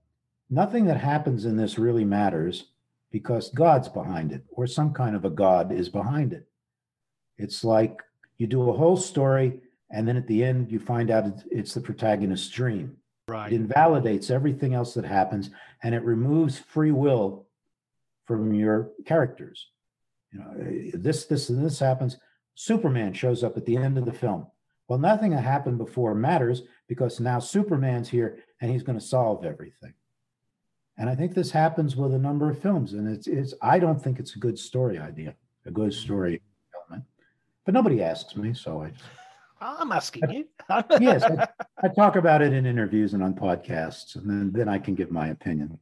nothing 0.51 0.87
that 0.87 1.01
happens 1.01 1.45
in 1.45 1.57
this 1.57 1.79
really 1.79 2.05
matters 2.05 2.67
because 3.11 3.51
God's 3.51 3.89
behind 3.89 4.33
it, 4.33 4.45
or 4.51 4.67
some 4.67 4.93
kind 4.93 5.17
of 5.17 5.25
a 5.25 5.31
God 5.31 5.73
is 5.73 5.89
behind 5.89 6.33
it. 6.33 6.47
It's 7.39 7.65
like 7.65 8.03
you 8.37 8.47
do 8.47 8.69
a 8.69 8.77
whole 8.77 8.97
story, 8.97 9.61
and 9.91 10.07
then 10.07 10.17
at 10.17 10.27
the 10.27 10.45
end, 10.45 10.71
you 10.71 10.79
find 10.79 11.11
out 11.11 11.25
it's 11.51 11.75
the 11.75 11.81
protagonist's 11.81 12.51
dream. 12.51 12.97
Right. 13.29 13.53
It 13.53 13.57
invalidates 13.57 14.31
everything 14.31 14.75
else 14.75 14.95
that 14.95 15.05
happens 15.05 15.51
and 15.83 15.95
it 15.95 16.03
removes 16.03 16.59
free 16.59 16.93
will 16.93 17.47
from 18.25 18.55
your 18.55 18.91
characters. 19.05 19.69
You 20.33 20.41
know, 20.41 20.55
eh, 20.61 20.91
this, 20.95 21.27
this, 21.27 21.51
and 21.51 21.65
this 21.65 21.79
happens. 21.79 22.17
Superman 22.55 23.13
shows 23.13 23.45
up 23.45 23.57
at 23.57 23.67
the 23.67 23.77
end 23.77 23.99
of 23.99 24.07
the 24.07 24.13
film. 24.13 24.47
Well, 24.89 24.99
nothing 24.99 25.33
that 25.33 25.45
happened 25.45 25.77
before 25.77 26.15
matters 26.15 26.63
because 26.89 27.21
now 27.21 27.39
Superman's 27.39 28.09
here 28.09 28.39
and 28.61 28.71
he's 28.71 28.83
going 28.83 28.99
to 28.99 29.05
solve 29.05 29.45
everything. 29.45 29.93
And 30.99 31.09
I 31.09 31.15
think 31.15 31.33
this 31.33 31.51
happens 31.51 31.95
with 31.97 32.13
a 32.13 32.19
number 32.19 32.51
of 32.51 32.59
films. 32.59 32.93
And 32.93 33.09
it's, 33.09 33.27
it's 33.27 33.55
I 33.63 33.79
don't 33.79 34.03
think 34.03 34.19
it's 34.19 34.35
a 34.37 34.39
good 34.39 34.59
story 34.59 34.99
idea, 34.99 35.35
a 35.65 35.71
good 35.71 35.95
story 35.95 36.43
element. 36.75 37.05
But 37.65 37.75
nobody 37.75 38.03
asks 38.03 38.37
me, 38.37 38.53
so 38.53 38.83
I 38.83 38.93
I'm 39.61 39.93
asking 39.93 40.31
you. 40.31 40.45
yes, 41.01 41.23
I, 41.25 41.49
I, 41.83 41.89
talk 41.89 42.17
about 42.17 42.43
it 42.43 42.53
in 42.53 42.67
interviews 42.67 43.15
and 43.15 43.23
on 43.23 43.35
podcasts, 43.35 44.17
and 44.17 44.29
then, 44.29 44.53
then 44.53 44.69
I 44.69 44.79
can 44.79 44.95
give 44.95 45.11
my 45.11 45.29
opinion. 45.29 45.79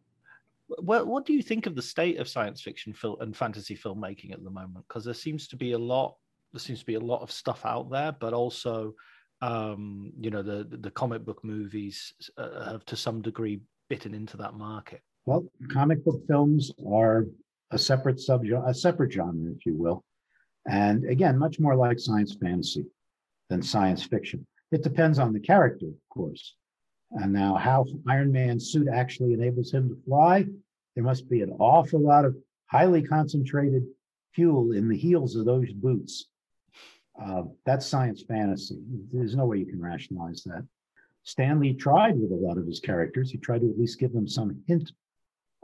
Well, 0.68 1.06
what 1.06 1.26
do 1.26 1.32
you 1.32 1.42
think 1.42 1.66
of 1.66 1.74
the 1.74 1.82
state 1.82 2.18
of 2.18 2.28
science 2.28 2.62
fiction 2.62 2.92
film 2.92 3.16
and 3.20 3.36
fantasy 3.36 3.76
filmmaking 3.76 4.32
at 4.32 4.42
the 4.42 4.50
moment? 4.50 4.86
Because 4.88 5.04
there 5.04 5.14
seems 5.14 5.46
to 5.48 5.56
be 5.56 5.72
a 5.72 5.78
lot. 5.78 6.16
There 6.52 6.60
seems 6.60 6.80
to 6.80 6.86
be 6.86 6.94
a 6.94 7.00
lot 7.00 7.22
of 7.22 7.30
stuff 7.30 7.66
out 7.66 7.90
there, 7.90 8.12
but 8.12 8.32
also, 8.32 8.94
um, 9.42 10.12
you 10.18 10.30
know, 10.30 10.42
the 10.42 10.66
the 10.70 10.90
comic 10.90 11.24
book 11.24 11.44
movies 11.44 12.14
uh, 12.38 12.72
have 12.72 12.84
to 12.86 12.96
some 12.96 13.20
degree 13.20 13.60
bitten 13.88 14.14
into 14.14 14.36
that 14.38 14.54
market. 14.54 15.00
Well, 15.24 15.44
comic 15.72 16.04
book 16.04 16.22
films 16.26 16.72
are 16.88 17.26
a 17.70 17.78
separate 17.78 18.20
sub 18.20 18.44
a 18.44 18.74
separate 18.74 19.12
genre, 19.12 19.50
if 19.50 19.66
you 19.66 19.74
will, 19.74 20.04
and 20.68 21.04
again, 21.04 21.38
much 21.38 21.58
more 21.58 21.74
like 21.74 21.98
science 21.98 22.36
fantasy 22.40 22.84
than 23.48 23.62
science 23.62 24.02
fiction. 24.02 24.46
It 24.72 24.82
depends 24.82 25.18
on 25.18 25.32
the 25.32 25.40
character, 25.40 25.86
of 25.86 26.08
course. 26.10 26.54
And 27.12 27.32
now, 27.32 27.54
how 27.54 27.86
Iron 28.08 28.32
Man's 28.32 28.70
suit 28.70 28.88
actually 28.92 29.32
enables 29.32 29.72
him 29.72 29.88
to 29.88 29.96
fly, 30.04 30.44
there 30.94 31.04
must 31.04 31.28
be 31.28 31.42
an 31.42 31.50
awful 31.58 32.00
lot 32.00 32.24
of 32.24 32.36
highly 32.66 33.02
concentrated 33.02 33.84
fuel 34.32 34.72
in 34.72 34.88
the 34.88 34.96
heels 34.96 35.36
of 35.36 35.44
those 35.44 35.72
boots. 35.72 36.26
Uh, 37.20 37.44
that's 37.64 37.86
science 37.86 38.22
fantasy. 38.28 38.78
There's 39.12 39.36
no 39.36 39.46
way 39.46 39.58
you 39.58 39.66
can 39.66 39.80
rationalize 39.80 40.42
that. 40.44 40.66
Stan 41.26 41.58
Lee 41.58 41.74
tried 41.74 42.18
with 42.20 42.30
a 42.30 42.34
lot 42.36 42.56
of 42.56 42.66
his 42.68 42.78
characters. 42.78 43.32
He 43.32 43.38
tried 43.38 43.62
to 43.62 43.68
at 43.68 43.78
least 43.78 43.98
give 43.98 44.12
them 44.12 44.28
some 44.28 44.62
hint 44.68 44.92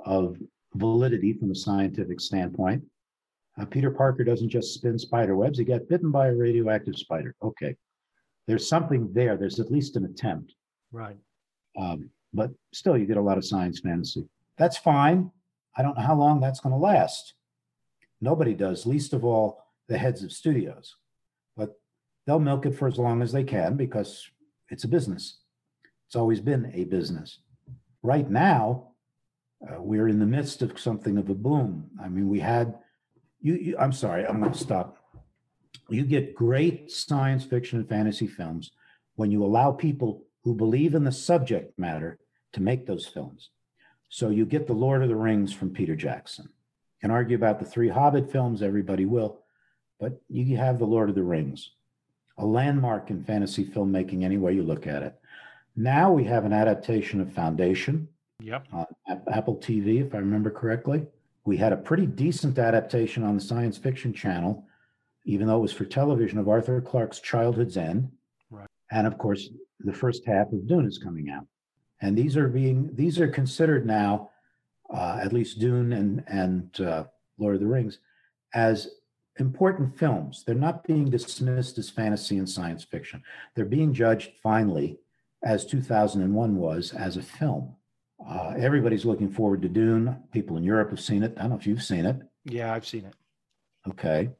of 0.04 0.36
validity 0.74 1.32
from 1.34 1.52
a 1.52 1.54
scientific 1.54 2.20
standpoint. 2.20 2.82
Uh, 3.56 3.64
Peter 3.66 3.90
Parker 3.90 4.24
doesn't 4.24 4.48
just 4.48 4.74
spin 4.74 4.98
spider 4.98 5.36
webs, 5.36 5.58
he 5.58 5.64
got 5.64 5.88
bitten 5.88 6.10
by 6.10 6.28
a 6.28 6.34
radioactive 6.34 6.96
spider. 6.96 7.36
Okay. 7.40 7.76
There's 8.48 8.66
something 8.66 9.12
there. 9.12 9.36
There's 9.36 9.60
at 9.60 9.70
least 9.70 9.94
an 9.94 10.04
attempt. 10.04 10.52
Right. 10.90 11.16
Um, 11.78 12.10
but 12.34 12.50
still, 12.72 12.98
you 12.98 13.06
get 13.06 13.16
a 13.16 13.22
lot 13.22 13.38
of 13.38 13.44
science 13.44 13.78
fantasy. 13.78 14.26
That's 14.58 14.76
fine. 14.76 15.30
I 15.76 15.82
don't 15.82 15.96
know 15.96 16.02
how 16.02 16.16
long 16.16 16.40
that's 16.40 16.58
going 16.58 16.74
to 16.74 16.78
last. 16.78 17.34
Nobody 18.20 18.54
does, 18.54 18.84
least 18.84 19.12
of 19.12 19.24
all 19.24 19.64
the 19.86 19.96
heads 19.96 20.24
of 20.24 20.32
studios. 20.32 20.96
But 21.56 21.78
they'll 22.26 22.40
milk 22.40 22.66
it 22.66 22.74
for 22.74 22.88
as 22.88 22.98
long 22.98 23.22
as 23.22 23.30
they 23.30 23.44
can 23.44 23.76
because 23.76 24.28
it's 24.68 24.82
a 24.82 24.88
business. 24.88 25.38
It's 26.12 26.16
always 26.18 26.42
been 26.42 26.70
a 26.74 26.84
business. 26.84 27.38
Right 28.02 28.28
now, 28.28 28.88
uh, 29.66 29.80
we're 29.80 30.08
in 30.08 30.18
the 30.18 30.26
midst 30.26 30.60
of 30.60 30.78
something 30.78 31.16
of 31.16 31.30
a 31.30 31.34
boom. 31.34 31.88
I 31.98 32.10
mean, 32.10 32.28
we 32.28 32.38
had 32.38 32.74
you, 33.40 33.54
you 33.54 33.76
I'm 33.78 33.94
sorry, 33.94 34.26
I'm 34.26 34.38
going 34.38 34.52
to 34.52 34.58
stop. 34.58 34.98
You 35.88 36.04
get 36.04 36.34
great 36.34 36.90
science 36.90 37.46
fiction 37.46 37.78
and 37.78 37.88
fantasy 37.88 38.26
films 38.26 38.72
when 39.14 39.30
you 39.30 39.42
allow 39.42 39.72
people 39.72 40.26
who 40.44 40.54
believe 40.54 40.94
in 40.94 41.04
the 41.04 41.12
subject 41.12 41.78
matter 41.78 42.18
to 42.52 42.60
make 42.60 42.84
those 42.84 43.06
films. 43.06 43.48
So 44.10 44.28
you 44.28 44.44
get 44.44 44.66
The 44.66 44.74
Lord 44.74 45.02
of 45.02 45.08
the 45.08 45.16
Rings 45.16 45.54
from 45.54 45.70
Peter 45.70 45.96
Jackson. 45.96 46.44
You 46.44 47.08
can 47.08 47.10
argue 47.10 47.36
about 47.36 47.58
the 47.58 47.64
three 47.64 47.88
Hobbit 47.88 48.30
films, 48.30 48.60
everybody 48.60 49.06
will, 49.06 49.40
but 49.98 50.20
you 50.28 50.58
have 50.58 50.78
The 50.78 50.84
Lord 50.84 51.08
of 51.08 51.14
the 51.14 51.22
Rings, 51.22 51.70
a 52.36 52.44
landmark 52.44 53.08
in 53.08 53.24
fantasy 53.24 53.64
filmmaking, 53.64 54.24
any 54.24 54.36
way 54.36 54.52
you 54.52 54.62
look 54.62 54.86
at 54.86 55.02
it. 55.02 55.18
Now 55.76 56.12
we 56.12 56.24
have 56.24 56.44
an 56.44 56.52
adaptation 56.52 57.20
of 57.20 57.32
Foundation. 57.32 58.08
Yep. 58.40 58.66
On 58.72 58.86
Apple 59.30 59.56
TV, 59.56 60.04
if 60.04 60.14
I 60.14 60.18
remember 60.18 60.50
correctly. 60.50 61.06
We 61.44 61.56
had 61.56 61.72
a 61.72 61.76
pretty 61.76 62.06
decent 62.06 62.58
adaptation 62.58 63.24
on 63.24 63.36
the 63.36 63.40
Science 63.40 63.78
Fiction 63.78 64.12
Channel, 64.12 64.64
even 65.24 65.46
though 65.46 65.58
it 65.58 65.62
was 65.62 65.72
for 65.72 65.84
television, 65.84 66.38
of 66.38 66.48
Arthur 66.48 66.80
Clarke's 66.80 67.20
Childhood's 67.20 67.76
End. 67.76 68.10
Right. 68.50 68.66
And 68.90 69.06
of 69.06 69.18
course, 69.18 69.48
the 69.80 69.92
first 69.92 70.24
half 70.26 70.52
of 70.52 70.66
Dune 70.66 70.86
is 70.86 70.98
coming 70.98 71.30
out. 71.30 71.46
And 72.00 72.16
these 72.16 72.36
are 72.36 72.48
being 72.48 72.90
these 72.94 73.20
are 73.20 73.28
considered 73.28 73.86
now, 73.86 74.30
uh, 74.92 75.20
at 75.22 75.32
least 75.32 75.60
Dune 75.60 75.92
and 75.92 76.24
and 76.26 76.80
uh, 76.80 77.04
Lord 77.38 77.54
of 77.54 77.60
the 77.60 77.66
Rings, 77.66 77.98
as 78.54 78.88
important 79.38 79.96
films. 79.96 80.44
They're 80.44 80.54
not 80.54 80.84
being 80.84 81.10
dismissed 81.10 81.78
as 81.78 81.90
fantasy 81.90 82.38
and 82.38 82.48
science 82.48 82.84
fiction. 82.84 83.22
They're 83.54 83.64
being 83.64 83.94
judged 83.94 84.32
finally, 84.42 84.98
as 85.44 85.64
2001 85.66 86.56
was, 86.56 86.92
as 86.92 87.16
a 87.16 87.22
film. 87.22 87.74
Uh, 88.26 88.54
everybody's 88.56 89.04
looking 89.04 89.30
forward 89.30 89.62
to 89.62 89.68
Dune. 89.68 90.16
People 90.32 90.56
in 90.56 90.62
Europe 90.62 90.90
have 90.90 91.00
seen 91.00 91.22
it. 91.22 91.34
I 91.36 91.42
don't 91.42 91.50
know 91.50 91.56
if 91.56 91.66
you've 91.66 91.82
seen 91.82 92.06
it. 92.06 92.16
Yeah, 92.44 92.72
I've 92.72 92.86
seen 92.86 93.04
it. 93.04 93.14
Okay. 93.88 94.30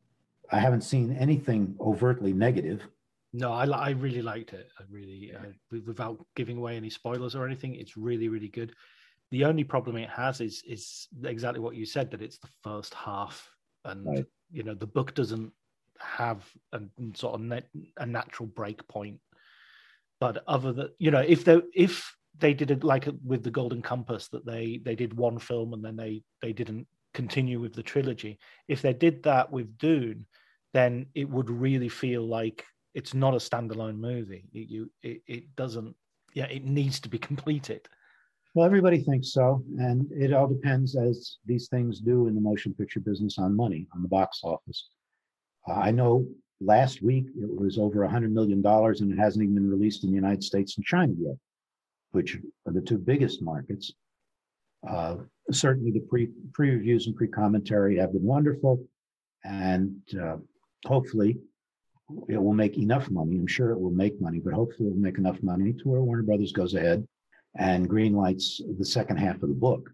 I 0.50 0.58
haven't 0.58 0.82
seen 0.82 1.16
anything 1.16 1.76
overtly 1.80 2.32
negative. 2.32 2.86
No, 3.32 3.52
I, 3.52 3.64
I 3.64 3.90
really 3.90 4.22
liked 4.22 4.52
it. 4.52 4.68
I 4.78 4.84
really, 4.90 5.32
uh, 5.34 5.78
without 5.86 6.24
giving 6.36 6.58
away 6.58 6.76
any 6.76 6.90
spoilers 6.90 7.34
or 7.34 7.46
anything, 7.46 7.74
it's 7.74 7.96
really, 7.96 8.28
really 8.28 8.48
good. 8.48 8.74
The 9.30 9.44
only 9.46 9.64
problem 9.64 9.96
it 9.96 10.10
has 10.10 10.42
is 10.42 10.62
is 10.68 11.08
exactly 11.24 11.58
what 11.58 11.74
you 11.74 11.86
said 11.86 12.10
that 12.10 12.20
it's 12.20 12.36
the 12.36 12.50
first 12.62 12.92
half, 12.92 13.50
and 13.86 14.06
right. 14.06 14.26
you 14.50 14.62
know 14.62 14.74
the 14.74 14.86
book 14.86 15.14
doesn't 15.14 15.50
have 15.98 16.44
a 16.72 16.82
sort 17.14 17.34
of 17.34 17.40
net, 17.40 17.66
a 17.96 18.04
natural 18.04 18.46
break 18.46 18.86
point. 18.88 19.18
But 20.22 20.44
other 20.46 20.72
than 20.72 20.88
you 20.98 21.10
know, 21.10 21.24
if 21.36 21.44
they 21.44 21.60
if 21.74 21.92
they 22.38 22.54
did 22.54 22.70
it 22.70 22.84
like 22.84 23.08
with 23.24 23.42
the 23.42 23.50
Golden 23.50 23.82
Compass 23.82 24.28
that 24.28 24.46
they 24.46 24.80
they 24.84 24.94
did 24.94 25.12
one 25.28 25.40
film 25.40 25.72
and 25.74 25.84
then 25.84 25.96
they 25.96 26.22
they 26.40 26.52
didn't 26.52 26.86
continue 27.12 27.58
with 27.58 27.74
the 27.74 27.82
trilogy. 27.82 28.38
If 28.68 28.82
they 28.82 28.92
did 28.92 29.24
that 29.24 29.50
with 29.50 29.76
Dune, 29.78 30.26
then 30.74 31.06
it 31.14 31.28
would 31.28 31.50
really 31.50 31.88
feel 31.88 32.22
like 32.22 32.64
it's 32.94 33.14
not 33.14 33.34
a 33.34 33.38
standalone 33.38 33.98
movie. 33.98 34.44
It, 34.52 34.68
you, 34.68 34.90
it, 35.02 35.22
it 35.26 35.56
doesn't, 35.56 35.96
yeah, 36.34 36.46
it 36.46 36.64
needs 36.64 37.00
to 37.00 37.08
be 37.08 37.18
completed. 37.18 37.88
Well, 38.54 38.66
everybody 38.66 39.00
thinks 39.02 39.32
so. 39.32 39.64
And 39.78 40.06
it 40.12 40.32
all 40.32 40.46
depends, 40.46 40.94
as 40.96 41.38
these 41.46 41.66
things 41.68 42.00
do 42.00 42.28
in 42.28 42.34
the 42.36 42.40
motion 42.40 42.74
picture 42.74 43.00
business, 43.00 43.38
on 43.38 43.56
money, 43.56 43.88
on 43.94 44.02
the 44.02 44.08
box 44.08 44.40
office. 44.44 44.88
Uh, 45.68 45.72
I 45.88 45.90
know 45.90 46.26
last 46.64 47.02
week 47.02 47.26
it 47.36 47.60
was 47.60 47.78
over 47.78 48.00
$100 48.00 48.30
million 48.30 48.64
and 48.64 49.12
it 49.12 49.18
hasn't 49.18 49.42
even 49.42 49.54
been 49.54 49.70
released 49.70 50.04
in 50.04 50.10
the 50.10 50.16
United 50.16 50.42
States 50.42 50.76
and 50.76 50.84
China 50.84 51.12
yet, 51.18 51.36
which 52.12 52.38
are 52.66 52.72
the 52.72 52.80
two 52.80 52.98
biggest 52.98 53.42
markets. 53.42 53.92
Uh, 54.88 55.16
certainly, 55.50 55.90
the 55.90 56.00
pre 56.00 56.28
reviews 56.58 57.06
and 57.06 57.16
pre 57.16 57.28
commentary 57.28 57.98
have 57.98 58.12
been 58.12 58.24
wonderful. 58.24 58.84
And 59.44 60.00
uh, 60.20 60.36
hopefully, 60.86 61.38
it 62.28 62.42
will 62.42 62.52
make 62.52 62.78
enough 62.78 63.10
money. 63.10 63.36
I'm 63.36 63.46
sure 63.46 63.70
it 63.70 63.80
will 63.80 63.90
make 63.90 64.20
money, 64.20 64.40
but 64.40 64.52
hopefully, 64.52 64.88
it 64.88 64.92
will 64.92 65.00
make 65.00 65.18
enough 65.18 65.42
money 65.42 65.72
to 65.72 65.88
where 65.88 66.02
Warner 66.02 66.22
Brothers 66.22 66.52
goes 66.52 66.74
ahead 66.74 67.06
and 67.56 67.88
greenlights 67.88 68.60
the 68.78 68.84
second 68.84 69.18
half 69.18 69.36
of 69.36 69.48
the 69.48 69.54
book, 69.54 69.90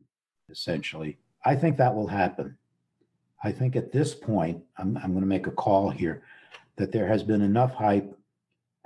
essentially. 0.51 1.19
I 1.45 1.57
think 1.57 1.77
that 1.77 1.95
will 1.95 2.07
happen. 2.07 2.57
I 3.43 3.53
think 3.53 3.77
at 3.77 3.93
this 3.93 4.15
point, 4.15 4.63
I'm, 4.77 4.97
I'm 4.97 5.13
going 5.13 5.21
to 5.21 5.27
make 5.27 5.47
a 5.47 5.53
call 5.53 5.91
here 5.91 6.23
that 6.79 6.93
there 6.93 7.07
has 7.07 7.23
been 7.23 7.43
enough 7.43 7.75
hype 7.75 8.17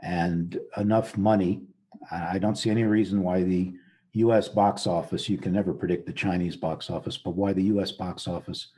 and 0.03 0.59
enough 0.77 1.17
money. 1.17 1.63
I 2.11 2.39
don't 2.39 2.57
see 2.57 2.71
any 2.71 2.85
reason 2.85 3.23
why 3.23 3.43
the 3.43 3.73
US 4.15 4.49
box 4.49 4.87
office, 4.87 5.29
you 5.29 5.39
can 5.39 5.53
never 5.53 5.73
predict 5.73 6.07
the 6.07 6.13
Chinese 6.13 6.57
box 6.57 6.91
office, 6.91 7.17
but 7.17 7.31
why 7.31 7.53
the 7.53 7.65
US 7.65 7.93
box 7.93 8.27
office 8.27 8.69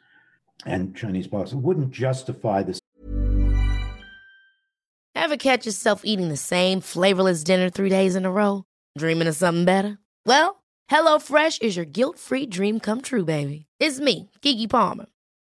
and 0.67 0.95
Chinese 0.95 1.27
box 1.27 1.53
wouldn't 1.53 1.91
justify 1.91 2.63
this. 2.63 2.79
Ever 5.17 5.37
catch 5.37 5.65
yourself 5.65 6.03
eating 6.05 6.29
the 6.29 6.37
same 6.37 6.81
flavorless 6.81 7.43
dinner 7.45 7.71
three 7.71 7.89
days 7.89 8.15
in 8.15 8.27
a 8.27 8.31
row? 8.31 8.65
Dreaming 8.99 9.29
of 9.29 9.35
something 9.35 9.65
better? 9.65 9.99
Well, 10.27 10.63
HelloFresh 10.91 11.63
is 11.63 11.77
your 11.77 11.87
guilt 11.87 12.19
free 12.19 12.47
dream 12.47 12.79
come 12.79 13.01
true, 13.01 13.25
baby. 13.25 13.67
It's 13.81 14.01
me, 14.01 14.31
Keke 14.43 14.69
Palmer. 14.69 15.07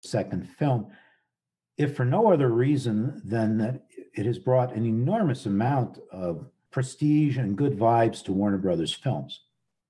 Second 0.00 0.48
film, 0.58 0.88
if 1.76 1.96
for 1.96 2.04
no 2.04 2.32
other 2.32 2.48
reason 2.48 3.20
than 3.24 3.58
that 3.58 3.82
it 4.14 4.26
has 4.26 4.38
brought 4.38 4.74
an 4.74 4.86
enormous 4.86 5.46
amount 5.46 5.98
of 6.10 6.46
prestige 6.70 7.36
and 7.36 7.56
good 7.56 7.78
vibes 7.78 8.22
to 8.24 8.32
Warner 8.32 8.58
Brothers 8.58 8.92
films. 8.92 9.40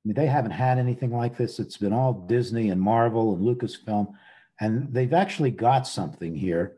I 0.05 0.09
mean, 0.09 0.15
they 0.15 0.27
haven't 0.27 0.53
had 0.53 0.79
anything 0.79 1.11
like 1.11 1.37
this. 1.37 1.59
It's 1.59 1.77
been 1.77 1.93
all 1.93 2.13
Disney 2.13 2.71
and 2.71 2.81
Marvel 2.81 3.35
and 3.35 3.45
Lucasfilm, 3.45 4.13
and 4.61 4.93
they've 4.93 5.13
actually 5.13 5.51
got 5.51 5.87
something 5.87 6.35
here 6.35 6.77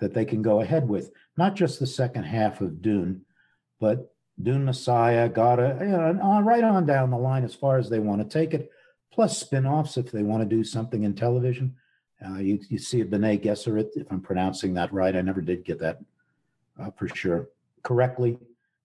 that 0.00 0.12
they 0.12 0.24
can 0.24 0.42
go 0.42 0.60
ahead 0.60 0.88
with. 0.88 1.10
Not 1.36 1.54
just 1.54 1.78
the 1.78 1.86
second 1.86 2.24
half 2.24 2.60
of 2.60 2.82
Dune, 2.82 3.22
but 3.80 4.12
Dune 4.42 4.64
Messiah, 4.64 5.28
Gotta, 5.28 5.78
uh, 5.80 5.84
you 5.84 5.90
know, 5.90 6.18
on, 6.20 6.44
right 6.44 6.64
on 6.64 6.86
down 6.86 7.10
the 7.10 7.16
line 7.16 7.44
as 7.44 7.54
far 7.54 7.78
as 7.78 7.88
they 7.88 8.00
want 8.00 8.20
to 8.20 8.38
take 8.38 8.54
it, 8.54 8.70
plus 9.12 9.38
spin 9.38 9.66
offs 9.66 9.96
if 9.96 10.10
they 10.10 10.22
want 10.22 10.42
to 10.42 10.56
do 10.56 10.64
something 10.64 11.04
in 11.04 11.14
television. 11.14 11.76
Uh, 12.26 12.38
you, 12.38 12.58
you 12.68 12.78
see 12.78 13.00
a 13.00 13.04
Bene 13.04 13.38
Gesserit, 13.38 13.90
if 13.96 14.10
I'm 14.10 14.20
pronouncing 14.20 14.74
that 14.74 14.92
right. 14.92 15.14
I 15.14 15.20
never 15.20 15.40
did 15.40 15.64
get 15.64 15.78
that 15.80 16.00
uh, 16.80 16.90
for 16.96 17.08
sure 17.08 17.48
correctly. 17.82 18.30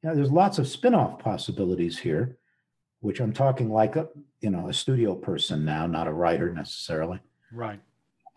You 0.04 0.10
know, 0.10 0.16
there's 0.16 0.32
lots 0.32 0.60
of 0.60 0.68
spin 0.68 0.94
off 0.94 1.20
possibilities 1.20 1.98
here, 1.98 2.38
which 3.02 3.20
I'm 3.20 3.34
talking 3.34 3.70
like 3.72 3.96
a, 3.96 4.08
you 4.42 4.50
know, 4.50 4.68
a 4.70 4.74
studio 4.74 5.16
person 5.16 5.66
now, 5.66 5.88
not 5.88 6.08
a 6.08 6.14
writer 6.14 6.54
necessarily. 6.54 7.20
Right. 7.52 7.80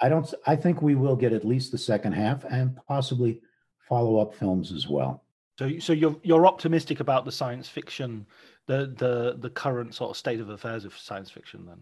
I 0.00 0.08
don't, 0.08 0.32
I 0.46 0.56
think 0.56 0.82
we 0.82 0.94
will 0.94 1.16
get 1.16 1.32
at 1.32 1.44
least 1.44 1.72
the 1.72 1.78
second 1.78 2.12
half 2.12 2.44
and 2.44 2.76
possibly 2.88 3.40
follow 3.88 4.18
up 4.18 4.34
films 4.34 4.72
as 4.72 4.88
well. 4.88 5.22
So, 5.58 5.78
so 5.78 5.92
you're 5.92 6.16
you're 6.22 6.46
optimistic 6.46 7.00
about 7.00 7.24
the 7.24 7.30
science 7.30 7.68
fiction, 7.68 8.26
the 8.66 8.94
the 8.96 9.36
the 9.38 9.50
current 9.50 9.94
sort 9.94 10.10
of 10.10 10.16
state 10.16 10.40
of 10.40 10.48
affairs 10.48 10.84
of 10.84 10.96
science 10.96 11.30
fiction, 11.30 11.66
then? 11.66 11.78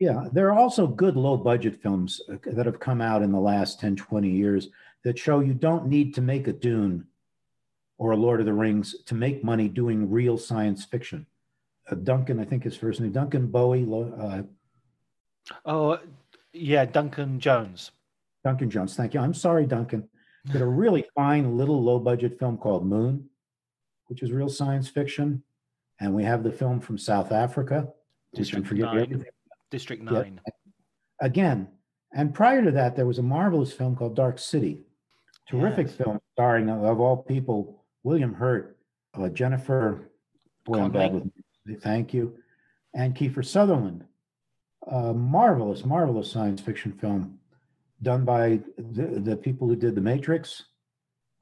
Yeah, 0.00 0.24
there 0.32 0.48
are 0.48 0.58
also 0.58 0.86
good 0.86 1.14
low 1.14 1.36
budget 1.36 1.82
films 1.82 2.22
uh, 2.32 2.36
that 2.46 2.64
have 2.64 2.80
come 2.80 3.02
out 3.02 3.22
in 3.22 3.30
the 3.30 3.38
last 3.38 3.78
10, 3.80 3.96
20 3.96 4.30
years 4.30 4.68
that 5.04 5.18
show 5.18 5.40
you 5.40 5.52
don't 5.52 5.86
need 5.86 6.14
to 6.14 6.22
make 6.22 6.48
a 6.48 6.54
Dune 6.54 7.06
or 7.98 8.12
a 8.12 8.16
Lord 8.16 8.40
of 8.40 8.46
the 8.46 8.52
Rings 8.54 8.96
to 9.04 9.14
make 9.14 9.44
money 9.44 9.68
doing 9.68 10.10
real 10.10 10.38
science 10.38 10.86
fiction. 10.86 11.26
Uh, 11.88 11.96
Duncan, 11.96 12.40
I 12.40 12.46
think 12.46 12.64
his 12.64 12.76
first 12.76 12.98
name, 12.98 13.12
Duncan 13.12 13.48
Bowie. 13.48 13.86
Uh, 14.18 14.42
oh, 15.66 15.98
yeah, 16.54 16.86
Duncan 16.86 17.38
Jones. 17.38 17.90
Duncan 18.42 18.70
Jones, 18.70 18.96
thank 18.96 19.12
you. 19.12 19.20
I'm 19.20 19.34
sorry, 19.34 19.66
Duncan. 19.66 20.08
Did 20.50 20.62
a 20.62 20.66
really 20.84 21.04
fine 21.14 21.58
little 21.58 21.82
low 21.82 21.98
budget 21.98 22.38
film 22.38 22.56
called 22.56 22.86
Moon, 22.86 23.28
which 24.06 24.22
is 24.22 24.32
real 24.32 24.48
science 24.48 24.88
fiction. 24.88 25.42
And 26.00 26.14
we 26.14 26.24
have 26.24 26.42
the 26.42 26.52
film 26.52 26.80
from 26.80 26.96
South 26.96 27.32
Africa, 27.32 27.88
District 28.34 28.70
which 28.70 28.82
I'm. 28.82 29.24
District 29.70 30.02
Nine. 30.02 30.40
Yep. 30.46 30.54
Again, 31.20 31.68
and 32.12 32.34
prior 32.34 32.62
to 32.62 32.70
that, 32.72 32.96
there 32.96 33.06
was 33.06 33.18
a 33.18 33.22
marvelous 33.22 33.72
film 33.72 33.94
called 33.94 34.16
Dark 34.16 34.38
City. 34.38 34.82
Terrific 35.48 35.86
Yes. 35.88 35.96
film 35.96 36.20
starring, 36.32 36.68
of 36.68 37.00
all 37.00 37.16
people, 37.16 37.84
William 38.02 38.34
Hurt, 38.34 38.78
uh, 39.14 39.28
Jennifer, 39.28 40.10
boy, 40.64 40.80
I'm 40.80 40.92
bad 40.92 41.12
with 41.12 41.30
thank 41.80 42.14
you, 42.14 42.36
and 42.94 43.14
Kiefer 43.14 43.44
Sutherland. 43.44 44.04
A 44.86 45.12
marvelous, 45.12 45.84
marvelous 45.84 46.30
science 46.30 46.60
fiction 46.60 46.92
film 46.92 47.38
done 48.02 48.24
by 48.24 48.60
the, 48.78 49.20
the 49.20 49.36
people 49.36 49.68
who 49.68 49.76
did 49.76 49.94
The 49.94 50.00
Matrix 50.00 50.64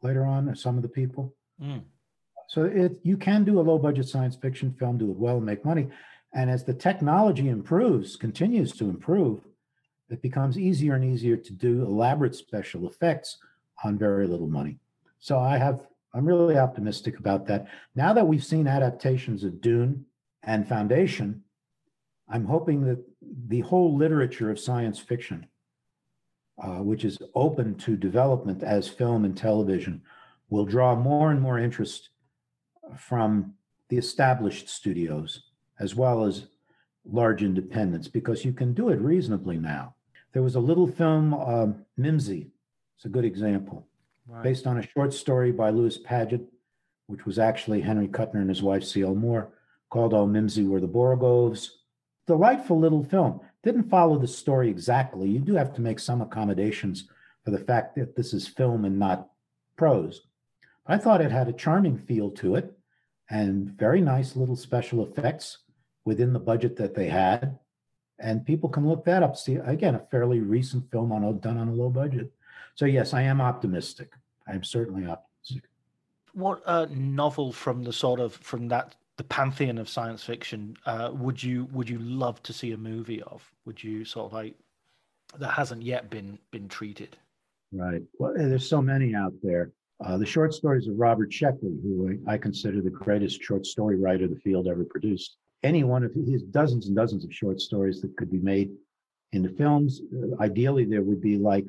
later 0.03 0.25
on, 0.25 0.55
some 0.57 0.77
of 0.77 0.83
the 0.83 0.89
people. 0.89 1.35
Mm. 1.63 1.83
So 2.49 2.65
it 2.65 2.99
you 3.05 3.17
can 3.17 3.45
do 3.45 3.61
a 3.61 3.63
low 3.63 3.79
budget 3.79 4.09
science 4.09 4.35
fiction 4.35 4.75
film, 4.79 4.99
do 4.99 5.11
it 5.11 5.17
well, 5.17 5.37
and 5.37 5.47
make 5.47 5.65
money. 5.65 5.89
And 6.33 6.51
as 6.51 6.65
the 6.65 6.75
technology 6.75 7.49
improves, 7.49 8.17
continues 8.17 8.73
to 8.73 8.85
improve, 8.89 9.41
it 10.11 10.23
becomes 10.23 10.59
easier 10.59 10.95
and 10.95 11.05
easier 11.05 11.37
to 11.37 11.53
do 11.53 11.83
elaborate 11.83 12.35
special 12.35 12.89
effects 12.89 13.39
on 13.85 13.99
very 13.99 14.27
little 14.27 14.47
money. 14.47 14.79
So 15.19 15.39
I 15.39 15.59
have 15.59 15.87
I'm 16.15 16.27
really 16.27 16.57
optimistic 16.57 17.19
about 17.19 17.47
that. 17.47 17.69
Now 17.95 18.15
that 18.15 18.27
we've 18.27 18.45
seen 18.45 18.67
adaptations 18.67 19.45
of 19.45 19.61
Dune 19.61 20.07
and 20.43 20.67
Foundation, 20.67 21.45
I'm 22.29 22.47
hoping 22.47 22.85
that 22.87 23.05
the 23.49 23.61
whole 23.61 23.95
literature 23.97 24.51
of 24.51 24.59
science 24.59 24.99
fiction, 24.99 25.47
uh, 26.63 26.79
which 26.79 27.05
is 27.05 27.19
open 27.35 27.75
to 27.77 27.97
development 27.97 28.63
as 28.63 28.89
film 28.89 29.25
and 29.25 29.37
television, 29.37 30.03
will 30.49 30.65
draw 30.65 30.95
more 30.95 31.31
and 31.31 31.41
more 31.41 31.59
interest 31.59 32.09
from 32.97 33.55
the 33.91 33.99
established 33.99 34.69
studios 34.69 35.48
as 35.79 35.95
well 35.95 36.25
as 36.25 36.47
large 37.05 37.43
independents 37.43 38.09
because 38.09 38.45
you 38.45 38.53
can 38.53 38.73
do 38.75 38.89
it 38.91 39.01
reasonably 39.01 39.59
now. 39.59 39.95
There 40.33 40.43
was 40.43 40.57
a 40.57 40.61
little 40.61 40.87
film, 40.87 41.35
um, 41.35 41.85
Mimsy, 41.97 42.51
it's 42.97 43.05
a 43.05 43.09
good 43.09 43.25
example, 43.25 43.87
Right. 44.27 44.43
based 44.43 44.67
on 44.67 44.77
a 44.79 44.83
short 44.83 45.15
story 45.15 45.53
by 45.53 45.71
Lewis 45.71 45.97
Padgett, 45.99 46.47
which 47.07 47.25
was 47.25 47.39
actually 47.39 47.81
Henry 47.81 48.09
Kuttner 48.09 48.41
and 48.41 48.49
his 48.51 48.63
wife 48.63 48.85
C.L. 48.85 49.15
Moore, 49.15 49.51
called 49.89 50.13
Oh 50.13 50.27
Mimsy 50.27 50.65
Were 50.67 50.81
the 50.81 50.87
Borogoves. 50.87 51.79
Delightful 52.27 52.79
little 52.79 53.03
film. 53.03 53.41
Didn't 53.63 53.89
follow 53.89 54.19
the 54.19 54.27
story 54.27 54.69
exactly. 54.69 55.31
You 55.31 55.39
do 55.39 55.55
have 55.55 55.73
to 55.75 55.81
make 55.81 55.99
some 55.99 56.21
accommodations 56.21 57.09
for 57.43 57.51
the 57.53 57.59
fact 57.59 57.95
that 57.97 58.15
this 58.17 58.35
is 58.35 58.47
film 58.47 58.85
and 58.85 58.99
not 58.99 59.31
prose. 59.77 60.27
I 60.87 60.99
thought 60.99 61.23
it 61.23 61.31
had 61.33 61.49
a 61.49 61.55
charming 61.55 61.97
feel 61.97 62.31
to 62.33 62.55
it 62.57 62.77
and 63.31 63.71
very 63.71 64.03
nice 64.03 64.37
little 64.37 64.57
special 64.57 65.03
effects 65.07 65.59
within 66.09 66.33
the 66.33 66.39
budget 66.41 66.75
that 66.75 66.95
they 66.95 67.07
had. 67.07 67.59
And 68.19 68.45
people 68.45 68.69
can 68.69 68.89
look 68.89 69.05
that 69.05 69.23
up. 69.23 69.37
See, 69.37 69.57
again, 69.57 69.95
a 69.95 70.01
fairly 70.11 70.41
recent 70.41 70.91
film 70.91 71.13
on 71.13 71.23
a, 71.23 71.33
done 71.35 71.59
on 71.59 71.69
a 71.69 71.73
low 71.73 71.91
budget. 71.91 72.33
So 72.75 72.87
yes, 72.87 73.13
I 73.13 73.23
am 73.23 73.41
optimistic. 73.41 74.13
I 74.49 74.55
am 74.55 74.65
certainly 74.65 75.07
optimistic. 75.07 75.71
What 76.33 76.63
uh, 76.65 76.87
novel 76.91 77.53
from 77.53 77.85
the 77.85 77.93
sort 77.93 78.21
of 78.21 78.33
from 78.35 78.69
that 78.69 78.97
the 79.19 79.25
pantheon 79.25 79.79
of 79.79 79.89
science 79.89 80.23
fiction 80.25 80.77
uh, 80.87 81.11
would 81.13 81.43
you 81.43 81.67
would 81.73 81.89
you 81.89 81.99
love 81.99 82.43
to 82.45 82.53
see 82.53 82.73
a 82.73 82.77
movie 82.77 83.23
of? 83.23 83.43
Would 83.67 83.83
you 83.83 84.05
sort 84.05 84.27
of 84.27 84.33
like 84.33 84.55
that 85.39 85.51
hasn't 85.51 85.83
yet 85.83 86.09
been 86.11 86.39
been 86.51 86.69
treated? 86.69 87.17
Right. 87.73 88.03
Well, 88.19 88.33
there's 88.35 88.69
so 88.69 88.81
many 88.81 89.15
out 89.15 89.35
there. 89.43 89.73
Uh, 90.05 90.17
the 90.17 90.27
short 90.27 90.55
stories 90.55 90.87
of 90.87 90.95
Robert 90.97 91.31
Sheckley, 91.31 91.83
who 91.83 92.19
I 92.27 92.39
consider 92.39 92.81
the 92.81 92.91
greatest 92.91 93.43
short 93.43 93.67
story 93.67 93.97
writer 93.99 94.29
the 94.29 94.37
field 94.37 94.69
ever 94.69 94.85
produced. 94.85 95.37
Any 95.63 95.85
one 95.85 96.05
of 96.05 96.15
his 96.15 96.43
dozens 96.43 96.87
and 96.87 96.97
dozens 96.97 97.25
of 97.25 97.35
short 97.35 97.61
stories 97.61 98.01
that 98.03 98.17
could 98.17 98.31
be 98.31 98.39
made 98.39 98.71
into 99.33 99.49
films. 99.51 100.01
Uh, 100.15 100.43
ideally, 100.43 100.85
there 100.85 101.03
would 101.03 101.21
be 101.21 101.37
like 101.37 101.67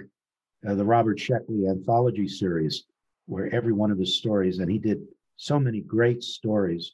uh, 0.67 0.75
the 0.75 0.85
Robert 0.85 1.17
Sheckley 1.17 1.67
anthology 1.67 2.27
series, 2.27 2.85
where 3.25 3.53
every 3.53 3.73
one 3.73 3.91
of 3.91 3.99
his 3.99 4.17
stories, 4.17 4.59
and 4.59 4.69
he 4.69 4.77
did 4.77 5.01
so 5.37 5.59
many 5.59 5.81
great 5.81 6.23
stories. 6.23 6.93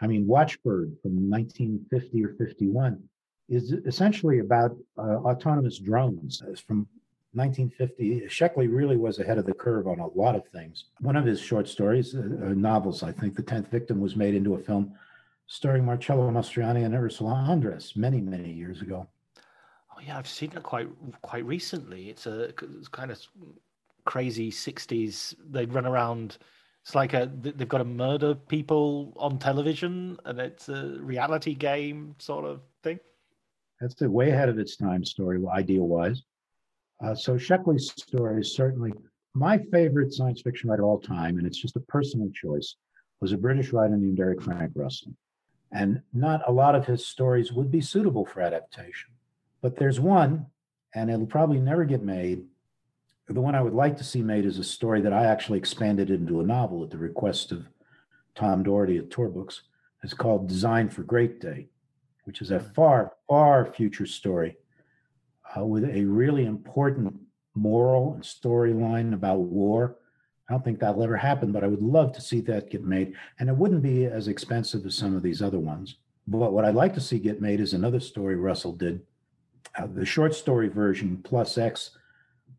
I 0.00 0.06
mean, 0.06 0.26
Watchbird 0.26 0.96
from 1.02 1.30
1950 1.30 2.24
or 2.24 2.34
51 2.34 3.02
is 3.48 3.72
essentially 3.72 4.40
about 4.40 4.76
uh, 4.98 5.18
autonomous 5.18 5.78
drones. 5.78 6.42
It's 6.48 6.60
from 6.60 6.88
1950, 7.34 8.28
Sheckley 8.28 8.68
really 8.68 8.96
was 8.96 9.18
ahead 9.18 9.38
of 9.38 9.46
the 9.46 9.52
curve 9.52 9.88
on 9.88 9.98
a 9.98 10.06
lot 10.06 10.36
of 10.36 10.46
things. 10.48 10.86
One 11.00 11.16
of 11.16 11.24
his 11.24 11.40
short 11.40 11.68
stories, 11.68 12.14
uh, 12.14 12.20
uh, 12.20 12.48
novels, 12.54 13.02
I 13.02 13.10
think, 13.10 13.34
The 13.34 13.42
Tenth 13.42 13.70
Victim, 13.70 14.00
was 14.00 14.14
made 14.14 14.34
into 14.34 14.54
a 14.54 14.58
film 14.58 14.94
starring 15.46 15.84
Marcello 15.84 16.30
Mastroianni 16.30 16.84
and 16.84 16.94
Ursula 16.94 17.46
Andress 17.48 17.96
many, 17.96 18.20
many 18.20 18.52
years 18.52 18.80
ago. 18.80 19.06
Oh 19.96 20.00
yeah, 20.04 20.18
I've 20.18 20.28
seen 20.28 20.52
it 20.56 20.62
quite 20.62 20.88
quite 21.22 21.44
recently. 21.44 22.10
It's 22.10 22.26
a 22.26 22.44
it's 22.44 22.88
kind 22.88 23.10
of 23.10 23.18
crazy 24.04 24.50
60s. 24.50 25.34
They 25.50 25.66
run 25.66 25.86
around. 25.86 26.38
It's 26.82 26.94
like 26.94 27.14
a 27.14 27.30
they've 27.40 27.68
got 27.68 27.78
to 27.78 27.84
murder 27.84 28.34
people 28.34 29.12
on 29.16 29.38
television, 29.38 30.18
and 30.24 30.38
it's 30.38 30.68
a 30.68 30.98
reality 31.00 31.54
game 31.54 32.14
sort 32.18 32.44
of 32.44 32.60
thing. 32.82 32.98
That's 33.80 33.94
the 33.94 34.10
way 34.10 34.30
ahead 34.30 34.48
of 34.48 34.58
its 34.58 34.76
time 34.76 35.04
story, 35.04 35.40
idea 35.52 35.82
wise. 35.82 36.22
Uh, 37.02 37.14
so 37.14 37.34
Sheckley's 37.34 37.90
story 37.90 38.40
is 38.40 38.54
certainly 38.54 38.92
my 39.34 39.58
favorite 39.72 40.12
science 40.12 40.42
fiction 40.42 40.70
writer 40.70 40.82
of 40.82 40.88
all 40.88 41.00
time, 41.00 41.38
and 41.38 41.46
it's 41.46 41.58
just 41.58 41.76
a 41.76 41.80
personal 41.80 42.30
choice, 42.30 42.76
was 43.20 43.32
a 43.32 43.36
British 43.36 43.72
writer 43.72 43.96
named 43.96 44.20
Eric 44.20 44.42
Frank 44.42 44.72
Russell. 44.74 45.12
And 45.74 46.02
not 46.12 46.40
a 46.46 46.52
lot 46.52 46.76
of 46.76 46.86
his 46.86 47.04
stories 47.04 47.52
would 47.52 47.70
be 47.70 47.80
suitable 47.80 48.24
for 48.24 48.40
adaptation. 48.40 49.10
But 49.60 49.76
there's 49.76 49.98
one, 49.98 50.46
and 50.94 51.10
it'll 51.10 51.26
probably 51.26 51.58
never 51.58 51.84
get 51.84 52.02
made. 52.02 52.44
The 53.28 53.40
one 53.40 53.56
I 53.56 53.60
would 53.60 53.74
like 53.74 53.96
to 53.96 54.04
see 54.04 54.22
made 54.22 54.46
is 54.46 54.58
a 54.58 54.64
story 54.64 55.00
that 55.00 55.12
I 55.12 55.24
actually 55.24 55.58
expanded 55.58 56.10
into 56.10 56.40
a 56.40 56.46
novel 56.46 56.84
at 56.84 56.90
the 56.90 56.98
request 56.98 57.50
of 57.50 57.66
Tom 58.36 58.62
Doherty 58.62 58.98
at 58.98 59.10
Tor 59.10 59.28
Books. 59.28 59.62
It's 60.04 60.14
called 60.14 60.48
Design 60.48 60.90
for 60.90 61.02
Great 61.02 61.40
Day, 61.40 61.66
which 62.22 62.40
is 62.40 62.52
a 62.52 62.60
far, 62.60 63.14
far 63.28 63.66
future 63.66 64.06
story 64.06 64.56
uh, 65.56 65.64
with 65.64 65.84
a 65.84 66.04
really 66.04 66.44
important 66.44 67.14
moral 67.54 68.14
and 68.14 68.22
storyline 68.22 69.12
about 69.12 69.38
war. 69.38 69.96
I 70.48 70.52
don't 70.52 70.64
think 70.64 70.78
that'll 70.78 71.02
ever 71.02 71.16
happen, 71.16 71.52
but 71.52 71.64
I 71.64 71.68
would 71.68 71.82
love 71.82 72.12
to 72.12 72.20
see 72.20 72.40
that 72.42 72.70
get 72.70 72.84
made. 72.84 73.14
And 73.38 73.48
it 73.48 73.56
wouldn't 73.56 73.82
be 73.82 74.04
as 74.04 74.28
expensive 74.28 74.84
as 74.84 74.94
some 74.94 75.16
of 75.16 75.22
these 75.22 75.40
other 75.40 75.58
ones. 75.58 75.96
But 76.26 76.52
what 76.52 76.64
I'd 76.64 76.74
like 76.74 76.94
to 76.94 77.00
see 77.00 77.18
get 77.18 77.40
made 77.40 77.60
is 77.60 77.72
another 77.72 78.00
story 78.00 78.36
Russell 78.36 78.72
did. 78.72 79.00
Uh, 79.76 79.86
the 79.86 80.04
short 80.04 80.34
story 80.34 80.68
version, 80.68 81.18
Plus 81.24 81.56
X, 81.56 81.90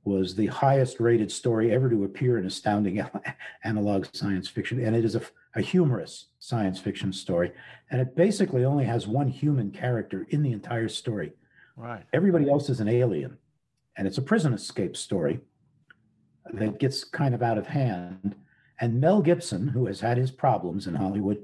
was 0.04 0.36
the 0.36 0.48
highest 0.48 1.00
rated 1.00 1.32
story 1.32 1.72
ever 1.72 1.90
to 1.90 2.04
appear 2.04 2.38
in 2.38 2.46
astounding 2.46 3.04
analog 3.64 4.06
science 4.14 4.48
fiction. 4.48 4.84
And 4.84 4.96
it 4.96 5.06
is 5.06 5.16
a, 5.16 5.22
a 5.56 5.62
humorous 5.62 6.28
science 6.40 6.80
fiction 6.80 7.14
story. 7.14 7.52
And 7.92 8.02
it 8.02 8.16
basically 8.16 8.66
only 8.66 8.86
has 8.86 9.08
one 9.08 9.28
human 9.28 9.72
character 9.72 10.28
in 10.30 10.42
the 10.42 10.52
entire 10.52 10.90
story. 10.90 11.34
Right. 11.76 12.04
Everybody 12.14 12.50
else 12.50 12.70
is 12.70 12.80
an 12.80 12.88
alien. 12.88 13.38
And 13.98 14.08
it's 14.08 14.18
a 14.18 14.24
prison 14.24 14.54
escape 14.54 14.98
story 14.98 15.40
that 16.54 16.80
gets 16.80 17.04
kind 17.04 17.34
of 17.34 17.42
out 17.42 17.58
of 17.58 17.68
hand. 17.68 18.36
And 18.80 19.00
Mel 19.00 19.22
Gibson, 19.22 19.68
who 19.68 19.86
has 19.86 20.00
had 20.00 20.18
his 20.18 20.32
problems 20.32 20.88
in 20.88 20.96
Hollywood, 20.96 21.44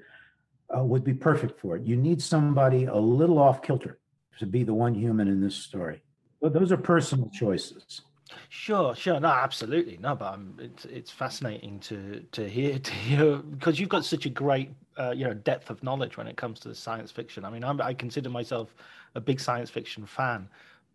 uh, 0.76 0.84
would 0.84 1.04
be 1.04 1.14
perfect 1.14 1.60
for 1.60 1.76
it. 1.76 1.84
You 1.84 1.96
need 1.96 2.22
somebody 2.22 2.86
a 2.86 2.96
little 2.96 3.40
off 3.40 3.62
kilter 3.62 4.00
to 4.40 4.46
be 4.46 4.64
the 4.64 4.74
one 4.74 4.94
human 4.94 5.28
in 5.28 5.42
this 5.42 5.56
story. 5.56 6.02
But 6.42 6.54
those 6.54 6.72
are 6.72 6.78
personal 6.78 7.30
choices. 7.30 8.02
Sure, 8.50 8.96
sure, 8.96 9.20
no, 9.20 9.28
absolutely, 9.28 9.98
no, 9.98 10.16
but 10.16 10.34
um, 10.34 10.56
it's 10.58 10.86
it's 10.86 11.12
fascinating 11.12 11.80
to 11.82 12.22
to 12.32 12.48
hear 12.48 12.80
to 12.90 12.92
hear 12.92 13.38
because 13.38 13.80
you've 13.80 13.90
got 13.90 14.06
such 14.06 14.26
a 14.26 14.30
great 14.30 14.72
uh, 14.98 15.12
you 15.12 15.26
know 15.26 15.34
depth 15.34 15.70
of 15.70 15.84
knowledge 15.84 16.18
when 16.18 16.28
it 16.28 16.38
comes 16.38 16.60
to 16.62 16.74
science 16.74 17.12
fiction. 17.12 17.44
I 17.44 17.50
mean, 17.50 17.64
I'm, 17.64 17.82
I 17.82 17.94
consider 17.94 18.30
myself 18.30 18.74
a 19.16 19.22
big 19.22 19.40
science 19.40 19.70
fiction 19.70 20.06
fan, 20.06 20.48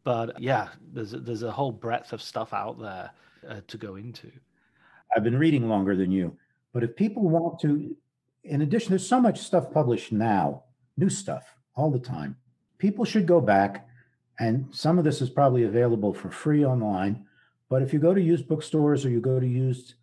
but 0.02 0.40
yeah, 0.40 0.68
there's 0.92 1.12
there's 1.12 1.42
a 1.42 1.50
whole 1.50 1.72
breadth 1.72 2.12
of 2.12 2.22
stuff 2.22 2.54
out 2.54 2.80
there 2.80 3.10
uh, 3.48 3.60
to 3.66 3.78
go 3.78 3.96
into. 3.96 4.30
I've 5.14 5.24
been 5.24 5.38
reading 5.38 5.68
longer 5.68 5.96
than 5.96 6.10
you, 6.10 6.36
but 6.72 6.82
if 6.82 6.96
people 6.96 7.28
want 7.28 7.58
to, 7.60 7.96
in 8.44 8.62
addition, 8.62 8.90
there's 8.90 9.06
so 9.06 9.20
much 9.20 9.40
stuff 9.40 9.72
published 9.72 10.12
now, 10.12 10.64
new 10.96 11.08
stuff 11.08 11.54
all 11.74 11.90
the 11.90 11.98
time. 11.98 12.36
People 12.78 13.04
should 13.04 13.26
go 13.26 13.40
back, 13.40 13.88
and 14.38 14.66
some 14.72 14.98
of 14.98 15.04
this 15.04 15.20
is 15.22 15.30
probably 15.30 15.64
available 15.64 16.12
for 16.12 16.30
free 16.30 16.64
online. 16.64 17.24
But 17.68 17.82
if 17.82 17.92
you 17.92 17.98
go 17.98 18.14
to 18.14 18.20
used 18.20 18.48
bookstores 18.48 19.04
or 19.04 19.10
you 19.10 19.20
go 19.20 19.40
to 19.40 19.46
used 19.46 19.94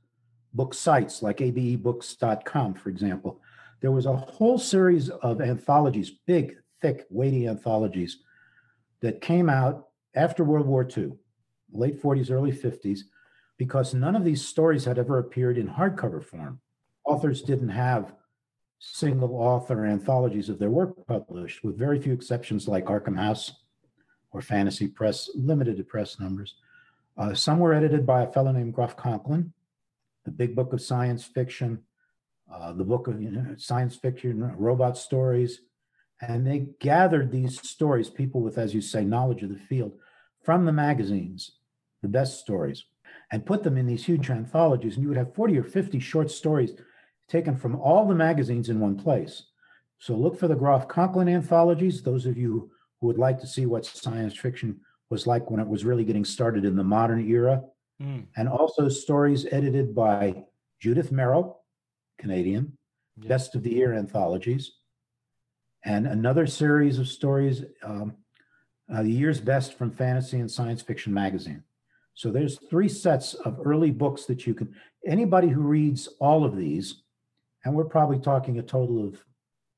book 0.53 0.73
sites 0.73 1.21
like 1.21 1.37
abebooks.com, 1.37 2.73
for 2.75 2.89
example, 2.89 3.39
there 3.81 3.91
was 3.91 4.05
a 4.05 4.15
whole 4.15 4.57
series 4.57 5.09
of 5.09 5.41
anthologies, 5.41 6.11
big, 6.25 6.57
thick, 6.81 7.05
weighty 7.09 7.47
anthologies 7.47 8.19
that 9.01 9.21
came 9.21 9.49
out 9.49 9.89
after 10.15 10.43
World 10.43 10.67
War 10.67 10.87
II, 10.97 11.13
late 11.73 12.01
40s, 12.01 12.31
early 12.31 12.51
50s, 12.51 12.99
because 13.63 13.93
none 13.93 14.13
of 14.13 14.25
these 14.25 14.45
stories 14.45 14.83
had 14.83 14.99
ever 14.99 15.19
appeared 15.19 15.57
in 15.57 15.69
hardcover 15.69 16.21
form. 16.21 16.59
Authors 17.05 17.41
didn't 17.41 17.69
have 17.69 18.13
single 18.77 19.35
author 19.35 19.85
anthologies 19.85 20.49
of 20.49 20.59
their 20.59 20.69
work 20.69 21.07
published, 21.07 21.63
with 21.63 21.77
very 21.77 21.97
few 21.97 22.11
exceptions 22.11 22.67
like 22.67 22.83
Arkham 22.87 23.17
House 23.17 23.53
or 24.31 24.41
Fantasy 24.41 24.89
Press, 24.89 25.29
limited 25.33 25.77
to 25.77 25.83
press 25.85 26.19
numbers. 26.19 26.55
Uh, 27.15 27.33
some 27.33 27.57
were 27.57 27.73
edited 27.73 28.05
by 28.05 28.23
a 28.23 28.31
fellow 28.33 28.51
named 28.51 28.73
Groff 28.73 28.97
Conklin, 28.97 29.53
the 30.25 30.31
big 30.31 30.57
book 30.57 30.73
of 30.73 30.81
science 30.81 31.23
fiction, 31.23 31.79
uh, 32.53 32.73
the 32.73 32.83
book 32.83 33.07
of 33.07 33.21
you 33.21 33.31
know, 33.31 33.55
science 33.57 33.95
fiction, 33.95 34.41
robot 34.57 34.97
stories, 34.97 35.61
and 36.19 36.45
they 36.45 36.67
gathered 36.81 37.31
these 37.31 37.65
stories, 37.65 38.09
people 38.09 38.41
with, 38.41 38.57
as 38.57 38.73
you 38.73 38.81
say, 38.81 39.05
knowledge 39.05 39.41
of 39.41 39.47
the 39.47 39.65
field, 39.69 39.93
from 40.43 40.65
the 40.65 40.73
magazines, 40.73 41.51
the 42.01 42.09
best 42.09 42.41
stories, 42.41 42.83
and 43.33 43.47
put 43.47 43.63
them 43.63 43.77
in 43.77 43.87
these 43.87 44.05
huge 44.05 44.29
anthologies. 44.29 44.93
And 44.93 45.01
you 45.01 45.09
would 45.09 45.17
have 45.17 45.33
40 45.33 45.57
or 45.57 45.63
50 45.63 45.99
short 45.99 46.29
stories 46.29 46.73
taken 47.27 47.57
from 47.57 47.75
all 47.77 48.07
the 48.07 48.13
magazines 48.13 48.69
in 48.69 48.79
one 48.79 48.95
place. 48.95 49.45
So 49.97 50.13
look 50.13 50.37
for 50.37 50.47
the 50.47 50.55
Groff 50.55 50.87
Conklin 50.87 51.27
anthologies. 51.27 52.03
Those 52.03 52.27
of 52.27 52.37
you 52.37 52.69
who 53.01 53.07
would 53.07 53.17
like 53.17 53.39
to 53.39 53.47
see 53.47 53.65
what 53.65 53.87
science 53.87 54.37
fiction 54.37 54.79
was 55.09 55.25
like 55.25 55.49
when 55.49 55.59
it 55.59 55.67
was 55.67 55.83
really 55.83 56.03
getting 56.03 56.23
started 56.23 56.63
in 56.63 56.75
the 56.75 56.83
modern 56.83 57.27
era, 57.27 57.63
mm. 57.99 58.23
and 58.37 58.47
also 58.47 58.87
stories 58.87 59.47
edited 59.51 59.95
by 59.95 60.43
Judith 60.79 61.11
Merril, 61.11 61.55
Canadian, 62.19 62.77
yeah. 63.17 63.29
Best 63.29 63.55
of 63.55 63.63
the 63.63 63.73
Year 63.73 63.95
anthologies, 63.95 64.73
and 65.83 66.05
another 66.05 66.45
series 66.45 66.99
of 66.99 67.07
stories, 67.07 67.63
um, 67.81 68.13
uh, 68.93 69.01
the 69.01 69.11
year's 69.11 69.39
best 69.39 69.73
from 69.73 69.89
fantasy 69.89 70.39
and 70.39 70.51
science 70.51 70.83
fiction 70.83 71.11
magazine. 71.11 71.63
So 72.13 72.31
there's 72.31 72.59
three 72.69 72.89
sets 72.89 73.33
of 73.33 73.59
early 73.65 73.91
books 73.91 74.25
that 74.25 74.45
you 74.45 74.53
can. 74.53 74.73
Anybody 75.05 75.49
who 75.49 75.61
reads 75.61 76.07
all 76.19 76.45
of 76.45 76.55
these, 76.55 77.03
and 77.65 77.73
we're 77.73 77.85
probably 77.85 78.19
talking 78.19 78.59
a 78.59 78.63
total 78.63 79.05
of, 79.05 79.23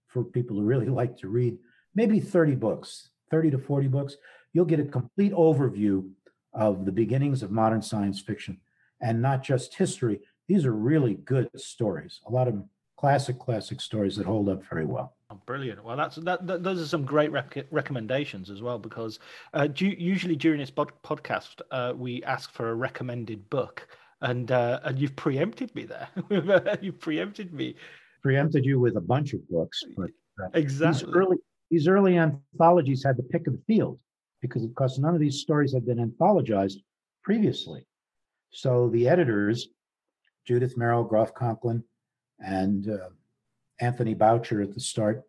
for 0.08 0.24
people 0.24 0.58
who 0.58 0.64
really 0.64 0.88
like 1.02 1.18
to 1.20 1.28
read, 1.28 1.58
maybe 1.94 2.20
30 2.20 2.56
books, 2.56 3.10
30 3.32 3.52
to 3.52 3.58
40 3.58 3.88
books. 3.88 4.18
You'll 4.54 4.66
get 4.66 4.80
a 4.80 4.86
complete 4.86 5.34
overview 5.34 6.10
of 6.54 6.86
the 6.86 6.92
beginnings 6.92 7.44
of 7.44 7.52
modern 7.52 7.82
science 7.82 8.20
fiction, 8.22 8.60
and 9.02 9.22
not 9.22 9.44
just 9.44 9.76
history. 9.76 10.22
These 10.48 10.66
are 10.66 10.74
really 10.74 11.16
good 11.16 11.50
stories. 11.56 12.22
A 12.28 12.32
lot 12.32 12.48
of 12.48 12.54
them 12.54 12.70
classic, 13.06 13.38
classic 13.38 13.80
stories 13.82 14.16
that 14.16 14.26
hold 14.26 14.50
up 14.50 14.64
very 14.68 14.86
well. 14.86 15.16
Oh, 15.30 15.40
brilliant! 15.46 15.84
Well, 15.84 15.96
that's 15.96 16.16
that, 16.16 16.48
that, 16.48 16.64
Those 16.64 16.82
are 16.82 16.88
some 16.88 17.06
great 17.06 17.32
rec- 17.32 17.68
recommendations 17.70 18.50
as 18.50 18.64
well, 18.64 18.80
because 18.80 19.20
uh, 19.54 19.68
do, 19.68 19.86
usually 19.86 20.36
during 20.36 20.60
this 20.60 20.72
pod- 20.72 20.92
podcast 21.04 21.62
uh, 21.70 21.94
we 21.96 22.24
ask 22.24 22.52
for 22.52 22.70
a 22.72 22.74
recommended 22.74 23.48
book, 23.52 23.88
and 24.22 24.52
uh, 24.52 24.80
and 24.84 24.98
you've 24.98 25.16
preempted 25.16 25.74
me 25.76 25.86
there. 25.86 26.10
you've 26.82 27.00
preempted 27.00 27.54
me. 27.54 27.76
Preempted 28.24 28.66
you 28.66 28.80
with 28.80 28.98
a 28.98 29.02
bunch 29.02 29.34
of 29.34 29.48
books, 29.50 29.84
but 29.96 30.10
uh, 30.44 30.48
exactly. 30.56 31.06
These 31.06 31.16
early, 31.16 31.38
these 31.70 31.88
early 31.88 32.18
anthologies 32.18 33.04
had 33.04 33.18
the 33.18 33.24
pick 33.24 33.46
of 33.46 33.54
the 33.54 33.62
field 33.68 34.00
because 34.42 34.64
of 34.64 34.74
course 34.74 34.98
none 34.98 35.14
of 35.14 35.20
these 35.20 35.42
stories 35.42 35.74
had 35.74 35.86
been 35.86 36.00
anthologized 36.00 36.78
previously. 37.24 37.86
So 38.50 38.90
the 38.90 39.08
editors, 39.08 39.68
Judith 40.48 40.76
Merril, 40.76 41.08
Groff 41.08 41.36
Conklin, 41.36 41.84
and 42.40 42.90
uh, 42.90 43.10
Anthony 43.80 44.14
Boucher 44.14 44.62
at 44.62 44.74
the 44.74 44.80
start 44.80 45.24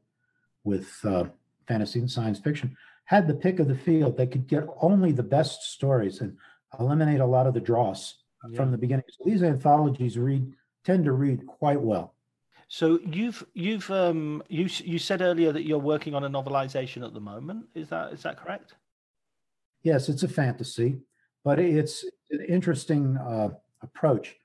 with 0.64 0.92
uh, 1.04 1.24
fantasy 1.66 2.00
and 2.00 2.10
science 2.10 2.38
fiction, 2.38 2.76
had 3.04 3.26
the 3.26 3.34
pick 3.34 3.60
of 3.60 3.68
the 3.68 3.76
field. 3.76 4.16
They 4.16 4.26
could 4.26 4.46
get 4.46 4.66
only 4.80 5.12
the 5.12 5.22
best 5.22 5.72
stories 5.72 6.20
and 6.20 6.36
eliminate 6.78 7.20
a 7.20 7.26
lot 7.26 7.46
of 7.46 7.54
the 7.54 7.60
dross 7.60 8.16
yeah. 8.48 8.56
from 8.56 8.70
the 8.70 8.78
beginning. 8.78 9.04
So 9.08 9.24
these 9.24 9.42
anthologies 9.42 10.18
read 10.18 10.52
tend 10.84 11.04
to 11.04 11.12
read 11.12 11.46
quite 11.46 11.80
well. 11.80 12.14
So 12.68 12.98
you've 13.04 13.46
you've 13.54 13.88
um, 13.90 14.42
you 14.48 14.68
you 14.84 14.98
said 14.98 15.22
earlier 15.22 15.52
that 15.52 15.64
you're 15.64 15.78
working 15.78 16.14
on 16.14 16.24
a 16.24 16.30
novelization 16.30 17.04
at 17.06 17.14
the 17.14 17.20
moment. 17.20 17.66
Is 17.74 17.88
that 17.90 18.12
is 18.12 18.22
that 18.22 18.36
correct? 18.36 18.74
Yes, 19.82 20.08
it's 20.08 20.24
a 20.24 20.28
fantasy, 20.28 20.98
but 21.44 21.60
it's 21.60 22.04
an 22.30 22.44
interesting 22.48 23.16
uh, 23.18 23.50
approach. 23.82 24.36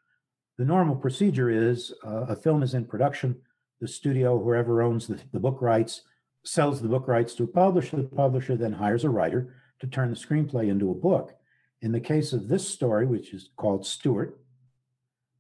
The 0.62 0.68
normal 0.68 0.96
procedure 0.96 1.50
is 1.50 1.92
uh, 2.06 2.28
a 2.30 2.36
film 2.36 2.62
is 2.62 2.76
in 2.76 2.86
production, 2.86 3.36
the 3.80 3.88
studio, 3.88 4.38
whoever 4.38 4.84
owns 4.84 5.08
the, 5.08 5.20
the 5.34 5.40
book 5.40 5.60
rights, 5.60 6.02
sells 6.44 6.80
the 6.80 6.88
book 6.88 7.08
rights 7.08 7.34
to 7.34 7.46
a 7.46 7.48
publisher. 7.48 7.98
The 7.98 8.04
publisher 8.04 8.56
then 8.56 8.74
hires 8.74 9.04
a 9.04 9.10
writer 9.10 9.56
to 9.80 9.88
turn 9.88 10.12
the 10.12 10.16
screenplay 10.16 10.70
into 10.70 10.92
a 10.92 10.94
book. 10.94 11.34
In 11.82 11.92
the 11.92 12.00
case 12.00 12.32
of 12.32 12.48
this 12.48 12.70
story, 12.70 13.08
which 13.08 13.34
is 13.34 13.50
called 13.58 13.88
Stuart, 13.88 14.40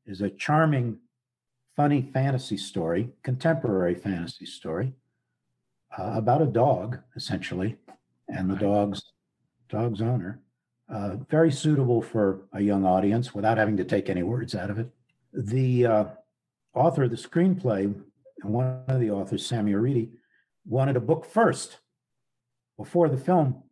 is 0.08 0.22
a 0.22 0.32
charming, 0.32 0.98
funny 1.76 2.02
fantasy 2.02 2.58
story, 2.58 3.12
contemporary 3.22 3.94
fantasy 3.94 4.48
story 4.48 4.92
uh, 6.00 6.14
about 6.16 6.42
a 6.42 6.48
dog, 6.48 6.98
essentially, 7.16 7.78
and 8.28 8.50
the 8.50 8.56
dog's 8.56 9.04
dog's 9.70 10.02
owner. 10.02 10.42
Uh, 10.90 11.18
very 11.30 11.52
suitable 11.52 12.02
for 12.02 12.48
a 12.54 12.60
young 12.60 12.86
audience 12.86 13.36
without 13.36 13.60
having 13.60 13.78
to 13.78 13.86
take 13.86 14.10
any 14.10 14.24
words 14.24 14.56
out 14.56 14.72
of 14.72 14.80
it. 14.80 14.90
The 15.34 15.86
uh, 15.86 16.06
author 16.74 17.04
of 17.04 17.12
the 17.12 17.16
screenplay, 17.16 17.84
and 17.84 18.54
one 18.54 18.84
of 18.88 19.00
the 19.00 19.12
authors, 19.12 19.46
Sammy 19.46 19.74
Aridi, 19.74 20.10
wanted 20.66 20.96
a 20.96 21.02
book 21.02 21.26
first 21.26 21.78
before 22.78 23.10
the 23.10 23.18
film 23.18 23.64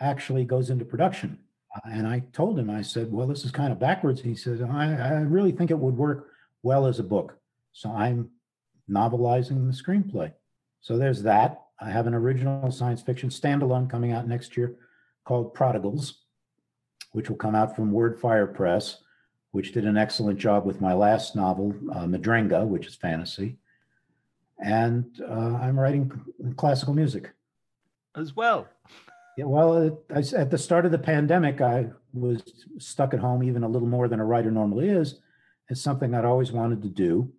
actually 0.00 0.44
goes 0.44 0.70
into 0.70 0.84
production. 0.84 1.38
Uh, 1.74 1.90
and 1.90 2.06
I 2.06 2.20
told 2.32 2.58
him, 2.58 2.70
I 2.70 2.82
said, 2.82 3.12
well, 3.12 3.26
this 3.26 3.44
is 3.44 3.50
kind 3.50 3.72
of 3.72 3.78
backwards. 3.78 4.20
He 4.20 4.34
said, 4.34 4.62
I, 4.62 4.94
I 4.94 5.10
really 5.20 5.52
think 5.52 5.70
it 5.70 5.78
would 5.78 5.96
work 5.96 6.28
well 6.62 6.86
as 6.86 6.98
a 6.98 7.04
book. 7.04 7.38
So 7.72 7.90
I'm 7.90 8.30
novelizing 8.90 9.66
the 9.66 9.82
screenplay. 9.82 10.32
So 10.80 10.96
there's 10.96 11.22
that. 11.22 11.62
I 11.80 11.90
have 11.90 12.06
an 12.06 12.14
original 12.14 12.70
science 12.70 13.02
fiction 13.02 13.28
standalone 13.28 13.90
coming 13.90 14.12
out 14.12 14.26
next 14.26 14.56
year 14.56 14.76
called 15.24 15.54
Prodigals, 15.54 16.22
which 17.12 17.28
will 17.28 17.36
come 17.36 17.54
out 17.54 17.76
from 17.76 17.92
Wordfire 17.92 18.52
Press, 18.52 18.98
which 19.52 19.72
did 19.72 19.84
an 19.84 19.96
excellent 19.96 20.38
job 20.38 20.64
with 20.64 20.80
my 20.80 20.92
last 20.92 21.34
novel, 21.34 21.74
uh, 21.92 22.04
Madrenga, 22.04 22.66
which 22.66 22.86
is 22.86 22.94
fantasy. 22.94 23.56
And 24.58 25.20
uh, 25.26 25.56
I'm 25.56 25.78
writing 25.78 26.10
classical 26.56 26.94
music 26.94 27.30
as 28.16 28.34
well. 28.34 28.68
Yeah, 29.36 29.44
well, 29.44 29.76
it, 29.76 29.94
I, 30.10 30.36
at 30.36 30.50
the 30.50 30.58
start 30.58 30.84
of 30.84 30.90
the 30.90 30.98
pandemic, 30.98 31.60
I 31.60 31.90
was 32.12 32.42
stuck 32.78 33.14
at 33.14 33.20
home 33.20 33.44
even 33.44 33.62
a 33.62 33.68
little 33.68 33.86
more 33.86 34.08
than 34.08 34.20
a 34.20 34.24
writer 34.24 34.50
normally 34.50 34.88
is. 34.88 35.20
It's 35.68 35.80
something 35.80 36.14
I'd 36.14 36.24
always 36.24 36.50
wanted 36.50 36.82
to 36.82 36.88
do, 36.88 37.30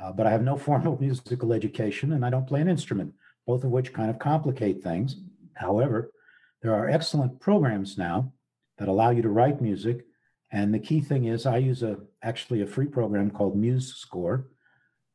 uh, 0.00 0.12
but 0.12 0.26
I 0.26 0.30
have 0.30 0.42
no 0.42 0.56
formal 0.68 0.98
musical 0.98 1.52
education 1.52 2.12
and 2.12 2.24
I 2.24 2.30
don't 2.30 2.46
play 2.46 2.60
an 2.60 2.68
instrument, 2.68 3.12
both 3.46 3.64
of 3.64 3.70
which 3.70 3.92
kind 3.92 4.08
of 4.08 4.18
complicate 4.18 4.82
things. 4.82 5.16
However, 5.54 6.10
there 6.62 6.74
are 6.74 6.88
excellent 6.88 7.40
programs 7.40 7.98
now 7.98 8.32
that 8.78 8.88
allow 8.88 9.10
you 9.10 9.22
to 9.22 9.28
write 9.28 9.60
music. 9.60 10.06
And 10.54 10.72
the 10.72 10.78
key 10.78 11.00
thing 11.00 11.24
is 11.24 11.46
I 11.46 11.56
use 11.56 11.82
a 11.82 11.98
actually 12.22 12.62
a 12.62 12.66
free 12.66 12.86
program 12.86 13.28
called 13.28 13.60
MuseScore, 13.60 14.44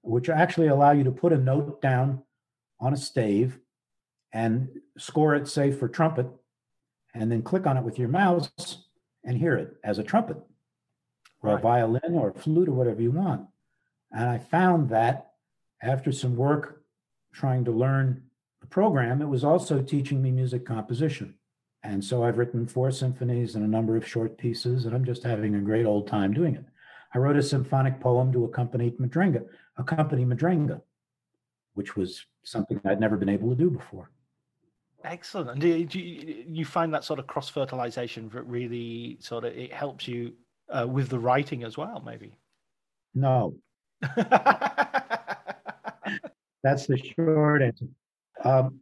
which 0.02 0.28
actually 0.28 0.68
allow 0.68 0.92
you 0.92 1.06
to 1.06 1.14
put 1.14 1.32
a 1.32 1.38
note 1.38 1.82
down 1.82 2.24
on 2.82 2.92
a 2.92 2.98
stave 2.98 3.58
and 4.34 4.68
score 4.98 5.36
it, 5.36 5.48
say, 5.48 5.72
for 5.72 5.88
trumpet, 5.88 6.28
and 7.14 7.32
then 7.32 7.42
click 7.42 7.66
on 7.66 7.78
it 7.78 7.86
with 7.86 7.98
your 7.98 8.10
mouse 8.10 8.52
and 9.24 9.38
hear 9.38 9.56
it 9.56 9.78
as 9.82 9.98
a 9.98 10.04
trumpet 10.04 10.36
or 11.42 11.52
right. 11.52 11.60
a 11.60 11.62
violin 11.62 12.16
or 12.16 12.32
a 12.32 12.34
flute 12.34 12.68
or 12.68 12.74
whatever 12.74 13.02
you 13.02 13.12
want. 13.12 13.48
And 14.12 14.30
I 14.30 14.40
found 14.40 14.90
that 14.90 15.32
after 15.82 16.12
some 16.12 16.36
work 16.36 16.84
trying 17.32 17.64
to 17.64 17.72
learn 17.72 18.24
the 18.60 18.68
program, 18.68 19.22
it 19.22 19.30
was 19.30 19.46
also 19.46 19.82
teaching 19.82 20.22
me 20.22 20.32
music 20.32 20.66
composition. 20.66 21.39
And 21.84 22.04
so 22.04 22.24
I've 22.24 22.38
written 22.38 22.68
four 22.68 22.92
symphonies 22.92 23.56
and 23.56 23.64
a 23.64 23.68
number 23.68 23.96
of 23.96 24.08
short 24.08 24.38
pieces, 24.38 24.86
and 24.86 24.94
I'm 24.94 25.06
just 25.06 25.24
having 25.24 25.56
a 25.56 25.60
great 25.60 25.86
old 25.86 26.08
time 26.08 26.34
doing 26.34 26.56
it. 26.56 26.66
I 27.14 27.18
wrote 27.18 27.38
a 27.38 27.44
symphonic 27.44 28.00
poem 28.00 28.32
to 28.34 28.46
accompany 28.46 28.92
Madrenga, 28.92 29.46
accompany 29.78 30.26
Madrenga, 30.26 30.82
which 31.74 31.96
was 31.96 32.26
something 32.44 32.80
I'd 32.86 33.00
never 33.00 33.18
been 33.18 33.30
able 33.30 33.50
to 33.50 33.56
do 33.56 33.70
before. 33.70 34.12
Excellent. 35.04 35.50
And 35.52 35.62
do 35.62 35.68
you, 35.68 35.86
do 35.86 36.00
you 36.00 36.66
find 36.66 36.94
that 36.94 37.06
sort 37.06 37.20
of 37.20 37.28
cross 37.28 37.48
fertilization 37.50 38.30
really 38.34 39.18
sort 39.22 39.46
of 39.46 39.58
it 39.58 39.72
helps 39.72 40.08
you 40.08 40.34
uh, 40.70 40.86
with 40.88 41.10
the 41.10 41.20
writing 41.20 41.64
as 41.64 41.78
well, 41.78 42.04
maybe? 42.06 42.38
No. 43.16 43.56
That's 46.64 46.88
the 46.88 46.98
short 47.16 47.62
answer. 47.62 47.86
Um, 48.44 48.82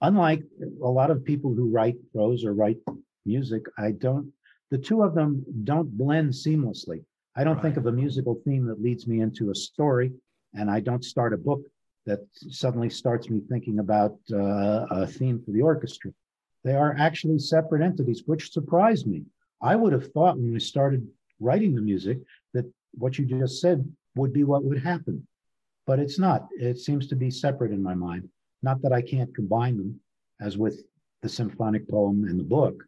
unlike 0.00 0.42
a 0.82 0.88
lot 0.88 1.10
of 1.10 1.24
people 1.24 1.54
who 1.54 1.70
write 1.70 1.96
prose 2.12 2.44
or 2.44 2.52
write 2.54 2.78
music, 3.24 3.62
I 3.78 3.92
don't, 3.92 4.32
the 4.70 4.78
two 4.78 5.02
of 5.02 5.14
them 5.14 5.44
don't 5.64 5.96
blend 5.96 6.32
seamlessly. 6.32 7.04
I 7.36 7.44
don't 7.44 7.56
right. 7.56 7.62
think 7.62 7.76
of 7.76 7.86
a 7.86 7.92
musical 7.92 8.40
theme 8.44 8.66
that 8.66 8.82
leads 8.82 9.06
me 9.06 9.20
into 9.20 9.50
a 9.50 9.54
story, 9.54 10.12
and 10.54 10.70
I 10.70 10.80
don't 10.80 11.04
start 11.04 11.32
a 11.34 11.38
book 11.38 11.60
that 12.06 12.20
suddenly 12.34 12.88
starts 12.88 13.28
me 13.28 13.40
thinking 13.48 13.78
about 13.80 14.16
uh, 14.32 14.86
a 14.90 15.06
theme 15.06 15.42
for 15.44 15.50
the 15.50 15.62
orchestra. 15.62 16.12
They 16.64 16.74
are 16.74 16.96
actually 16.98 17.38
separate 17.38 17.82
entities, 17.82 18.22
which 18.26 18.52
surprised 18.52 19.06
me. 19.06 19.24
I 19.62 19.76
would 19.76 19.92
have 19.92 20.12
thought 20.12 20.36
when 20.36 20.52
we 20.52 20.60
started 20.60 21.06
writing 21.40 21.74
the 21.74 21.80
music 21.80 22.18
that 22.54 22.64
what 22.92 23.18
you 23.18 23.24
just 23.24 23.60
said 23.60 23.86
would 24.14 24.32
be 24.32 24.44
what 24.44 24.64
would 24.64 24.82
happen, 24.82 25.26
but 25.86 25.98
it's 25.98 26.18
not. 26.18 26.48
It 26.58 26.78
seems 26.78 27.06
to 27.08 27.16
be 27.16 27.30
separate 27.30 27.72
in 27.72 27.82
my 27.82 27.94
mind. 27.94 28.28
Not 28.66 28.82
that 28.82 28.92
I 28.92 29.00
can't 29.00 29.32
combine 29.32 29.76
them, 29.76 30.00
as 30.40 30.58
with 30.58 30.82
the 31.22 31.28
symphonic 31.28 31.88
poem 31.88 32.24
and 32.24 32.36
the 32.36 32.50
book, 32.58 32.82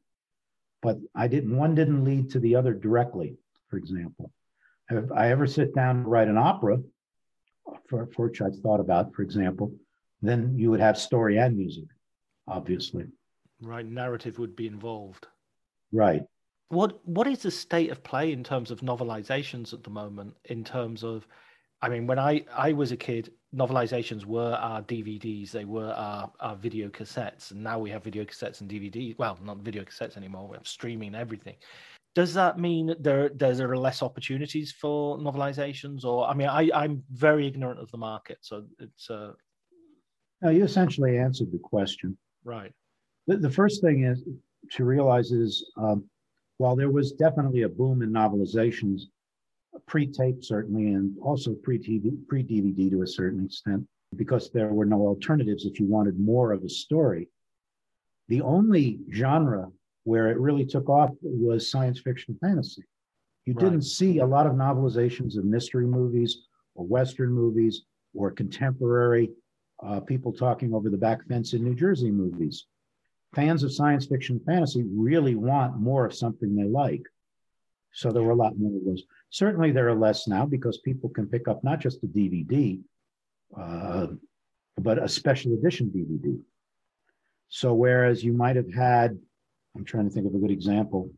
but 0.83 0.99
I 1.15 1.29
didn't. 1.29 1.57
One 1.57 1.77
didn't 1.77 2.03
lead 2.03 2.31
to 2.33 2.41
the 2.41 2.57
other 2.57 2.75
directly. 2.75 3.37
For 3.69 3.77
example, 3.77 4.33
if 4.91 5.13
I 5.13 5.31
ever 5.31 5.47
sit 5.47 5.77
down 5.77 6.03
to 6.03 6.09
write 6.09 6.27
an 6.27 6.37
opera, 6.37 6.79
for, 7.89 8.09
for 8.09 8.27
which 8.27 8.43
I've 8.43 8.59
thought 8.59 8.81
about, 8.81 9.15
for 9.15 9.23
example, 9.23 9.73
then 10.21 10.59
you 10.59 10.69
would 10.73 10.81
have 10.81 10.99
story 10.99 11.39
and 11.39 11.57
music, 11.57 11.89
obviously. 12.49 13.05
Right, 13.63 13.87
narrative 13.87 14.41
would 14.41 14.57
be 14.57 14.67
involved. 14.67 15.29
Right. 15.93 16.23
What 16.71 17.07
What 17.07 17.29
is 17.29 17.43
the 17.43 17.53
state 17.53 17.93
of 17.93 18.03
play 18.03 18.33
in 18.33 18.43
terms 18.43 18.73
of 18.73 18.81
novelizations 18.81 19.73
at 19.73 19.85
the 19.85 19.91
moment? 19.91 20.35
In 20.47 20.65
terms 20.65 21.05
of, 21.05 21.25
I 21.81 21.89
mean, 21.89 22.09
when 22.09 22.19
I 22.19 22.45
I 22.53 22.73
was 22.73 22.91
a 22.91 22.97
kid, 22.97 23.31
novelizations 23.55 24.25
were 24.25 24.55
our 24.55 24.83
DVDs, 24.83 25.51
they 25.51 25.65
were 25.65 25.93
our, 25.93 26.31
our 26.41 26.57
video 26.57 26.89
cassettes, 26.89 27.51
and 27.51 27.63
now 27.63 27.79
we 27.79 27.91
have 27.91 28.05
video 28.05 28.25
cassettes 28.25 28.61
and 28.61 28.71
DVDs. 28.71 29.17
Well, 29.19 29.39
not 29.43 29.59
video 29.59 29.85
cassettes 29.85 30.17
anymore. 30.17 30.49
We 30.49 30.57
have 30.57 30.67
streaming 30.67 31.09
and 31.09 31.17
everything. 31.17 31.57
Does 32.15 32.35
that 32.35 32.59
mean 32.59 32.95
there 32.99 33.29
there 33.29 33.71
are 33.71 33.79
less 33.79 34.03
opportunities 34.03 34.73
for 34.73 35.19
novelizations, 35.19 36.05
or 36.05 36.27
I 36.27 36.35
mean, 36.35 36.49
I 36.49 36.71
I'm 36.75 37.03
very 37.11 37.47
ignorant 37.47 37.81
of 37.81 37.91
the 37.91 37.99
market, 37.99 38.39
so 38.41 38.65
it's 38.79 39.09
uh. 39.09 39.33
No, 40.43 40.51
you 40.51 40.65
essentially 40.65 41.19
answered 41.19 41.51
the 41.53 41.59
question. 41.59 42.17
Right. 42.45 42.73
The, 43.27 43.37
the 43.37 43.51
first 43.51 43.83
thing 43.83 44.05
is 44.05 44.25
to 44.73 44.85
realize 44.85 45.33
is 45.33 45.65
um, 45.77 46.05
while 46.59 46.77
there 46.77 46.91
was 46.91 47.13
definitely 47.13 47.63
a 47.63 47.69
boom 47.69 48.03
in 48.03 48.11
novelizations, 48.11 49.03
pre-tape 49.87 50.45
certainly, 50.45 50.89
and 50.95 51.17
also 51.23 51.55
pre-TV, 51.55 52.27
pre-DVD 52.29 52.91
to 52.91 53.03
a 53.03 53.07
certain 53.07 53.45
extent, 53.45 53.87
because 54.17 54.51
there 54.51 54.69
were 54.69 54.87
no 54.87 55.01
alternatives 55.07 55.67
if 55.67 55.79
you 55.79 55.87
wanted 55.87 56.19
more 56.19 56.53
of 56.53 56.63
a 56.65 56.69
story. 56.69 57.29
The 58.29 58.43
only 58.43 59.01
genre 59.13 59.71
where 60.05 60.29
it 60.29 60.39
really 60.39 60.65
took 60.65 60.89
off 60.89 61.11
was 61.23 61.71
science 61.71 62.01
fiction 62.01 62.37
fantasy. 62.41 62.83
You 63.45 63.55
right. 63.55 63.65
didn't 63.65 63.83
see 63.83 64.19
a 64.19 64.27
lot 64.27 64.47
of 64.47 64.53
novelizations 64.53 65.37
of 65.37 65.45
mystery 65.45 65.87
movies 65.87 66.47
or 66.75 66.87
Western 66.87 67.33
movies 67.33 67.83
or 68.15 68.31
contemporary 68.31 69.31
uh, 69.83 70.01
people 70.01 70.33
talking 70.33 70.75
over 70.75 70.91
the 70.91 70.97
back 70.97 71.27
fence 71.29 71.53
in 71.53 71.63
New 71.63 71.75
Jersey 71.75 72.11
movies. 72.11 72.67
Fans 73.35 73.63
of 73.63 73.73
science 73.73 74.07
fiction 74.07 74.41
fantasy 74.47 74.85
really 74.91 75.35
want 75.35 75.79
more 75.79 76.07
of 76.07 76.15
something 76.15 76.55
they 76.57 76.65
like. 76.65 77.03
So 77.93 78.11
there 78.11 78.23
were 78.23 78.33
a 78.33 78.37
lot 78.37 78.59
more 78.59 78.77
of 78.77 78.85
those. 78.85 79.03
Certainly, 79.31 79.73
there 79.73 79.89
are 79.89 79.99
less 79.99 80.29
now 80.29 80.47
because 80.47 80.79
people 80.79 81.11
can 81.11 81.27
pick 81.27 81.49
up 81.49 81.63
not 81.65 81.81
just 81.81 82.03
a 82.05 82.07
DVD, 82.07 82.81
uh, 83.57 84.09
but 84.77 85.03
a 85.03 85.09
special 85.09 85.55
edition 85.55 85.91
DVD. 85.95 86.39
So, 87.49 87.75
whereas 87.75 88.23
you 88.23 88.33
might 88.33 88.57
have 88.57 88.73
had, 88.73 89.19
I'm 89.77 89.85
trying 89.85 90.09
to 90.09 90.15
think 90.15 90.27
of 90.27 90.35
a 90.35 90.39
good 90.39 90.51
example, 90.51 91.11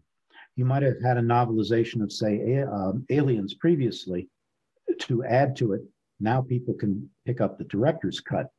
you 0.57 0.65
might 0.65 0.83
have 0.83 1.01
had 1.03 1.17
a 1.17 1.23
novelization 1.23 2.03
of, 2.03 2.13
say, 2.13 2.63
um, 2.63 3.05
Aliens 3.11 3.55
previously 3.55 4.29
to 5.01 5.25
add 5.25 5.57
to 5.57 5.73
it. 5.73 5.83
Now 6.21 6.43
people 6.43 6.75
can 6.75 7.09
pick 7.27 7.41
up 7.41 7.59
the 7.59 7.65
director's 7.65 8.21
cut 8.21 8.51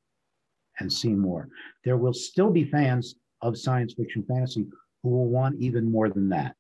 and 0.79 0.91
see 0.91 1.13
more. 1.13 1.49
There 1.83 1.97
will 1.97 2.13
still 2.13 2.49
be 2.49 2.63
fans 2.65 3.15
of 3.41 3.57
science 3.57 3.93
fiction 3.93 4.23
fantasy 4.27 4.65
who 5.03 5.09
will 5.09 5.27
want 5.27 5.59
even 5.59 5.91
more 5.91 6.09
than 6.09 6.29
that, 6.29 6.55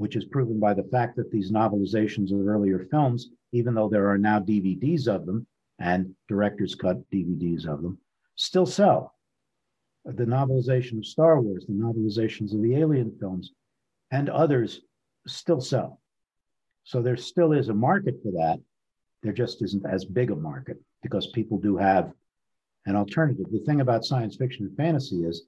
which 0.00 0.16
is 0.16 0.24
proven 0.24 0.58
by 0.58 0.72
the 0.72 0.84
fact 0.84 1.14
that 1.14 1.30
these 1.30 1.52
novelizations 1.52 2.32
of 2.32 2.48
earlier 2.48 2.86
films, 2.90 3.28
even 3.52 3.74
though 3.74 3.90
there 3.90 4.08
are 4.08 4.16
now 4.16 4.40
DVDs 4.40 5.06
of 5.06 5.26
them 5.26 5.46
and 5.78 6.14
director's 6.26 6.74
cut 6.74 6.96
DVDs 7.10 7.66
of 7.66 7.82
them, 7.82 7.98
still 8.34 8.64
sell. 8.64 9.14
The 10.06 10.24
novelization 10.24 10.96
of 10.96 11.04
Star 11.04 11.38
Wars, 11.42 11.66
the 11.66 11.74
novelizations 11.74 12.54
of 12.54 12.62
the 12.62 12.76
Alien 12.76 13.14
films, 13.20 13.52
and 14.10 14.30
others 14.30 14.80
still 15.26 15.60
sell. 15.60 16.00
So 16.84 17.02
there 17.02 17.18
still 17.18 17.52
is 17.52 17.68
a 17.68 17.74
market 17.74 18.14
for 18.22 18.32
that. 18.32 18.58
There 19.22 19.34
just 19.34 19.60
isn't 19.60 19.84
as 19.84 20.06
big 20.06 20.30
a 20.30 20.34
market 20.34 20.78
because 21.02 21.26
people 21.26 21.58
do 21.58 21.76
have 21.76 22.10
an 22.86 22.96
alternative. 22.96 23.48
The 23.52 23.58
thing 23.66 23.82
about 23.82 24.06
science 24.06 24.36
fiction 24.36 24.64
and 24.64 24.76
fantasy 24.78 25.24
is 25.24 25.44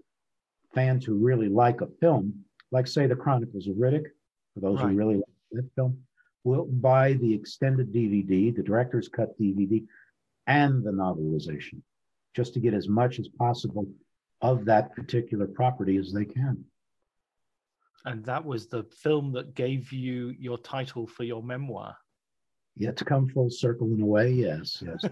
fans 0.74 1.06
who 1.06 1.14
really 1.14 1.48
like 1.48 1.80
a 1.80 1.88
film, 2.02 2.44
like 2.70 2.86
say 2.86 3.06
the 3.06 3.16
Chronicles 3.16 3.66
of 3.66 3.76
Riddick, 3.76 4.08
for 4.54 4.60
those 4.60 4.78
right. 4.80 4.90
who 4.90 4.96
really 4.96 5.16
like 5.16 5.24
that 5.52 5.68
film, 5.74 5.98
will 6.44 6.64
buy 6.64 7.14
the 7.14 7.32
extended 7.32 7.92
DVD, 7.92 8.54
the 8.54 8.62
director's 8.62 9.08
cut 9.08 9.38
DVD, 9.38 9.84
and 10.46 10.82
the 10.82 10.90
novelization, 10.90 11.80
just 12.34 12.54
to 12.54 12.60
get 12.60 12.74
as 12.74 12.88
much 12.88 13.18
as 13.18 13.28
possible 13.28 13.86
of 14.40 14.64
that 14.64 14.94
particular 14.94 15.46
property 15.46 15.96
as 15.96 16.12
they 16.12 16.24
can. 16.24 16.64
And 18.04 18.24
that 18.24 18.44
was 18.44 18.66
the 18.66 18.82
film 18.84 19.32
that 19.32 19.54
gave 19.54 19.92
you 19.92 20.34
your 20.38 20.58
title 20.58 21.06
for 21.06 21.22
your 21.22 21.42
memoir. 21.42 21.96
Yet 22.76 22.96
to 22.96 23.04
come 23.04 23.28
full 23.28 23.50
circle 23.50 23.92
in 23.92 24.00
a 24.00 24.06
way, 24.06 24.32
yes, 24.32 24.82
yes. 24.84 25.04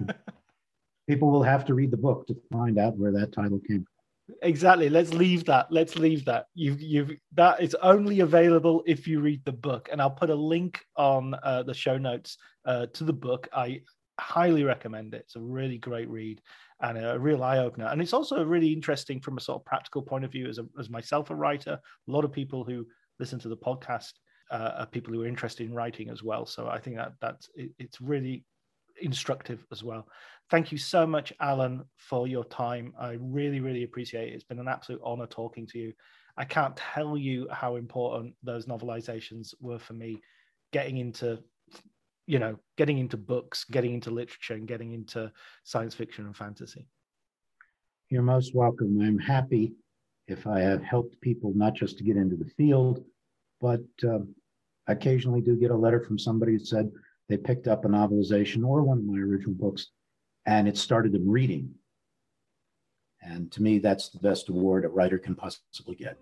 People 1.08 1.30
will 1.30 1.42
have 1.42 1.64
to 1.66 1.74
read 1.74 1.90
the 1.90 1.96
book 1.96 2.26
to 2.26 2.36
find 2.50 2.78
out 2.78 2.96
where 2.96 3.12
that 3.12 3.32
title 3.32 3.60
came 3.60 3.84
from. 3.84 3.99
Exactly. 4.42 4.88
Let's 4.88 5.12
leave 5.12 5.44
that. 5.46 5.70
Let's 5.70 5.96
leave 5.96 6.24
that. 6.26 6.46
You've 6.54 6.80
you've 6.80 7.12
that 7.34 7.62
is 7.62 7.74
only 7.82 8.20
available 8.20 8.82
if 8.86 9.06
you 9.06 9.20
read 9.20 9.44
the 9.44 9.52
book, 9.52 9.88
and 9.90 10.00
I'll 10.00 10.10
put 10.10 10.30
a 10.30 10.34
link 10.34 10.84
on 10.96 11.34
uh, 11.42 11.62
the 11.62 11.74
show 11.74 11.98
notes 11.98 12.38
uh, 12.64 12.86
to 12.94 13.04
the 13.04 13.12
book. 13.12 13.48
I 13.52 13.82
highly 14.20 14.64
recommend 14.64 15.14
it. 15.14 15.22
It's 15.24 15.36
a 15.36 15.40
really 15.40 15.78
great 15.78 16.08
read 16.08 16.40
and 16.80 16.98
a 16.98 17.18
real 17.18 17.42
eye 17.42 17.58
opener. 17.58 17.86
And 17.86 18.00
it's 18.00 18.12
also 18.12 18.44
really 18.44 18.72
interesting 18.72 19.20
from 19.20 19.36
a 19.36 19.40
sort 19.40 19.60
of 19.60 19.66
practical 19.66 20.02
point 20.02 20.24
of 20.24 20.32
view 20.32 20.48
as, 20.48 20.58
a, 20.58 20.66
as 20.78 20.88
myself, 20.90 21.30
a 21.30 21.34
writer. 21.34 21.78
A 22.08 22.10
lot 22.10 22.24
of 22.24 22.32
people 22.32 22.64
who 22.64 22.86
listen 23.18 23.38
to 23.40 23.48
the 23.48 23.56
podcast 23.56 24.12
uh, 24.50 24.72
are 24.78 24.86
people 24.86 25.12
who 25.12 25.22
are 25.22 25.26
interested 25.26 25.66
in 25.66 25.74
writing 25.74 26.10
as 26.10 26.22
well. 26.22 26.46
So 26.46 26.68
I 26.68 26.78
think 26.78 26.96
that 26.96 27.12
that's 27.20 27.48
it, 27.54 27.70
it's 27.78 28.00
really 28.00 28.44
instructive 29.00 29.64
as 29.72 29.82
well. 29.82 30.06
Thank 30.50 30.72
you 30.72 30.78
so 30.78 31.06
much, 31.06 31.32
Alan, 31.40 31.84
for 31.96 32.26
your 32.26 32.44
time. 32.44 32.92
I 32.98 33.18
really, 33.20 33.60
really 33.60 33.84
appreciate 33.84 34.28
it. 34.28 34.34
It's 34.34 34.44
been 34.44 34.58
an 34.58 34.68
absolute 34.68 35.00
honor 35.04 35.26
talking 35.26 35.66
to 35.68 35.78
you. 35.78 35.92
I 36.36 36.44
can't 36.44 36.76
tell 36.76 37.16
you 37.16 37.48
how 37.50 37.76
important 37.76 38.34
those 38.42 38.66
novelizations 38.66 39.54
were 39.60 39.78
for 39.78 39.92
me 39.92 40.20
getting 40.72 40.98
into 40.98 41.42
you 42.30 42.38
know, 42.38 42.56
getting 42.76 42.98
into 42.98 43.16
books, 43.16 43.64
getting 43.64 43.92
into 43.92 44.12
literature, 44.12 44.54
and 44.54 44.68
getting 44.68 44.92
into 44.92 45.32
science 45.64 45.96
fiction 45.96 46.26
and 46.26 46.36
fantasy. 46.36 46.86
You're 48.08 48.22
most 48.22 48.54
welcome. 48.54 49.00
I'm 49.00 49.18
happy 49.18 49.72
if 50.28 50.46
I 50.46 50.60
have 50.60 50.80
helped 50.80 51.20
people 51.20 51.52
not 51.56 51.74
just 51.74 51.98
to 51.98 52.04
get 52.04 52.16
into 52.16 52.36
the 52.36 52.48
field, 52.56 53.04
but 53.60 53.82
uh, 54.08 54.20
occasionally 54.86 55.40
do 55.40 55.56
get 55.56 55.72
a 55.72 55.76
letter 55.76 56.00
from 56.00 56.20
somebody 56.20 56.52
who 56.52 56.60
said 56.60 56.92
they 57.30 57.36
picked 57.36 57.68
up 57.68 57.84
a 57.84 57.88
novelization 57.88 58.66
or 58.66 58.82
one 58.82 58.98
of 58.98 59.04
my 59.04 59.18
original 59.18 59.54
books 59.54 59.86
and 60.46 60.66
it 60.66 60.76
started 60.76 61.12
them 61.12 61.28
reading. 61.28 61.70
And 63.22 63.52
to 63.52 63.62
me, 63.62 63.78
that's 63.78 64.08
the 64.08 64.18
best 64.18 64.48
award 64.48 64.84
a 64.84 64.88
writer 64.88 65.16
can 65.16 65.36
possibly 65.36 65.94
get. 65.94 66.18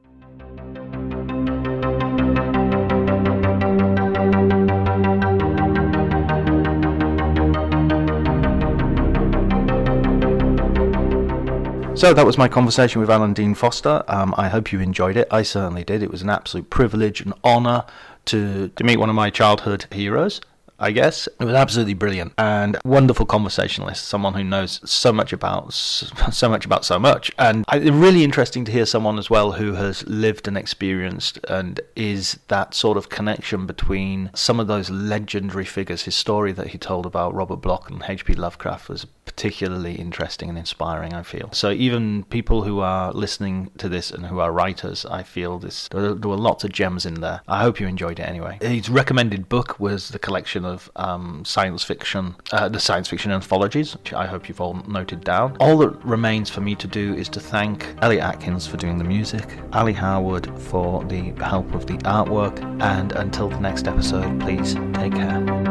So 11.97 12.12
that 12.12 12.26
was 12.26 12.36
my 12.36 12.48
conversation 12.48 13.01
with 13.01 13.09
Alan 13.09 13.32
Dean 13.32 13.55
Foster. 13.55 14.05
Um, 14.09 14.35
I 14.36 14.48
hope 14.48 14.72
you 14.72 14.80
enjoyed 14.80 15.16
it. 15.16 15.26
I 15.30 15.43
certainly 15.43 15.85
did. 15.85 16.02
It 16.02 16.10
was 16.10 16.20
an 16.20 16.28
absolute 16.28 16.68
privilege 16.68 17.22
and 17.22 17.32
honour 17.43 17.86
to, 18.26 18.68
to 18.68 18.85
meet 18.85 18.98
one 18.98 19.09
of 19.09 19.14
my 19.14 19.30
childhood 19.30 19.86
heroes. 19.90 20.40
I 20.78 20.92
guess. 20.92 21.26
It 21.40 21.44
was 21.44 21.55
absolutely 21.55 21.94
brilliant 21.94 22.32
and 22.38 22.78
wonderful 22.84 23.26
conversationalist, 23.26 24.06
someone 24.06 24.34
who 24.34 24.44
knows 24.44 24.80
so 24.88 25.12
much 25.12 25.32
about 25.32 25.72
so 25.72 26.48
much 26.48 26.64
about 26.64 26.84
so 26.84 26.98
much. 26.98 27.32
And 27.38 27.64
really 27.72 28.24
interesting 28.24 28.64
to 28.64 28.72
hear 28.72 28.86
someone 28.86 29.18
as 29.18 29.28
well 29.28 29.52
who 29.52 29.74
has 29.74 30.06
lived 30.06 30.46
and 30.46 30.56
experienced 30.56 31.38
and 31.48 31.80
is 31.96 32.38
that 32.48 32.74
sort 32.74 32.96
of 32.96 33.09
connection 33.09 33.66
between 33.66 34.30
some 34.34 34.60
of 34.60 34.66
those 34.66 34.90
legendary 34.90 35.64
figures. 35.64 36.02
His 36.02 36.14
story 36.14 36.52
that 36.52 36.68
he 36.68 36.78
told 36.78 37.06
about 37.06 37.34
Robert 37.34 37.56
Bloch 37.56 37.90
and 37.90 38.02
H.P. 38.06 38.34
Lovecraft 38.34 38.88
was 38.88 39.06
particularly 39.24 39.94
interesting 39.94 40.48
and 40.48 40.59
inspiring, 40.59 41.12
I 41.12 41.22
feel. 41.22 41.50
So 41.52 41.70
even 41.70 42.24
people 42.24 42.62
who 42.62 42.80
are 42.80 43.12
listening 43.12 43.70
to 43.78 43.88
this 43.88 44.10
and 44.10 44.26
who 44.26 44.38
are 44.40 44.52
writers, 44.52 45.05
I 45.06 45.22
feel 45.22 45.59
this 45.59 45.88
there, 45.88 46.14
there 46.14 46.30
were 46.30 46.36
lots 46.36 46.64
of 46.64 46.72
gems 46.72 47.05
in 47.05 47.14
there. 47.14 47.42
I 47.48 47.62
hope 47.62 47.80
you 47.80 47.86
enjoyed 47.86 48.20
it 48.20 48.22
anyway. 48.22 48.59
His 48.60 48.88
recommended 48.88 49.48
book 49.48 49.78
was 49.78 50.09
the 50.09 50.18
collection 50.18 50.64
of 50.68 50.90
um, 50.96 51.44
science 51.44 51.82
fiction, 51.82 52.36
uh, 52.52 52.68
the 52.68 52.80
science 52.80 53.08
fiction 53.08 53.32
anthologies, 53.32 53.94
which 53.94 54.12
I 54.12 54.26
hope 54.26 54.48
you've 54.48 54.60
all 54.60 54.74
noted 54.86 55.24
down. 55.24 55.56
All 55.60 55.78
that 55.78 55.94
remains 56.04 56.50
for 56.50 56.60
me 56.60 56.74
to 56.76 56.86
do 56.86 57.14
is 57.14 57.28
to 57.30 57.40
thank 57.40 57.86
Elliot 58.02 58.22
Atkins 58.22 58.66
for 58.66 58.76
doing 58.76 58.98
the 58.98 59.04
music, 59.04 59.44
Ali 59.72 59.92
Harwood 59.92 60.46
for 60.60 61.04
the 61.04 61.32
help 61.44 61.74
of 61.74 61.86
the 61.86 61.98
artwork, 61.98 62.58
and 62.82 63.12
until 63.12 63.48
the 63.48 63.60
next 63.60 63.88
episode, 63.88 64.40
please 64.40 64.74
take 64.94 65.14
care. 65.14 65.67